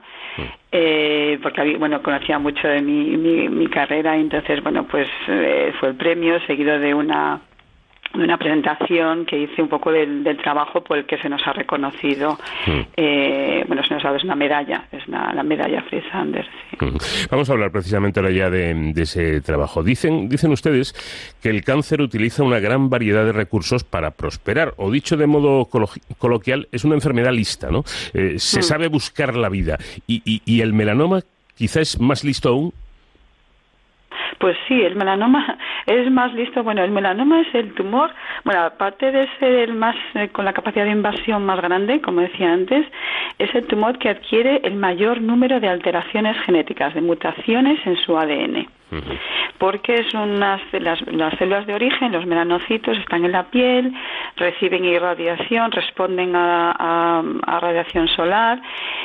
eh, 0.72 1.40
porque 1.42 1.78
bueno 1.78 2.02
conocía 2.02 2.40
mucho 2.40 2.68
de 2.68 2.82
mi, 2.82 3.16
mi, 3.16 3.48
mi 3.48 3.68
carrera. 3.68 4.18
Y 4.18 4.22
entonces 4.22 4.62
bueno 4.62 4.86
pues 4.86 5.08
eh, 5.30 5.74
fue 5.80 5.90
el 5.90 5.96
premio 5.96 6.42
seguido 6.46 6.78
de 6.78 6.94
una 6.94 7.40
una 8.14 8.38
presentación 8.38 9.26
que 9.26 9.40
hice 9.40 9.62
un 9.62 9.70
poco 9.70 9.92
del, 9.92 10.24
trabajo 10.38 10.84
por 10.84 10.98
el 10.98 11.06
que 11.06 11.18
se 11.18 11.30
nos 11.30 11.46
ha 11.48 11.54
reconocido, 11.54 12.38
mm. 12.68 12.80
eh, 12.96 13.64
bueno, 13.68 13.84
se 13.84 13.94
nos 13.94 14.06
ha 14.06 14.12
dado 14.12 14.24
una 14.24 14.36
medalla, 14.36 14.86
es 14.92 15.08
la 15.08 15.44
medalla 15.44 15.82
Free 15.84 16.04
Sanders. 16.12 16.48
Mm. 16.80 16.98
Vamos 17.32 17.50
a 17.50 17.54
hablar 17.54 17.72
precisamente 17.72 18.20
ahora 18.20 18.32
ya 18.32 18.50
de, 18.50 18.94
ese 18.96 19.42
trabajo. 19.42 19.84
Dicen, 19.84 20.30
dicen 20.30 20.52
ustedes 20.52 20.94
que 21.42 21.50
el 21.50 21.64
cáncer 21.64 22.02
utiliza 22.02 22.44
una 22.44 22.60
gran 22.60 22.90
variedad 22.90 23.26
de 23.26 23.32
recursos 23.32 23.84
para 23.84 24.12
prosperar, 24.12 24.74
o 24.78 24.92
dicho 24.92 25.18
de 25.18 25.28
modo 25.28 25.68
coloquial, 26.18 26.68
es 26.72 26.84
una 26.84 26.96
enfermedad 26.96 27.32
lista, 27.32 27.70
¿no? 27.70 27.84
Eh, 28.14 28.36
se 28.38 28.60
mm. 28.60 28.64
sabe 28.64 28.88
buscar 28.88 29.36
la 29.36 29.50
vida, 29.50 29.78
y, 30.08 30.42
y 30.46 30.62
el 30.62 30.74
melanoma 30.74 31.22
quizá 31.56 31.82
es 31.82 32.00
más 32.00 32.24
listo 32.24 32.50
aún 32.50 32.74
pues 34.40 34.58
sí, 34.68 34.82
el 34.82 34.96
melanoma 34.96 35.58
es 35.86 36.10
más 36.12 36.34
listo. 36.34 36.64
Bueno, 36.64 36.84
el 36.84 36.92
melanoma 36.92 37.42
es 37.42 37.54
el 37.56 37.74
tumor, 37.74 38.12
bueno, 38.44 38.62
aparte 38.62 39.12
de 39.12 39.28
ser 39.40 39.70
el 39.70 39.74
más 39.74 39.96
eh, 40.16 40.30
con 40.30 40.46
la 40.46 40.54
capacidad 40.54 40.86
de 40.86 40.92
invasión 40.92 41.46
más 41.46 41.62
grande, 41.62 42.02
como 42.02 42.22
decía 42.22 42.52
antes, 42.52 42.86
es 43.40 43.54
el 43.56 43.66
tumor 43.68 43.98
que 43.98 44.10
adquiere 44.10 44.62
el 44.64 44.76
mayor 44.76 45.22
número 45.22 45.60
de 45.60 45.70
alteraciones 45.70 46.38
genéticas, 46.46 46.94
de 46.94 47.02
mutaciones 47.02 47.80
en 47.86 47.98
su 47.98 48.18
ADN 48.18 48.68
porque 49.58 50.04
son 50.12 50.40
las, 50.40 50.62
las, 50.74 51.00
células 51.38 51.66
de 51.66 51.74
origen, 51.74 52.12
los 52.12 52.26
melanocitos, 52.26 52.98
están 52.98 53.24
en 53.26 53.32
la 53.32 53.44
piel, 53.44 53.94
reciben 54.36 54.86
irradiación, 54.86 55.72
responden 55.72 56.36
a, 56.36 57.24
radiación 57.62 58.08
solar, 58.10 58.62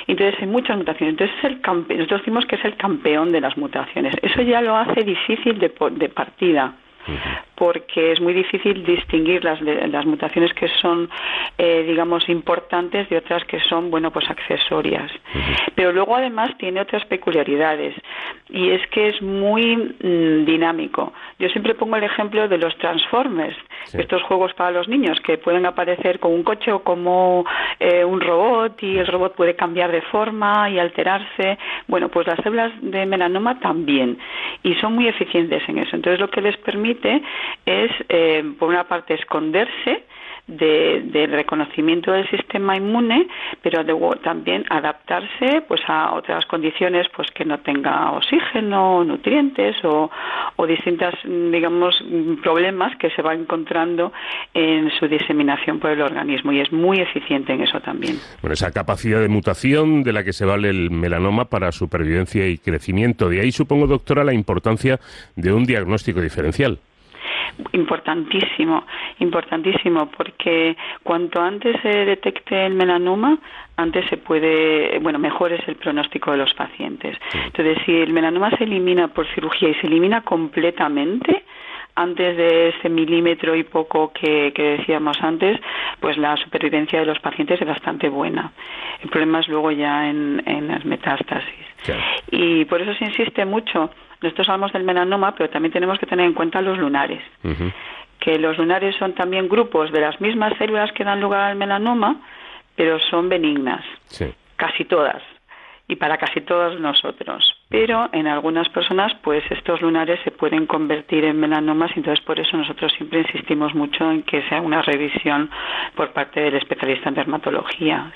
entonces 0.06 0.40
hay 0.40 0.48
muchas 0.48 0.76
mutaciones. 0.76 1.12
Entonces 1.12 1.36
es 1.38 1.44
el 1.44 1.60
nosotros 1.60 2.20
decimos 2.20 2.46
que 2.46 2.56
es 2.56 2.64
el 2.64 2.76
campeón 2.76 3.30
de 3.30 3.40
las 3.40 3.56
mutaciones. 3.56 4.14
Eso 4.22 4.42
ya 4.42 4.60
lo 4.60 4.76
hace 4.76 5.04
difícil 5.04 5.58
de, 5.58 5.72
de 5.92 6.08
partida 6.08 6.74
porque 7.54 8.12
es 8.12 8.20
muy 8.20 8.32
difícil 8.34 8.84
distinguir 8.84 9.44
las, 9.44 9.60
las 9.60 10.06
mutaciones 10.06 10.52
que 10.54 10.68
son, 10.80 11.10
eh, 11.58 11.84
digamos, 11.86 12.28
importantes 12.28 13.08
de 13.08 13.16
otras 13.16 13.44
que 13.44 13.58
son, 13.60 13.90
bueno, 13.90 14.10
pues 14.10 14.30
accesorias. 14.30 15.10
Pero 15.74 15.92
luego 15.92 16.16
además 16.16 16.56
tiene 16.58 16.80
otras 16.80 17.04
peculiaridades 17.06 17.94
y 18.48 18.70
es 18.70 18.86
que 18.88 19.08
es 19.08 19.20
muy 19.20 19.76
mm, 19.76 20.44
dinámico. 20.44 21.12
Yo 21.38 21.48
siempre 21.48 21.74
pongo 21.74 21.96
el 21.96 22.04
ejemplo 22.04 22.48
de 22.48 22.58
los 22.58 22.76
Transformers, 22.78 23.56
estos 23.92 24.22
juegos 24.22 24.52
para 24.54 24.70
los 24.70 24.88
niños 24.88 25.18
que 25.20 25.38
pueden 25.38 25.66
aparecer 25.66 26.18
como 26.18 26.34
un 26.34 26.42
coche 26.42 26.72
o 26.72 26.82
como 26.82 27.44
eh, 27.80 28.04
un 28.04 28.20
robot 28.20 28.82
y 28.82 28.98
el 28.98 29.06
robot 29.06 29.34
puede 29.34 29.56
cambiar 29.56 29.90
de 29.92 30.02
forma 30.02 30.68
y 30.70 30.78
alterarse. 30.78 31.58
Bueno, 31.86 32.08
pues 32.08 32.26
las 32.26 32.38
células 32.42 32.72
de 32.80 33.06
melanoma 33.06 33.58
también 33.60 34.18
y 34.62 34.74
son 34.74 34.94
muy 34.94 35.08
eficientes 35.08 35.62
en 35.68 35.78
eso. 35.78 35.96
Entonces 35.96 36.20
lo 36.20 36.28
que 36.28 36.40
les 36.40 36.56
permite 36.58 36.97
es, 37.66 37.90
eh, 38.08 38.44
por 38.58 38.68
una 38.68 38.84
parte, 38.84 39.14
esconderse 39.14 40.04
del 40.48 41.30
reconocimiento 41.30 42.10
del 42.10 42.28
sistema 42.30 42.74
inmune, 42.74 43.28
pero 43.62 43.84
también 44.22 44.64
adaptarse 44.70 45.62
pues 45.68 45.82
a 45.86 46.14
otras 46.14 46.46
condiciones 46.46 47.06
pues 47.14 47.30
que 47.32 47.44
no 47.44 47.58
tenga 47.60 48.12
oxígeno, 48.12 49.04
nutrientes 49.04 49.76
o, 49.84 50.10
o 50.56 50.66
distintas 50.66 51.14
digamos 51.24 52.02
problemas 52.42 52.96
que 52.96 53.10
se 53.10 53.20
va 53.20 53.34
encontrando 53.34 54.10
en 54.54 54.90
su 54.98 55.06
diseminación 55.06 55.80
por 55.80 55.90
el 55.90 56.00
organismo 56.00 56.50
y 56.52 56.60
es 56.60 56.72
muy 56.72 56.98
eficiente 56.98 57.52
en 57.52 57.62
eso 57.62 57.80
también. 57.80 58.16
Bueno, 58.40 58.54
esa 58.54 58.72
capacidad 58.72 59.20
de 59.20 59.28
mutación 59.28 60.02
de 60.02 60.14
la 60.14 60.24
que 60.24 60.32
se 60.32 60.46
vale 60.46 60.70
el 60.70 60.90
melanoma 60.90 61.44
para 61.44 61.72
supervivencia 61.72 62.46
y 62.46 62.56
crecimiento. 62.56 63.28
De 63.28 63.42
ahí 63.42 63.52
supongo, 63.52 63.86
doctora, 63.86 64.24
la 64.24 64.32
importancia 64.32 64.98
de 65.36 65.52
un 65.52 65.64
diagnóstico 65.64 66.22
diferencial 66.22 66.78
importantísimo, 67.72 68.84
importantísimo, 69.18 70.06
porque 70.10 70.76
cuanto 71.02 71.40
antes 71.40 71.80
se 71.82 71.88
detecte 71.88 72.66
el 72.66 72.74
melanoma, 72.74 73.38
antes 73.76 74.06
se 74.08 74.16
puede, 74.16 74.98
bueno, 75.00 75.18
mejor 75.18 75.52
es 75.52 75.66
el 75.68 75.76
pronóstico 75.76 76.32
de 76.32 76.38
los 76.38 76.52
pacientes. 76.54 77.16
Entonces, 77.32 77.78
si 77.84 77.96
el 77.96 78.12
melanoma 78.12 78.50
se 78.56 78.64
elimina 78.64 79.08
por 79.08 79.26
cirugía 79.34 79.70
y 79.70 79.74
se 79.74 79.86
elimina 79.86 80.22
completamente, 80.22 81.44
antes 81.98 82.36
de 82.36 82.68
ese 82.68 82.88
milímetro 82.88 83.56
y 83.56 83.64
poco 83.64 84.12
que, 84.12 84.52
decíamos 84.54 85.20
antes, 85.20 85.60
pues 85.98 86.16
la 86.16 86.36
supervivencia 86.36 87.00
de 87.00 87.06
los 87.06 87.18
pacientes 87.18 87.60
es 87.60 87.66
bastante 87.66 88.08
buena. 88.08 88.52
El 89.02 89.10
problema 89.10 89.40
es 89.40 89.48
luego 89.48 89.72
ya 89.72 90.08
en, 90.08 90.68
las 90.68 90.84
metástasis. 90.84 91.66
Y 92.30 92.64
por 92.66 92.80
eso 92.80 92.94
se 92.94 93.04
insiste 93.04 93.44
mucho 93.44 93.90
nosotros 94.20 94.48
hablamos 94.48 94.72
del 94.72 94.84
melanoma, 94.84 95.34
pero 95.34 95.50
también 95.50 95.72
tenemos 95.72 95.98
que 95.98 96.06
tener 96.06 96.26
en 96.26 96.34
cuenta 96.34 96.60
los 96.60 96.78
lunares. 96.78 97.22
Que 98.18 98.38
los 98.38 98.58
lunares 98.58 98.96
son 98.96 99.14
también 99.14 99.48
grupos 99.48 99.92
de 99.92 100.00
las 100.00 100.20
mismas 100.20 100.52
células 100.58 100.92
que 100.92 101.04
dan 101.04 101.20
lugar 101.20 101.42
al 101.50 101.56
melanoma, 101.56 102.20
pero 102.74 102.98
son 102.98 103.28
benignas. 103.28 103.84
Casi 104.56 104.84
todas. 104.84 105.22
Y 105.86 105.96
para 105.96 106.18
casi 106.18 106.40
todos 106.40 106.78
nosotros 106.80 107.57
pero 107.68 108.08
en 108.12 108.26
algunas 108.26 108.68
personas 108.70 109.12
pues 109.22 109.44
estos 109.50 109.82
lunares 109.82 110.18
se 110.24 110.30
pueden 110.30 110.66
convertir 110.66 111.24
en 111.24 111.38
melanomas 111.38 111.90
y 111.94 111.98
entonces 111.98 112.24
por 112.24 112.40
eso 112.40 112.56
nosotros 112.56 112.92
siempre 112.96 113.20
insistimos 113.20 113.74
mucho 113.74 114.10
en 114.10 114.22
que 114.22 114.42
sea 114.48 114.62
una 114.62 114.80
revisión 114.80 115.50
por 115.94 116.12
parte 116.12 116.40
del 116.40 116.54
especialista 116.54 117.10
en 117.10 117.14
dermatología. 117.14 118.10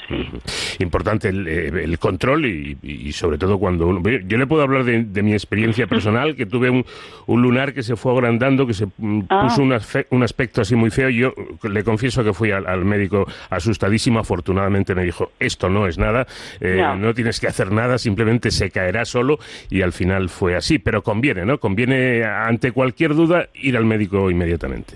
Importante 0.78 1.28
el, 1.28 1.46
eh, 1.46 1.96
control 1.98 2.46
y, 2.46 3.12
sobre 3.12 3.38
todo 3.38 3.58
cuando 3.58 3.86
uno... 3.86 4.00
Yo 4.26 4.38
le 4.38 4.46
puedo 4.46 4.62
hablar 4.62 4.84
de, 4.84 5.22
mi 5.22 5.32
experiencia 5.32 5.86
personal, 5.86 6.34
que 6.34 6.46
tuve 6.46 6.70
un, 6.70 6.84
lunar 7.28 7.74
que 7.74 7.82
se 7.82 7.96
fue 7.96 8.12
agrandando, 8.12 8.66
que 8.66 8.74
se 8.74 8.86
mm, 8.86 9.22
ah. 9.28 9.42
puso 9.42 9.62
un, 9.62 10.22
aspecto 10.22 10.62
así 10.62 10.74
muy 10.74 10.90
feo. 10.90 11.10
Yo 11.10 11.34
le 11.62 11.84
confieso 11.84 12.24
que 12.24 12.32
fui 12.32 12.50
al, 12.50 12.84
médico 12.84 13.26
asustadísimo, 13.50 14.18
afortunadamente 14.18 14.94
me 14.94 15.04
dijo, 15.04 15.32
esto 15.38 15.68
no 15.68 15.86
es 15.86 15.98
nada, 15.98 16.26
eh, 16.60 16.82
no 16.98 17.12
tienes 17.14 17.38
que 17.38 17.48
hacer 17.48 17.70
nada, 17.70 17.98
simplemente 17.98 18.50
se 18.50 18.70
caerá 18.70 19.04
solo 19.04 19.38
y 19.70 19.82
al 19.82 19.93
final 19.93 20.28
fue 20.28 20.56
así. 20.56 20.78
Pero 20.78 21.02
conviene, 21.02 21.44
¿no? 21.44 21.59
Conviene 21.59 22.24
ante 22.24 22.73
cualquier 22.73 23.14
duda 23.14 23.48
ir 23.55 23.77
al 23.77 23.85
médico 23.85 24.31
inmediatamente. 24.31 24.94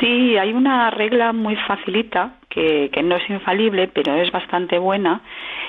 Sí, 0.00 0.36
hay 0.36 0.52
una 0.52 0.90
regla 0.90 1.32
muy 1.32 1.56
facilita 1.56 2.34
que, 2.48 2.88
que 2.92 3.02
no 3.02 3.16
es 3.16 3.28
infalible, 3.28 3.88
pero 3.88 4.14
es 4.14 4.30
bastante 4.30 4.78
buena. 4.78 5.22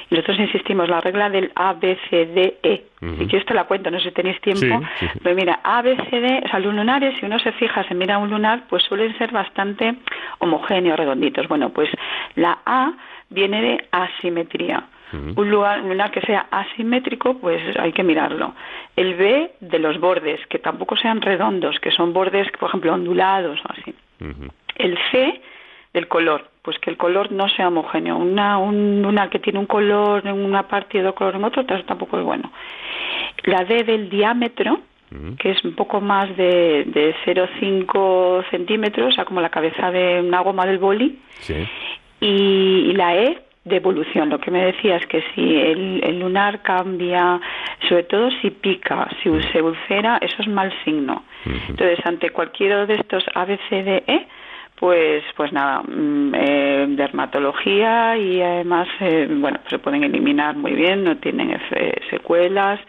Y 0.10 0.16
nosotros 0.16 0.40
insistimos, 0.40 0.90
la 0.90 1.02
regla 1.02 1.30
del 1.30 1.52
A, 1.56 1.74
B, 1.74 1.98
C, 2.10 2.26
D, 2.28 2.58
E. 2.64 2.86
Y 3.02 3.28
yo 3.28 3.38
esto 3.38 3.54
la 3.54 3.64
cuento, 3.64 3.90
no 3.90 3.98
sé 4.00 4.10
si 4.10 4.12
tenéis 4.12 4.40
tiempo. 4.42 4.86
Pero 5.24 5.36
mira, 5.36 5.62
A, 5.64 5.82
B, 5.82 5.96
C, 6.10 6.20
D, 6.20 6.42
o 6.46 6.50
sea, 6.50 6.60
los 6.60 6.74
lunares, 6.74 7.16
si 7.20 7.26
uno 7.26 7.40
se 7.40 7.52
fija, 7.54 7.84
se 7.88 7.96
mira 7.96 8.18
un 8.18 8.30
lunar, 8.30 8.64
pues 8.70 8.84
suelen 8.84 9.18
ser 9.18 9.32
bastante 9.32 9.96
homogéneos, 10.40 10.98
redonditos. 10.98 11.48
Bueno, 11.48 11.70
pues 11.70 11.90
la 12.36 12.60
A 12.66 12.92
viene 13.30 13.62
de 13.62 13.88
asimetría. 13.92 14.84
Un 15.12 15.50
lugar, 15.50 15.80
lunar 15.80 16.12
que 16.12 16.22
sea 16.22 16.48
asimétrico, 16.52 17.38
pues 17.40 17.62
hay 17.78 17.92
que 17.94 18.04
mirarlo. 18.04 18.54
El 18.96 19.16
B 19.16 19.52
de 19.60 19.80
los 19.80 20.00
bordes, 20.00 20.40
que 20.48 20.60
tampoco 20.60 20.96
sean 20.96 21.22
redondos, 21.22 21.80
que 21.80 21.92
son 21.92 22.14
bordes, 22.14 22.48
por 22.60 22.70
ejemplo, 22.70 22.94
ondulados 22.94 23.60
o 23.66 23.72
así. 23.72 23.96
El 24.76 24.98
C 25.12 25.42
del 25.94 26.08
color, 26.08 26.50
pues 26.62 26.78
que 26.80 26.90
el 26.90 26.98
color 26.98 27.32
no 27.32 27.50
sea 27.50 27.70
homogéneo. 27.70 28.18
Una, 28.18 28.58
un 28.60 29.02
lunar 29.02 29.30
que 29.30 29.40
tiene 29.40 29.60
un 29.60 29.66
color 29.66 30.28
en 30.28 30.34
una 30.34 30.68
parte 30.68 30.98
y 30.98 31.02
otro 31.02 31.16
color 31.16 31.36
en 31.36 31.44
otra, 31.44 31.84
tampoco 31.84 32.20
es 32.20 32.26
bueno. 32.26 32.52
La 33.44 33.64
D 33.64 33.84
del 33.84 34.10
diámetro, 34.10 34.80
que 35.40 35.52
es 35.52 35.64
un 35.66 35.74
poco 35.74 36.02
más 36.02 36.36
de, 36.38 36.86
de 36.86 37.16
0,5 37.26 38.48
centímetros, 38.52 39.10
o 39.10 39.12
sea, 39.12 39.26
como 39.26 39.42
la 39.42 39.50
cabeza 39.50 39.90
de 39.90 40.22
una 40.22 40.42
goma 40.42 40.66
del 40.66 40.78
boli. 40.78 41.20
Y, 42.22 42.94
la 42.94 43.16
E 43.16 43.42
de 43.66 43.76
evolución. 43.78 44.30
Lo 44.30 44.40
que 44.40 44.52
me 44.52 44.66
decía 44.66 44.98
es 44.98 45.06
que 45.08 45.24
si 45.34 45.56
el, 45.58 46.20
lunar 46.20 46.62
cambia, 46.62 47.40
sobre 47.88 48.04
todo 48.04 48.30
si 48.42 48.50
pica, 48.52 49.08
si 49.22 49.30
se 49.52 49.62
ulcera, 49.62 50.18
eso 50.22 50.36
es 50.40 50.48
mal 50.48 50.74
signo. 50.84 51.24
Entonces, 51.46 52.00
ante 52.06 52.30
cualquiera 52.32 52.86
de 52.86 52.96
estos 52.96 53.24
A, 53.36 53.46
B, 53.46 53.60
C, 53.70 53.84
D, 53.84 54.04
E, 54.08 54.28
pues 54.80 55.24
pues 55.36 55.52
nada 55.52 55.82
mm, 55.82 56.34
eh, 56.36 56.86
dermatología 56.90 58.18
y 58.18 58.42
además 58.42 58.88
eh, 59.02 59.28
bueno 59.30 59.60
se 59.70 59.78
pueden 59.78 60.04
eliminar 60.04 60.56
muy 60.56 60.74
bien 60.74 61.04
no 61.04 61.18
tienen 61.18 61.58
secuelas 62.10 62.80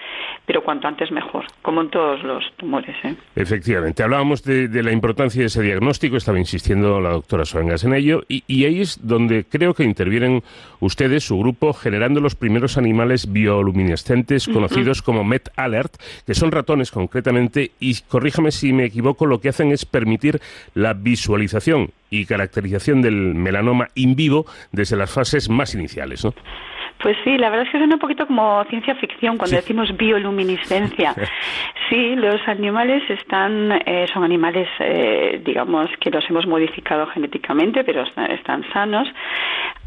pero 0.46 0.62
cuanto 0.62 0.86
antes 0.86 1.10
mejor 1.10 1.46
como 1.62 1.80
en 1.80 1.90
todos 1.90 2.22
los 2.22 2.44
tumores 2.56 2.94
¿eh? 3.02 3.16
efectivamente 3.34 4.04
hablábamos 4.04 4.44
de, 4.44 4.68
la 4.82 4.92
importancia 4.92 5.40
de 5.40 5.46
ese 5.46 5.62
diagnóstico 5.62 6.16
estaba 6.16 6.38
insistiendo 6.38 7.00
la 7.00 7.10
doctora 7.10 7.44
Soengas 7.44 7.84
en 7.84 7.94
ello 7.94 8.22
y, 8.28 8.44
y, 8.46 8.64
ahí 8.64 8.80
es 8.80 9.06
donde 9.06 9.44
creo 9.44 9.74
que 9.74 9.82
intervienen 9.82 10.42
ustedes 10.78 11.24
su 11.24 11.38
grupo 11.38 11.72
generando 11.72 12.20
los 12.20 12.36
primeros 12.36 12.78
animales 12.78 13.32
bioluminescentes 13.32 14.46
conocidos 14.46 15.02
como 15.02 15.24
Met 15.24 15.50
Alert 15.56 15.94
que 16.24 16.34
son 16.34 16.52
ratones 16.52 16.92
concretamente 16.92 17.72
y 17.80 17.94
corríjame 18.08 18.52
si 18.52 18.72
me 18.72 18.84
equivoco 18.84 19.26
lo 19.26 19.40
que 19.40 19.48
hacen 19.48 19.72
es 19.72 19.84
permitir 19.84 20.40
la 20.74 20.94
visualización 20.94 21.79
y 22.10 22.26
caracterización 22.26 23.02
del 23.02 23.34
melanoma 23.34 23.88
in 23.94 24.16
vivo 24.16 24.46
desde 24.72 24.96
las 24.96 25.12
fases 25.12 25.48
más 25.48 25.74
iniciales, 25.74 26.24
¿no? 26.24 26.34
Pues 27.02 27.16
sí, 27.24 27.38
la 27.38 27.48
verdad 27.48 27.66
es 27.66 27.72
que 27.72 27.78
suena 27.78 27.94
un 27.94 28.00
poquito 28.00 28.26
como 28.26 28.62
ciencia 28.64 28.94
ficción 28.96 29.38
cuando 29.38 29.56
decimos 29.56 29.96
bioluminiscencia. 29.96 31.14
Sí, 31.88 32.14
los 32.14 32.40
animales 32.46 33.02
están, 33.10 33.72
eh, 33.84 34.06
son 34.14 34.22
animales, 34.22 34.68
eh, 34.78 35.42
digamos, 35.44 35.90
que 35.98 36.08
los 36.12 36.24
hemos 36.30 36.46
modificado 36.46 37.04
genéticamente, 37.08 37.82
pero 37.82 38.04
están, 38.04 38.62
sanos, 38.72 39.08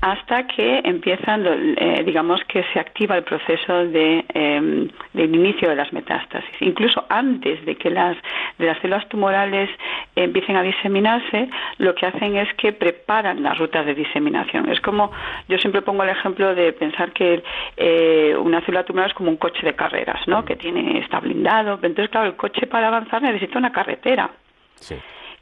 hasta 0.03 0.45
que 0.47 0.81
empiezan, 0.83 1.45
eh, 1.47 2.03
digamos, 2.05 2.43
que 2.49 2.61
se 2.73 2.79
activa 2.79 3.15
el 3.15 3.23
proceso 3.23 3.85
de, 3.85 4.25
em, 4.33 4.89
del 5.13 5.33
inicio 5.33 5.69
de 5.69 5.77
las 5.77 5.93
metástasis. 5.93 6.53
Incluso 6.59 7.05
antes 7.07 7.63
de 7.65 7.75
que 7.77 7.89
las, 7.89 8.17
de 8.57 8.65
las 8.65 8.77
células 8.79 9.07
tumorales 9.07 9.69
empiecen 10.17 10.57
a 10.57 10.61
diseminarse, 10.61 11.47
lo 11.77 11.95
que 11.95 12.05
hacen 12.05 12.35
es 12.35 12.53
que 12.55 12.73
preparan 12.73 13.41
las 13.41 13.57
rutas 13.57 13.85
de 13.85 13.95
diseminación. 13.95 14.69
Es 14.69 14.81
como, 14.81 15.09
yo 15.47 15.57
siempre 15.57 15.81
pongo 15.81 16.03
el 16.03 16.09
ejemplo 16.09 16.53
de 16.53 16.73
pensar 16.73 17.13
que 17.13 17.41
eh, 17.77 18.35
una 18.37 18.59
célula 18.59 18.83
tumoral 18.83 19.09
es 19.09 19.15
como 19.15 19.29
un 19.29 19.37
coche 19.37 19.65
de 19.65 19.73
carreras, 19.73 20.27
¿no? 20.27 20.43
Que 20.43 20.57
tiene, 20.57 20.99
está 20.99 21.21
blindado. 21.21 21.79
Entonces, 21.81 22.09
claro, 22.09 22.27
el 22.27 22.35
coche 22.35 22.67
para 22.67 22.89
avanzar 22.89 23.21
necesita 23.21 23.57
una 23.57 23.71
carretera. 23.71 24.29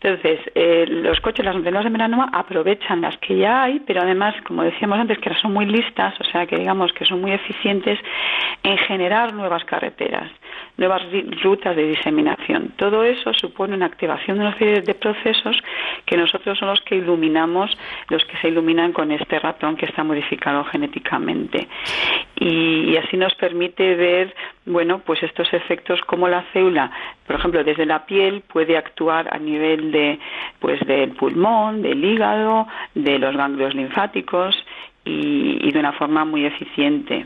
Entonces, 0.03 0.39
eh, 0.55 0.85
los 0.87 1.19
coches, 1.19 1.45
las 1.45 1.55
antenas 1.55 1.83
de 1.83 1.91
melanoma 1.91 2.29
aprovechan 2.33 3.01
las 3.01 3.17
que 3.17 3.37
ya 3.37 3.63
hay, 3.63 3.79
pero 3.81 4.01
además, 4.01 4.33
como 4.47 4.63
decíamos 4.63 4.97
antes, 4.97 5.19
que 5.19 5.31
son 5.35 5.53
muy 5.53 5.67
listas, 5.67 6.19
o 6.19 6.23
sea, 6.23 6.47
que 6.47 6.57
digamos 6.57 6.91
que 6.93 7.05
son 7.05 7.21
muy 7.21 7.31
eficientes 7.31 7.99
en 8.63 8.77
generar 8.79 9.33
nuevas 9.33 9.63
carreteras 9.65 10.31
nuevas 10.77 11.01
rutas 11.43 11.75
de 11.75 11.87
diseminación. 11.87 12.73
Todo 12.77 13.03
eso 13.03 13.33
supone 13.33 13.75
una 13.75 13.85
activación 13.85 14.37
de 14.37 14.45
una 14.45 14.57
serie 14.57 14.81
de 14.81 14.93
procesos 14.93 15.61
que 16.05 16.17
nosotros 16.17 16.57
son 16.57 16.69
los 16.69 16.81
que 16.81 16.95
iluminamos, 16.95 17.77
los 18.09 18.23
que 18.25 18.37
se 18.37 18.49
iluminan 18.49 18.93
con 18.93 19.11
este 19.11 19.39
ratón 19.39 19.75
que 19.75 19.85
está 19.85 20.03
modificado 20.03 20.63
genéticamente. 20.65 21.67
Y, 22.35 22.97
así 22.97 23.17
nos 23.17 23.35
permite 23.35 23.95
ver, 23.95 24.35
bueno, 24.65 24.99
pues 24.99 25.21
estos 25.23 25.53
efectos 25.53 26.01
como 26.01 26.27
la 26.27 26.43
célula, 26.53 26.91
por 27.27 27.35
ejemplo, 27.35 27.63
desde 27.63 27.85
la 27.85 28.05
piel 28.05 28.41
puede 28.41 28.77
actuar 28.77 29.29
a 29.33 29.37
nivel 29.37 29.91
de, 29.91 30.19
pues 30.59 30.79
del 30.87 31.11
pulmón, 31.11 31.81
del 31.81 32.03
hígado, 32.03 32.67
de 32.95 33.19
los 33.19 33.35
ganglios 33.37 33.75
linfáticos 33.75 34.55
y, 35.05 35.71
de 35.71 35.79
una 35.79 35.93
forma 35.93 36.25
muy 36.25 36.45
eficiente. 36.45 37.25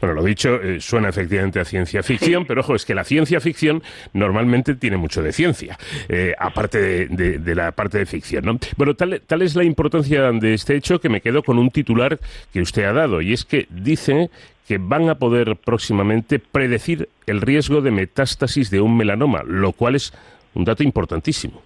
Bueno, 0.00 0.14
lo 0.14 0.24
dicho, 0.24 0.60
eh, 0.60 0.80
suena 0.80 1.08
efectivamente 1.08 1.60
a 1.60 1.64
ciencia 1.64 2.02
ficción, 2.02 2.44
pero 2.46 2.60
ojo, 2.60 2.74
es 2.74 2.84
que 2.84 2.94
la 2.94 3.04
ciencia 3.04 3.40
ficción 3.40 3.82
normalmente 4.12 4.74
tiene 4.74 4.96
mucho 4.96 5.22
de 5.22 5.32
ciencia, 5.32 5.78
eh, 6.08 6.34
aparte 6.38 7.06
de, 7.08 7.54
la 7.54 7.72
parte 7.72 7.98
de 7.98 8.06
ficción, 8.06 8.44
¿no? 8.44 8.58
Bueno, 8.76 8.94
tal, 8.94 9.22
tal 9.26 9.42
es 9.42 9.54
la 9.54 9.64
importancia 9.64 10.30
de 10.32 10.54
este 10.54 10.76
hecho 10.76 11.00
que 11.00 11.08
me 11.08 11.20
quedo 11.20 11.42
con 11.42 11.58
un 11.58 11.70
titular 11.70 12.18
que 12.52 12.60
usted 12.60 12.84
ha 12.84 12.92
dado, 12.92 13.20
y 13.20 13.32
es 13.32 13.44
que 13.44 13.66
dice 13.70 14.30
que 14.66 14.78
van 14.78 15.08
a 15.08 15.14
poder 15.16 15.56
próximamente 15.56 16.38
predecir 16.38 17.08
el 17.26 17.40
riesgo 17.40 17.80
de 17.80 17.92
metástasis 17.92 18.70
de 18.70 18.80
un 18.80 18.96
melanoma, 18.96 19.42
lo 19.44 19.72
cual 19.72 19.94
es 19.94 20.12
un 20.54 20.64
dato 20.64 20.82
importantísimo. 20.82 21.62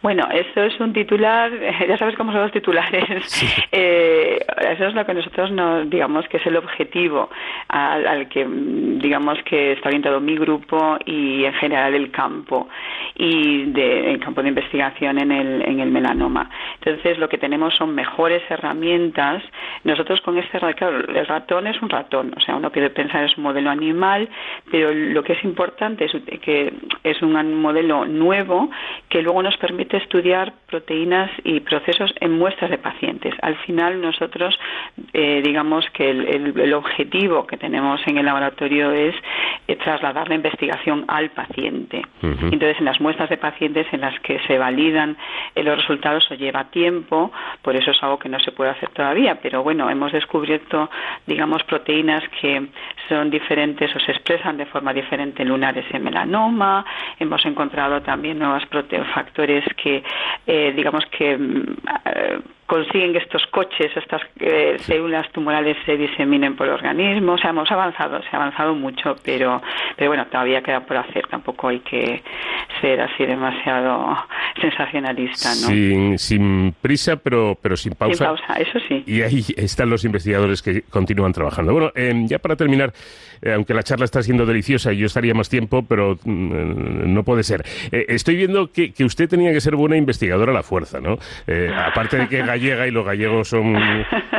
Bueno, 0.00 0.28
eso 0.32 0.62
es 0.62 0.78
un 0.78 0.92
titular, 0.92 1.50
ya 1.88 1.98
sabes 1.98 2.14
cómo 2.14 2.30
son 2.30 2.42
los 2.42 2.52
titulares. 2.52 3.04
Eh, 3.72 4.38
eso 4.70 4.86
es 4.86 4.94
lo 4.94 5.04
que 5.04 5.14
nosotros 5.14 5.50
nos, 5.50 5.88
digamos, 5.90 6.26
que 6.28 6.38
es 6.38 6.46
el 6.46 6.56
objetivo 6.56 7.28
al, 7.68 8.28
que, 8.28 8.46
digamos, 8.46 9.38
que 9.44 9.72
está 9.72 9.88
orientado 9.88 10.20
mi 10.20 10.36
grupo 10.36 10.96
y 11.04 11.44
en 11.44 11.52
general 11.54 11.94
el 11.94 12.10
campo 12.10 12.68
y 13.14 13.64
de, 13.64 14.12
el 14.12 14.20
campo 14.20 14.42
de 14.42 14.48
investigación 14.48 15.18
en 15.18 15.32
el, 15.32 15.62
en 15.62 15.80
el 15.80 15.90
melanoma. 15.90 16.50
Entonces, 16.82 17.18
lo 17.18 17.28
que 17.28 17.38
tenemos 17.38 17.74
son 17.74 17.94
mejores 17.94 18.42
herramientas. 18.48 19.42
Nosotros 19.84 20.20
con 20.22 20.38
este, 20.38 20.58
claro, 20.58 20.98
el 20.98 21.26
ratón 21.26 21.66
es 21.66 21.80
un 21.82 21.88
ratón, 21.88 22.32
o 22.36 22.40
sea, 22.40 22.56
uno 22.56 22.70
puede 22.70 22.90
pensar 22.90 23.24
es 23.24 23.36
un 23.36 23.44
modelo 23.44 23.70
animal, 23.70 24.28
pero 24.70 24.92
lo 24.92 25.22
que 25.22 25.34
es 25.34 25.44
importante 25.44 26.06
es 26.06 26.12
que 26.40 26.72
es 27.04 27.22
un 27.22 27.60
modelo 27.60 28.04
nuevo 28.04 28.70
que 29.08 29.22
luego 29.22 29.42
nos 29.42 29.56
permite 29.56 29.87
estudiar 29.96 30.52
proteínas 30.66 31.30
y 31.44 31.60
procesos 31.60 32.12
en 32.20 32.38
muestras 32.38 32.70
de 32.70 32.78
pacientes. 32.78 33.34
Al 33.42 33.56
final 33.56 34.00
nosotros, 34.00 34.58
eh, 35.12 35.40
digamos 35.42 35.88
que 35.90 36.10
el, 36.10 36.74
objetivo 36.74 37.46
que 37.46 37.56
tenemos 37.56 38.00
en 38.06 38.18
el 38.18 38.26
laboratorio 38.26 38.92
es 38.92 39.14
eh, 39.66 39.76
trasladar 39.76 40.28
la 40.28 40.34
investigación 40.34 41.04
al 41.08 41.30
paciente. 41.30 42.02
Entonces, 42.22 42.78
en 42.78 42.84
las 42.84 43.00
muestras 43.00 43.30
de 43.30 43.36
pacientes 43.38 43.86
en 43.92 44.02
las 44.02 44.18
que 44.20 44.38
se 44.46 44.58
validan 44.58 45.16
eh, 45.54 45.62
los 45.62 45.76
resultados 45.76 46.18
eso 46.18 46.34
lleva 46.34 46.64
tiempo, 46.64 47.30
por 47.62 47.76
eso 47.76 47.90
es 47.90 48.02
algo 48.02 48.18
que 48.18 48.28
no 48.28 48.38
se 48.40 48.52
puede 48.52 48.70
hacer 48.70 48.90
todavía, 48.90 49.38
pero 49.40 49.62
bueno, 49.62 49.88
hemos 49.90 50.12
descubierto, 50.12 50.90
digamos, 51.26 51.62
proteínas 51.64 52.22
que 52.40 52.68
son 53.08 53.30
diferentes 53.30 53.94
o 53.94 54.00
se 54.00 54.12
expresan 54.12 54.56
de 54.56 54.66
forma 54.66 54.92
diferente 54.92 55.42
en 55.42 55.48
lunares 55.48 55.84
en 55.92 56.04
melanoma, 56.04 56.84
hemos 57.18 57.44
encontrado 57.46 58.02
también 58.02 58.38
nuevos 58.38 58.64
factores 59.14 59.64
que, 59.82 60.02
eh, 60.46 60.72
digamos 60.74 61.04
que 61.06 61.36
mm, 61.36 61.76
eh, 62.04 62.38
consiguen 62.68 63.12
que 63.12 63.18
estos 63.18 63.46
coches, 63.46 63.90
estas 63.96 64.20
eh, 64.40 64.76
células 64.80 65.26
tumorales 65.32 65.74
se 65.86 65.96
diseminen 65.96 66.54
por 66.54 66.66
el 66.66 66.74
organismo. 66.74 67.32
O 67.32 67.38
sea, 67.38 67.50
hemos 67.50 67.70
avanzado, 67.70 68.20
se 68.22 68.28
ha 68.30 68.36
avanzado 68.36 68.74
mucho, 68.74 69.16
pero, 69.24 69.62
pero 69.96 70.10
bueno, 70.10 70.26
todavía 70.26 70.62
queda 70.62 70.80
por 70.80 70.98
hacer. 70.98 71.26
Tampoco 71.28 71.68
hay 71.68 71.80
que 71.80 72.22
ser 72.80 73.00
así 73.00 73.24
demasiado 73.24 74.18
sensacionalista, 74.60 75.48
¿no? 75.48 75.68
Sin, 75.68 76.18
sin 76.18 76.74
prisa, 76.80 77.16
pero, 77.16 77.56
pero 77.60 77.74
sin 77.74 77.94
pausa. 77.94 78.16
Sin 78.16 78.26
pausa, 78.26 78.54
eso 78.60 78.78
sí. 78.86 79.02
Y 79.06 79.22
ahí 79.22 79.42
están 79.56 79.88
los 79.88 80.04
investigadores 80.04 80.60
que 80.60 80.82
continúan 80.82 81.32
trabajando. 81.32 81.72
Bueno, 81.72 81.90
ya 82.26 82.38
para 82.38 82.54
terminar, 82.54 82.92
aunque 83.50 83.72
la 83.72 83.82
charla 83.82 84.04
está 84.04 84.22
siendo 84.22 84.44
deliciosa 84.44 84.92
y 84.92 84.98
yo 84.98 85.06
estaría 85.06 85.32
más 85.32 85.48
tiempo, 85.48 85.86
pero 85.88 86.18
mm, 86.22 87.14
no 87.14 87.22
puede 87.22 87.44
ser. 87.44 87.64
estoy 87.90 88.36
viendo 88.36 88.70
que, 88.70 88.92
que 88.92 89.04
usted 89.04 89.26
tenía 89.26 89.52
que 89.52 89.62
ser 89.62 89.74
buena 89.74 89.96
investigadora 89.96 90.52
a 90.52 90.54
la 90.54 90.62
fuerza, 90.62 91.00
¿no? 91.00 91.16
Eh, 91.46 91.72
aparte 91.74 92.18
de 92.18 92.28
que 92.28 92.42
gallega 92.58 92.86
y 92.86 92.90
los 92.90 93.04
gallegos 93.04 93.48
son 93.48 93.76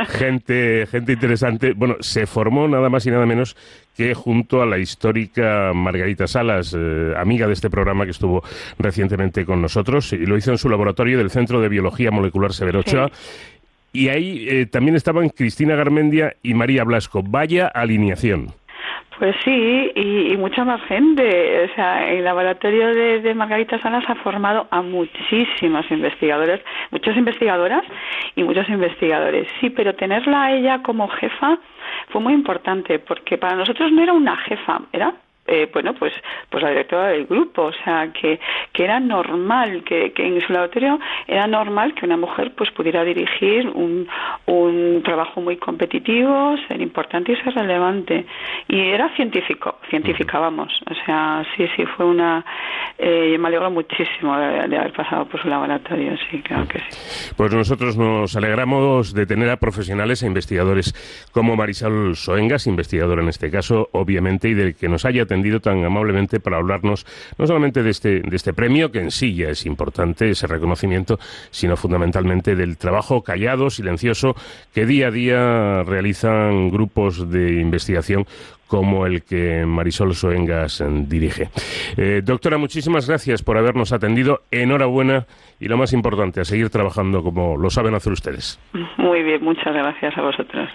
gente, 0.08 0.86
gente 0.86 1.12
interesante, 1.12 1.72
bueno, 1.72 1.96
se 2.00 2.26
formó 2.26 2.68
nada 2.68 2.88
más 2.88 3.06
y 3.06 3.10
nada 3.10 3.26
menos 3.26 3.56
que 3.96 4.14
junto 4.14 4.62
a 4.62 4.66
la 4.66 4.78
histórica 4.78 5.72
Margarita 5.74 6.26
Salas, 6.26 6.74
eh, 6.78 7.12
amiga 7.16 7.46
de 7.46 7.52
este 7.52 7.70
programa 7.70 8.04
que 8.04 8.12
estuvo 8.12 8.42
recientemente 8.78 9.44
con 9.44 9.60
nosotros, 9.60 10.12
y 10.12 10.26
lo 10.26 10.36
hizo 10.36 10.52
en 10.52 10.58
su 10.58 10.68
laboratorio 10.68 11.18
del 11.18 11.30
Centro 11.30 11.60
de 11.60 11.68
Biología 11.68 12.10
Molecular 12.10 12.52
Severocha 12.52 13.08
y 13.92 14.08
ahí 14.08 14.46
eh, 14.48 14.66
también 14.66 14.96
estaban 14.96 15.28
Cristina 15.30 15.74
Garmendia 15.74 16.36
y 16.42 16.54
María 16.54 16.84
Blasco. 16.84 17.22
Vaya 17.22 17.66
alineación. 17.66 18.54
Pues 19.20 19.36
sí, 19.44 19.92
y, 19.94 20.34
mucha 20.38 20.64
más 20.64 20.80
gente. 20.84 21.68
O 21.70 21.74
sea, 21.74 22.08
el 22.10 22.24
laboratorio 22.24 22.86
de, 22.94 23.34
Margarita 23.34 23.78
Salas 23.78 24.02
ha 24.08 24.14
formado 24.14 24.66
a 24.70 24.80
muchísimas 24.80 25.84
investigadores, 25.90 26.62
muchas 26.90 27.18
investigadoras 27.18 27.84
y 28.34 28.42
muchos 28.42 28.66
investigadores. 28.70 29.46
Sí, 29.60 29.68
pero 29.68 29.94
tenerla 29.94 30.44
a 30.44 30.52
ella 30.52 30.82
como 30.82 31.06
jefa 31.08 31.58
fue 32.08 32.22
muy 32.22 32.32
importante 32.32 32.98
porque 32.98 33.36
para 33.36 33.56
nosotros 33.56 33.92
no 33.92 34.02
era 34.02 34.14
una 34.14 34.38
jefa, 34.38 34.80
era 34.90 35.12
eh, 35.50 35.68
bueno, 35.72 35.94
pues, 35.94 36.12
pues 36.48 36.62
la 36.62 36.70
directora 36.70 37.08
del 37.08 37.26
grupo, 37.26 37.64
o 37.64 37.72
sea, 37.72 38.12
que, 38.12 38.38
que 38.72 38.84
era 38.84 39.00
normal, 39.00 39.82
que, 39.82 40.12
que 40.12 40.24
en 40.24 40.40
su 40.40 40.52
laboratorio 40.52 41.00
era 41.26 41.48
normal 41.48 41.92
que 41.94 42.06
una 42.06 42.16
mujer 42.16 42.52
pues 42.56 42.70
pudiera 42.70 43.02
dirigir 43.02 43.66
un, 43.66 44.06
un 44.46 45.02
trabajo 45.04 45.40
muy 45.40 45.56
competitivo, 45.56 46.54
ser 46.68 46.80
importante 46.80 47.32
y 47.32 47.36
ser 47.36 47.52
relevante. 47.54 48.26
Y 48.68 48.78
era 48.78 49.12
científico, 49.16 49.76
científica, 49.90 50.38
vamos, 50.38 50.72
o 50.88 50.94
sea, 51.04 51.44
sí, 51.56 51.66
sí, 51.74 51.84
fue 51.96 52.06
una... 52.06 52.44
Eh, 52.96 53.36
me 53.36 53.48
alegro 53.48 53.72
muchísimo 53.72 54.36
de, 54.36 54.68
de, 54.68 54.76
haber 54.76 54.92
pasado 54.92 55.24
por 55.24 55.42
su 55.42 55.48
laboratorio, 55.48 56.16
sí, 56.30 56.42
claro 56.42 56.68
que 56.68 56.78
sí. 56.78 57.32
Pues 57.36 57.52
nosotros 57.52 57.96
nos 57.96 58.36
alegramos 58.36 59.14
de 59.14 59.26
tener 59.26 59.50
a 59.50 59.56
profesionales 59.56 60.22
e 60.22 60.26
investigadores 60.28 60.94
como 61.32 61.56
Marisol 61.56 62.14
Soengas, 62.14 62.68
investigadora 62.68 63.22
en 63.22 63.30
este 63.30 63.50
caso, 63.50 63.88
obviamente, 63.92 64.48
y 64.48 64.54
del 64.54 64.76
que 64.76 64.88
nos 64.88 65.04
haya 65.04 65.22
atendido 65.22 65.39
tan 65.60 65.84
amablemente 65.84 66.40
para 66.40 66.58
hablarnos 66.58 67.06
no 67.38 67.46
solamente 67.46 67.82
de 67.82 67.90
este, 67.90 68.20
de 68.20 68.36
este 68.36 68.52
premio, 68.52 68.90
que 68.90 69.00
en 69.00 69.10
sí 69.10 69.34
ya 69.34 69.48
es 69.48 69.66
importante, 69.66 70.30
ese 70.30 70.46
reconocimiento, 70.46 71.18
sino 71.50 71.76
fundamentalmente 71.76 72.54
del 72.54 72.76
trabajo 72.76 73.22
callado, 73.22 73.70
silencioso, 73.70 74.34
que 74.72 74.86
día 74.86 75.08
a 75.08 75.10
día 75.10 75.82
realizan 75.82 76.70
grupos 76.70 77.30
de 77.30 77.60
investigación 77.60 78.26
como 78.70 79.04
el 79.04 79.24
que 79.24 79.66
Marisol 79.66 80.14
Soengas 80.14 80.82
dirige. 81.08 81.48
Eh, 81.96 82.22
doctora, 82.24 82.56
muchísimas 82.56 83.08
gracias 83.08 83.42
por 83.42 83.58
habernos 83.58 83.92
atendido. 83.92 84.42
Enhorabuena 84.52 85.26
y 85.58 85.66
lo 85.66 85.76
más 85.76 85.92
importante, 85.92 86.40
a 86.40 86.44
seguir 86.44 86.70
trabajando 86.70 87.22
como 87.22 87.56
lo 87.56 87.68
saben 87.68 87.94
hacer 87.94 88.12
ustedes. 88.12 88.60
Muy 88.96 89.24
bien, 89.24 89.42
muchas 89.42 89.74
gracias 89.74 90.16
a 90.16 90.22
vosotros. 90.22 90.70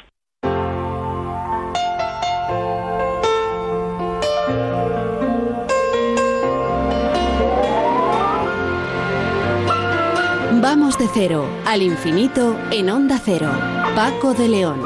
Vamos 10.67 10.97
de 10.97 11.07
cero 11.13 11.47
al 11.63 11.83
infinito 11.83 12.57
en 12.71 12.89
Onda 12.89 13.21
Cero. 13.23 13.51
Paco 13.93 14.33
de 14.33 14.47
León. 14.47 14.81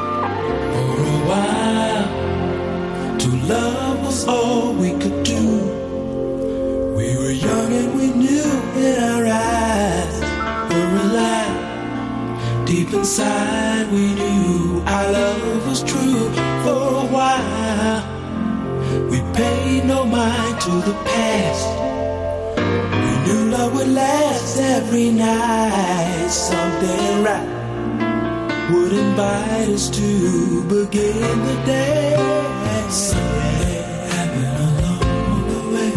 Deep 12.66 12.92
inside 12.92 13.90
we 13.90 14.14
knew 14.14 14.82
our 14.86 15.10
love 15.10 15.66
was 15.66 15.82
true. 15.82 16.30
For 16.62 16.82
a 17.00 17.06
while, 17.10 18.02
we 19.10 19.22
paid 19.32 19.86
no 19.86 20.04
mind 20.04 20.60
to 20.60 20.72
the 20.82 20.94
past. 21.04 22.09
Knew 23.30 23.50
love 23.50 23.72
would 23.74 23.86
last 23.86 24.58
every 24.58 25.10
night. 25.12 26.28
Something 26.28 27.22
right 27.22 27.46
would 28.72 28.92
invite 28.92 29.68
us 29.68 29.88
to 29.90 30.64
begin 30.64 31.38
the 31.46 31.56
day. 31.64 32.16
Something 32.90 33.84
happened 34.14 34.56
along 34.66 35.42
the 35.52 35.60
way. 35.72 35.90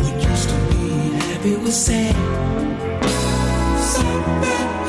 What 0.00 0.16
used 0.30 0.48
to 0.48 0.58
be 0.70 0.88
happy 1.26 1.56
was 1.56 1.76
sad. 1.76 2.16
Something 3.92 4.83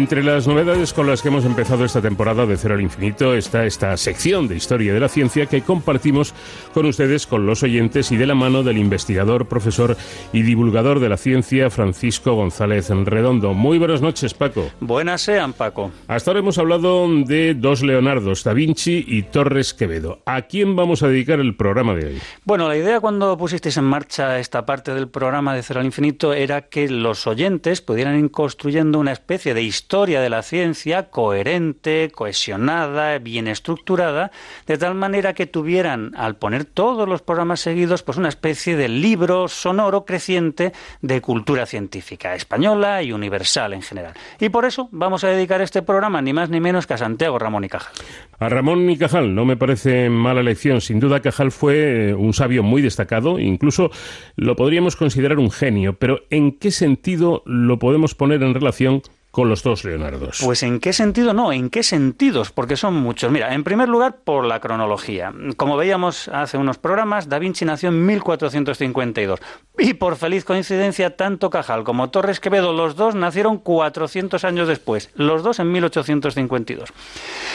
Entre 0.00 0.24
las 0.24 0.48
novedades 0.48 0.94
con 0.94 1.06
las 1.06 1.20
que 1.20 1.28
hemos 1.28 1.44
empezado 1.44 1.84
esta 1.84 2.00
temporada 2.00 2.46
de 2.46 2.56
Cero 2.56 2.72
al 2.72 2.80
Infinito 2.80 3.34
está 3.34 3.66
esta 3.66 3.94
sección 3.98 4.48
de 4.48 4.56
Historia 4.56 4.94
de 4.94 4.98
la 4.98 5.10
Ciencia 5.10 5.44
que 5.44 5.60
compartimos 5.60 6.32
con 6.72 6.86
ustedes, 6.86 7.26
con 7.26 7.44
los 7.44 7.62
oyentes 7.62 8.10
y 8.10 8.16
de 8.16 8.26
la 8.26 8.34
mano 8.34 8.62
del 8.62 8.78
investigador, 8.78 9.46
profesor 9.46 9.98
y 10.32 10.40
divulgador 10.40 11.00
de 11.00 11.10
la 11.10 11.18
ciencia 11.18 11.68
Francisco 11.68 12.32
González 12.32 12.88
Redondo. 12.88 13.52
Muy 13.52 13.76
buenas 13.76 14.00
noches, 14.00 14.32
Paco. 14.32 14.70
Buenas 14.80 15.20
sean, 15.20 15.52
Paco. 15.52 15.90
Hasta 16.08 16.30
ahora 16.30 16.40
hemos 16.40 16.56
hablado 16.56 17.06
de 17.26 17.52
dos 17.52 17.82
Leonardos, 17.82 18.42
Da 18.42 18.54
Vinci 18.54 19.04
y 19.06 19.24
Torres 19.24 19.74
Quevedo. 19.74 20.22
¿A 20.24 20.42
quién 20.42 20.76
vamos 20.76 21.02
a 21.02 21.08
dedicar 21.08 21.40
el 21.40 21.56
programa 21.56 21.94
de 21.94 22.06
hoy? 22.06 22.18
Bueno, 22.46 22.68
la 22.68 22.78
idea 22.78 23.00
cuando 23.00 23.36
pusisteis 23.36 23.76
en 23.76 23.84
marcha 23.84 24.38
esta 24.38 24.64
parte 24.64 24.94
del 24.94 25.08
programa 25.08 25.54
de 25.54 25.62
Cero 25.62 25.80
al 25.80 25.86
Infinito 25.86 26.32
era 26.32 26.62
que 26.70 26.88
los 26.88 27.26
oyentes 27.26 27.82
pudieran 27.82 28.18
ir 28.18 28.30
construyendo 28.30 28.98
una 28.98 29.12
especie 29.12 29.52
de 29.52 29.62
historia 29.62 29.89
historia 29.90 30.20
de 30.20 30.30
la 30.30 30.42
ciencia 30.42 31.10
coherente, 31.10 32.12
cohesionada, 32.14 33.18
bien 33.18 33.48
estructurada, 33.48 34.30
de 34.68 34.78
tal 34.78 34.94
manera 34.94 35.32
que 35.34 35.46
tuvieran, 35.46 36.12
al 36.16 36.36
poner 36.36 36.64
todos 36.64 37.08
los 37.08 37.22
programas 37.22 37.58
seguidos, 37.58 38.04
pues 38.04 38.16
una 38.16 38.28
especie 38.28 38.76
de 38.76 38.88
libro 38.88 39.48
sonoro 39.48 40.04
creciente 40.04 40.72
de 41.02 41.20
cultura 41.20 41.66
científica 41.66 42.36
española 42.36 43.02
y 43.02 43.10
universal 43.10 43.72
en 43.72 43.82
general. 43.82 44.14
Y 44.38 44.50
por 44.50 44.64
eso 44.64 44.88
vamos 44.92 45.24
a 45.24 45.28
dedicar 45.28 45.60
este 45.60 45.82
programa 45.82 46.22
ni 46.22 46.32
más 46.32 46.50
ni 46.50 46.60
menos 46.60 46.86
que 46.86 46.94
a 46.94 46.96
Santiago 46.96 47.40
Ramón 47.40 47.64
y 47.64 47.68
Cajal. 47.68 47.92
A 48.38 48.48
Ramón 48.48 48.88
y 48.88 48.96
Cajal 48.96 49.34
no 49.34 49.44
me 49.44 49.56
parece 49.56 50.08
mala 50.08 50.40
elección. 50.40 50.80
Sin 50.80 51.00
duda 51.00 51.18
Cajal 51.18 51.50
fue 51.50 52.10
eh, 52.10 52.14
un 52.14 52.32
sabio 52.32 52.62
muy 52.62 52.80
destacado, 52.80 53.40
incluso 53.40 53.90
lo 54.36 54.54
podríamos 54.54 54.94
considerar 54.94 55.40
un 55.40 55.50
genio, 55.50 55.94
pero 55.98 56.20
¿en 56.30 56.52
qué 56.52 56.70
sentido 56.70 57.42
lo 57.44 57.80
podemos 57.80 58.14
poner 58.14 58.44
en 58.44 58.54
relación 58.54 59.02
con 59.30 59.48
los 59.48 59.62
dos 59.62 59.84
Leonardos? 59.84 60.40
Pues 60.42 60.62
en 60.62 60.80
qué 60.80 60.92
sentido 60.92 61.32
no, 61.32 61.52
en 61.52 61.70
qué 61.70 61.82
sentidos, 61.82 62.50
porque 62.50 62.76
son 62.76 62.94
muchos. 62.94 63.30
Mira, 63.30 63.54
en 63.54 63.64
primer 63.64 63.88
lugar, 63.88 64.18
por 64.24 64.44
la 64.44 64.60
cronología. 64.60 65.32
Como 65.56 65.76
veíamos 65.76 66.28
hace 66.28 66.58
unos 66.58 66.78
programas, 66.78 67.28
Da 67.28 67.38
Vinci 67.38 67.64
nació 67.64 67.90
en 67.90 68.04
1452. 68.06 69.40
Y 69.78 69.94
por 69.94 70.16
feliz 70.16 70.44
coincidencia, 70.44 71.16
tanto 71.16 71.48
Cajal 71.48 71.84
como 71.84 72.10
Torres 72.10 72.40
Quevedo, 72.40 72.72
los 72.72 72.96
dos 72.96 73.14
nacieron 73.14 73.58
400 73.58 74.44
años 74.44 74.68
después, 74.68 75.10
los 75.14 75.42
dos 75.42 75.58
en 75.58 75.72
1852. 75.72 76.90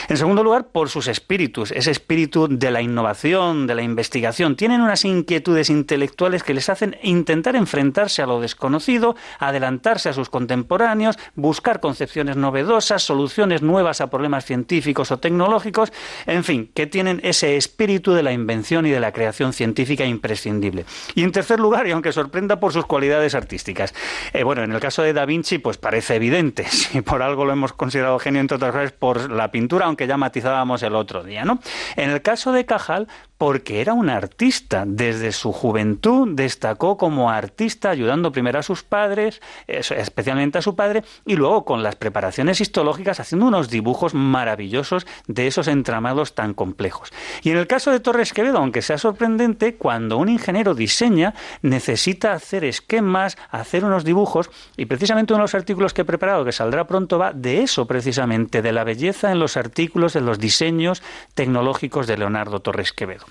En 0.08 0.18
segundo 0.18 0.44
lugar, 0.44 0.68
por 0.68 0.90
sus 0.90 1.08
espíritus, 1.08 1.72
ese 1.72 1.92
espíritu 1.92 2.48
de 2.50 2.72
la 2.72 2.82
innovación, 2.82 3.68
de 3.68 3.76
la 3.76 3.84
investigación. 3.84 4.56
Tienen 4.56 4.82
unas 4.82 5.06
inquietudes 5.06 5.70
intelectuales 5.70 6.44
que 6.44 6.54
les 6.54 6.70
hacen 6.70 6.98
intentar 7.04 7.56
enfrentarse 7.56 8.22
a 8.22 8.28
lo 8.28 8.40
desconocido, 8.40 9.16
adelantarse 9.40 10.10
a 10.10 10.14
sus 10.14 10.30
contemporáneos, 10.30 11.18
buscar 11.36 11.65
concepciones 11.74 12.36
novedosas, 12.36 13.04
soluciones 13.04 13.62
nuevas 13.62 14.02
a 14.02 14.10
problemas 14.10 14.46
científicos 14.46 15.12
o 15.12 15.18
tecnológicos, 15.18 15.92
en 16.26 16.44
fin, 16.44 16.72
que 16.74 16.88
tienen 16.88 17.20
ese 17.24 17.58
espíritu 17.58 18.14
de 18.14 18.24
la 18.24 18.32
invención 18.32 18.86
y 18.86 18.92
de 18.92 19.00
la 19.00 19.12
creación 19.12 19.54
científica 19.54 20.06
imprescindible. 20.06 20.86
Y 21.16 21.24
en 21.24 21.32
tercer 21.32 21.60
lugar, 21.60 21.88
y 21.88 21.92
aunque 21.92 22.12
sorprenda 22.12 22.60
por 22.60 22.72
sus 22.72 22.86
cualidades 22.86 23.36
artísticas, 23.36 23.94
eh, 24.34 24.44
bueno, 24.44 24.64
en 24.64 24.72
el 24.72 24.80
caso 24.80 25.02
de 25.02 25.14
Da 25.14 25.26
Vinci, 25.26 25.58
pues 25.58 25.78
parece 25.78 26.16
evidente, 26.16 26.66
si 26.70 27.02
por 27.02 27.22
algo 27.22 27.46
lo 27.46 27.54
hemos 27.54 27.74
considerado 27.74 28.20
genio, 28.20 28.42
entre 28.42 28.58
otras 28.58 28.72
cosas, 28.72 28.92
por 28.92 29.32
la 29.32 29.52
pintura, 29.52 29.86
aunque 29.86 30.08
ya 30.08 30.18
matizábamos 30.18 30.84
el 30.84 30.96
otro 30.96 31.24
día, 31.24 31.46
¿no? 31.46 31.60
En 31.96 32.10
el 32.12 32.22
caso 32.22 32.52
de 32.52 32.66
Cajal, 32.66 33.08
porque 33.38 33.82
era 33.82 33.94
un 33.94 34.10
artista. 34.10 34.84
Desde 34.86 35.32
su 35.32 35.52
juventud 35.52 36.30
destacó 36.34 36.98
como 36.98 37.30
artista, 37.30 37.90
ayudando 37.90 38.32
primero 38.32 38.60
a 38.60 38.64
sus 38.64 38.84
padres, 38.84 39.42
especialmente 39.68 40.58
a 40.58 40.62
su 40.62 40.76
padre, 40.76 41.04
y 41.26 41.36
luego 41.36 41.66
con 41.66 41.84
las 41.84 41.96
preparaciones 41.96 42.62
histológicas 42.62 43.20
haciendo 43.20 43.48
unos 43.48 43.70
dibujos 43.70 44.14
maravillosos 44.14 45.06
de 45.28 45.48
esos 45.48 45.68
entramados 45.68 46.36
tan 46.36 46.54
complejos. 46.54 47.12
Y 47.44 47.52
en 47.52 47.58
el 47.58 47.68
caso 47.68 47.92
de 47.92 48.00
Torres 48.00 48.34
Quevedo, 48.34 48.58
aunque 48.58 48.82
sea 48.82 48.98
sorprendente, 48.98 49.76
cuando 49.76 50.18
un 50.18 50.30
ingeniero 50.30 50.74
diseña, 50.74 51.34
necesita 51.62 52.34
hacer 52.34 52.64
esquemas, 52.64 53.38
hacer 53.52 53.84
unos 53.84 54.04
dibujos, 54.06 54.50
y 54.78 54.86
precisamente 54.86 55.34
uno 55.34 55.42
de 55.42 55.44
los 55.44 55.56
artículos 55.56 55.94
que 55.94 56.02
he 56.02 56.06
preparado, 56.06 56.46
que 56.46 56.52
saldrá 56.52 56.88
pronto, 56.88 57.18
va 57.18 57.34
de 57.34 57.62
eso 57.62 57.86
precisamente, 57.86 58.62
de 58.62 58.72
la 58.72 58.84
belleza 58.84 59.32
en 59.32 59.40
los 59.40 59.58
artículos, 59.58 60.16
en 60.16 60.26
los 60.26 60.40
diseños 60.40 61.04
tecnológicos 61.34 62.08
de 62.08 62.18
Leonardo 62.18 62.62
Torres 62.62 62.94
Quevedo. 62.94 63.25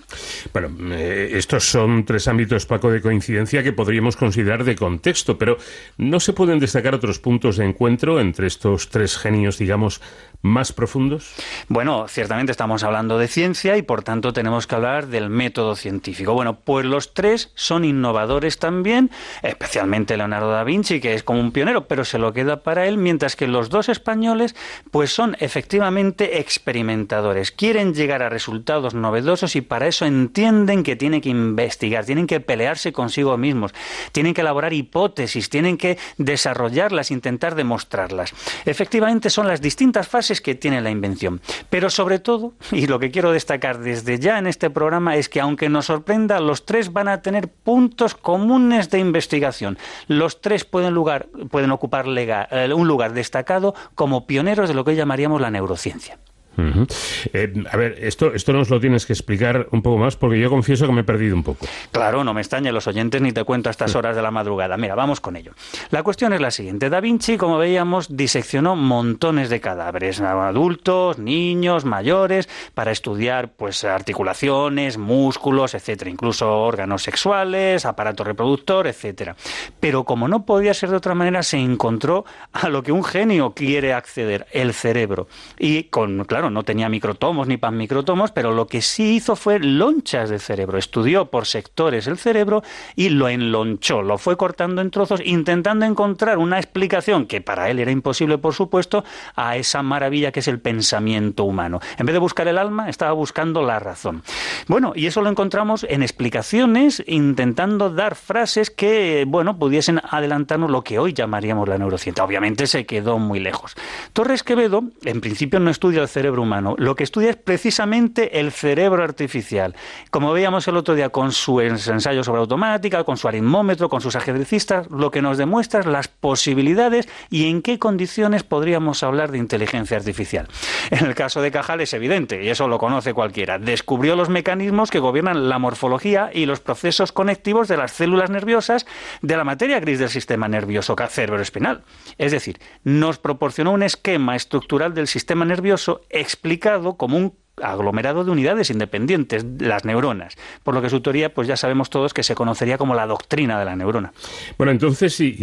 Bueno, 0.52 0.70
eh, 0.94 1.30
estos 1.34 1.64
son 1.64 2.04
tres 2.04 2.28
ámbitos, 2.28 2.66
Paco, 2.66 2.90
de 2.90 3.00
coincidencia 3.00 3.62
que 3.62 3.72
podríamos 3.72 4.16
considerar 4.16 4.64
de 4.64 4.76
contexto, 4.76 5.38
pero 5.38 5.56
¿no 5.96 6.20
se 6.20 6.32
pueden 6.32 6.58
destacar 6.58 6.94
otros 6.94 7.18
puntos 7.18 7.56
de 7.56 7.64
encuentro 7.66 8.20
entre 8.20 8.46
estos 8.46 8.88
tres 8.90 9.16
genios, 9.16 9.58
digamos, 9.58 10.00
más 10.44 10.72
profundos? 10.72 11.34
Bueno, 11.68 12.06
ciertamente 12.06 12.52
estamos 12.52 12.84
hablando 12.84 13.18
de 13.18 13.28
ciencia 13.28 13.78
y 13.78 13.82
por 13.82 14.02
tanto 14.02 14.34
tenemos 14.34 14.66
que 14.66 14.74
hablar 14.74 15.06
del 15.06 15.30
método 15.30 15.74
científico. 15.74 16.34
Bueno, 16.34 16.58
pues 16.60 16.84
los 16.84 17.14
tres 17.14 17.50
son 17.54 17.84
innovadores 17.84 18.58
también, 18.58 19.10
especialmente 19.42 20.18
Leonardo 20.18 20.50
da 20.50 20.62
Vinci, 20.62 21.00
que 21.00 21.14
es 21.14 21.22
como 21.22 21.40
un 21.40 21.50
pionero, 21.50 21.88
pero 21.88 22.04
se 22.04 22.18
lo 22.18 22.34
queda 22.34 22.62
para 22.62 22.86
él, 22.86 22.98
mientras 22.98 23.36
que 23.36 23.48
los 23.48 23.70
dos 23.70 23.88
españoles 23.88 24.54
pues 24.90 25.12
son 25.12 25.34
efectivamente 25.40 26.38
experimentadores. 26.40 27.50
Quieren 27.50 27.94
llegar 27.94 28.22
a 28.22 28.28
resultados 28.28 28.94
novedosos 28.94 29.56
y 29.56 29.62
para 29.62 29.83
eso 29.86 30.06
entienden 30.06 30.82
que 30.82 30.96
tienen 30.96 31.20
que 31.20 31.28
investigar, 31.28 32.04
tienen 32.04 32.26
que 32.26 32.40
pelearse 32.40 32.92
consigo 32.92 33.36
mismos, 33.36 33.72
tienen 34.12 34.34
que 34.34 34.40
elaborar 34.40 34.72
hipótesis, 34.72 35.50
tienen 35.50 35.76
que 35.76 35.98
desarrollarlas, 36.18 37.10
intentar 37.10 37.54
demostrarlas. 37.54 38.34
Efectivamente 38.64 39.30
son 39.30 39.48
las 39.48 39.60
distintas 39.60 40.08
fases 40.08 40.40
que 40.40 40.54
tiene 40.54 40.80
la 40.80 40.90
invención. 40.90 41.40
Pero 41.70 41.90
sobre 41.90 42.18
todo, 42.18 42.54
y 42.72 42.86
lo 42.86 42.98
que 42.98 43.10
quiero 43.10 43.32
destacar 43.32 43.80
desde 43.80 44.18
ya 44.18 44.38
en 44.38 44.46
este 44.46 44.70
programa 44.70 45.16
es 45.16 45.28
que 45.28 45.40
aunque 45.40 45.68
nos 45.68 45.86
sorprenda, 45.86 46.40
los 46.40 46.66
tres 46.66 46.92
van 46.92 47.08
a 47.08 47.22
tener 47.22 47.48
puntos 47.48 48.14
comunes 48.14 48.90
de 48.90 48.98
investigación. 48.98 49.78
Los 50.08 50.40
tres 50.40 50.64
pueden, 50.64 50.94
lugar, 50.94 51.26
pueden 51.50 51.70
ocupar 51.70 52.06
eh, 52.06 52.72
un 52.74 52.88
lugar 52.88 53.12
destacado 53.12 53.74
como 53.94 54.26
pioneros 54.26 54.68
de 54.68 54.74
lo 54.74 54.84
que 54.84 54.96
llamaríamos 54.96 55.40
la 55.40 55.50
neurociencia. 55.50 56.18
Eh, 56.56 57.52
a 57.70 57.76
ver, 57.76 57.96
esto, 58.00 58.34
esto 58.34 58.52
nos 58.52 58.70
lo 58.70 58.80
tienes 58.80 59.06
que 59.06 59.12
explicar 59.12 59.68
un 59.70 59.82
poco 59.82 59.98
más 59.98 60.16
porque 60.16 60.38
yo 60.38 60.50
confieso 60.50 60.86
que 60.86 60.92
me 60.92 61.00
he 61.02 61.04
perdido 61.04 61.34
un 61.34 61.42
poco. 61.42 61.66
Claro, 61.92 62.24
no 62.24 62.34
me 62.34 62.40
extraña 62.40 62.72
los 62.72 62.86
oyentes 62.86 63.20
ni 63.20 63.32
te 63.32 63.44
cuento 63.44 63.68
a 63.68 63.72
estas 63.72 63.94
horas 63.94 64.16
de 64.16 64.22
la 64.22 64.30
madrugada. 64.30 64.76
Mira, 64.76 64.94
vamos 64.94 65.20
con 65.20 65.36
ello. 65.36 65.52
La 65.90 66.02
cuestión 66.02 66.32
es 66.32 66.40
la 66.40 66.50
siguiente. 66.50 66.90
Da 66.90 67.00
Vinci, 67.00 67.36
como 67.36 67.58
veíamos, 67.58 68.16
diseccionó 68.16 68.76
montones 68.76 69.50
de 69.50 69.60
cadáveres, 69.60 70.20
adultos, 70.20 71.18
niños, 71.18 71.84
mayores, 71.84 72.48
para 72.74 72.92
estudiar 72.92 73.52
pues 73.52 73.84
articulaciones, 73.84 74.98
músculos, 74.98 75.74
etcétera, 75.74 76.10
incluso 76.10 76.50
órganos 76.50 77.02
sexuales, 77.02 77.84
aparato 77.86 78.24
reproductor, 78.24 78.86
etcétera. 78.86 79.36
Pero 79.80 80.04
como 80.04 80.28
no 80.28 80.44
podía 80.44 80.74
ser 80.74 80.90
de 80.90 80.96
otra 80.96 81.14
manera, 81.14 81.42
se 81.42 81.58
encontró 81.58 82.24
a 82.52 82.68
lo 82.68 82.82
que 82.82 82.92
un 82.92 83.04
genio 83.04 83.54
quiere 83.54 83.92
acceder, 83.92 84.46
el 84.52 84.72
cerebro. 84.72 85.28
Y 85.58 85.84
con, 85.84 86.24
claro, 86.24 86.43
no 86.50 86.62
tenía 86.62 86.88
microtomos 86.88 87.46
ni 87.46 87.56
panmicrotomos, 87.56 88.32
pero 88.32 88.52
lo 88.52 88.66
que 88.66 88.82
sí 88.82 89.16
hizo 89.16 89.36
fue 89.36 89.58
lonchas 89.58 90.30
de 90.30 90.38
cerebro. 90.38 90.78
Estudió 90.78 91.26
por 91.26 91.46
sectores 91.46 92.06
el 92.06 92.18
cerebro 92.18 92.62
y 92.96 93.08
lo 93.10 93.28
enlonchó, 93.28 94.02
lo 94.02 94.18
fue 94.18 94.36
cortando 94.36 94.82
en 94.82 94.90
trozos, 94.90 95.20
intentando 95.24 95.84
encontrar 95.84 96.38
una 96.38 96.58
explicación 96.58 97.26
que 97.26 97.40
para 97.40 97.70
él 97.70 97.78
era 97.78 97.90
imposible, 97.90 98.38
por 98.38 98.54
supuesto, 98.54 99.04
a 99.36 99.56
esa 99.56 99.82
maravilla 99.82 100.32
que 100.32 100.40
es 100.40 100.48
el 100.48 100.60
pensamiento 100.60 101.44
humano. 101.44 101.80
En 101.98 102.06
vez 102.06 102.14
de 102.14 102.18
buscar 102.18 102.48
el 102.48 102.58
alma, 102.58 102.88
estaba 102.88 103.12
buscando 103.12 103.62
la 103.62 103.78
razón. 103.78 104.22
Bueno, 104.68 104.92
y 104.94 105.06
eso 105.06 105.22
lo 105.22 105.30
encontramos 105.30 105.86
en 105.88 106.02
explicaciones, 106.02 107.02
intentando 107.06 107.90
dar 107.90 108.14
frases 108.14 108.70
que, 108.70 109.24
bueno, 109.26 109.58
pudiesen 109.58 110.00
adelantarnos 110.08 110.70
lo 110.70 110.82
que 110.82 110.98
hoy 110.98 111.12
llamaríamos 111.12 111.68
la 111.68 111.78
neurociencia. 111.78 112.24
Obviamente 112.24 112.66
se 112.66 112.86
quedó 112.86 113.18
muy 113.18 113.40
lejos. 113.40 113.74
Torres 114.12 114.42
Quevedo, 114.42 114.84
en 115.04 115.20
principio, 115.20 115.60
no 115.60 115.70
estudia 115.70 116.02
el 116.02 116.08
cerebro 116.08 116.33
humano. 116.40 116.74
Lo 116.78 116.94
que 116.96 117.04
estudia 117.04 117.30
es 117.30 117.36
precisamente 117.36 118.40
el 118.40 118.52
cerebro 118.52 119.02
artificial. 119.04 119.74
Como 120.10 120.32
veíamos 120.32 120.66
el 120.68 120.76
otro 120.76 120.94
día 120.94 121.10
con 121.10 121.32
su 121.32 121.60
ensayo 121.60 122.24
sobre 122.24 122.40
automática, 122.40 123.04
con 123.04 123.16
su 123.16 123.28
aritmómetro, 123.28 123.88
con 123.88 124.00
sus 124.00 124.16
ajedrecistas, 124.16 124.90
lo 124.90 125.10
que 125.10 125.22
nos 125.22 125.38
demuestra 125.38 125.80
es 125.80 125.86
las 125.86 126.08
posibilidades 126.08 127.08
y 127.30 127.48
en 127.48 127.62
qué 127.62 127.78
condiciones 127.78 128.42
podríamos 128.42 129.02
hablar 129.02 129.30
de 129.30 129.38
inteligencia 129.38 129.96
artificial. 129.96 130.48
En 130.90 131.06
el 131.06 131.14
caso 131.14 131.40
de 131.40 131.50
Cajal 131.50 131.80
es 131.80 131.94
evidente, 131.94 132.42
y 132.42 132.48
eso 132.48 132.66
lo 132.68 132.78
conoce 132.78 133.14
cualquiera. 133.14 133.58
Descubrió 133.58 134.16
los 134.16 134.28
mecanismos 134.28 134.90
que 134.90 134.98
gobiernan 134.98 135.48
la 135.48 135.58
morfología 135.58 136.30
y 136.32 136.46
los 136.46 136.60
procesos 136.60 137.12
conectivos 137.12 137.68
de 137.68 137.76
las 137.76 137.92
células 137.92 138.30
nerviosas 138.30 138.86
de 139.22 139.36
la 139.36 139.44
materia 139.44 139.80
gris 139.80 139.98
del 139.98 140.08
sistema 140.08 140.48
nervioso 140.48 140.96
cerebroespinal. 141.08 141.82
Es 142.18 142.32
decir, 142.32 142.58
nos 142.82 143.18
proporcionó 143.18 143.72
un 143.72 143.82
esquema 143.82 144.36
estructural 144.36 144.94
del 144.94 145.06
sistema 145.06 145.44
nervioso 145.44 146.02
explicado 146.24 146.96
como 146.96 147.16
un 147.16 147.38
aglomerado 147.62 148.24
de 148.24 148.30
unidades 148.30 148.70
independientes, 148.70 149.44
las 149.58 149.84
neuronas, 149.84 150.36
por 150.62 150.74
lo 150.74 150.82
que 150.82 150.90
su 150.90 151.00
teoría, 151.00 151.32
pues 151.32 151.48
ya 151.48 151.56
sabemos 151.56 151.90
todos 151.90 152.14
que 152.14 152.22
se 152.22 152.34
conocería 152.34 152.78
como 152.78 152.94
la 152.94 153.06
doctrina 153.06 153.58
de 153.58 153.64
la 153.64 153.76
neurona. 153.76 154.12
Bueno, 154.58 154.72
entonces, 154.72 155.20
y, 155.20 155.34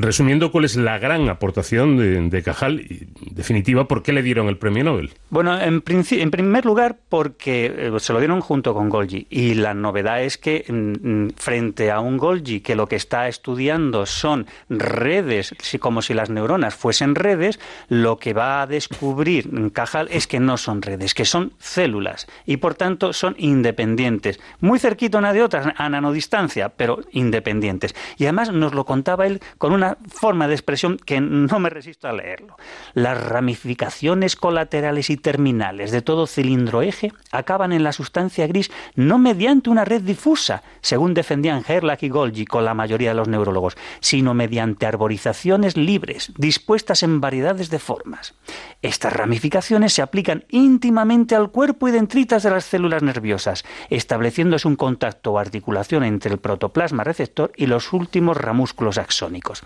resumiendo, 0.00 0.50
¿cuál 0.52 0.64
es 0.64 0.76
la 0.76 0.98
gran 0.98 1.28
aportación 1.28 2.30
de, 2.30 2.42
Cajal? 2.42 2.80
Y, 2.80 3.08
definitiva, 3.30 3.88
¿por 3.88 4.02
qué 4.02 4.12
le 4.12 4.22
dieron 4.22 4.48
el 4.48 4.58
premio 4.58 4.84
Nobel? 4.84 5.10
Bueno, 5.30 5.58
en, 5.60 5.82
en 5.86 6.30
primer 6.30 6.64
lugar, 6.64 6.96
porque 7.08 7.66
eh, 7.66 7.92
se 7.98 8.12
lo 8.12 8.18
dieron 8.18 8.40
junto 8.40 8.74
con 8.74 8.88
Golgi, 8.88 9.26
y 9.30 9.54
la 9.54 9.74
novedad 9.74 10.22
es 10.22 10.38
que 10.38 10.64
mm, 10.68 11.08
mm, 11.08 11.30
frente 11.36 11.90
a 11.90 12.00
un 12.00 12.16
Golgi 12.16 12.60
que 12.60 12.74
lo 12.74 12.86
que 12.86 12.96
está 12.96 13.28
estudiando 13.28 14.06
son 14.06 14.46
redes, 14.68 15.54
como 15.80 16.02
si 16.02 16.14
las 16.14 16.30
neuronas 16.30 16.74
fuesen 16.74 17.14
redes, 17.14 17.58
lo 17.88 18.18
que 18.18 18.32
va 18.32 18.62
a 18.62 18.66
descubrir 18.66 19.48
Cajal 19.72 20.08
es 20.10 20.26
que 20.26 20.40
no 20.40 20.56
son 20.56 20.82
redes, 20.82 21.14
que 21.14 21.24
son 21.24 21.45
células 21.58 22.26
y 22.44 22.58
por 22.58 22.74
tanto 22.74 23.12
son 23.12 23.34
independientes, 23.38 24.40
muy 24.60 24.78
cerquita 24.78 25.18
una 25.18 25.32
de 25.32 25.42
otras 25.42 25.74
a 25.76 25.88
nanodistancia, 25.88 26.70
pero 26.70 27.00
independientes. 27.12 27.94
Y 28.16 28.24
además 28.24 28.52
nos 28.52 28.74
lo 28.74 28.84
contaba 28.84 29.26
él 29.26 29.40
con 29.58 29.72
una 29.72 29.98
forma 30.08 30.48
de 30.48 30.54
expresión 30.54 30.96
que 30.96 31.20
no 31.20 31.58
me 31.58 31.70
resisto 31.70 32.08
a 32.08 32.12
leerlo. 32.12 32.56
Las 32.94 33.22
ramificaciones 33.22 34.36
colaterales 34.36 35.10
y 35.10 35.16
terminales 35.16 35.90
de 35.90 36.02
todo 36.02 36.26
cilindro 36.26 36.82
eje 36.82 37.12
acaban 37.30 37.72
en 37.72 37.84
la 37.84 37.92
sustancia 37.92 38.46
gris 38.46 38.70
no 38.94 39.18
mediante 39.18 39.70
una 39.70 39.84
red 39.84 40.02
difusa, 40.02 40.62
según 40.80 41.14
defendían 41.14 41.62
Gerlach 41.62 42.02
y 42.02 42.08
Golgi 42.08 42.44
con 42.44 42.64
la 42.64 42.74
mayoría 42.74 43.10
de 43.10 43.14
los 43.16 43.28
neurólogos, 43.28 43.76
sino 44.00 44.34
mediante 44.34 44.86
arborizaciones 44.86 45.76
libres, 45.76 46.32
dispuestas 46.36 47.02
en 47.02 47.20
variedades 47.20 47.70
de 47.70 47.78
formas. 47.78 48.34
Estas 48.82 49.12
ramificaciones 49.12 49.92
se 49.92 50.02
aplican 50.02 50.44
íntimamente 50.48 51.34
al 51.36 51.50
cuerpo 51.50 51.88
y 51.88 51.92
dendritas 51.92 52.42
de 52.42 52.50
las 52.50 52.64
células 52.64 53.02
nerviosas, 53.02 53.64
estableciéndose 53.90 54.66
un 54.66 54.76
contacto 54.76 55.32
o 55.32 55.38
articulación 55.38 56.02
entre 56.04 56.32
el 56.32 56.38
protoplasma 56.38 57.04
receptor 57.04 57.52
y 57.56 57.66
los 57.66 57.92
últimos 57.92 58.36
ramúsculos 58.36 58.98
axónicos. 58.98 59.62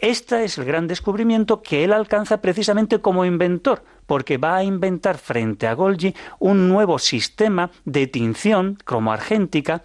Este 0.00 0.44
es 0.44 0.58
el 0.58 0.64
gran 0.64 0.86
descubrimiento 0.86 1.62
que 1.62 1.84
él 1.84 1.92
alcanza 1.92 2.40
precisamente 2.40 3.00
como 3.00 3.24
inventor, 3.24 3.84
porque 4.06 4.38
va 4.38 4.56
a 4.56 4.64
inventar 4.64 5.18
frente 5.18 5.66
a 5.66 5.74
Golgi 5.74 6.14
un 6.38 6.68
nuevo 6.68 6.98
sistema 6.98 7.70
de 7.84 8.06
tinción 8.06 8.78
cromoargéntica 8.84 9.82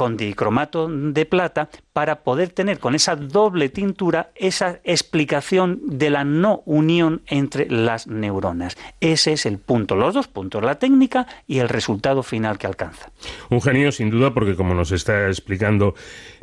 con 0.00 0.16
dicromato 0.16 0.88
de 0.88 1.26
plata 1.26 1.68
para 1.92 2.22
poder 2.22 2.48
tener 2.48 2.78
con 2.78 2.94
esa 2.94 3.16
doble 3.16 3.68
tintura 3.68 4.30
esa 4.34 4.80
explicación 4.82 5.78
de 5.84 6.08
la 6.08 6.24
no 6.24 6.62
unión 6.64 7.20
entre 7.26 7.68
las 7.70 8.06
neuronas. 8.06 8.78
Ese 9.00 9.34
es 9.34 9.44
el 9.44 9.58
punto, 9.58 9.96
los 9.96 10.14
dos 10.14 10.26
puntos, 10.26 10.64
la 10.64 10.78
técnica 10.78 11.26
y 11.46 11.58
el 11.58 11.68
resultado 11.68 12.22
final 12.22 12.56
que 12.56 12.66
alcanza. 12.66 13.12
Un 13.50 13.60
genio 13.60 13.92
sin 13.92 14.08
duda 14.08 14.32
porque 14.32 14.56
como 14.56 14.72
nos 14.72 14.90
está 14.90 15.26
explicando 15.26 15.94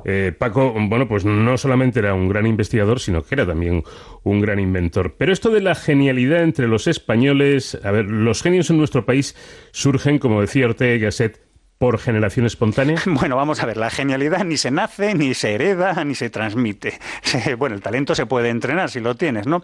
eh, 0.06 0.32
Paco, 0.38 0.76
bueno, 0.78 1.08
pues 1.08 1.26
no 1.26 1.58
solamente 1.58 1.98
era 1.98 2.14
un 2.14 2.30
gran 2.30 2.46
investigador, 2.46 3.00
sino 3.00 3.24
que 3.24 3.34
era 3.34 3.48
también 3.48 3.84
un 4.24 4.40
gran 4.40 4.60
inventor. 4.60 5.16
Pero 5.18 5.34
esto 5.34 5.50
de 5.50 5.62
la 5.62 5.74
genialidad 5.74 6.44
entre 6.44 6.68
los 6.68 6.86
españoles, 6.86 7.76
a 7.84 7.90
ver, 7.90 8.06
los 8.06 8.44
genios 8.44 8.70
en 8.70 8.78
nuestro 8.78 9.04
país 9.04 9.36
surgen, 9.72 10.20
como 10.20 10.42
decía 10.42 10.68
Ortega 10.68 10.94
y 10.94 11.00
Gasset, 11.00 11.47
por 11.78 12.00
generación 12.00 12.46
espontánea? 12.46 13.02
Bueno, 13.06 13.36
vamos 13.36 13.62
a 13.62 13.66
ver, 13.66 13.78
la 13.78 13.90
genialidad 13.90 14.44
ni 14.44 14.58
se 14.58 14.72
nace, 14.72 15.16
ni 15.16 15.34
se 15.34 15.56
hereda, 15.56 16.04
ni 16.04 16.16
se 16.16 16.30
transmite. 16.30 17.00
Bueno, 17.58 17.76
el 17.76 17.82
talento 17.82 18.16
se 18.16 18.26
puede 18.26 18.50
entrenar 18.50 18.90
si 18.90 19.00
lo 19.00 19.16
tienes, 19.16 19.48
¿no? 19.48 19.64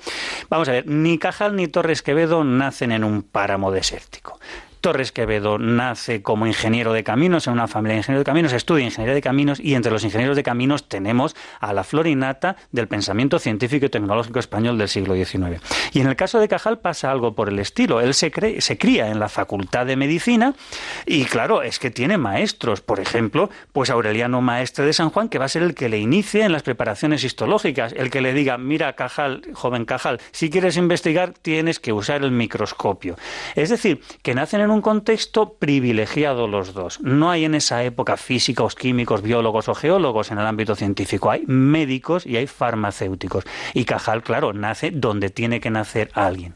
Vamos 0.49 0.67
a 0.69 0.71
ver, 0.71 0.87
ni 0.87 1.17
Cajal 1.17 1.55
ni 1.55 1.67
Torres 1.67 2.01
Quevedo 2.01 2.43
nacen 2.43 2.91
en 2.91 3.03
un 3.03 3.23
páramo 3.23 3.71
desértico. 3.71 4.39
Torres 4.83 5.13
Quevedo 5.13 5.57
nace 5.59 6.21
como 6.21 6.45
ingeniero 6.45 6.91
de 6.91 7.05
caminos 7.05 7.47
en 7.47 7.53
una 7.53 7.69
familia 7.69 7.93
de 7.93 7.99
ingenieros 7.99 8.25
de 8.25 8.29
caminos, 8.29 8.51
estudia 8.51 8.83
ingeniería 8.83 9.15
de 9.15 9.21
caminos 9.21 9.61
y 9.61 9.75
entre 9.75 9.93
los 9.93 10.03
ingenieros 10.03 10.35
de 10.35 10.43
caminos 10.43 10.89
tenemos 10.89 11.37
a 11.61 11.71
la 11.71 11.85
florinata 11.85 12.57
del 12.73 12.89
pensamiento 12.89 13.39
científico 13.39 13.85
y 13.85 13.89
tecnológico 13.89 14.39
español 14.39 14.77
del 14.77 14.89
siglo 14.89 15.15
XIX. 15.15 15.61
Y 15.93 16.01
en 16.01 16.07
el 16.07 16.17
caso 16.17 16.37
de 16.37 16.49
Cajal 16.49 16.79
pasa 16.79 17.09
algo 17.11 17.33
por 17.33 17.47
el 17.47 17.59
estilo. 17.59 18.01
Él 18.01 18.13
se, 18.13 18.29
se 18.59 18.77
cría 18.77 19.07
en 19.07 19.19
la 19.19 19.29
Facultad 19.29 19.85
de 19.85 19.95
Medicina 19.95 20.53
y 21.05 21.23
claro, 21.23 21.63
es 21.63 21.79
que 21.79 21.89
tiene 21.89 22.17
maestros. 22.17 22.81
Por 22.81 22.99
ejemplo, 22.99 23.49
pues 23.71 23.89
Aureliano 23.89 24.41
Maestre 24.41 24.85
de 24.85 24.91
San 24.91 25.11
Juan, 25.11 25.29
que 25.29 25.39
va 25.39 25.45
a 25.45 25.49
ser 25.49 25.63
el 25.63 25.75
que 25.75 25.87
le 25.87 25.99
inicie 25.99 26.43
en 26.43 26.51
las 26.51 26.63
preparaciones 26.63 27.23
histológicas, 27.23 27.93
el 27.93 28.09
que 28.09 28.19
le 28.19 28.33
diga, 28.33 28.57
mira 28.57 28.97
Cajal, 28.97 29.43
joven 29.53 29.85
Cajal, 29.85 30.19
si 30.33 30.49
quieres 30.49 30.75
investigar 30.75 31.31
tienes 31.41 31.79
que 31.79 31.93
usar 31.93 32.21
el 32.21 32.31
microscopio. 32.31 33.15
Es 33.55 33.69
decir, 33.69 34.01
que 34.21 34.35
nacen 34.35 34.59
en 34.59 34.72
un 34.73 34.81
contexto 34.81 35.53
privilegiado 35.53 36.47
los 36.47 36.73
dos. 36.73 36.99
No 37.01 37.29
hay 37.31 37.45
en 37.45 37.55
esa 37.55 37.83
época 37.83 38.17
físicos, 38.17 38.75
químicos, 38.75 39.21
biólogos 39.21 39.69
o 39.69 39.75
geólogos 39.75 40.31
en 40.31 40.39
el 40.39 40.45
ámbito 40.45 40.75
científico. 40.75 41.31
Hay 41.31 41.43
médicos 41.45 42.25
y 42.25 42.37
hay 42.37 42.47
farmacéuticos. 42.47 43.45
Y 43.73 43.85
Cajal, 43.85 44.23
claro, 44.23 44.53
nace 44.53 44.91
donde 44.91 45.29
tiene 45.29 45.61
que 45.61 45.69
nacer 45.69 46.09
alguien. 46.13 46.55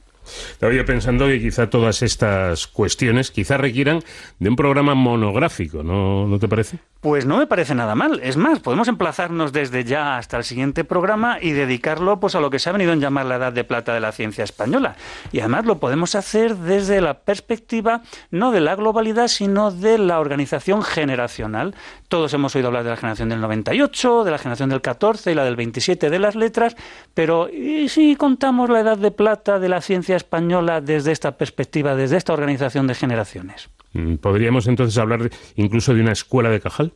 Estaba 0.51 0.73
yo 0.73 0.85
pensando 0.85 1.27
que 1.27 1.39
quizá 1.39 1.69
todas 1.69 2.01
estas 2.01 2.67
cuestiones 2.67 3.31
quizá 3.31 3.57
requieran 3.57 4.03
de 4.39 4.49
un 4.49 4.55
programa 4.55 4.95
monográfico, 4.95 5.83
¿no, 5.83 6.27
¿no 6.27 6.39
te 6.39 6.47
parece? 6.47 6.79
Pues 6.99 7.25
no 7.25 7.37
me 7.37 7.47
parece 7.47 7.75
nada 7.75 7.95
mal. 7.95 8.19
Es 8.23 8.37
más, 8.37 8.59
podemos 8.59 8.87
emplazarnos 8.87 9.53
desde 9.53 9.83
ya 9.83 10.17
hasta 10.17 10.37
el 10.37 10.43
siguiente 10.43 10.83
programa 10.83 11.37
y 11.39 11.51
dedicarlo 11.51 12.19
pues 12.19 12.35
a 12.35 12.41
lo 12.41 12.49
que 12.49 12.59
se 12.59 12.69
ha 12.69 12.73
venido 12.73 12.91
a 12.91 12.95
llamar 12.95 13.27
la 13.27 13.35
edad 13.35 13.53
de 13.53 13.63
plata 13.63 13.93
de 13.93 13.99
la 13.99 14.11
ciencia 14.11 14.43
española. 14.43 14.95
Y 15.31 15.39
además 15.39 15.65
lo 15.65 15.79
podemos 15.79 16.15
hacer 16.15 16.55
desde 16.57 16.99
la 16.99 17.19
perspectiva 17.19 18.01
no 18.31 18.51
de 18.51 18.61
la 18.61 18.75
globalidad, 18.75 19.27
sino 19.27 19.71
de 19.71 19.97
la 19.97 20.19
organización 20.19 20.83
generacional. 20.83 21.75
Todos 22.07 22.33
hemos 22.33 22.55
oído 22.55 22.67
hablar 22.67 22.83
de 22.83 22.89
la 22.89 22.97
generación 22.97 23.29
del 23.29 23.41
98, 23.41 24.23
de 24.23 24.31
la 24.31 24.37
generación 24.37 24.69
del 24.69 24.81
14 24.81 25.31
y 25.31 25.35
la 25.35 25.45
del 25.45 25.55
27 25.55 26.09
de 26.09 26.19
las 26.19 26.35
letras, 26.35 26.75
pero 27.13 27.49
¿y 27.49 27.89
si 27.89 28.15
contamos 28.15 28.69
la 28.69 28.79
edad 28.79 28.97
de 28.97 29.11
plata 29.11 29.59
de 29.59 29.69
la 29.69 29.81
ciencia 29.81 30.15
española 30.17 30.81
desde 30.81 31.11
esta 31.11 31.37
perspectiva, 31.37 31.95
desde 31.95 32.17
esta 32.17 32.33
organización 32.33 32.87
de 32.87 32.95
generaciones? 32.95 33.69
Mm, 33.93 34.15
¿Podríamos 34.15 34.67
entonces 34.67 34.97
hablar 34.97 35.29
incluso 35.55 35.93
de 35.93 36.01
una 36.01 36.11
escuela 36.11 36.49
de 36.49 36.59
Cajal? 36.59 36.93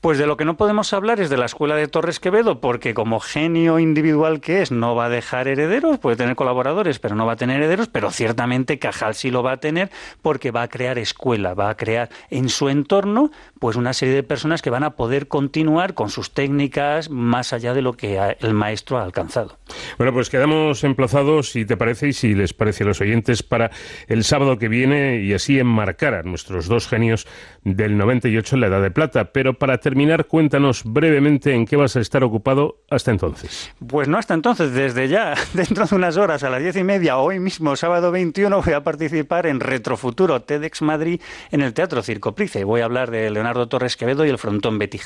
Pues 0.00 0.18
de 0.18 0.26
lo 0.26 0.36
que 0.36 0.44
no 0.44 0.56
podemos 0.56 0.92
hablar 0.92 1.20
es 1.20 1.30
de 1.30 1.36
la 1.36 1.46
escuela 1.46 1.74
de 1.74 1.88
Torres 1.88 2.20
Quevedo, 2.20 2.60
porque 2.60 2.94
como 2.94 3.18
genio 3.18 3.80
individual 3.80 4.40
que 4.40 4.62
es, 4.62 4.70
no 4.70 4.94
va 4.94 5.06
a 5.06 5.08
dejar 5.08 5.48
herederos, 5.48 5.98
puede 5.98 6.16
tener 6.16 6.36
colaboradores, 6.36 7.00
pero 7.00 7.16
no 7.16 7.26
va 7.26 7.32
a 7.32 7.36
tener 7.36 7.56
herederos, 7.56 7.88
pero 7.88 8.10
ciertamente 8.10 8.78
Cajal 8.78 9.14
sí 9.14 9.30
lo 9.30 9.42
va 9.42 9.52
a 9.52 9.56
tener 9.56 9.90
porque 10.22 10.52
va 10.52 10.62
a 10.62 10.68
crear 10.68 10.98
escuela, 10.98 11.54
va 11.54 11.70
a 11.70 11.76
crear 11.76 12.08
en 12.30 12.48
su 12.48 12.68
entorno 12.68 13.32
pues 13.58 13.76
una 13.76 13.92
serie 13.92 14.14
de 14.14 14.22
personas 14.22 14.62
que 14.62 14.70
van 14.70 14.84
a 14.84 14.90
poder 14.90 15.26
continuar 15.26 15.94
con 15.94 16.10
sus 16.10 16.32
técnicas 16.32 17.10
más 17.10 17.52
allá 17.52 17.74
de 17.74 17.82
lo 17.82 17.94
que 17.94 18.36
el 18.38 18.54
maestro 18.54 18.98
ha 18.98 19.02
alcanzado. 19.02 19.58
Bueno, 19.96 20.12
pues 20.12 20.30
quedamos 20.30 20.84
emplazados, 20.84 21.50
si 21.50 21.64
te 21.64 21.76
parece 21.76 22.08
y 22.08 22.12
si 22.12 22.34
les 22.34 22.54
parece 22.54 22.84
a 22.84 22.86
los 22.86 23.00
oyentes, 23.00 23.42
para 23.42 23.70
el 24.06 24.22
sábado 24.22 24.58
que 24.58 24.68
viene 24.68 25.20
y 25.22 25.32
así 25.32 25.58
enmarcar 25.58 26.17
nuestros 26.26 26.68
dos 26.68 26.86
genios 26.86 27.26
del 27.64 27.96
98 27.96 28.56
en 28.56 28.60
la 28.60 28.66
Edad 28.66 28.82
de 28.82 28.90
Plata. 28.90 29.32
Pero 29.32 29.54
para 29.54 29.78
terminar, 29.78 30.26
cuéntanos 30.26 30.82
brevemente 30.84 31.54
en 31.54 31.64
qué 31.64 31.76
vas 31.76 31.96
a 31.96 32.00
estar 32.00 32.22
ocupado 32.22 32.82
hasta 32.90 33.10
entonces. 33.10 33.72
Pues 33.86 34.08
no 34.08 34.18
hasta 34.18 34.34
entonces, 34.34 34.72
desde 34.72 35.08
ya, 35.08 35.34
dentro 35.54 35.86
de 35.86 35.94
unas 35.94 36.16
horas, 36.18 36.42
a 36.42 36.50
las 36.50 36.60
diez 36.60 36.76
y 36.76 36.84
media, 36.84 37.16
hoy 37.16 37.40
mismo, 37.40 37.76
sábado 37.76 38.10
21, 38.12 38.62
voy 38.62 38.74
a 38.74 38.82
participar 38.82 39.46
en 39.46 39.60
Retrofuturo 39.60 40.42
TEDx 40.42 40.82
Madrid 40.82 41.20
en 41.50 41.62
el 41.62 41.72
Teatro 41.72 42.02
Circo 42.02 42.34
Price. 42.34 42.62
Voy 42.64 42.82
a 42.82 42.84
hablar 42.84 43.10
de 43.10 43.30
Leonardo 43.30 43.68
Torres 43.68 43.96
Quevedo 43.96 44.26
y 44.26 44.28
el 44.28 44.38
frontón 44.38 44.78
Betty. 44.78 44.98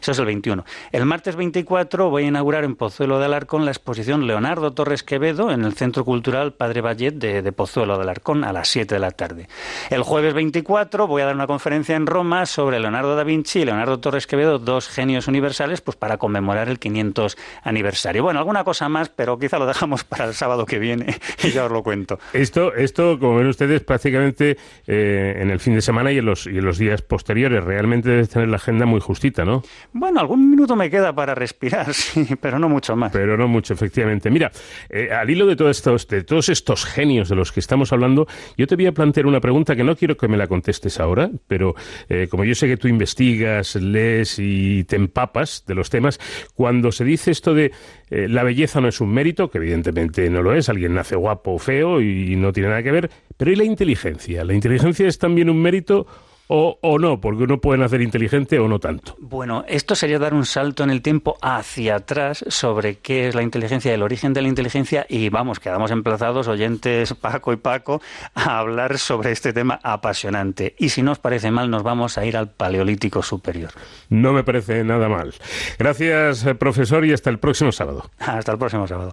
Eso 0.00 0.12
es 0.12 0.18
el 0.18 0.24
21. 0.24 0.64
El 0.92 1.04
martes 1.04 1.36
24 1.36 2.10
voy 2.10 2.24
a 2.24 2.28
inaugurar 2.28 2.64
en 2.64 2.76
Pozuelo 2.76 3.18
de 3.18 3.26
Alarcón 3.26 3.64
la 3.64 3.70
exposición 3.70 4.26
Leonardo 4.26 4.72
Torres 4.72 5.02
Quevedo 5.02 5.50
en 5.50 5.64
el 5.64 5.74
Centro 5.74 6.04
Cultural 6.04 6.54
Padre 6.54 6.80
Vallet 6.80 7.14
de, 7.14 7.52
Pozuelo 7.52 7.96
de 7.96 8.02
Alarcón 8.02 8.44
a 8.44 8.52
las 8.52 8.68
7 8.68 8.94
de 8.94 9.00
la 9.00 9.10
tarde. 9.10 9.48
El 9.90 10.02
jueves 10.02 10.34
24 10.54 11.08
voy 11.08 11.20
a 11.22 11.24
dar 11.24 11.34
una 11.34 11.48
conferencia 11.48 11.96
en 11.96 12.06
Roma 12.06 12.46
sobre 12.46 12.78
Leonardo 12.78 13.16
da 13.16 13.24
Vinci 13.24 13.62
y 13.62 13.64
Leonardo 13.64 13.98
Torres 13.98 14.28
Quevedo, 14.28 14.60
dos 14.60 14.88
genios 14.88 15.26
universales, 15.26 15.80
pues 15.80 15.96
para 15.96 16.16
conmemorar 16.16 16.68
el 16.68 16.78
500 16.78 17.36
aniversario. 17.64 18.22
Bueno, 18.22 18.38
alguna 18.38 18.62
cosa 18.62 18.88
más, 18.88 19.08
pero 19.08 19.36
quizá 19.36 19.58
lo 19.58 19.66
dejamos 19.66 20.04
para 20.04 20.26
el 20.26 20.34
sábado 20.34 20.64
que 20.64 20.78
viene 20.78 21.16
y 21.42 21.50
ya 21.50 21.64
os 21.64 21.72
lo 21.72 21.82
cuento. 21.82 22.20
Esto, 22.32 22.72
esto 22.72 23.18
como 23.18 23.38
ven 23.38 23.48
ustedes, 23.48 23.82
prácticamente 23.82 24.56
eh, 24.86 25.38
en 25.40 25.50
el 25.50 25.58
fin 25.58 25.74
de 25.74 25.82
semana 25.82 26.12
y 26.12 26.18
en, 26.18 26.26
los, 26.26 26.46
y 26.46 26.56
en 26.56 26.64
los 26.64 26.78
días 26.78 27.02
posteriores. 27.02 27.64
Realmente 27.64 28.10
debes 28.10 28.28
tener 28.28 28.48
la 28.48 28.56
agenda 28.56 28.86
muy 28.86 29.00
justita, 29.00 29.44
¿no? 29.44 29.64
Bueno, 29.92 30.20
algún 30.20 30.48
minuto 30.48 30.76
me 30.76 30.88
queda 30.88 31.12
para 31.12 31.34
respirar, 31.34 31.92
sí, 31.94 32.28
pero 32.40 32.60
no 32.60 32.68
mucho 32.68 32.94
más. 32.94 33.10
Pero 33.10 33.36
no 33.36 33.48
mucho, 33.48 33.74
efectivamente. 33.74 34.30
Mira, 34.30 34.52
eh, 34.88 35.10
al 35.10 35.28
hilo 35.28 35.46
de, 35.46 35.56
todos 35.56 35.76
estos, 35.76 36.06
de 36.06 36.22
todos 36.22 36.48
estos 36.48 36.84
genios 36.84 37.28
de 37.28 37.34
los 37.34 37.50
que 37.50 37.58
estamos 37.58 37.92
hablando, 37.92 38.28
yo 38.56 38.68
te 38.68 38.76
voy 38.76 38.86
a 38.86 38.92
plantear 38.92 39.26
una 39.26 39.40
pregunta 39.40 39.74
que 39.74 39.82
no 39.82 39.96
quiero 39.96 40.16
que 40.16 40.28
me 40.28 40.36
la 40.36 40.43
contestes 40.46 41.00
ahora, 41.00 41.30
pero 41.46 41.74
eh, 42.08 42.28
como 42.30 42.44
yo 42.44 42.54
sé 42.54 42.66
que 42.66 42.76
tú 42.76 42.88
investigas, 42.88 43.76
lees 43.76 44.38
y 44.38 44.84
te 44.84 44.96
empapas 44.96 45.64
de 45.66 45.74
los 45.74 45.90
temas, 45.90 46.18
cuando 46.54 46.92
se 46.92 47.04
dice 47.04 47.30
esto 47.30 47.54
de 47.54 47.72
eh, 48.10 48.28
la 48.28 48.42
belleza 48.42 48.80
no 48.80 48.88
es 48.88 49.00
un 49.00 49.12
mérito, 49.12 49.50
que 49.50 49.58
evidentemente 49.58 50.28
no 50.30 50.42
lo 50.42 50.54
es, 50.54 50.68
alguien 50.68 50.94
nace 50.94 51.16
guapo 51.16 51.52
o 51.52 51.58
feo 51.58 52.00
y 52.00 52.36
no 52.36 52.52
tiene 52.52 52.68
nada 52.68 52.82
que 52.82 52.92
ver, 52.92 53.10
pero 53.36 53.50
¿y 53.50 53.56
la 53.56 53.64
inteligencia? 53.64 54.44
¿La 54.44 54.54
inteligencia 54.54 55.06
es 55.06 55.18
también 55.18 55.50
un 55.50 55.60
mérito? 55.60 56.06
O, 56.48 56.78
o, 56.82 56.98
no, 56.98 57.20
porque 57.20 57.44
uno 57.44 57.58
puede 57.58 57.78
nacer 57.78 58.02
inteligente 58.02 58.58
o 58.58 58.68
no 58.68 58.78
tanto. 58.78 59.16
Bueno, 59.18 59.64
esto 59.66 59.94
sería 59.94 60.18
dar 60.18 60.34
un 60.34 60.44
salto 60.44 60.84
en 60.84 60.90
el 60.90 61.00
tiempo 61.00 61.38
hacia 61.40 61.96
atrás 61.96 62.44
sobre 62.48 62.96
qué 62.96 63.28
es 63.28 63.34
la 63.34 63.42
inteligencia, 63.42 63.94
el 63.94 64.02
origen 64.02 64.34
de 64.34 64.42
la 64.42 64.48
inteligencia 64.48 65.06
y 65.08 65.30
vamos, 65.30 65.58
quedamos 65.58 65.90
emplazados, 65.90 66.46
oyentes 66.48 67.14
Paco 67.14 67.52
y 67.52 67.56
Paco, 67.56 68.02
a 68.34 68.58
hablar 68.58 68.98
sobre 68.98 69.32
este 69.32 69.52
tema 69.52 69.80
apasionante. 69.82 70.74
Y 70.78 70.90
si 70.90 71.02
no 71.02 71.12
os 71.12 71.18
parece 71.18 71.50
mal, 71.50 71.70
nos 71.70 71.82
vamos 71.82 72.18
a 72.18 72.26
ir 72.26 72.36
al 72.36 72.50
Paleolítico 72.50 73.22
Superior. 73.22 73.70
No 74.10 74.32
me 74.32 74.44
parece 74.44 74.84
nada 74.84 75.08
mal. 75.08 75.34
Gracias, 75.78 76.44
eh, 76.44 76.54
profesor, 76.54 77.04
y 77.06 77.12
hasta 77.12 77.30
el 77.30 77.38
próximo 77.38 77.72
sábado. 77.72 78.10
Hasta 78.18 78.52
el 78.52 78.58
próximo 78.58 78.86
sábado. 78.86 79.12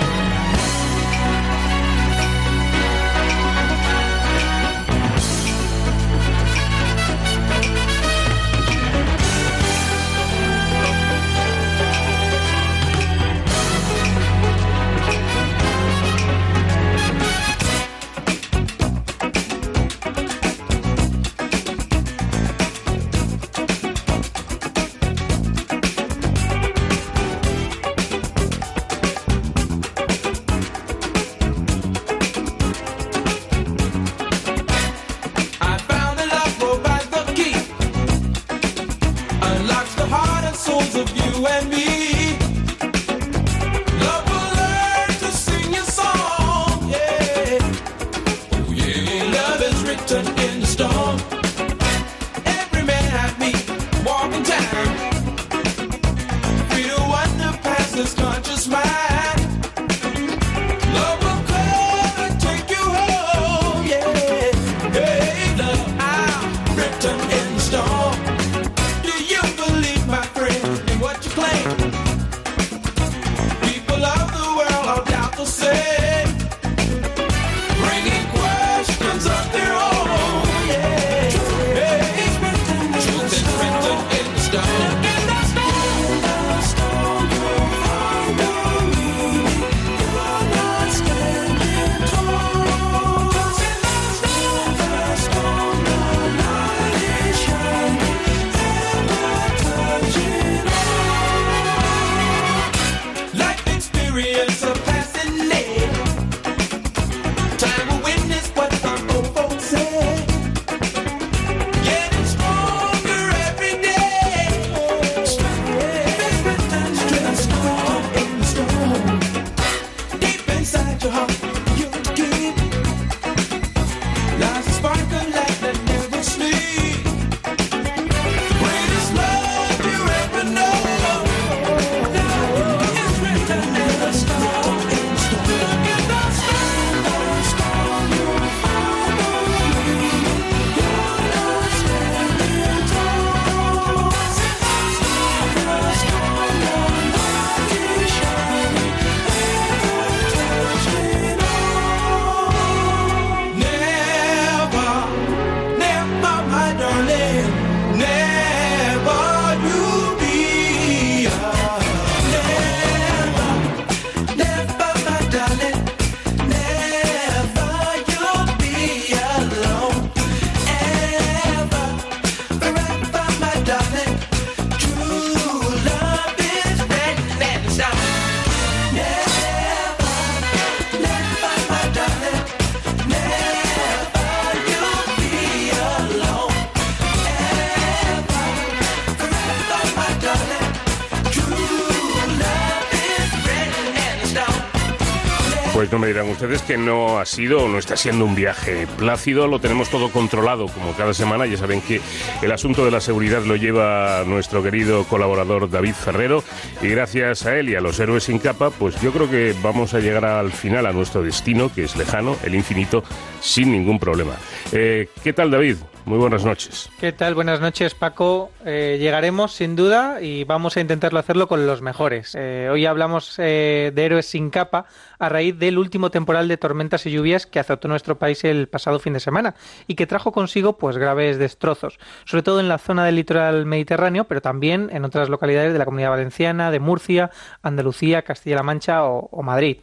No 196.41 196.47
me 196.47 196.53
dirán 196.53 196.61
ustedes 196.61 196.61
que 196.63 196.77
no 196.77 197.19
ha 197.19 197.25
sido 197.25 197.63
o 197.63 197.67
no 197.67 197.77
está 197.77 197.95
siendo 197.95 198.25
un 198.25 198.35
viaje 198.35 198.87
plácido, 198.97 199.47
lo 199.47 199.59
tenemos 199.59 199.89
todo 199.89 200.09
controlado 200.09 200.67
como 200.67 200.93
cada 200.93 201.13
semana, 201.13 201.45
ya 201.45 201.57
saben 201.57 201.81
que 201.81 202.01
el 202.41 202.51
asunto 202.51 202.83
de 202.83 202.91
la 202.91 202.99
seguridad 202.99 203.43
lo 203.43 203.55
lleva 203.55 204.23
nuestro 204.25 204.63
querido 204.63 205.03
colaborador 205.05 205.69
David 205.69 205.93
Ferrero 205.93 206.43
y 206.81 206.87
gracias 206.87 207.45
a 207.45 207.57
él 207.57 207.69
y 207.69 207.75
a 207.75 207.81
los 207.81 207.99
héroes 207.99 208.23
sin 208.23 208.39
capa, 208.39 208.71
pues 208.71 208.99
yo 209.01 209.11
creo 209.11 209.29
que 209.29 209.53
vamos 209.61 209.93
a 209.93 209.99
llegar 209.99 210.25
al 210.25 210.51
final 210.51 210.85
a 210.85 210.93
nuestro 210.93 211.21
destino, 211.21 211.71
que 211.73 211.83
es 211.83 211.95
lejano, 211.95 212.35
el 212.43 212.55
infinito, 212.55 213.03
sin 213.39 213.71
ningún 213.71 213.99
problema. 213.99 214.35
Eh, 214.71 215.09
¿Qué 215.23 215.33
tal 215.33 215.51
David? 215.51 215.77
Muy 216.05 216.17
buenas 216.17 216.43
noches. 216.43 216.90
¿Qué 217.01 217.11
tal? 217.11 217.33
Buenas 217.33 217.59
noches, 217.59 217.95
Paco. 217.95 218.51
Eh, 218.63 218.97
llegaremos 218.99 219.53
sin 219.53 219.75
duda 219.75 220.21
y 220.21 220.43
vamos 220.43 220.77
a 220.77 220.81
intentarlo 220.81 221.17
hacerlo 221.17 221.47
con 221.47 221.65
los 221.65 221.81
mejores. 221.81 222.35
Eh, 222.37 222.69
hoy 222.71 222.85
hablamos 222.85 223.39
eh, 223.39 223.91
de 223.91 224.05
héroes 224.05 224.27
sin 224.27 224.51
capa 224.51 224.85
a 225.17 225.27
raíz 225.27 225.57
del 225.57 225.79
último 225.79 226.11
temporal 226.11 226.47
de 226.47 226.57
tormentas 226.57 227.03
y 227.07 227.11
lluvias 227.11 227.47
que 227.47 227.57
azotó 227.57 227.87
nuestro 227.87 228.19
país 228.19 228.43
el 228.43 228.67
pasado 228.67 228.99
fin 228.99 229.13
de 229.13 229.19
semana 229.19 229.55
y 229.87 229.95
que 229.95 230.05
trajo 230.05 230.31
consigo 230.31 230.77
pues 230.77 230.99
graves 230.99 231.39
destrozos, 231.39 231.97
sobre 232.25 232.43
todo 232.43 232.59
en 232.59 232.69
la 232.69 232.77
zona 232.77 233.03
del 233.03 233.15
litoral 233.15 233.65
mediterráneo, 233.65 234.25
pero 234.25 234.43
también 234.43 234.91
en 234.93 235.03
otras 235.03 235.27
localidades 235.27 235.73
de 235.73 235.79
la 235.79 235.85
Comunidad 235.85 236.11
Valenciana, 236.11 236.69
de 236.69 236.79
Murcia, 236.79 237.31
Andalucía, 237.63 238.21
Castilla-La 238.21 238.61
Mancha 238.61 239.05
o, 239.05 239.27
o 239.31 239.41
Madrid. 239.41 239.77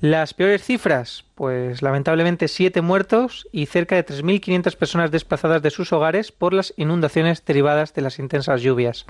Las 0.00 0.34
peores 0.34 0.62
cifras, 0.62 1.24
pues 1.34 1.80
lamentablemente 1.80 2.48
siete 2.48 2.82
muertos 2.82 3.48
y 3.50 3.64
cerca 3.64 3.96
de 3.96 4.04
3.500 4.04 4.76
personas 4.76 5.10
desplazadas 5.10 5.62
de 5.62 5.70
sus 5.70 5.90
hogares 5.90 6.32
por 6.32 6.52
las 6.52 6.74
inundaciones 6.76 7.42
derivadas 7.46 7.94
de 7.94 8.02
las 8.02 8.18
intensas 8.18 8.60
lluvias. 8.60 9.06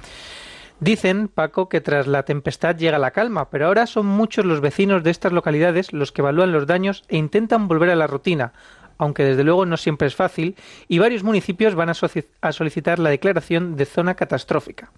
Dicen, 0.78 1.26
Paco, 1.26 1.68
que 1.68 1.80
tras 1.80 2.06
la 2.06 2.22
tempestad 2.22 2.76
llega 2.76 3.00
la 3.00 3.10
calma, 3.10 3.50
pero 3.50 3.66
ahora 3.66 3.88
son 3.88 4.06
muchos 4.06 4.44
los 4.44 4.60
vecinos 4.60 5.02
de 5.02 5.10
estas 5.10 5.32
localidades 5.32 5.92
los 5.92 6.12
que 6.12 6.20
evalúan 6.20 6.52
los 6.52 6.68
daños 6.68 7.02
e 7.08 7.16
intentan 7.16 7.66
volver 7.66 7.90
a 7.90 7.96
la 7.96 8.06
rutina, 8.06 8.52
aunque 8.96 9.24
desde 9.24 9.42
luego 9.42 9.66
no 9.66 9.78
siempre 9.78 10.06
es 10.06 10.14
fácil, 10.14 10.54
y 10.86 11.00
varios 11.00 11.24
municipios 11.24 11.74
van 11.74 11.88
a, 11.88 11.94
a 12.42 12.52
solicitar 12.52 13.00
la 13.00 13.10
declaración 13.10 13.76
de 13.76 13.86
zona 13.86 14.14
catastrófica. 14.14 14.92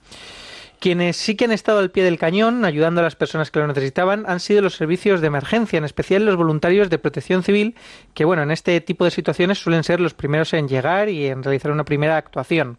Quienes 0.80 1.16
sí 1.16 1.36
que 1.36 1.46
han 1.46 1.52
estado 1.52 1.80
al 1.80 1.90
pie 1.90 2.04
del 2.04 2.18
cañón, 2.18 2.64
ayudando 2.64 3.00
a 3.00 3.04
las 3.04 3.16
personas 3.16 3.50
que 3.50 3.58
lo 3.58 3.66
necesitaban, 3.66 4.24
han 4.28 4.38
sido 4.38 4.62
los 4.62 4.76
servicios 4.76 5.20
de 5.20 5.26
emergencia, 5.26 5.76
en 5.76 5.84
especial 5.84 6.24
los 6.24 6.36
voluntarios 6.36 6.88
de 6.88 6.98
protección 6.98 7.42
civil, 7.42 7.74
que 8.14 8.24
bueno, 8.24 8.42
en 8.42 8.52
este 8.52 8.80
tipo 8.80 9.04
de 9.04 9.10
situaciones 9.10 9.58
suelen 9.58 9.82
ser 9.82 9.98
los 9.98 10.14
primeros 10.14 10.54
en 10.54 10.68
llegar 10.68 11.08
y 11.08 11.26
en 11.26 11.42
realizar 11.42 11.72
una 11.72 11.84
primera 11.84 12.16
actuación. 12.16 12.78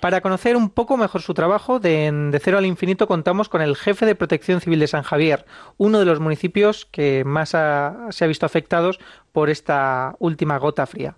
Para 0.00 0.20
conocer 0.20 0.56
un 0.56 0.70
poco 0.70 0.96
mejor 0.96 1.22
su 1.22 1.34
trabajo, 1.34 1.80
de, 1.80 2.38
Cero 2.40 2.58
al 2.58 2.66
Infinito 2.66 3.08
contamos 3.08 3.48
con 3.48 3.60
el 3.60 3.76
jefe 3.76 4.06
de 4.06 4.14
Protección 4.14 4.60
Civil 4.60 4.78
de 4.78 4.86
San 4.86 5.02
Javier, 5.02 5.44
uno 5.76 5.98
de 5.98 6.04
los 6.04 6.20
municipios 6.20 6.86
que 6.86 7.24
más 7.26 7.50
se 7.50 8.24
ha 8.24 8.28
visto 8.28 8.46
afectados 8.46 9.00
por 9.32 9.50
esta 9.50 10.14
última 10.20 10.56
gota 10.58 10.86
fría. 10.86 11.16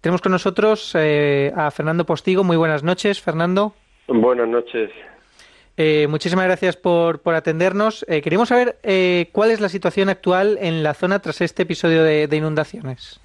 Tenemos 0.00 0.20
con 0.20 0.32
nosotros 0.32 0.92
eh, 0.94 1.52
a 1.56 1.70
Fernando 1.70 2.04
Postigo. 2.04 2.44
Muy 2.44 2.56
buenas 2.56 2.82
noches, 2.82 3.22
Fernando. 3.22 3.74
Buenas 4.08 4.48
noches. 4.48 4.90
Eh, 5.76 6.06
muchísimas 6.08 6.46
gracias 6.46 6.76
por, 6.76 7.20
por 7.20 7.34
atendernos. 7.34 8.04
Eh, 8.08 8.22
saber 8.46 8.76
eh, 8.82 9.28
cuál 9.32 9.50
es 9.50 9.60
la 9.60 9.68
situación 9.68 10.08
actual 10.08 10.58
en 10.60 10.82
la 10.82 10.94
zona 10.94 11.18
tras 11.20 11.40
este 11.40 11.64
episodio 11.64 12.02
de, 12.02 12.28
de, 12.28 12.36
inundaciones. 12.36 13.20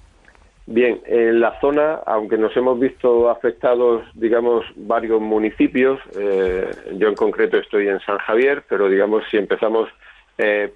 Bien, 0.66 1.00
en 1.06 1.40
la 1.40 1.58
zona, 1.60 2.00
aunque 2.06 2.36
nos 2.36 2.54
hemos 2.56 2.78
visto 2.78 3.30
afectados, 3.30 4.04
digamos, 4.14 4.64
varios 4.76 5.20
municipios, 5.20 5.98
yo 6.14 7.08
en 7.08 7.14
concreto 7.16 7.58
estoy 7.58 7.88
en 7.88 7.98
San 8.00 8.18
Javier, 8.18 8.62
pero 8.68 8.88
digamos, 8.88 9.24
si 9.28 9.38
empezamos 9.38 9.88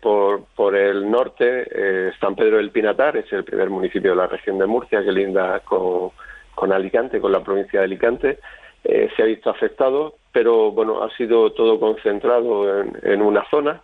por, 0.03 0.44
por 0.57 0.74
el 0.74 1.09
norte, 1.09 2.12
San 2.19 2.35
Pedro 2.35 2.57
del 2.57 2.73
Pinatar 2.73 3.16
es 3.16 3.32
el 3.32 3.44
primer 3.44 3.70
municipio 3.70 4.11
de 4.11 4.16
la 4.16 4.27
región 4.27 4.59
de 4.59 4.66
Murcia 4.66 5.05
que 5.05 5.12
linda 5.12 5.61
con, 5.61 6.11
con 6.57 6.73
Alicante, 6.73 7.20
con 7.20 7.31
la 7.31 7.44
provincia 7.44 7.78
de 7.78 7.85
Alicante. 7.85 8.39
Eh, 8.89 9.09
se 9.17 9.23
ha 9.23 9.27
visto 9.27 9.51
afectado, 9.51 10.15
pero 10.33 10.71
bueno, 10.71 11.03
ha 11.03 11.11
sido 11.17 11.51
todo 11.53 11.81
concentrado 11.81 12.81
en, 12.81 12.97
en, 13.03 13.21
una 13.21 13.45
zona 13.51 13.83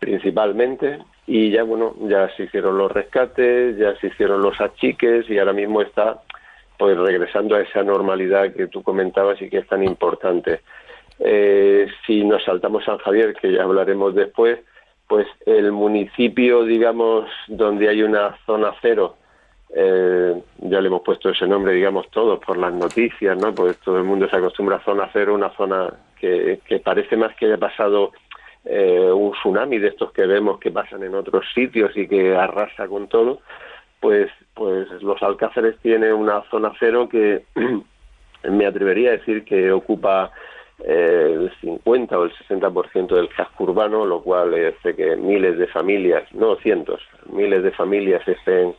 principalmente 0.00 0.98
y 1.26 1.50
ya 1.50 1.62
bueno, 1.62 1.94
ya 2.08 2.28
se 2.34 2.44
hicieron 2.44 2.76
los 2.76 2.90
rescates, 2.90 3.76
ya 3.76 3.94
se 4.00 4.08
hicieron 4.08 4.42
los 4.42 4.60
achiques 4.60 5.30
y 5.30 5.38
ahora 5.38 5.52
mismo 5.52 5.82
está 5.82 6.20
pues 6.78 6.96
regresando 6.98 7.54
a 7.54 7.60
esa 7.60 7.84
normalidad 7.84 8.52
que 8.54 8.66
tú 8.66 8.82
comentabas 8.82 9.40
y 9.40 9.48
que 9.48 9.58
es 9.58 9.68
tan 9.68 9.84
importante. 9.84 10.62
Eh, 11.20 11.86
si 12.06 12.24
nos 12.24 12.42
saltamos 12.42 12.84
San 12.84 12.98
Javier, 12.98 13.34
que 13.34 13.52
ya 13.52 13.62
hablaremos 13.62 14.14
después, 14.14 14.58
pues 15.06 15.26
el 15.44 15.70
municipio, 15.70 16.64
digamos, 16.64 17.28
donde 17.46 17.88
hay 17.88 18.02
una 18.02 18.36
zona 18.46 18.72
cero, 18.80 19.16
eh, 19.74 20.42
ya 20.58 20.80
le 20.80 20.88
hemos 20.88 21.02
puesto 21.02 21.30
ese 21.30 21.46
nombre, 21.46 21.72
digamos, 21.72 22.10
todos 22.10 22.38
por 22.40 22.56
las 22.56 22.72
noticias, 22.72 23.36
¿no? 23.38 23.54
Pues 23.54 23.78
todo 23.78 23.98
el 23.98 24.04
mundo 24.04 24.28
se 24.28 24.36
acostumbra 24.36 24.76
a 24.76 24.84
zona 24.84 25.08
cero, 25.12 25.34
una 25.34 25.50
zona 25.50 25.92
que, 26.18 26.60
que 26.66 26.80
parece 26.80 27.16
más 27.16 27.34
que 27.36 27.46
haya 27.46 27.58
pasado 27.58 28.12
eh, 28.64 29.10
un 29.10 29.32
tsunami 29.32 29.78
de 29.78 29.88
estos 29.88 30.12
que 30.12 30.26
vemos 30.26 30.58
que 30.58 30.70
pasan 30.70 31.02
en 31.02 31.14
otros 31.14 31.44
sitios 31.54 31.96
y 31.96 32.06
que 32.06 32.34
arrasa 32.34 32.88
con 32.88 33.08
todo, 33.08 33.40
pues, 34.00 34.30
pues 34.54 34.88
los 35.02 35.22
Alcáceres 35.22 35.78
tienen 35.80 36.12
una 36.12 36.42
zona 36.50 36.72
cero 36.78 37.08
que 37.08 37.44
me 38.44 38.66
atrevería 38.66 39.10
a 39.10 39.16
decir 39.16 39.44
que 39.44 39.70
ocupa 39.72 40.30
eh, 40.84 41.36
el 41.38 41.52
50 41.60 42.18
o 42.18 42.24
el 42.24 42.32
60% 42.32 43.14
del 43.14 43.28
casco 43.28 43.64
urbano, 43.64 44.04
lo 44.04 44.22
cual 44.22 44.54
hace 44.54 44.94
que 44.96 45.16
miles 45.16 45.58
de 45.58 45.66
familias, 45.68 46.24
no 46.34 46.56
cientos, 46.56 47.00
miles 47.32 47.62
de 47.62 47.70
familias 47.72 48.26
estén 48.26 48.74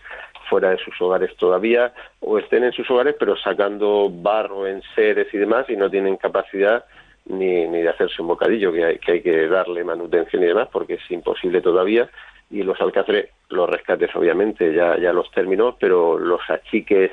fuera 0.52 0.72
de 0.72 0.78
sus 0.80 1.00
hogares 1.00 1.34
todavía 1.38 1.94
o 2.20 2.38
estén 2.38 2.66
en 2.66 2.74
sus 2.74 2.92
hogares 2.92 3.16
pero 3.18 3.38
sacando 3.38 4.10
barro 4.12 4.68
en 4.68 4.82
seres 4.94 5.34
y 5.34 5.38
demás 5.38 5.66
y 5.70 5.78
no 5.78 5.90
tienen 5.90 6.18
capacidad 6.18 6.84
ni, 7.26 7.70
ni 7.70 7.82
de 7.82 7.88
hacerse 7.88 8.22
un 8.22 8.28
bocadillo 8.28 8.74
que 8.74 8.84
hay, 8.84 9.00
que 9.00 9.12
hay 9.14 9.22
que 9.22 9.48
darle 9.48 9.86
manutención 9.86 10.44
y 10.44 10.48
demás 10.48 10.68
porque 10.70 10.96
es 10.96 11.10
imposible 11.10 11.62
todavía 11.62 12.10
y 12.50 12.64
los 12.64 12.82
alcáceres, 12.82 13.30
los 13.48 13.70
rescates 13.70 14.14
obviamente 14.14 14.74
ya, 14.74 14.98
ya 14.98 15.14
los 15.14 15.32
terminó 15.32 15.78
pero 15.80 16.20
los 16.20 16.42
achiques 16.50 17.12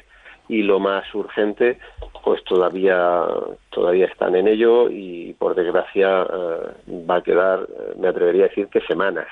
y 0.48 0.62
lo 0.62 0.80
más 0.80 1.12
urgente 1.14 1.78
pues 2.24 2.42
todavía 2.44 3.24
todavía 3.70 4.06
están 4.06 4.34
en 4.36 4.48
ello 4.48 4.88
y 4.90 5.34
por 5.38 5.54
desgracia 5.54 6.22
eh, 6.22 7.04
va 7.08 7.16
a 7.16 7.22
quedar 7.22 7.60
eh, 7.60 7.94
me 7.98 8.08
atrevería 8.08 8.46
a 8.46 8.48
decir 8.48 8.68
que 8.68 8.80
semanas 8.80 9.26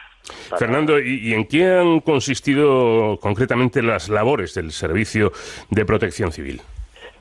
para... 0.51 0.59
Fernando, 0.59 0.99
¿y, 0.99 1.29
¿y, 1.29 1.35
en 1.35 1.47
qué 1.47 1.67
han 1.67 2.01
consistido 2.01 3.19
concretamente 3.21 3.83
las 3.83 4.09
labores 4.09 4.55
del 4.55 4.73
Servicio 4.73 5.33
de 5.71 5.85
Protección 5.85 6.33
Civil? 6.33 6.61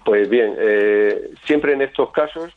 Pues 0.05 0.30
bien, 0.30 0.55
eh, 0.59 1.31
siempre 1.45 1.73
en 1.73 1.81
estos 1.81 2.11
casos, 2.11 2.51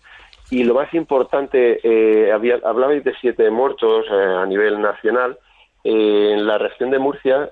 y 0.50 0.64
lo 0.64 0.74
más 0.74 0.92
importante, 0.92 1.80
eh, 1.82 2.30
había, 2.30 2.58
hablabais 2.62 3.02
de 3.04 3.14
siete 3.20 3.50
muertos 3.50 4.04
eh, 4.10 4.14
a 4.14 4.44
nivel 4.44 4.80
nacional, 4.80 5.38
en 5.82 6.46
la 6.46 6.58
región 6.58 6.90
de 6.90 6.98
Murcia, 6.98 7.50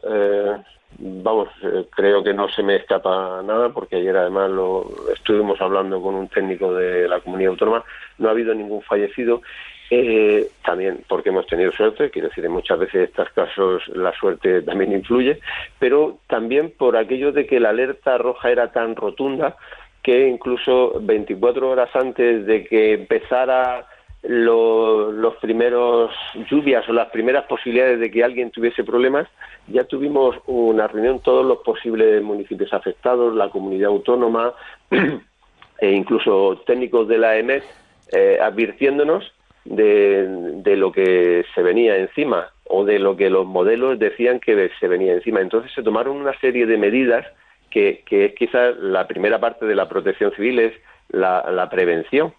vamos, 0.98 1.48
eh, 1.62 1.86
creo 1.90 2.22
que 2.22 2.34
no 2.34 2.48
se 2.48 2.62
me 2.62 2.76
escapa 2.76 3.42
nada 3.42 3.70
porque 3.70 3.96
ayer 3.96 4.16
además 4.16 4.50
lo 4.50 4.86
estuvimos 5.12 5.60
hablando 5.60 6.00
con 6.00 6.14
un 6.14 6.28
técnico 6.28 6.72
de 6.74 7.08
la 7.08 7.20
comunidad 7.20 7.50
autónoma, 7.52 7.84
no 8.18 8.28
ha 8.28 8.32
habido 8.32 8.54
ningún 8.54 8.82
fallecido. 8.82 9.42
Eh, 9.88 10.48
también 10.64 11.04
porque 11.06 11.28
hemos 11.28 11.46
tenido 11.46 11.70
suerte, 11.70 12.10
quiero 12.10 12.28
decir, 12.28 12.48
muchas 12.48 12.76
veces 12.76 12.94
en 12.94 13.02
estos 13.02 13.30
casos 13.30 13.86
la 13.94 14.12
suerte 14.14 14.62
también 14.62 14.92
influye, 14.92 15.38
pero 15.78 16.18
también 16.26 16.72
por 16.76 16.96
aquello 16.96 17.30
de 17.30 17.46
que 17.46 17.60
la 17.60 17.68
alerta 17.68 18.18
roja 18.18 18.50
era 18.50 18.72
tan 18.72 18.96
rotunda 18.96 19.56
que 20.02 20.26
incluso 20.26 21.00
24 21.00 21.70
horas 21.70 21.90
antes 21.94 22.46
de 22.46 22.64
que 22.64 22.94
empezara 22.94 23.86
los 24.28 25.36
primeros 25.36 26.10
lluvias 26.50 26.88
o 26.88 26.92
las 26.92 27.10
primeras 27.10 27.44
posibilidades 27.44 28.00
de 28.00 28.10
que 28.10 28.24
alguien 28.24 28.50
tuviese 28.50 28.84
problemas, 28.84 29.28
ya 29.68 29.84
tuvimos 29.84 30.36
una 30.46 30.86
reunión 30.88 31.20
todos 31.20 31.46
los 31.46 31.58
posibles 31.58 32.22
municipios 32.22 32.72
afectados, 32.72 33.34
la 33.34 33.50
comunidad 33.50 33.90
autónoma 33.90 34.52
e 35.80 35.90
incluso 35.90 36.62
técnicos 36.66 37.08
de 37.08 37.18
la 37.18 37.36
EMET 37.36 37.64
eh, 38.12 38.38
advirtiéndonos 38.40 39.32
de, 39.64 40.26
de, 40.62 40.76
lo 40.76 40.92
que 40.92 41.44
se 41.54 41.62
venía 41.62 41.96
encima 41.96 42.50
o 42.64 42.84
de 42.84 42.98
lo 42.98 43.16
que 43.16 43.30
los 43.30 43.46
modelos 43.46 43.98
decían 43.98 44.40
que 44.40 44.70
se 44.78 44.88
venía 44.88 45.12
encima. 45.12 45.40
Entonces 45.40 45.72
se 45.72 45.82
tomaron 45.82 46.16
una 46.16 46.38
serie 46.40 46.66
de 46.66 46.78
medidas 46.78 47.26
que, 47.70 48.02
que 48.06 48.26
es 48.26 48.34
quizás 48.34 48.76
la 48.76 49.06
primera 49.06 49.40
parte 49.40 49.66
de 49.66 49.74
la 49.74 49.88
protección 49.88 50.32
civil, 50.32 50.58
es 50.60 50.72
la, 51.08 51.50
la 51.50 51.68
prevención. 51.68 52.32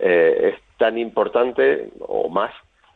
Eh, 0.00 0.54
es 0.54 0.78
tan 0.78 0.98
importante 0.98 1.90
o 2.00 2.28
más 2.28 2.52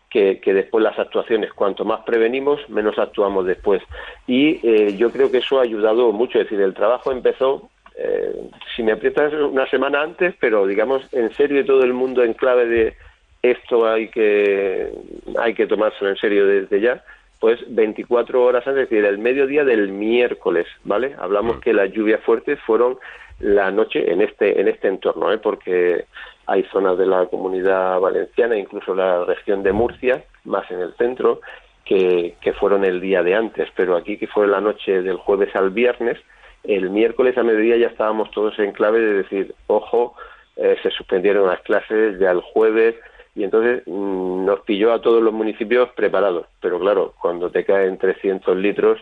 que, 0.09 0.41
que, 0.41 0.55
después 0.55 0.83
las 0.83 0.99
actuaciones. 0.99 1.53
Cuanto 1.53 1.85
más 1.85 2.01
prevenimos, 2.05 2.61
menos 2.69 2.99
actuamos 2.99 3.47
después. 3.47 3.83
Y 4.27 4.61
eh, 4.67 4.97
yo 4.97 5.11
creo 5.11 5.31
que 5.31 5.39
eso 5.39 5.59
ha 5.59 5.63
ayudado 5.63 6.13
mucho. 6.13 6.39
Es 6.39 6.45
decir, 6.45 6.61
el 6.61 6.75
trabajo 6.75 7.13
empezó, 7.13 7.69
eh, 7.97 8.51
si 8.75 8.83
me 8.83 8.93
aprietas, 8.93 9.33
una 9.35 9.69
semana 9.69 10.03
antes, 10.03 10.35
pero 10.41 10.67
digamos, 10.67 11.07
en 11.13 11.33
serio, 11.35 11.65
todo 11.65 11.83
el 11.83 11.93
mundo 11.93 12.23
en 12.23 12.35
clave 12.35 12.67
de 12.67 12.95
esto 13.43 13.87
hay 13.87 14.09
que, 14.09 14.91
hay 15.39 15.53
que 15.53 15.67
tomárselo 15.67 16.11
en 16.11 16.17
serio 16.17 16.47
desde 16.47 16.81
ya 16.81 17.05
pues 17.45 17.61
24 17.69 18.43
horas 18.43 18.67
antes, 18.67 18.85
es 18.85 18.89
decir, 18.89 19.05
el 19.05 19.19
mediodía 19.19 19.65
del 19.65 19.89
miércoles, 19.89 20.67
¿vale? 20.83 21.15
Hablamos 21.19 21.61
que 21.61 21.75
las 21.75 21.93
lluvias 21.93 22.23
fuertes 22.23 22.59
fueron 22.61 22.97
la 23.41 23.71
noche 23.71 24.11
en 24.13 24.23
este 24.23 24.61
en 24.61 24.69
este 24.69 24.89
entorno, 24.89 25.33
¿eh? 25.33 25.39
porque 25.39 26.07
hay 26.47 26.63
zonas 26.65 26.99
de 26.99 27.07
la 27.07 27.27
comunidad 27.27 28.01
valenciana, 28.01 28.57
incluso 28.57 28.95
la 28.95 29.25
región 29.25 29.63
de 29.63 29.73
Murcia, 29.73 30.25
más 30.45 30.71
en 30.71 30.81
el 30.81 30.95
centro, 30.97 31.41
que, 31.85 32.37
que 32.41 32.53
fueron 32.53 32.85
el 32.85 33.01
día 33.01 33.23
de 33.23 33.35
antes, 33.35 33.69
pero 33.75 33.97
aquí 33.97 34.19
que 34.19 34.27
fue 34.27 34.47
la 34.47 34.61
noche 34.61 35.03
del 35.03 35.17
jueves 35.17 35.55
al 35.57 35.71
viernes, 35.71 36.19
el 36.65 36.91
miércoles 36.91 37.37
a 37.39 37.43
mediodía 37.43 37.77
ya 37.77 37.87
estábamos 37.89 38.31
todos 38.31 38.59
en 38.59 38.73
clave 38.73 39.01
de 39.01 39.15
decir, 39.23 39.55
ojo, 39.67 40.15
eh, 40.57 40.77
se 40.83 40.91
suspendieron 40.91 41.47
las 41.47 41.61
clases 41.61 42.19
ya 42.19 42.31
el 42.31 42.41
jueves, 42.41 42.95
y 43.35 43.45
entonces 43.45 43.83
mmm, 43.87 44.45
nos 44.45 44.61
pilló 44.61 44.93
a 44.93 45.01
todos 45.01 45.23
los 45.23 45.33
municipios 45.33 45.91
preparados. 45.91 46.47
Pero 46.61 46.79
claro, 46.79 47.15
cuando 47.21 47.51
te 47.51 47.65
caen 47.65 47.99
300 47.99 48.57
litros 48.57 49.01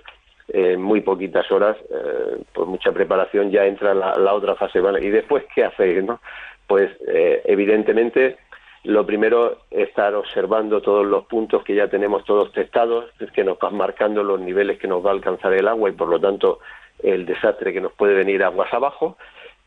en 0.48 0.81
muy 0.81 1.01
poquitas 1.01 1.51
horas, 1.51 1.77
eh, 1.90 2.43
por 2.52 2.66
mucha 2.66 2.93
preparación 2.93 3.51
ya 3.51 3.64
entra 3.64 3.94
la, 3.94 4.14
la 4.16 4.35
otra 4.35 4.55
fase. 4.55 4.81
¿Y 5.01 5.10
después 5.10 5.44
qué 5.55 5.64
hacéis? 5.64 6.05
No? 6.05 6.20
Pues 6.66 6.90
eh, 7.06 7.43
evidentemente 7.44 8.36
lo 8.85 9.06
primero 9.06 9.59
estar 9.70 10.14
observando 10.14 10.81
todos 10.81 11.06
los 11.06 11.24
puntos 11.27 11.62
que 11.62 11.74
ya 11.74 11.89
tenemos 11.89 12.24
todos 12.24 12.52
testados, 12.52 13.10
que 13.32 13.44
nos 13.44 13.59
van 13.59 13.77
marcando 13.77 14.24
los 14.24 14.40
niveles 14.40 14.78
que 14.78 14.89
nos 14.89 15.05
va 15.05 15.10
a 15.10 15.14
alcanzar 15.14 15.52
el 15.52 15.69
agua 15.69 15.90
y 15.90 15.93
por 15.93 16.09
lo 16.09 16.19
tanto 16.19 16.59
el 17.02 17.24
desastre 17.24 17.73
que 17.73 17.81
nos 17.81 17.93
puede 17.93 18.14
venir 18.14 18.43
aguas 18.43 18.73
abajo 18.73 19.16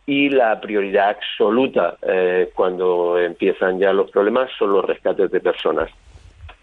y 0.05 0.29
la 0.29 0.59
prioridad 0.61 1.09
absoluta 1.09 1.97
eh, 2.01 2.51
cuando 2.53 3.17
empiezan 3.17 3.79
ya 3.79 3.91
los 3.93 4.11
problemas 4.11 4.49
son 4.57 4.73
los 4.73 4.85
rescates 4.85 5.31
de 5.31 5.39
personas. 5.39 5.89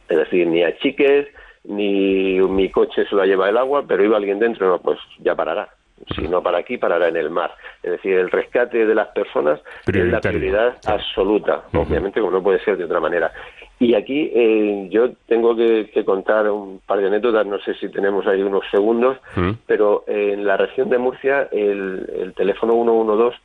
Es 0.08 0.18
decir, 0.18 0.46
ni 0.46 0.62
a 0.62 0.76
chiques, 0.78 1.28
ni 1.64 2.40
mi 2.40 2.70
coche 2.70 3.04
se 3.06 3.14
lo 3.14 3.24
lleva 3.24 3.48
el 3.48 3.56
agua, 3.56 3.84
pero 3.86 4.04
iba 4.04 4.16
alguien 4.16 4.38
dentro, 4.38 4.68
no, 4.68 4.78
pues 4.78 4.98
ya 5.18 5.34
parará. 5.34 5.68
Si 6.16 6.26
no 6.26 6.42
para 6.42 6.58
aquí, 6.58 6.78
parará 6.78 7.08
en 7.08 7.16
el 7.16 7.30
mar. 7.30 7.54
Es 7.82 7.92
decir, 7.92 8.14
el 8.14 8.30
rescate 8.30 8.86
de 8.86 8.94
las 8.94 9.08
personas 9.08 9.60
es 9.86 10.06
la 10.06 10.20
prioridad 10.20 10.76
absoluta, 10.84 11.62
uh 11.72 11.76
-huh. 11.76 11.86
obviamente, 11.86 12.20
como 12.20 12.32
no 12.32 12.42
puede 12.42 12.58
ser 12.64 12.76
de 12.76 12.84
otra 12.84 12.98
manera. 12.98 13.30
Y 13.78 13.94
aquí 13.94 14.30
eh, 14.34 14.88
yo 14.90 15.12
tengo 15.26 15.54
que, 15.54 15.90
que, 15.92 16.04
contar 16.04 16.50
un 16.50 16.80
par 16.86 16.98
de 16.98 17.06
anécdotas, 17.06 17.46
no 17.46 17.58
sé 17.60 17.74
si 17.74 17.88
tenemos 17.88 18.26
ahí 18.26 18.42
unos 18.42 18.64
segundos, 18.70 19.18
uh 19.36 19.40
-huh. 19.40 19.56
pero 19.66 20.04
en 20.06 20.44
la 20.44 20.56
región 20.56 20.88
de 20.88 20.98
Murcia 20.98 21.48
el, 21.52 22.08
el 22.20 22.34
teléfono 22.34 22.72
112 22.72 23.36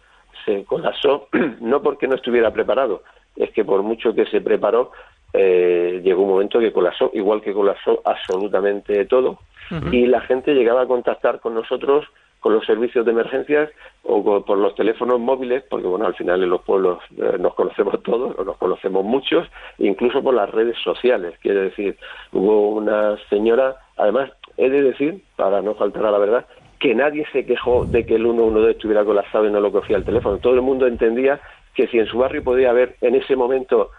se 0.46 0.64
colapsó, 0.66 1.28
no 1.62 1.82
porque 1.82 2.08
no 2.08 2.16
estuviera 2.16 2.52
preparado, 2.52 3.04
es 3.36 3.52
que 3.52 3.64
por 3.64 3.84
mucho 3.84 4.14
que 4.14 4.26
se 4.26 4.42
preparó, 4.42 4.92
eh, 5.34 6.02
llegó 6.04 6.24
un 6.24 6.30
momento 6.30 6.60
que 6.60 6.72
colapsó, 6.72 7.12
igual 7.14 7.42
que 7.42 7.54
colapsó 7.54 8.02
absolutamente 8.06 9.06
todo, 9.06 9.40
uh 9.72 9.76
-huh. 9.76 9.94
y 9.94 10.08
la 10.08 10.22
gente 10.22 10.54
llegaba 10.54 10.82
a 10.82 10.88
contactar 10.88 11.40
con 11.40 11.54
nosotros 11.54 12.06
con 12.40 12.54
los 12.54 12.66
servicios 12.66 13.06
de 13.06 13.12
emergencias 13.12 13.70
o 14.04 14.24
con, 14.24 14.44
por 14.44 14.58
los 14.58 14.76
teléfonos 14.76 15.20
móviles, 15.20 15.64
porque 15.70 15.88
bueno, 15.88 16.06
al 16.06 16.16
final 16.16 16.42
en 16.44 16.50
los 16.50 16.62
pueblos 16.62 17.00
eh, 17.18 17.38
nos 17.40 17.54
conocemos 17.56 18.02
todos, 18.04 18.38
o 18.38 18.44
nos 18.44 18.58
conocemos 18.58 19.04
muchos, 19.04 19.48
incluso 19.80 20.22
por 20.22 20.34
las 20.34 20.50
redes 20.52 20.78
sociales. 20.84 21.34
Quiere 21.42 21.62
decir, 21.64 21.98
hubo 22.32 22.70
una 22.70 23.18
señora, 23.30 23.76
además, 23.98 24.32
he 24.58 24.70
de 24.70 24.82
decir, 24.82 25.24
para 25.36 25.62
no 25.62 25.76
faltar 25.76 26.06
a 26.06 26.12
la 26.12 26.20
verdad, 26.20 26.46
que 26.80 26.94
nadie 26.94 27.26
se 27.32 27.46
quejó 27.46 27.86
de 27.86 28.06
que 28.06 28.16
el 28.16 28.24
112 28.24 28.72
estuviera 28.72 29.04
colapsado 29.04 29.48
y 29.48 29.52
no 29.52 29.60
lo 29.60 29.72
cogía 29.72 29.98
el 29.98 30.06
teléfono. 30.06 30.38
Todo 30.38 30.54
el 30.54 30.62
mundo 30.62 30.86
entendía 30.86 31.40
que 31.74 31.88
si 31.88 32.00
en 32.00 32.08
su 32.08 32.20
barrio 32.20 32.44
podía 32.44 32.70
haber 32.70 32.96
en 33.02 33.16
ese 33.16 33.36
momento 33.36 33.92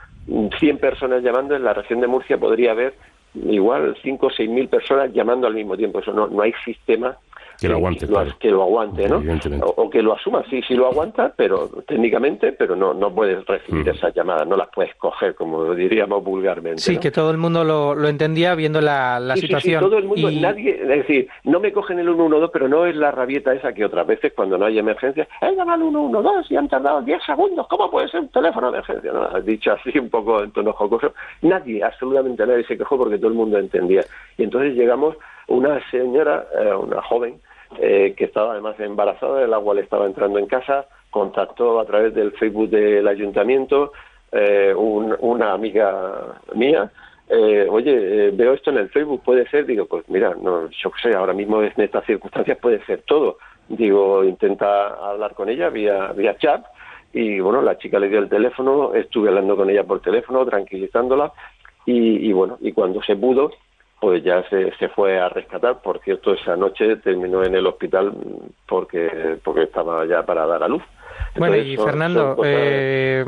100 0.58 0.78
personas 0.78 1.22
llamando, 1.22 1.54
en 1.54 1.64
la 1.64 1.74
región 1.74 2.00
de 2.00 2.06
Murcia 2.06 2.38
podría 2.38 2.72
haber 2.72 2.94
igual 3.34 3.96
5 4.02 4.26
o 4.26 4.30
6 4.30 4.48
mil 4.50 4.68
personas 4.68 5.12
llamando 5.12 5.46
al 5.46 5.54
mismo 5.54 5.76
tiempo. 5.76 6.00
Eso 6.00 6.12
no, 6.12 6.26
no 6.28 6.42
hay 6.42 6.52
sistema 6.64 7.16
que 7.60 7.68
lo 7.68 7.76
aguante, 7.76 8.00
que, 8.00 8.06
claro. 8.06 8.30
que 8.38 8.50
lo 8.50 8.62
aguante, 8.62 9.08
¿no? 9.08 9.22
O, 9.62 9.82
o, 9.82 9.90
que 9.90 10.00
lo 10.00 10.14
asuma, 10.14 10.44
sí, 10.48 10.62
sí 10.66 10.74
lo 10.74 10.86
aguanta, 10.86 11.32
pero 11.36 11.68
técnicamente, 11.86 12.52
pero 12.52 12.76
no, 12.76 12.94
no 12.94 13.12
puedes 13.12 13.44
recibir 13.46 13.84
mm. 13.84 13.96
esas 13.96 14.14
llamadas, 14.14 14.46
no 14.46 14.56
las 14.56 14.68
puedes 14.68 14.94
coger, 14.96 15.34
como 15.34 15.74
diríamos 15.74 16.22
vulgarmente. 16.22 16.80
Sí, 16.80 16.94
¿no? 16.94 17.00
que 17.00 17.10
todo 17.10 17.30
el 17.30 17.38
mundo 17.38 17.64
lo, 17.64 17.94
lo 17.94 18.08
entendía 18.08 18.54
viendo 18.54 18.80
la, 18.80 19.18
la 19.18 19.34
sí, 19.34 19.42
situación. 19.42 19.80
Sí, 19.80 19.84
sí, 19.84 19.90
todo 19.90 19.98
el 19.98 20.04
mundo, 20.04 20.30
y... 20.30 20.40
nadie, 20.40 20.80
es 20.80 20.88
decir, 20.88 21.28
no 21.44 21.58
me 21.58 21.72
cogen 21.72 21.98
el 21.98 22.06
112, 22.06 22.50
pero 22.52 22.68
no 22.68 22.86
es 22.86 22.94
la 22.94 23.10
rabieta 23.10 23.52
esa 23.52 23.72
que 23.72 23.84
otras 23.84 24.06
veces 24.06 24.32
cuando 24.34 24.56
no 24.56 24.66
hay 24.66 24.78
emergencia, 24.78 25.26
he 25.40 25.54
llamado 25.56 25.84
al 25.84 25.90
112 25.90 26.54
y 26.54 26.56
han 26.56 26.68
tardado 26.68 27.02
10 27.02 27.22
segundos, 27.24 27.66
¿cómo 27.68 27.90
puede 27.90 28.08
ser 28.08 28.20
un 28.20 28.28
teléfono 28.28 28.70
de 28.70 28.78
emergencia? 28.78 29.12
No, 29.12 29.22
has 29.22 29.44
dicho 29.44 29.72
así 29.72 29.98
un 29.98 30.10
poco 30.10 30.44
en 30.44 30.52
tono 30.52 30.72
jocoso. 30.72 31.12
Nadie, 31.42 31.82
absolutamente 31.82 32.46
nadie 32.46 32.64
se 32.64 32.78
quejó 32.78 32.96
porque 32.96 33.18
todo 33.18 33.28
el 33.28 33.34
mundo 33.34 33.58
entendía. 33.58 34.02
Y 34.36 34.44
entonces 34.44 34.74
llegamos, 34.74 35.16
una 35.48 35.80
señora, 35.90 36.46
eh, 36.60 36.74
una 36.74 37.02
joven, 37.02 37.40
eh, 37.78 38.14
que 38.16 38.24
estaba 38.24 38.52
además 38.52 38.78
embarazada, 38.80 39.44
el 39.44 39.52
agua 39.52 39.74
le 39.74 39.82
estaba 39.82 40.06
entrando 40.06 40.38
en 40.38 40.46
casa, 40.46 40.86
contactó 41.10 41.80
a 41.80 41.84
través 41.84 42.14
del 42.14 42.32
Facebook 42.32 42.70
del 42.70 43.06
ayuntamiento 43.06 43.92
eh, 44.32 44.74
un, 44.74 45.14
una 45.20 45.52
amiga 45.52 46.40
mía, 46.54 46.90
eh, 47.28 47.66
oye, 47.68 48.30
veo 48.30 48.54
esto 48.54 48.70
en 48.70 48.78
el 48.78 48.88
Facebook, 48.88 49.22
puede 49.22 49.46
ser, 49.48 49.66
digo, 49.66 49.86
pues 49.86 50.08
mira, 50.08 50.34
no, 50.40 50.68
yo 50.70 50.90
qué 50.90 51.10
sé, 51.10 51.16
ahora 51.16 51.34
mismo 51.34 51.62
en 51.62 51.72
estas 51.76 52.04
circunstancias 52.06 52.58
puede 52.58 52.84
ser 52.86 53.02
todo. 53.02 53.38
Digo, 53.68 54.24
intenta 54.24 54.94
hablar 54.94 55.34
con 55.34 55.50
ella 55.50 55.68
vía, 55.68 56.12
vía 56.12 56.38
chat 56.38 56.64
y 57.12 57.38
bueno, 57.40 57.60
la 57.60 57.76
chica 57.76 57.98
le 57.98 58.08
dio 58.08 58.18
el 58.18 58.30
teléfono, 58.30 58.94
estuve 58.94 59.28
hablando 59.28 59.56
con 59.56 59.68
ella 59.68 59.84
por 59.84 60.00
teléfono, 60.00 60.46
tranquilizándola 60.46 61.32
y 61.84 62.32
bueno, 62.32 62.58
y 62.60 62.72
cuando 62.72 63.02
se 63.02 63.16
pudo, 63.16 63.50
pues 64.00 64.22
ya 64.22 64.48
se, 64.48 64.72
se, 64.76 64.88
fue 64.88 65.18
a 65.18 65.28
rescatar. 65.28 65.82
Por 65.82 66.00
cierto, 66.00 66.32
esa 66.32 66.56
noche 66.56 66.96
terminó 66.96 67.42
en 67.44 67.54
el 67.54 67.66
hospital 67.66 68.12
porque, 68.66 69.38
porque 69.42 69.64
estaba 69.64 70.06
ya 70.06 70.24
para 70.24 70.46
dar 70.46 70.62
a 70.62 70.68
luz. 70.68 70.82
Bueno, 71.36 71.54
Entonces, 71.54 71.72
y 71.72 71.76
son, 71.76 71.86
Fernando, 71.86 72.36
son 72.36 72.44
eh, 72.46 73.24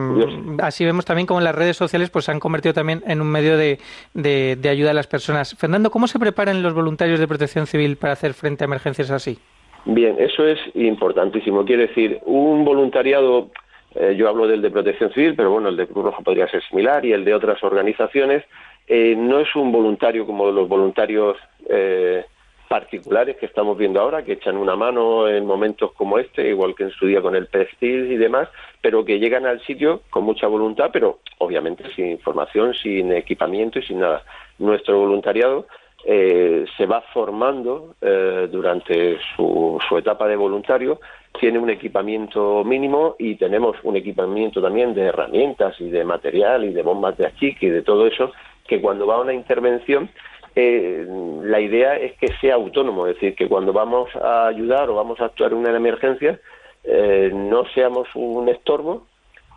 así 0.60 0.84
vemos 0.84 1.04
también 1.04 1.26
como 1.26 1.40
las 1.40 1.54
redes 1.54 1.76
sociales 1.76 2.10
pues 2.10 2.24
se 2.24 2.32
han 2.32 2.40
convertido 2.40 2.72
también 2.72 3.02
en 3.06 3.20
un 3.20 3.30
medio 3.30 3.56
de, 3.56 3.78
de, 4.14 4.56
de, 4.56 4.68
ayuda 4.68 4.90
a 4.90 4.94
las 4.94 5.06
personas. 5.06 5.54
Fernando, 5.56 5.90
¿cómo 5.90 6.06
se 6.06 6.18
preparan 6.18 6.62
los 6.62 6.72
voluntarios 6.72 7.20
de 7.20 7.28
protección 7.28 7.66
civil 7.66 7.96
para 7.96 8.14
hacer 8.14 8.34
frente 8.34 8.64
a 8.64 8.66
emergencias 8.66 9.10
así? 9.10 9.38
Bien, 9.84 10.16
eso 10.18 10.46
es 10.46 10.58
importantísimo. 10.74 11.64
Quiere 11.64 11.88
decir, 11.88 12.20
un 12.24 12.64
voluntariado, 12.64 13.50
eh, 13.94 14.14
yo 14.16 14.28
hablo 14.28 14.46
del 14.46 14.62
de 14.62 14.70
protección 14.70 15.12
civil, 15.12 15.34
pero 15.36 15.50
bueno, 15.50 15.68
el 15.68 15.76
de 15.76 15.86
Cruz 15.86 16.04
Roja 16.04 16.22
podría 16.22 16.48
ser 16.48 16.62
similar 16.64 17.04
y 17.04 17.12
el 17.12 17.24
de 17.24 17.34
otras 17.34 17.62
organizaciones, 17.62 18.44
eh, 18.92 19.14
no 19.16 19.38
es 19.38 19.54
un 19.54 19.70
voluntario 19.70 20.26
como 20.26 20.50
los 20.50 20.68
voluntarios 20.68 21.36
eh, 21.68 22.24
particulares 22.66 23.36
que 23.36 23.46
estamos 23.46 23.78
viendo 23.78 24.00
ahora, 24.00 24.24
que 24.24 24.32
echan 24.32 24.56
una 24.56 24.74
mano 24.74 25.28
en 25.28 25.46
momentos 25.46 25.92
como 25.92 26.18
este, 26.18 26.48
igual 26.48 26.74
que 26.74 26.82
en 26.82 26.90
su 26.90 27.06
día 27.06 27.22
con 27.22 27.36
el 27.36 27.46
Prestige 27.46 28.12
y 28.12 28.16
demás, 28.16 28.48
pero 28.82 29.04
que 29.04 29.20
llegan 29.20 29.46
al 29.46 29.60
sitio 29.64 30.02
con 30.10 30.24
mucha 30.24 30.48
voluntad, 30.48 30.90
pero 30.92 31.20
obviamente 31.38 31.84
sin 31.94 32.06
información, 32.06 32.74
sin 32.74 33.12
equipamiento 33.12 33.78
y 33.78 33.82
sin 33.82 34.00
nada. 34.00 34.24
Nuestro 34.58 34.98
voluntariado 34.98 35.68
eh, 36.04 36.64
se 36.76 36.86
va 36.86 37.00
formando 37.12 37.94
eh, 38.00 38.48
durante 38.50 39.18
su, 39.36 39.78
su 39.88 39.98
etapa 39.98 40.26
de 40.26 40.34
voluntario, 40.34 41.00
tiene 41.38 41.60
un 41.60 41.70
equipamiento 41.70 42.64
mínimo 42.64 43.14
y 43.20 43.36
tenemos 43.36 43.76
un 43.84 43.96
equipamiento 43.96 44.60
también 44.60 44.94
de 44.94 45.02
herramientas 45.02 45.80
y 45.80 45.90
de 45.90 46.02
material 46.02 46.64
y 46.64 46.72
de 46.72 46.82
bombas 46.82 47.16
de 47.18 47.26
achique 47.26 47.66
y 47.66 47.70
de 47.70 47.82
todo 47.82 48.08
eso, 48.08 48.32
que 48.70 48.80
cuando 48.80 49.04
va 49.04 49.16
a 49.16 49.20
una 49.20 49.34
intervención 49.34 50.08
eh, 50.54 51.04
la 51.42 51.60
idea 51.60 51.96
es 51.96 52.12
que 52.18 52.28
sea 52.40 52.54
autónomo, 52.54 53.08
es 53.08 53.14
decir, 53.14 53.34
que 53.34 53.48
cuando 53.48 53.72
vamos 53.72 54.08
a 54.14 54.46
ayudar 54.46 54.88
o 54.88 54.94
vamos 54.94 55.20
a 55.20 55.24
actuar 55.26 55.50
en 55.50 55.58
una 55.58 55.76
emergencia, 55.76 56.38
eh, 56.84 57.32
no 57.34 57.64
seamos 57.74 58.06
un 58.14 58.48
estorbo 58.48 59.06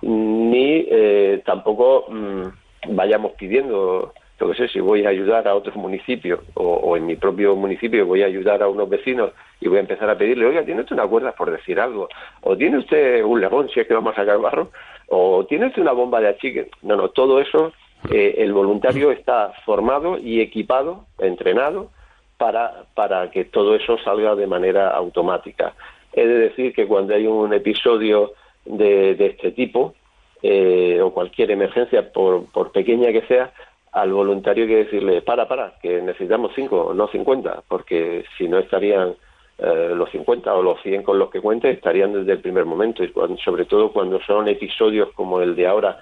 ni 0.01 0.85
eh, 0.89 1.41
tampoco 1.45 2.05
mm, 2.09 2.95
vayamos 2.95 3.33
pidiendo 3.33 4.13
yo 4.39 4.49
que 4.49 4.55
sé, 4.55 4.67
si 4.67 4.79
voy 4.79 5.05
a 5.05 5.09
ayudar 5.09 5.47
a 5.47 5.55
otro 5.55 5.73
municipio 5.75 6.41
o, 6.55 6.97
en 6.97 7.05
mi 7.05 7.15
propio 7.15 7.55
municipio 7.55 8.05
voy 8.05 8.23
a 8.23 8.25
ayudar 8.25 8.63
a 8.63 8.67
unos 8.67 8.89
vecinos 8.89 9.31
y 9.61 9.69
voy 9.69 9.77
a 9.77 9.81
empezar 9.81 10.09
a 10.09 10.17
pedirle, 10.17 10.47
oiga, 10.47 10.65
¿tiene 10.65 10.81
usted 10.81 10.95
una 10.95 11.07
cuerda 11.07 11.31
por 11.33 11.51
decir 11.51 11.79
algo? 11.79 12.09
¿O 12.41 12.57
tiene 12.57 12.79
usted 12.79 13.23
un 13.23 13.39
lemón 13.39 13.69
si 13.69 13.79
es 13.79 13.87
que 13.87 13.93
vamos 13.93 14.13
a 14.13 14.21
sacar 14.21 14.39
barro? 14.39 14.71
¿O 15.07 15.45
tiene 15.45 15.67
usted 15.67 15.83
una 15.83 15.93
bomba 15.93 16.19
de 16.19 16.29
achique? 16.29 16.69
No, 16.81 16.95
no, 16.95 17.09
todo 17.09 17.39
eso 17.39 17.71
eh, 18.11 18.35
el 18.37 18.53
voluntario 18.53 19.11
está 19.11 19.53
formado 19.65 20.17
y 20.17 20.41
equipado, 20.41 21.05
entrenado, 21.19 21.89
para, 22.37 22.85
para 22.93 23.31
que 23.31 23.45
todo 23.45 23.75
eso 23.75 23.97
salga 23.99 24.35
de 24.35 24.47
manera 24.47 24.89
automática. 24.89 25.73
He 26.11 26.25
de 26.27 26.39
decir 26.39 26.73
que 26.73 26.87
cuando 26.87 27.15
hay 27.15 27.25
un 27.25 27.53
episodio 27.53 28.33
de, 28.65 29.15
de 29.15 29.27
este 29.27 29.51
tipo, 29.51 29.93
eh, 30.41 30.99
o 31.01 31.13
cualquier 31.13 31.51
emergencia, 31.51 32.11
por, 32.11 32.45
por 32.51 32.71
pequeña 32.71 33.11
que 33.11 33.21
sea, 33.27 33.53
al 33.93 34.11
voluntario 34.11 34.63
hay 34.63 34.69
que 34.69 34.83
decirle, 34.83 35.21
para, 35.21 35.47
para, 35.47 35.75
que 35.81 36.01
necesitamos 36.01 36.51
cinco, 36.55 36.93
no 36.93 37.07
cincuenta, 37.07 37.63
porque 37.67 38.25
si 38.37 38.47
no 38.47 38.59
estarían 38.59 39.15
eh, 39.59 39.93
los 39.95 40.09
cincuenta 40.09 40.53
o 40.55 40.63
los 40.63 40.81
cien 40.81 41.03
con 41.03 41.19
los 41.19 41.29
que 41.29 41.39
cuente, 41.39 41.69
estarían 41.69 42.11
desde 42.11 42.33
el 42.33 42.39
primer 42.39 42.65
momento, 42.65 43.03
y 43.03 43.13
sobre 43.43 43.65
todo 43.65 43.93
cuando 43.93 44.19
son 44.21 44.47
episodios 44.47 45.11
como 45.13 45.39
el 45.41 45.55
de 45.55 45.67
ahora, 45.67 45.99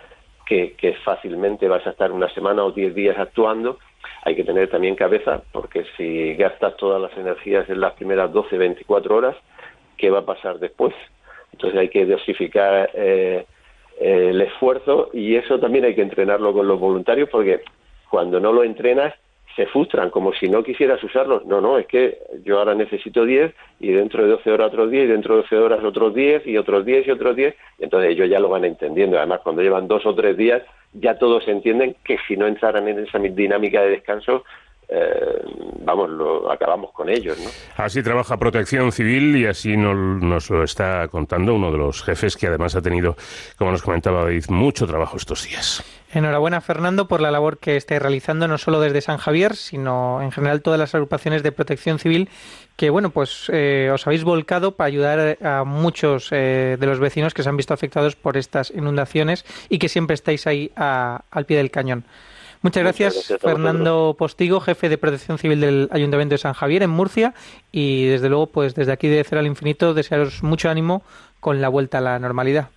que, 0.78 0.94
fácilmente 1.06 1.68
vas 1.68 1.86
a 1.88 1.92
estar 1.92 2.12
una 2.12 2.30
semana 2.34 2.64
o 2.64 2.72
diez 2.72 2.94
días 2.94 3.18
actuando, 3.18 3.80
hay 4.24 4.36
que 4.36 4.44
tener 4.44 4.70
también 4.70 4.96
cabeza, 4.96 5.42
porque 5.52 5.86
si 5.96 6.36
gastas 6.36 6.76
todas 6.78 7.02
las 7.02 7.18
energías 7.18 7.70
en 7.70 7.80
las 7.80 7.94
primeras 7.94 8.32
doce, 8.34 8.58
veinticuatro 8.58 9.16
horas, 9.16 9.36
¿qué 9.98 10.10
va 10.10 10.20
a 10.20 10.26
pasar 10.26 10.60
después? 10.60 10.94
Entonces 11.54 11.80
hay 11.80 11.90
que 11.90 12.06
dosificar 12.06 12.90
eh, 12.94 13.46
el 14.00 14.42
esfuerzo 14.42 15.10
y 15.14 15.36
eso 15.36 15.60
también 15.60 15.86
hay 15.86 15.96
que 15.96 16.02
entrenarlo 16.02 16.54
con 16.54 16.68
los 16.68 16.80
voluntarios 16.80 17.30
porque 17.30 17.62
cuando 18.10 18.40
no 18.40 18.52
lo 18.52 18.64
entrenas 18.64 19.14
se 19.56 19.66
frustran 19.68 20.10
como 20.10 20.34
si 20.34 20.48
no 20.50 20.64
quisieras 20.64 21.04
usarlos. 21.04 21.46
No, 21.46 21.62
no, 21.62 21.78
es 21.78 21.88
que 21.88 22.20
yo 22.44 22.60
ahora 22.60 22.74
necesito 22.74 23.26
10 23.26 23.54
y 23.80 23.92
dentro 23.92 24.24
de 24.24 24.30
12 24.30 24.52
horas 24.52 24.68
otros 24.68 24.92
10 24.92 25.06
y 25.06 25.08
dentro 25.08 25.36
de 25.36 25.42
12 25.44 25.58
horas 25.58 25.84
otros 25.84 26.14
10 26.14 26.48
y 26.48 26.58
otros 26.58 26.86
10 26.86 27.08
y 27.08 27.12
otros 27.12 27.36
10. 27.36 27.56
entonces 27.80 28.12
ellos 28.12 28.30
ya 28.30 28.40
lo 28.40 28.50
van 28.50 28.66
entendiendo. 28.66 29.18
Además, 29.18 29.42
cuando 29.44 29.62
llevan 29.62 29.88
dos 29.88 30.06
o 30.06 30.16
tres 30.16 30.38
días, 30.38 30.62
ya 30.94 31.18
todos 31.18 31.48
entienden 31.48 31.96
que 32.04 32.18
si 32.28 32.38
no 32.38 32.48
entraran 32.48 32.88
en 32.88 33.00
esa 33.00 33.20
dinámica 33.20 33.82
de 33.82 33.92
descanso, 33.92 34.44
eh, 34.94 35.42
vamos, 35.86 36.10
lo 36.10 36.52
acabamos 36.52 36.92
con 36.92 37.10
ellos. 37.10 37.38
¿no? 37.40 37.50
Así 37.78 38.04
trabaja 38.04 38.38
Protección 38.38 38.92
Civil 38.92 39.38
y 39.38 39.46
así 39.46 39.78
nos, 39.78 39.96
nos, 39.96 40.50
lo 40.50 40.64
está 40.64 41.08
contando 41.08 41.56
uno 41.56 41.72
de 41.72 41.78
los 41.78 42.04
jefes 42.04 42.36
que 42.36 42.48
además 42.48 42.76
ha 42.76 42.82
tenido, 42.82 43.16
como 43.58 43.72
nos 43.72 43.82
comentaba 43.82 44.24
David, 44.24 44.46
mucho 44.50 44.86
trabajo 44.86 45.16
estos 45.16 45.48
días. 45.48 46.01
Enhorabuena, 46.14 46.62
Fernando, 46.62 47.08
por 47.08 47.22
la 47.22 47.32
labor 47.32 47.58
que 47.58 47.78
estáis 47.78 48.02
realizando, 48.02 48.48
no 48.48 48.58
solo 48.58 48.80
desde 48.80 49.02
San 49.02 49.18
Javier, 49.18 49.56
sino 49.56 50.22
en 50.22 50.32
general 50.32 50.62
todas 50.62 50.80
las 50.80 50.94
agrupaciones 50.94 51.44
de 51.44 51.52
protección 51.52 52.00
civil 52.00 52.30
que, 52.76 52.90
bueno, 52.90 53.12
pues 53.12 53.50
eh, 53.54 53.90
os 53.94 54.06
habéis 54.08 54.24
volcado 54.24 54.76
para 54.76 54.88
ayudar 54.88 55.38
a 55.42 55.64
muchos 55.64 56.30
eh, 56.32 56.78
de 56.80 56.86
los 56.86 57.00
vecinos 57.00 57.34
que 57.34 57.44
se 57.44 57.50
han 57.50 57.58
visto 57.58 57.74
afectados 57.74 58.16
por 58.16 58.38
estas 58.38 58.72
inundaciones 58.72 59.46
y 59.70 59.80
que 59.80 59.90
siempre 59.90 60.14
estáis 60.14 60.48
ahí 60.48 60.72
a, 60.76 61.24
al 61.32 61.46
pie 61.46 61.58
del 61.58 61.72
cañón. 61.72 62.06
Muchas 62.64 62.84
gracias, 62.84 63.34
Fernando 63.42 64.16
Postigo, 64.18 64.60
jefe 64.60 64.88
de 64.88 65.00
Protección 65.00 65.40
Civil 65.40 65.60
del 65.60 65.90
Ayuntamiento 65.92 66.36
de 66.36 66.38
San 66.38 66.54
Javier 66.54 66.84
en 66.84 66.92
Murcia 66.92 67.34
y 67.72 68.06
desde 68.06 68.30
luego 68.30 68.48
pues 68.48 68.76
desde 68.76 68.92
aquí 68.92 69.08
de 69.08 69.24
Cero 69.24 69.40
al 69.40 69.48
Infinito 69.48 69.96
desearos 69.96 70.44
mucho 70.44 70.70
ánimo 70.70 71.02
con 71.40 71.60
la 71.60 71.70
vuelta 71.70 71.98
a 71.98 72.02
la 72.02 72.20
normalidad. 72.20 72.70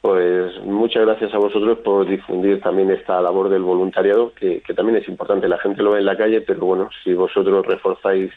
Pues 0.00 0.58
muchas 0.64 1.04
gracias 1.04 1.34
a 1.34 1.38
vosotros 1.38 1.78
por 1.80 2.08
difundir 2.08 2.60
también 2.60 2.90
esta 2.90 3.20
labor 3.20 3.50
del 3.50 3.62
voluntariado, 3.62 4.32
que, 4.34 4.62
que 4.62 4.72
también 4.72 4.96
es 4.96 5.08
importante. 5.08 5.46
La 5.46 5.58
gente 5.58 5.82
lo 5.82 5.92
ve 5.92 5.98
en 5.98 6.06
la 6.06 6.16
calle, 6.16 6.40
pero 6.40 6.60
bueno, 6.60 6.88
si 7.04 7.12
vosotros 7.12 7.66
reforzáis 7.66 8.32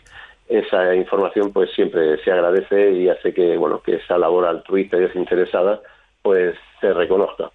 esa 0.49 0.93
información, 0.93 1.53
pues 1.53 1.71
siempre 1.71 2.17
se 2.23 2.31
agradece 2.31 2.91
y 2.91 3.07
hace 3.07 3.33
que 3.33 3.57
bueno 3.57 3.81
que 3.81 3.95
esa 3.95 4.17
labor 4.17 4.45
altruista 4.45 4.97
y 4.97 5.01
desinteresada 5.01 5.81
pues 6.21 6.55
se 6.81 6.93
reconozca. 6.93 7.49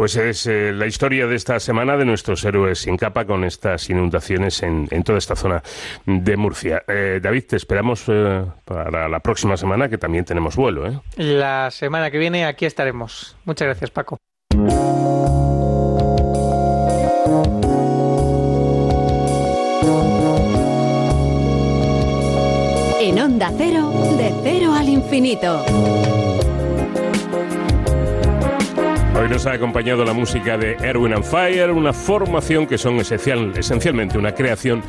Pues 0.00 0.16
es 0.16 0.46
eh, 0.46 0.72
la 0.72 0.86
historia 0.86 1.26
de 1.26 1.36
esta 1.36 1.60
semana 1.60 1.94
de 1.98 2.06
nuestros 2.06 2.42
héroes 2.46 2.78
sin 2.78 2.96
capa 2.96 3.26
con 3.26 3.44
estas 3.44 3.90
inundaciones 3.90 4.62
en, 4.62 4.88
en 4.90 5.02
toda 5.02 5.18
esta 5.18 5.36
zona 5.36 5.62
de 6.06 6.38
Murcia. 6.38 6.82
Eh, 6.88 7.20
David, 7.22 7.44
te 7.46 7.56
esperamos 7.56 8.04
eh, 8.08 8.46
para 8.64 9.10
la 9.10 9.20
próxima 9.20 9.58
semana 9.58 9.90
que 9.90 9.98
también 9.98 10.24
tenemos 10.24 10.56
vuelo. 10.56 10.88
¿eh? 10.88 10.98
La 11.18 11.70
semana 11.70 12.10
que 12.10 12.16
viene 12.16 12.46
aquí 12.46 12.64
estaremos. 12.64 13.36
Muchas 13.44 13.66
gracias, 13.66 13.90
Paco. 13.90 14.16
En 23.02 23.18
Onda 23.20 23.52
Cero, 23.58 23.90
de 24.16 24.32
cero 24.42 24.72
al 24.72 24.88
infinito. 24.88 25.62
Hoy 29.20 29.28
nos 29.28 29.44
ha 29.44 29.52
acompañado 29.52 30.02
la 30.02 30.14
música 30.14 30.56
de 30.56 30.78
Erwin 30.80 31.12
and 31.12 31.24
Fire, 31.24 31.70
una 31.72 31.92
formación 31.92 32.66
que 32.66 32.78
son 32.78 32.96
esencial, 33.00 33.52
esencialmente 33.54 34.16
una 34.16 34.34
creación 34.34 34.82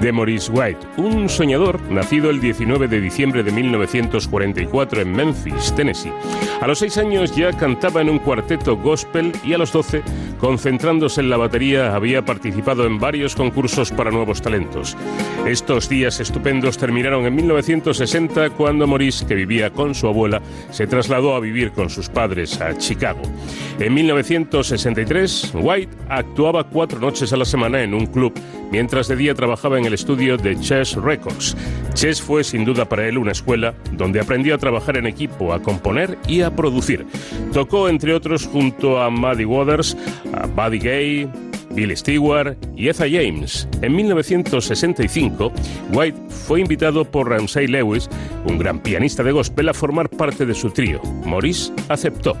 de 0.00 0.10
Maurice 0.10 0.50
White, 0.50 0.86
un 0.96 1.28
soñador 1.28 1.78
nacido 1.90 2.30
el 2.30 2.40
19 2.40 2.88
de 2.88 2.98
diciembre 3.02 3.42
de 3.42 3.52
1944 3.52 5.02
en 5.02 5.12
Memphis, 5.12 5.74
Tennessee. 5.76 6.10
A 6.62 6.66
los 6.66 6.78
seis 6.78 6.96
años 6.96 7.36
ya 7.36 7.52
cantaba 7.52 8.00
en 8.00 8.08
un 8.08 8.20
cuarteto 8.20 8.78
gospel 8.78 9.32
y 9.44 9.52
a 9.52 9.58
los 9.58 9.70
12, 9.70 10.02
concentrándose 10.38 11.20
en 11.20 11.28
la 11.28 11.36
batería, 11.36 11.94
había 11.94 12.24
participado 12.24 12.86
en 12.86 12.98
varios 12.98 13.34
concursos 13.34 13.90
para 13.90 14.10
nuevos 14.10 14.40
talentos. 14.40 14.96
Estos 15.44 15.90
días 15.90 16.20
estupendos 16.20 16.78
terminaron 16.78 17.26
en 17.26 17.34
1960 17.34 18.48
cuando 18.50 18.86
Maurice, 18.86 19.26
que 19.26 19.34
vivía 19.34 19.68
con 19.68 19.94
su 19.94 20.06
abuela, 20.06 20.40
se 20.70 20.86
trasladó 20.86 21.36
a 21.36 21.40
vivir 21.40 21.72
con 21.72 21.90
sus 21.90 22.08
padres 22.08 22.58
a 22.62 22.78
Chicago. 22.78 23.20
En 23.80 23.92
1963, 23.92 25.52
White 25.54 25.96
actuaba 26.08 26.62
cuatro 26.62 27.00
noches 27.00 27.32
a 27.32 27.36
la 27.36 27.44
semana 27.44 27.82
en 27.82 27.92
un 27.92 28.06
club, 28.06 28.32
mientras 28.70 29.08
de 29.08 29.16
día 29.16 29.34
trabajaba 29.34 29.78
en 29.78 29.84
el 29.84 29.94
estudio 29.94 30.36
de 30.36 30.58
Chess 30.60 30.94
Records. 30.94 31.56
Chess 31.92 32.22
fue 32.22 32.44
sin 32.44 32.64
duda 32.64 32.88
para 32.88 33.08
él 33.08 33.18
una 33.18 33.32
escuela 33.32 33.74
donde 33.92 34.20
aprendió 34.20 34.54
a 34.54 34.58
trabajar 34.58 34.96
en 34.96 35.06
equipo, 35.06 35.52
a 35.52 35.60
componer 35.60 36.16
y 36.28 36.42
a 36.42 36.54
producir. 36.54 37.04
Tocó, 37.52 37.88
entre 37.88 38.14
otros, 38.14 38.46
junto 38.46 39.02
a 39.02 39.10
Muddy 39.10 39.44
Waters, 39.44 39.96
a 40.32 40.46
Buddy 40.46 40.78
Gay, 40.78 41.28
Bill 41.74 41.96
Stewart 41.96 42.56
y 42.76 42.88
Etha 42.88 43.06
James. 43.10 43.68
En 43.82 43.96
1965, 43.96 45.52
White 45.92 46.18
fue 46.28 46.60
invitado 46.60 47.04
por 47.04 47.28
Ramsay 47.28 47.66
Lewis, 47.66 48.08
un 48.44 48.56
gran 48.56 48.78
pianista 48.78 49.24
de 49.24 49.32
gospel, 49.32 49.68
a 49.68 49.74
formar 49.74 50.08
parte 50.08 50.46
de 50.46 50.54
su 50.54 50.70
trío. 50.70 51.02
Maurice 51.26 51.72
aceptó 51.88 52.36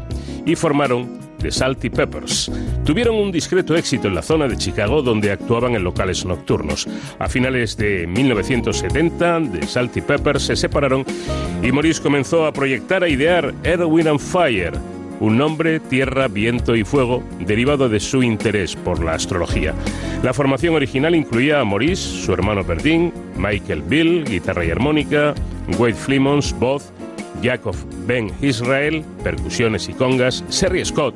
y 0.46 0.54
formaron 0.54 1.23
The 1.44 1.50
Salty 1.50 1.90
Peppers. 1.90 2.50
Tuvieron 2.86 3.16
un 3.16 3.30
discreto 3.30 3.76
éxito 3.76 4.08
en 4.08 4.14
la 4.14 4.22
zona 4.22 4.48
de 4.48 4.56
Chicago 4.56 5.02
donde 5.02 5.30
actuaban 5.30 5.74
en 5.74 5.84
locales 5.84 6.24
nocturnos. 6.24 6.88
A 7.18 7.28
finales 7.28 7.76
de 7.76 8.06
1970, 8.06 9.42
The 9.52 9.66
Salty 9.66 10.00
Peppers 10.00 10.44
se 10.44 10.56
separaron 10.56 11.04
y 11.62 11.70
Maurice 11.70 12.00
comenzó 12.00 12.46
a 12.46 12.52
proyectar, 12.54 13.04
a 13.04 13.10
idear 13.10 13.52
Erwin 13.62 14.08
and 14.08 14.20
Fire, 14.20 14.72
un 15.20 15.36
nombre, 15.36 15.80
tierra, 15.80 16.28
viento 16.28 16.74
y 16.76 16.82
fuego 16.82 17.22
derivado 17.40 17.90
de 17.90 18.00
su 18.00 18.22
interés 18.22 18.74
por 18.74 19.04
la 19.04 19.12
astrología. 19.12 19.74
La 20.22 20.32
formación 20.32 20.74
original 20.74 21.14
incluía 21.14 21.60
a 21.60 21.64
Maurice, 21.66 22.24
su 22.24 22.32
hermano 22.32 22.64
Berdín, 22.64 23.12
Michael 23.36 23.82
Bill, 23.82 24.24
guitarra 24.24 24.64
y 24.64 24.70
armónica, 24.70 25.34
Wade 25.78 25.92
Flemons, 25.92 26.58
voz, 26.58 26.90
Jacob 27.42 27.74
Ben 28.06 28.30
Israel, 28.40 29.04
percusiones 29.22 29.88
y 29.88 29.92
congas, 29.92 30.44
Serry 30.48 30.84
Scott, 30.84 31.14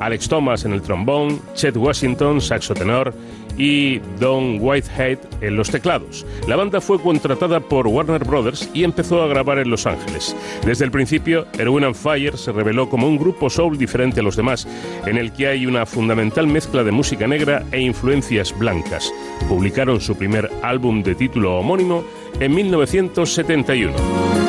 Alex 0.00 0.28
Thomas 0.28 0.64
en 0.64 0.72
el 0.72 0.82
trombón, 0.82 1.40
Chet 1.54 1.76
Washington, 1.76 2.40
saxo 2.40 2.74
tenor 2.74 3.14
y 3.58 3.98
Don 4.18 4.58
Whitehead 4.58 5.18
en 5.42 5.56
los 5.56 5.70
teclados. 5.70 6.26
La 6.48 6.56
banda 6.56 6.80
fue 6.80 6.98
contratada 6.98 7.60
por 7.60 7.86
Warner 7.86 8.24
Brothers 8.24 8.70
y 8.72 8.84
empezó 8.84 9.22
a 9.22 9.28
grabar 9.28 9.58
en 9.58 9.68
Los 9.68 9.86
Ángeles. 9.86 10.34
Desde 10.64 10.86
el 10.86 10.90
principio, 10.90 11.46
Erwin 11.58 11.84
and 11.84 11.94
Fire 11.94 12.38
se 12.38 12.52
reveló 12.52 12.88
como 12.88 13.06
un 13.06 13.18
grupo 13.18 13.50
soul 13.50 13.76
diferente 13.76 14.20
a 14.20 14.22
los 14.22 14.36
demás, 14.36 14.66
en 15.04 15.18
el 15.18 15.32
que 15.32 15.48
hay 15.48 15.66
una 15.66 15.84
fundamental 15.84 16.46
mezcla 16.46 16.82
de 16.82 16.92
música 16.92 17.26
negra 17.26 17.62
e 17.70 17.80
influencias 17.80 18.58
blancas. 18.58 19.12
Publicaron 19.48 20.00
su 20.00 20.16
primer 20.16 20.50
álbum 20.62 21.02
de 21.02 21.14
título 21.14 21.58
homónimo 21.58 22.02
en 22.40 22.54
1971. 22.54 24.39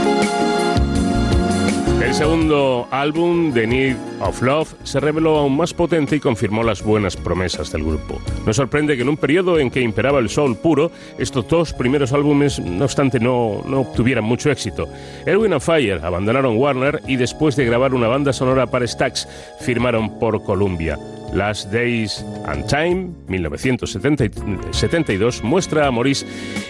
El 2.11 2.17
segundo 2.17 2.89
álbum, 2.91 3.53
The 3.53 3.65
Need 3.65 3.95
of 4.19 4.41
Love, 4.41 4.75
se 4.83 4.99
reveló 4.99 5.37
aún 5.37 5.55
más 5.55 5.73
potente 5.73 6.17
y 6.17 6.19
confirmó 6.19 6.61
las 6.61 6.83
buenas 6.83 7.15
promesas 7.15 7.71
del 7.71 7.85
grupo. 7.85 8.19
No 8.45 8.51
sorprende 8.51 8.97
que 8.97 9.03
en 9.03 9.07
un 9.07 9.15
periodo 9.15 9.57
en 9.57 9.71
que 9.71 9.79
imperaba 9.79 10.19
el 10.19 10.27
soul 10.27 10.57
puro, 10.57 10.91
estos 11.17 11.47
dos 11.47 11.71
primeros 11.71 12.11
álbumes, 12.11 12.59
no 12.59 12.83
obstante, 12.83 13.17
no, 13.17 13.61
no 13.65 13.79
obtuvieran 13.79 14.25
mucho 14.25 14.51
éxito. 14.51 14.89
Erwin 15.25 15.53
and 15.53 15.61
Fire 15.61 16.01
abandonaron 16.03 16.57
Warner 16.57 17.01
y 17.07 17.15
después 17.15 17.55
de 17.55 17.63
grabar 17.63 17.93
una 17.93 18.09
banda 18.09 18.33
sonora 18.33 18.67
para 18.67 18.85
Stax, 18.85 19.25
firmaron 19.61 20.19
por 20.19 20.43
Columbia. 20.43 20.99
Last 21.33 21.71
Days 21.71 22.23
and 22.45 22.67
Time, 22.67 23.09
1972, 23.27 25.43
muestra 25.43 25.87
a 25.87 25.91
Maurice 25.91 26.25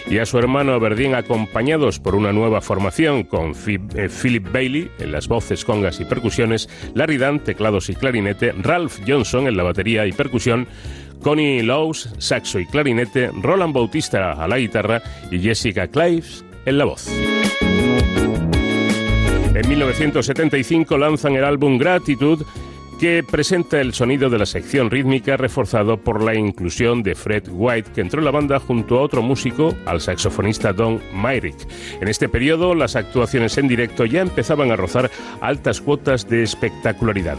y 0.08 0.18
a 0.18 0.26
su 0.26 0.38
hermano 0.38 0.72
Aberdeen 0.72 1.14
acompañados 1.14 1.98
por 1.98 2.14
una 2.14 2.32
nueva 2.32 2.60
formación 2.60 3.24
con 3.24 3.54
eh, 3.66 4.08
Philip 4.08 4.52
Bailey 4.52 4.90
en 4.98 5.12
las 5.12 5.28
voces, 5.28 5.64
congas 5.64 6.00
y 6.00 6.04
percusiones, 6.04 6.68
Larry 6.94 7.16
Dunn, 7.16 7.40
teclados 7.40 7.88
y 7.90 7.94
clarinete, 7.94 8.52
Ralph 8.52 9.00
Johnson 9.06 9.48
en 9.48 9.56
la 9.56 9.64
batería 9.64 10.06
y 10.06 10.12
percusión, 10.12 10.68
Connie 11.22 11.62
Lowes, 11.62 12.10
saxo 12.18 12.58
y 12.58 12.66
clarinete, 12.66 13.30
Roland 13.40 13.74
Bautista 13.74 14.32
a 14.32 14.48
la 14.48 14.58
guitarra 14.58 15.02
y 15.30 15.40
Jessica 15.40 15.88
Clives 15.88 16.44
en 16.66 16.78
la 16.78 16.84
voz. 16.84 17.08
En 19.54 19.68
1975 19.68 20.96
lanzan 20.96 21.36
el 21.36 21.44
álbum 21.44 21.76
Gratitude 21.76 22.42
que 23.02 23.24
presenta 23.28 23.80
el 23.80 23.94
sonido 23.94 24.30
de 24.30 24.38
la 24.38 24.46
sección 24.46 24.88
rítmica 24.88 25.36
reforzado 25.36 25.96
por 25.96 26.22
la 26.22 26.36
inclusión 26.36 27.02
de 27.02 27.16
Fred 27.16 27.48
White, 27.50 27.90
que 27.92 28.00
entró 28.00 28.20
en 28.20 28.26
la 28.26 28.30
banda 28.30 28.60
junto 28.60 28.96
a 28.96 29.02
otro 29.02 29.22
músico, 29.22 29.74
al 29.86 30.00
saxofonista 30.00 30.72
Don 30.72 31.00
Myrick. 31.12 31.56
En 32.00 32.06
este 32.06 32.28
periodo, 32.28 32.76
las 32.76 32.94
actuaciones 32.94 33.58
en 33.58 33.66
directo 33.66 34.04
ya 34.04 34.20
empezaban 34.20 34.70
a 34.70 34.76
rozar 34.76 35.10
altas 35.40 35.80
cuotas 35.80 36.28
de 36.28 36.44
espectacularidad. 36.44 37.38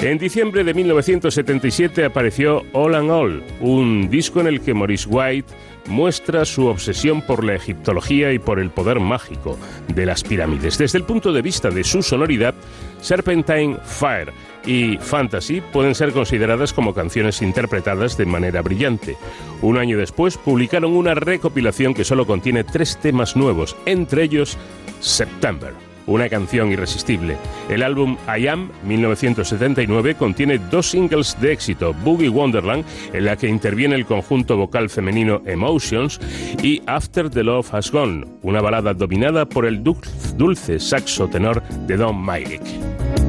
En 0.00 0.16
diciembre 0.18 0.62
de 0.62 0.74
1977 0.74 2.04
apareció 2.04 2.62
All 2.72 2.94
and 2.94 3.10
All, 3.10 3.42
un 3.58 4.10
disco 4.10 4.38
en 4.38 4.46
el 4.46 4.60
que 4.60 4.74
Maurice 4.74 5.08
White 5.08 5.52
muestra 5.88 6.44
su 6.44 6.66
obsesión 6.66 7.22
por 7.22 7.42
la 7.42 7.56
egiptología 7.56 8.32
y 8.32 8.38
por 8.38 8.60
el 8.60 8.70
poder 8.70 9.00
mágico 9.00 9.58
de 9.88 10.06
las 10.06 10.22
pirámides. 10.22 10.78
Desde 10.78 10.98
el 10.98 11.04
punto 11.04 11.32
de 11.32 11.42
vista 11.42 11.68
de 11.68 11.82
su 11.82 12.00
sonoridad, 12.00 12.54
Serpentine 13.00 13.76
Fire 13.82 14.32
y 14.66 14.98
Fantasy 14.98 15.60
pueden 15.60 15.94
ser 15.94 16.12
consideradas 16.12 16.72
como 16.72 16.94
canciones 16.94 17.42
interpretadas 17.42 18.16
de 18.16 18.26
manera 18.26 18.62
brillante. 18.62 19.16
Un 19.62 19.78
año 19.78 19.98
después 19.98 20.36
publicaron 20.36 20.92
una 20.92 21.14
recopilación 21.14 21.94
que 21.94 22.04
solo 22.04 22.26
contiene 22.26 22.64
tres 22.64 22.98
temas 22.98 23.36
nuevos, 23.36 23.76
entre 23.86 24.24
ellos 24.24 24.56
September 25.00 25.74
una 26.10 26.28
canción 26.28 26.72
irresistible. 26.72 27.36
El 27.68 27.82
álbum 27.82 28.16
I 28.26 28.48
Am 28.48 28.70
1979 28.84 30.16
contiene 30.16 30.58
dos 30.58 30.90
singles 30.90 31.40
de 31.40 31.52
éxito, 31.52 31.94
Boogie 32.04 32.28
Wonderland, 32.28 32.84
en 33.12 33.24
la 33.24 33.36
que 33.36 33.48
interviene 33.48 33.94
el 33.94 34.06
conjunto 34.06 34.56
vocal 34.56 34.90
femenino 34.90 35.42
Emotions, 35.46 36.20
y 36.62 36.82
After 36.86 37.30
the 37.30 37.44
Love 37.44 37.72
Has 37.72 37.90
Gone, 37.90 38.26
una 38.42 38.60
balada 38.60 38.94
dominada 38.94 39.46
por 39.46 39.66
el 39.66 39.82
dulce 39.82 40.80
saxo 40.80 41.28
tenor 41.28 41.62
de 41.86 41.96
Don 41.96 42.20
Myrick. 42.20 43.19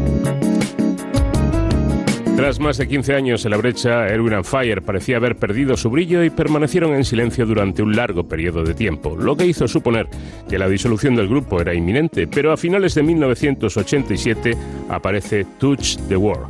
Tras 2.42 2.60
más 2.60 2.80
de 2.80 2.88
15 2.88 3.14
años 3.14 3.46
en 3.46 3.52
la 3.52 3.58
brecha, 3.58 4.08
Erwin 4.08 4.34
and 4.34 4.46
Fire 4.46 4.82
parecía 4.82 5.18
haber 5.18 5.36
perdido 5.36 5.78
su 5.78 5.92
brillo 5.92 6.24
y 6.24 6.32
permanecieron 6.32 6.96
en 6.96 7.06
silencio 7.06 7.46
durante 7.46 7.84
un 7.84 7.96
largo 7.96 8.24
periodo 8.24 8.64
de 8.64 8.74
tiempo, 8.74 9.16
lo 9.16 9.38
que 9.38 9.46
hizo 9.46 9.68
suponer 9.68 10.08
que 10.50 10.58
la 10.58 10.68
disolución 10.68 11.16
del 11.16 11.28
grupo 11.30 11.62
era 11.62 11.76
inminente, 11.76 12.26
pero 12.26 12.52
a 12.52 12.58
finales 12.58 12.96
de 12.96 13.04
1987 13.04 14.58
aparece 14.90 15.46
Touch 15.60 15.98
the 16.10 16.18
World. 16.18 16.48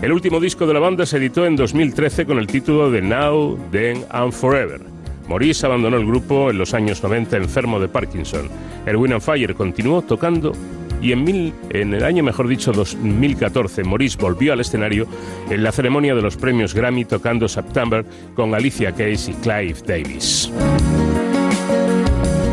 El 0.00 0.12
último 0.12 0.38
disco 0.38 0.64
de 0.64 0.74
la 0.74 0.78
banda 0.78 1.04
se 1.04 1.16
editó 1.16 1.44
en 1.44 1.56
2013 1.56 2.24
con 2.24 2.38
el 2.38 2.46
título 2.46 2.92
de 2.92 3.02
Now, 3.02 3.58
Then 3.72 4.04
and 4.10 4.32
Forever. 4.32 4.80
Maurice 5.28 5.66
abandonó 5.66 5.96
el 5.96 6.06
grupo 6.06 6.50
en 6.50 6.58
los 6.58 6.72
años 6.72 7.02
90 7.02 7.36
enfermo 7.36 7.80
de 7.80 7.88
Parkinson. 7.88 8.48
Erwin 8.86 9.14
and 9.14 9.22
Fire 9.22 9.56
continuó 9.56 10.02
tocando 10.02 10.52
y 11.00 11.12
en, 11.12 11.24
mil, 11.24 11.52
en 11.70 11.94
el 11.94 12.04
año, 12.04 12.22
mejor 12.22 12.48
dicho, 12.48 12.72
2014, 12.72 13.84
Maurice 13.84 14.18
volvió 14.20 14.52
al 14.52 14.60
escenario 14.60 15.06
en 15.50 15.62
la 15.62 15.72
ceremonia 15.72 16.14
de 16.14 16.22
los 16.22 16.36
premios 16.36 16.74
Grammy 16.74 17.04
tocando 17.04 17.48
September 17.48 18.04
con 18.34 18.54
Alicia 18.54 18.92
Keys 18.92 19.28
y 19.28 19.32
Clive 19.34 19.76
Davis. 19.86 20.50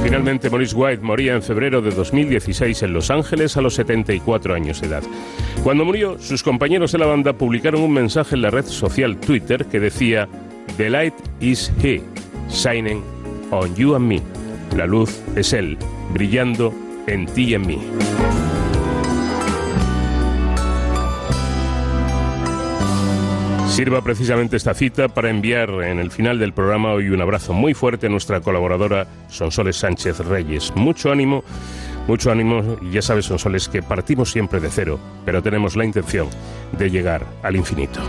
Finalmente, 0.03 0.49
Maurice 0.49 0.75
White 0.75 1.01
moría 1.01 1.33
en 1.33 1.41
febrero 1.41 1.81
de 1.81 1.91
2016 1.91 2.83
en 2.83 2.93
Los 2.93 3.09
Ángeles 3.09 3.55
a 3.55 3.61
los 3.61 3.73
74 3.75 4.53
años 4.53 4.81
de 4.81 4.87
edad. 4.87 5.03
Cuando 5.63 5.85
murió, 5.85 6.19
sus 6.19 6.43
compañeros 6.43 6.91
de 6.91 6.97
la 6.97 7.05
banda 7.05 7.33
publicaron 7.33 7.81
un 7.81 7.93
mensaje 7.93 8.35
en 8.35 8.41
la 8.41 8.49
red 8.49 8.65
social 8.65 9.17
Twitter 9.17 9.65
que 9.65 9.79
decía: 9.79 10.27
The 10.77 10.89
light 10.89 11.13
is 11.39 11.71
he, 11.81 12.01
shining 12.49 13.01
on 13.49 13.73
you 13.75 13.95
and 13.95 14.05
me. 14.05 14.21
La 14.75 14.85
luz 14.85 15.21
es 15.35 15.53
él, 15.53 15.77
brillando 16.13 16.73
en 17.07 17.25
ti 17.25 17.43
y 17.49 17.53
en 17.53 17.67
mí. 17.67 17.79
Sirva 23.73 24.03
precisamente 24.03 24.55
esta 24.55 24.75
cita 24.75 25.07
para 25.07 25.31
enviar 25.31 25.69
en 25.81 25.97
el 25.97 26.11
final 26.11 26.37
del 26.37 26.53
programa 26.53 26.91
hoy 26.93 27.09
un 27.09 27.21
abrazo 27.21 27.53
muy 27.53 27.73
fuerte 27.73 28.05
a 28.05 28.09
nuestra 28.09 28.39
colaboradora 28.39 29.07
Sonsoles 29.29 29.77
Sánchez 29.77 30.19
Reyes. 30.19 30.71
Mucho 30.75 31.11
ánimo, 31.11 31.43
mucho 32.07 32.31
ánimo 32.31 32.77
ya 32.91 33.01
sabes 33.01 33.25
Sonsoles 33.25 33.69
que 33.69 33.81
partimos 33.81 34.31
siempre 34.31 34.59
de 34.59 34.69
cero, 34.69 34.99
pero 35.25 35.41
tenemos 35.41 35.75
la 35.75 35.85
intención 35.85 36.29
de 36.77 36.91
llegar 36.91 37.25
al 37.41 37.55
infinito. 37.55 37.99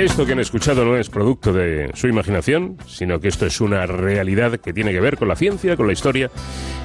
Esto 0.00 0.24
que 0.24 0.32
han 0.32 0.40
escuchado 0.40 0.82
no 0.82 0.96
es 0.96 1.10
producto 1.10 1.52
de 1.52 1.90
su 1.92 2.08
imaginación, 2.08 2.78
sino 2.86 3.20
que 3.20 3.28
esto 3.28 3.44
es 3.44 3.60
una 3.60 3.84
realidad 3.84 4.58
que 4.58 4.72
tiene 4.72 4.92
que 4.92 5.00
ver 5.00 5.18
con 5.18 5.28
la 5.28 5.36
ciencia, 5.36 5.76
con 5.76 5.86
la 5.86 5.92
historia 5.92 6.30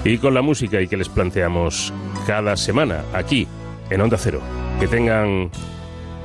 y 0.04 0.18
con 0.18 0.34
la 0.34 0.42
música 0.42 0.82
y 0.82 0.90
que 0.90 0.98
les 0.98 1.08
planteamos 1.08 1.94
cada 2.28 2.58
semana 2.58 3.06
aquí 3.14 3.48
en 3.90 4.02
Onda 4.02 4.18
Cero. 4.18 4.42
Que 4.82 4.90
tengan 4.90 5.50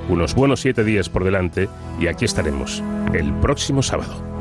unos 0.08 0.34
buenos 0.34 0.62
siete 0.62 0.82
días 0.82 1.08
por 1.08 1.22
delante 1.22 1.68
y 2.00 2.08
aquí 2.08 2.24
estaremos 2.24 2.82
el 3.14 3.32
próximo 3.34 3.84
sábado. 3.84 4.39